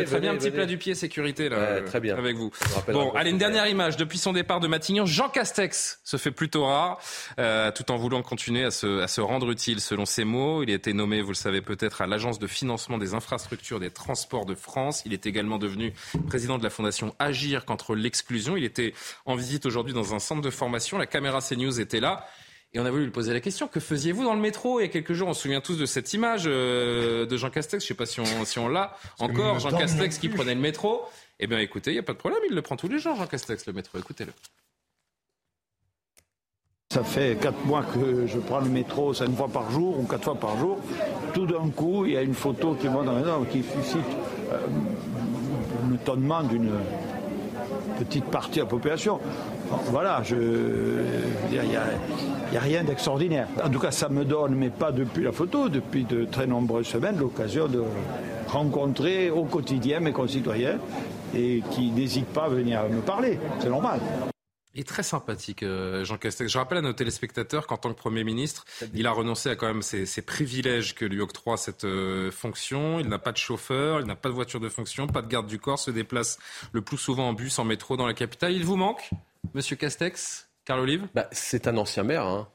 mettrais 0.08 0.20
bien 0.22 0.32
un 0.32 0.38
petit 0.38 0.52
plat 0.52 0.66
du 0.66 0.78
pied 0.78 0.96
sécurité 0.96 1.50
là, 1.50 1.82
très 1.82 2.00
bien. 2.00 2.18
avec 2.18 2.36
vous. 2.36 2.52
Bon, 2.88 3.12
allez, 3.12 3.32
une 3.32 3.38
dernière 3.38 3.68
image. 3.68 3.98
Depuis 3.98 4.18
son 4.18 4.34
départ 4.34 4.60
de 4.60 4.68
Matignon, 4.68 5.06
Jean 5.06 5.30
Castex 5.30 6.00
se 6.04 6.18
fait 6.18 6.32
plutôt 6.32 6.66
rare, 6.66 7.00
euh, 7.40 7.72
tout 7.72 7.92
en 7.92 7.98
voulant 7.98 8.22
continuer 8.22 8.64
à 8.64 8.72
se, 8.72 9.02
à 9.02 9.08
se 9.08 9.22
rendre 9.22 9.50
utile. 9.52 9.82
Selon 9.82 10.06
ses 10.06 10.24
mots, 10.24 10.64
il 10.64 10.72
a 10.72 10.74
été 10.74 10.94
nommé, 10.94 11.22
vous 11.22 11.32
le 11.32 11.36
savez 11.36 11.62
peut-être, 11.62 12.02
à 12.02 12.08
l'Agence 12.08 12.40
de 12.40 12.48
financement 12.48 12.98
des 12.98 13.14
infrastructures 13.14 13.80
des 13.80 13.92
transports 13.92 14.46
de 14.46 14.56
France. 14.56 15.04
Il 15.06 15.14
est 15.14 15.26
également 15.26 15.58
devenu 15.58 15.94
président 16.28 16.58
de 16.58 16.64
la 16.64 16.70
fondation 16.70 17.16
Agir 17.20 17.66
contre 17.66 17.96
l'exclusion. 17.96 18.58
Il 18.58 18.64
était 18.64 18.94
en 19.26 19.36
visite 19.36 19.66
aujourd'hui 19.66 19.94
dans 19.94 20.14
un 20.14 20.20
centre 20.20 20.42
de 20.42 20.50
formation. 20.50 20.98
La 20.98 21.06
caméra 21.08 21.40
CNews 21.42 21.80
était 21.80 22.00
là. 22.00 22.26
Et 22.78 22.80
on 22.80 22.86
a 22.86 22.92
voulu 22.92 23.06
lui 23.06 23.12
poser 23.12 23.34
la 23.34 23.40
question 23.40 23.68
que 23.68 23.80
faisiez-vous 23.80 24.24
dans 24.24 24.36
le 24.36 24.40
métro? 24.40 24.80
Il 24.80 24.84
y 24.84 24.86
a 24.86 24.90
quelques 24.90 25.14
jours 25.14 25.30
On 25.30 25.34
se 25.34 25.42
souvient 25.42 25.62
tous 25.62 25.80
de 25.80 25.88
cette 25.88 26.14
image 26.14 26.44
euh, 26.46 27.26
de 27.26 27.36
Jean 27.36 27.50
Castex. 27.50 27.84
Je 27.84 27.86
ne 27.86 27.88
sais 27.88 27.98
pas 27.98 28.06
si 28.06 28.20
on, 28.20 28.46
si 28.46 28.60
on 28.60 28.68
l'a 28.68 28.96
encore. 29.18 29.58
Jean 29.58 29.76
Castex 29.76 30.20
qui 30.20 30.30
prenait 30.30 30.54
le 30.54 30.62
métro. 30.62 31.02
Eh 31.40 31.48
bien, 31.48 31.58
écoutez, 31.58 31.90
il 31.90 31.94
n'y 31.96 32.00
a 32.00 32.04
pas 32.04 32.14
de 32.14 32.20
problème. 32.20 32.40
Il 32.48 32.54
le 32.54 32.62
prend 32.62 32.76
tous 32.76 32.88
les 32.88 33.00
jours, 33.00 33.16
Jean 33.16 33.26
Castex, 33.26 33.66
le 33.66 33.74
métro. 33.74 33.98
Écoutez-le. 33.98 34.32
Ça 36.94 37.04
fait 37.04 37.36
quatre 37.42 37.66
mois 37.66 37.82
que 37.82 38.28
je 38.28 38.38
prends 38.38 38.60
le 38.60 38.70
métro 38.70 39.12
cinq 39.12 39.36
fois 39.36 39.48
par 39.48 39.72
jour 39.72 40.00
ou 40.00 40.04
quatre 40.04 40.26
fois 40.26 40.36
par 40.36 40.56
jour. 40.60 40.78
Tout 41.34 41.48
d'un 41.48 41.72
coup, 41.72 42.06
il 42.06 42.12
y 42.12 42.18
a 42.18 42.22
une 42.22 42.36
photo 42.36 42.76
qui 42.76 42.86
va 42.86 43.02
dans 43.02 43.44
qui 43.46 43.64
suscite 43.64 44.06
euh, 44.52 44.68
un 45.84 45.96
étonnement 45.96 46.44
d'une 46.44 46.70
petite 47.98 48.26
partie 48.26 48.60
de 48.60 48.64
la 48.64 48.70
population. 48.70 49.20
Voilà, 49.92 50.22
il 50.30 51.70
n'y 51.70 51.76
a, 51.76 52.60
rien 52.60 52.84
d'extraordinaire. 52.84 53.48
En 53.64 53.70
tout 53.70 53.80
cas, 53.80 53.92
ça 53.92 54.10
me 54.10 54.24
donne, 54.24 54.56
mais 54.56 54.70
pas 54.70 54.92
depuis 54.92 55.24
la 55.24 55.32
photo, 55.32 55.70
depuis 55.70 56.04
de 56.04 56.26
très 56.26 56.48
nombreuses 56.48 56.88
semaines, 56.88 57.18
l'occasion 57.20 57.68
de 57.68 57.84
rencontrer 58.48 59.30
au 59.30 59.44
quotidien 59.44 60.00
mes 60.00 60.14
concitoyens 60.14 60.78
et 61.36 61.62
qui 61.72 61.92
n'hésitent 61.92 62.34
pas 62.34 62.46
à 62.46 62.50
venir 62.50 62.82
me 62.90 63.02
parler. 63.02 63.40
C'est 63.60 63.70
normal. 63.70 64.00
Il 64.78 64.82
est 64.82 64.84
très 64.84 65.02
sympathique, 65.02 65.64
euh, 65.64 66.06
Jean 66.06 66.18
Castex. 66.18 66.52
Je 66.52 66.58
rappelle 66.60 66.78
à 66.78 66.82
nos 66.82 66.94
téléspectateurs 66.94 67.66
qu'en 67.66 67.78
tant 67.78 67.92
que 67.92 67.98
Premier 67.98 68.24
ministre, 68.24 68.64
il 68.94 69.08
a 69.08 69.12
renoncé 69.12 69.50
à 69.50 69.56
quand 69.56 69.66
même 69.66 69.82
ses, 69.82 70.06
privilèges 70.22 70.94
que 70.94 71.04
lui 71.04 71.20
octroie 71.20 71.58
cette 71.58 71.84
euh, 71.84 72.30
fonction. 72.30 73.00
Il 73.00 73.08
n'a 73.08 73.18
pas 73.18 73.32
de 73.32 73.38
chauffeur, 73.38 74.02
il 74.02 74.06
n'a 74.06 74.16
pas 74.16 74.30
de 74.30 74.36
voiture 74.36 74.60
de 74.60 74.70
fonction, 74.70 75.08
pas 75.08 75.24
de 75.24 75.28
garde 75.28 75.48
du 75.48 75.58
corps, 75.58 75.80
se 75.80 75.90
déplace 75.90 76.38
le 76.74 76.82
plus 76.82 76.98
souvent 76.98 77.30
en 77.30 77.34
bus, 77.34 77.58
en 77.58 77.64
métro 77.64 77.98
dans 77.98 78.06
la 78.06 78.14
capitale. 78.14 78.52
Il 78.52 78.66
vous 78.66 78.76
manque, 78.76 79.10
Monsieur 79.56 79.76
Castex 79.76 80.48
Carl 80.64 80.82
Olive? 80.82 81.08
Bah, 81.16 81.28
C'est 81.32 81.68
un 81.68 81.76
ancien 81.78 82.04
maire. 82.04 82.28
Hein. 82.28 82.48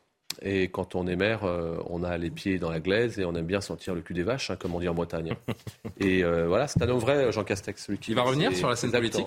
Et 0.42 0.68
quand 0.68 0.94
on 0.94 1.08
est 1.08 1.16
maire, 1.16 1.42
euh, 1.42 1.82
on 1.86 2.04
a 2.04 2.16
les 2.18 2.30
pieds 2.30 2.60
dans 2.60 2.70
la 2.70 2.78
glaise 2.78 3.18
et 3.18 3.24
on 3.24 3.34
aime 3.34 3.46
bien 3.46 3.60
sentir 3.60 3.96
le 3.96 4.00
cul 4.00 4.14
des 4.14 4.22
vaches, 4.22 4.48
hein, 4.50 4.56
comme 4.56 4.76
on 4.76 4.78
dit 4.78 4.88
en 4.88 4.94
Bretagne. 4.94 5.34
et 5.98 6.22
voilà, 6.22 6.68
c'est 6.68 6.80
un 6.82 6.88
homme 6.88 7.00
vrai, 7.00 7.32
Jean 7.32 7.42
Castex. 7.42 7.84
Celui 7.84 7.98
qui 7.98 8.12
il 8.12 8.14
va 8.14 8.22
revenir 8.22 8.56
sur 8.56 8.68
la 8.68 8.76
scène 8.76 8.92
politique? 8.92 9.26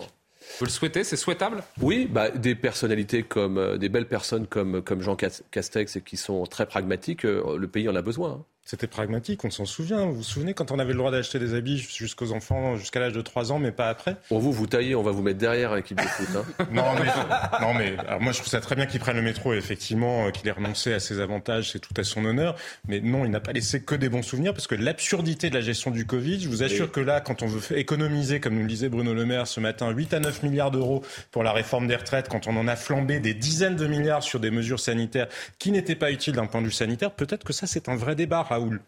Vous 0.59 0.65
le 0.65 0.71
souhaitez 0.71 1.03
C'est 1.03 1.17
souhaitable? 1.17 1.63
Oui, 1.81 2.07
bah, 2.09 2.29
des 2.29 2.55
personnalités 2.55 3.23
comme 3.23 3.57
euh, 3.57 3.77
des 3.77 3.89
belles 3.89 4.07
personnes 4.07 4.47
comme, 4.47 4.81
comme 4.81 5.01
Jean 5.01 5.15
Castex 5.15 5.99
qui 6.05 6.17
sont 6.17 6.45
très 6.45 6.65
pragmatiques, 6.65 7.25
euh, 7.25 7.57
le 7.57 7.67
pays 7.67 7.89
en 7.89 7.95
a 7.95 8.01
besoin. 8.01 8.45
C'était 8.67 8.87
pragmatique, 8.87 9.45
on 9.45 9.51
s'en 9.51 9.65
souvient. 9.65 10.07
Vous 10.07 10.15
vous 10.15 10.23
souvenez 10.23 10.55
quand 10.55 10.71
on 10.71 10.79
avait 10.79 10.93
le 10.93 10.97
droit 10.97 11.11
d'acheter 11.11 11.37
des 11.37 11.53
habits 11.53 11.77
jusqu'aux 11.77 12.31
enfants 12.31 12.75
jusqu'à 12.77 12.99
l'âge 12.99 13.13
de 13.13 13.21
3 13.21 13.51
ans, 13.51 13.59
mais 13.59 13.71
pas 13.71 13.89
après? 13.89 14.15
Pour 14.27 14.39
vous, 14.39 14.51
vous 14.51 14.65
taillez, 14.65 14.95
on 14.95 15.03
va 15.03 15.11
vous 15.11 15.21
mettre 15.21 15.37
derrière 15.37 15.75
l'équipe 15.75 16.01
de 16.01 16.07
foot. 16.07 16.27
Hein. 16.35 16.65
non, 16.71 16.95
mais, 16.95 17.61
non, 17.61 17.73
mais 17.75 17.95
moi 18.19 18.31
je 18.31 18.39
trouve 18.39 18.49
ça 18.49 18.61
très 18.61 18.75
bien 18.75 18.87
qu'il 18.87 18.99
prenne 18.99 19.17
le 19.17 19.21
métro, 19.21 19.53
effectivement, 19.53 20.25
euh, 20.25 20.31
qu'il 20.31 20.47
ait 20.47 20.51
renoncé 20.51 20.93
à 20.93 20.99
ses 20.99 21.19
avantages, 21.19 21.73
c'est 21.73 21.79
tout 21.79 21.93
à 21.95 22.03
son 22.03 22.25
honneur. 22.25 22.55
Mais 22.87 23.01
non, 23.01 23.23
il 23.23 23.29
n'a 23.29 23.39
pas 23.39 23.51
laissé 23.51 23.83
que 23.83 23.93
des 23.93 24.09
bons 24.09 24.23
souvenirs, 24.23 24.55
parce 24.55 24.65
que 24.65 24.73
l'absurdité 24.73 25.51
de 25.51 25.53
la 25.53 25.61
gestion 25.61 25.91
du 25.91 26.07
Covid, 26.07 26.39
je 26.39 26.49
vous 26.49 26.63
assure 26.63 26.91
que 26.91 26.99
là, 26.99 27.21
quand 27.21 27.43
on 27.43 27.45
veut 27.45 27.77
économiser, 27.77 28.39
comme 28.39 28.55
nous 28.55 28.61
le 28.61 28.67
disait 28.67 28.89
Bruno 28.89 29.13
Le 29.13 29.25
Maire 29.27 29.45
ce 29.45 29.59
matin, 29.59 29.91
8 29.91 30.15
à 30.15 30.19
9 30.19 30.41
milliards 30.41 30.71
d'euros 30.71 31.03
pour 31.29 31.43
la 31.43 31.51
réforme 31.51 31.85
des 31.85 31.97
retraites, 31.97 32.29
quand 32.29 32.47
on 32.47 32.57
en 32.57 32.67
a 32.67 32.75
flambé 32.75 33.19
des 33.19 33.35
dizaines 33.35 33.75
de 33.75 33.85
milliards 33.85 34.23
sur 34.23 34.39
des 34.39 34.49
mesures 34.49 34.79
sanitaires 34.79 35.27
qui 35.59 35.71
n'étaient 35.71 35.93
pas 35.93 36.11
utiles 36.11 36.33
d'un 36.33 36.47
point 36.47 36.61
de 36.61 36.65
vue 36.65 36.71
sanitaire, 36.71 37.11
peut-être 37.11 37.43
que 37.43 37.53
ça 37.53 37.67
c'est 37.67 37.89
un 37.89 37.95
vrai 37.95 38.15
débat, 38.15 38.39
Raoul. 38.55 38.81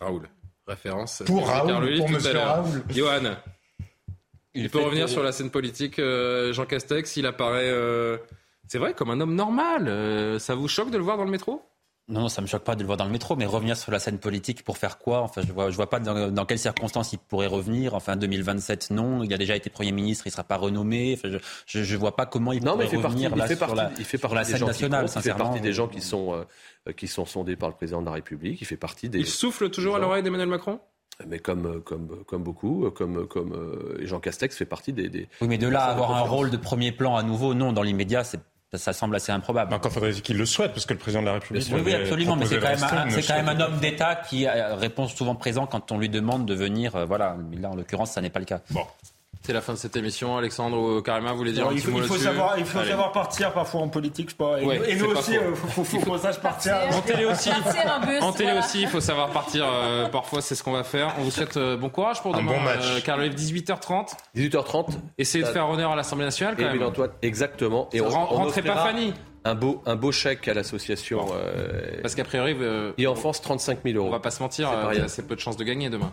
Raoul. 0.00 0.28
Référence. 0.66 1.22
Pour 1.26 1.46
Raoul, 1.46 1.96
pour 1.98 2.10
Monsieur 2.10 2.38
Raoul. 2.38 2.82
Johan. 2.90 3.36
Il, 4.54 4.68
peut 4.70 4.80
revenir 4.80 5.08
sur 5.08 5.22
la 5.22 5.32
scène 5.32 5.50
politique. 5.50 5.98
Euh, 5.98 6.52
Jean 6.52 6.66
Castex, 6.66 7.16
il 7.16 7.26
apparaît, 7.26 7.70
euh, 7.70 8.18
c'est 8.68 8.78
vrai, 8.78 8.92
comme 8.92 9.10
un 9.10 9.20
homme 9.20 9.34
normal. 9.34 9.88
Euh, 9.88 10.38
ça 10.38 10.54
vous 10.54 10.68
choque 10.68 10.90
de 10.90 10.98
le 10.98 11.04
voir 11.04 11.16
dans 11.16 11.24
le 11.24 11.30
métro? 11.30 11.62
Non, 12.12 12.20
non, 12.20 12.28
ça 12.28 12.42
me 12.42 12.46
choque 12.46 12.62
pas 12.62 12.76
de 12.76 12.80
le 12.80 12.86
voir 12.86 12.98
dans 12.98 13.06
le 13.06 13.10
métro, 13.10 13.36
mais 13.36 13.46
revenir 13.46 13.74
sur 13.74 13.90
la 13.90 13.98
scène 13.98 14.18
politique 14.18 14.64
pour 14.64 14.76
faire 14.76 14.98
quoi? 14.98 15.22
Enfin, 15.22 15.40
je 15.46 15.50
vois, 15.50 15.70
je 15.70 15.76
vois 15.76 15.88
pas 15.88 15.98
dans, 15.98 16.44
quelles 16.44 16.58
circonstances 16.58 17.14
il 17.14 17.18
pourrait 17.18 17.46
revenir. 17.46 17.94
Enfin, 17.94 18.16
2027, 18.16 18.90
non. 18.90 19.22
Il 19.24 19.32
a 19.32 19.38
déjà 19.38 19.56
été 19.56 19.70
Premier 19.70 19.92
ministre, 19.92 20.26
il 20.26 20.30
sera 20.30 20.44
pas 20.44 20.56
renommé. 20.56 21.14
Enfin, 21.16 21.38
je, 21.66 21.82
je, 21.82 21.96
vois 21.96 22.14
pas 22.14 22.26
comment 22.26 22.52
il 22.52 22.60
pourrait 22.60 22.86
revenir 22.86 23.34
là, 23.34 23.46
sur 23.46 23.74
la, 23.74 23.90
il 23.98 24.04
fait 24.04 24.18
partie 24.18 24.36
la 24.36 24.44
scène 24.44 24.66
nationale. 24.66 25.06
Il 25.14 25.22
fait 25.22 25.34
partie 25.34 25.60
des 25.62 25.72
gens 25.72 25.88
qui 25.88 26.02
sont 26.02 26.44
qui 26.96 27.08
sont 27.08 27.24
sondés 27.24 27.56
par 27.56 27.70
le 27.70 27.74
président 27.74 28.02
de 28.02 28.06
la 28.06 28.12
République. 28.12 28.60
Il 28.60 28.66
fait 28.66 28.76
partie 28.76 29.08
des. 29.08 29.18
Il 29.18 29.26
souffle 29.26 29.70
toujours 29.70 29.96
à 29.96 29.98
l'oreille 29.98 30.22
d'Emmanuel 30.22 30.48
Macron? 30.48 30.80
Mais 31.26 31.38
comme, 31.38 31.82
comme, 31.82 32.24
comme 32.26 32.42
beaucoup, 32.42 32.90
comme, 32.90 33.26
comme 33.26 33.96
Jean 34.00 34.18
Castex 34.18 34.56
fait 34.56 34.64
partie 34.64 34.92
des, 34.92 35.08
des 35.08 35.28
Oui, 35.40 35.48
mais 35.48 35.58
de 35.58 35.68
là 35.68 35.84
avoir 35.84 36.14
un 36.16 36.22
rôle 36.22 36.50
de 36.50 36.56
premier 36.56 36.90
plan 36.90 37.16
à 37.16 37.22
nouveau, 37.22 37.54
non, 37.54 37.72
dans 37.72 37.82
l'immédiat, 37.82 38.24
c'est 38.24 38.40
ça, 38.74 38.92
semble 38.92 39.16
assez 39.16 39.32
improbable. 39.32 39.74
Encore 39.74 39.92
faudrait 39.92 40.12
qu'il 40.12 40.38
le 40.38 40.46
souhaite, 40.46 40.72
parce 40.72 40.86
que 40.86 40.94
le 40.94 40.98
président 40.98 41.20
de 41.20 41.26
la 41.26 41.34
République. 41.34 41.68
Oui, 41.72 41.82
oui 41.84 41.94
absolument, 41.94 42.36
mais 42.36 42.46
c'est 42.46 42.58
quand, 42.58 42.68
quand, 42.78 43.34
même 43.34 43.48
un 43.48 43.60
homme 43.60 43.78
d'État 43.78 44.16
qui 44.16 44.46
euh, 44.46 44.74
répond 44.74 45.08
souvent 45.08 45.34
présent 45.34 45.66
quand 45.66 45.92
on 45.92 45.98
lui 45.98 46.08
demande 46.08 46.46
de 46.46 46.54
venir. 46.54 46.96
Euh, 46.96 47.04
voilà, 47.04 47.36
là, 47.52 47.70
en 47.70 47.76
l'occurrence, 47.76 48.12
ça 48.12 48.20
n'est 48.20 48.30
pas 48.30 48.40
le 48.40 48.46
cas. 48.46 48.60
Bon. 48.70 48.84
C'est 49.44 49.52
la 49.52 49.60
fin 49.60 49.72
de 49.72 49.78
cette 49.78 49.96
émission. 49.96 50.36
Alexandre 50.36 50.78
ou 50.78 51.02
Karima, 51.02 51.32
vous 51.32 51.38
voulez 51.38 51.52
dire 51.52 51.66
un 51.66 51.72
il 51.72 51.80
faut, 51.80 51.90
il 51.96 52.04
faut 52.04 52.16
savoir, 52.16 52.56
il 52.58 52.64
faut 52.64 52.84
savoir 52.84 53.10
partir 53.10 53.52
parfois 53.52 53.80
en 53.80 53.88
politique, 53.88 54.30
je 54.30 54.36
pas. 54.36 54.60
Et, 54.60 54.94
nous 54.94 55.06
aussi, 55.06 55.32
il 55.32 55.38
euh, 55.38 55.54
faut, 55.56 55.82
faut, 55.82 55.98
faut, 55.98 56.18
sache 56.18 56.40
partir. 56.40 56.76
En 56.92 57.00
télé 57.00 57.24
aussi, 57.24 57.50
en 58.20 58.32
télé 58.32 58.52
aussi, 58.56 58.82
il 58.82 58.88
faut 58.88 59.00
savoir 59.00 59.30
partir. 59.30 59.66
Euh, 59.66 60.08
parfois, 60.08 60.42
c'est 60.42 60.54
ce 60.54 60.62
qu'on 60.62 60.70
va 60.70 60.84
faire. 60.84 61.12
On 61.18 61.22
vous 61.22 61.32
souhaite 61.32 61.56
euh, 61.56 61.76
bon 61.76 61.88
courage 61.88 62.22
pour 62.22 62.34
demain. 62.36 62.52
Un 62.52 62.54
bon 62.54 62.60
match. 62.60 62.84
Euh, 62.84 63.00
Carl 63.00 63.20
18h30. 63.20 64.14
18h30. 64.36 64.90
Essayez 65.18 65.42
de 65.42 65.48
faire 65.48 65.68
honneur 65.68 65.90
à 65.90 65.96
l'Assemblée 65.96 66.24
nationale 66.24 66.54
quand 66.56 66.64
même. 66.64 66.82
Antoine, 66.82 67.10
exactement. 67.22 67.88
Et 67.92 68.00
on, 68.00 68.08
rentrez 68.08 68.62
pas 68.62 68.76
Fanny. 68.76 69.12
Un 69.44 69.56
beau, 69.56 69.82
un 69.86 69.96
beau 69.96 70.12
chèque 70.12 70.46
à 70.46 70.54
l'association. 70.54 71.26
Parce 72.00 72.14
qu'a 72.14 72.24
priori, 72.24 72.56
et 72.96 73.08
enfance 73.08 73.42
35 73.42 73.80
000 73.84 73.96
euros. 73.98 74.06
On 74.06 74.12
va 74.12 74.20
pas 74.20 74.30
se 74.30 74.40
mentir, 74.40 74.70
il 74.92 74.98
y 74.98 75.00
a 75.00 75.04
assez 75.04 75.22
peu 75.22 75.34
de 75.34 75.40
chances 75.40 75.56
de 75.56 75.64
gagner 75.64 75.90
demain. 75.90 76.12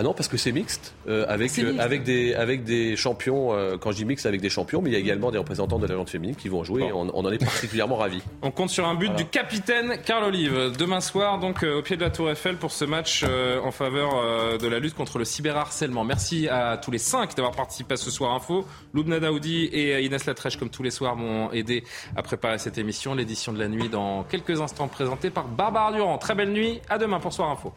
Ah 0.00 0.04
non, 0.04 0.12
parce 0.12 0.28
que 0.28 0.36
c'est 0.36 0.52
mixte, 0.52 0.94
euh, 1.08 1.24
avec, 1.26 1.58
euh, 1.58 1.74
avec, 1.80 2.04
des, 2.04 2.32
avec 2.32 2.62
des 2.62 2.94
champions, 2.94 3.52
euh, 3.52 3.76
quand 3.78 3.90
je 3.90 3.96
dis 3.96 4.04
mixte, 4.04 4.26
avec 4.26 4.40
des 4.40 4.48
champions, 4.48 4.80
mais 4.80 4.90
il 4.90 4.92
y 4.92 4.96
a 4.96 5.00
également 5.00 5.32
des 5.32 5.38
représentants 5.38 5.80
de 5.80 5.88
la 5.88 6.06
féminine 6.06 6.36
qui 6.36 6.48
vont 6.48 6.62
jouer, 6.62 6.92
on, 6.92 7.08
en 7.08 7.32
est 7.32 7.44
particulièrement 7.44 7.96
ravis. 7.96 8.22
On 8.42 8.52
compte 8.52 8.70
sur 8.70 8.86
un 8.86 8.94
but 8.94 9.12
du 9.16 9.24
capitaine 9.24 9.98
Carl 10.06 10.22
Olive, 10.22 10.70
demain 10.78 11.00
soir, 11.00 11.40
donc 11.40 11.64
au 11.64 11.82
pied 11.82 11.96
de 11.96 12.02
la 12.02 12.10
Tour 12.10 12.30
Eiffel, 12.30 12.54
pour 12.58 12.70
ce 12.70 12.84
match 12.84 13.24
en 13.24 13.72
faveur 13.72 14.58
de 14.58 14.68
la 14.68 14.78
lutte 14.78 14.94
contre 14.94 15.18
le 15.18 15.24
cyberharcèlement. 15.24 16.04
Merci 16.04 16.46
à 16.46 16.76
tous 16.76 16.92
les 16.92 16.98
cinq 16.98 17.34
d'avoir 17.34 17.56
participé 17.56 17.94
à 17.94 17.96
ce 17.96 18.12
soir 18.12 18.32
info. 18.34 18.64
Loubna 18.94 19.18
Daoudi 19.18 19.64
et 19.64 20.00
Inès 20.04 20.26
Latrèche, 20.26 20.58
comme 20.58 20.70
tous 20.70 20.84
les 20.84 20.92
soirs, 20.92 21.16
m'ont 21.16 21.50
aidé 21.50 21.82
à 22.14 22.22
préparer 22.22 22.58
cette 22.58 22.78
émission, 22.78 23.16
l'édition 23.16 23.52
de 23.52 23.58
la 23.58 23.66
nuit, 23.66 23.88
dans 23.88 24.22
quelques 24.22 24.60
instants 24.60 24.86
présentée 24.86 25.30
par 25.30 25.48
Barbara 25.48 25.92
Durand. 25.92 26.18
Très 26.18 26.36
belle 26.36 26.52
nuit, 26.52 26.80
à 26.88 26.98
demain 26.98 27.18
pour 27.18 27.32
Soir 27.32 27.50
Info. 27.50 27.74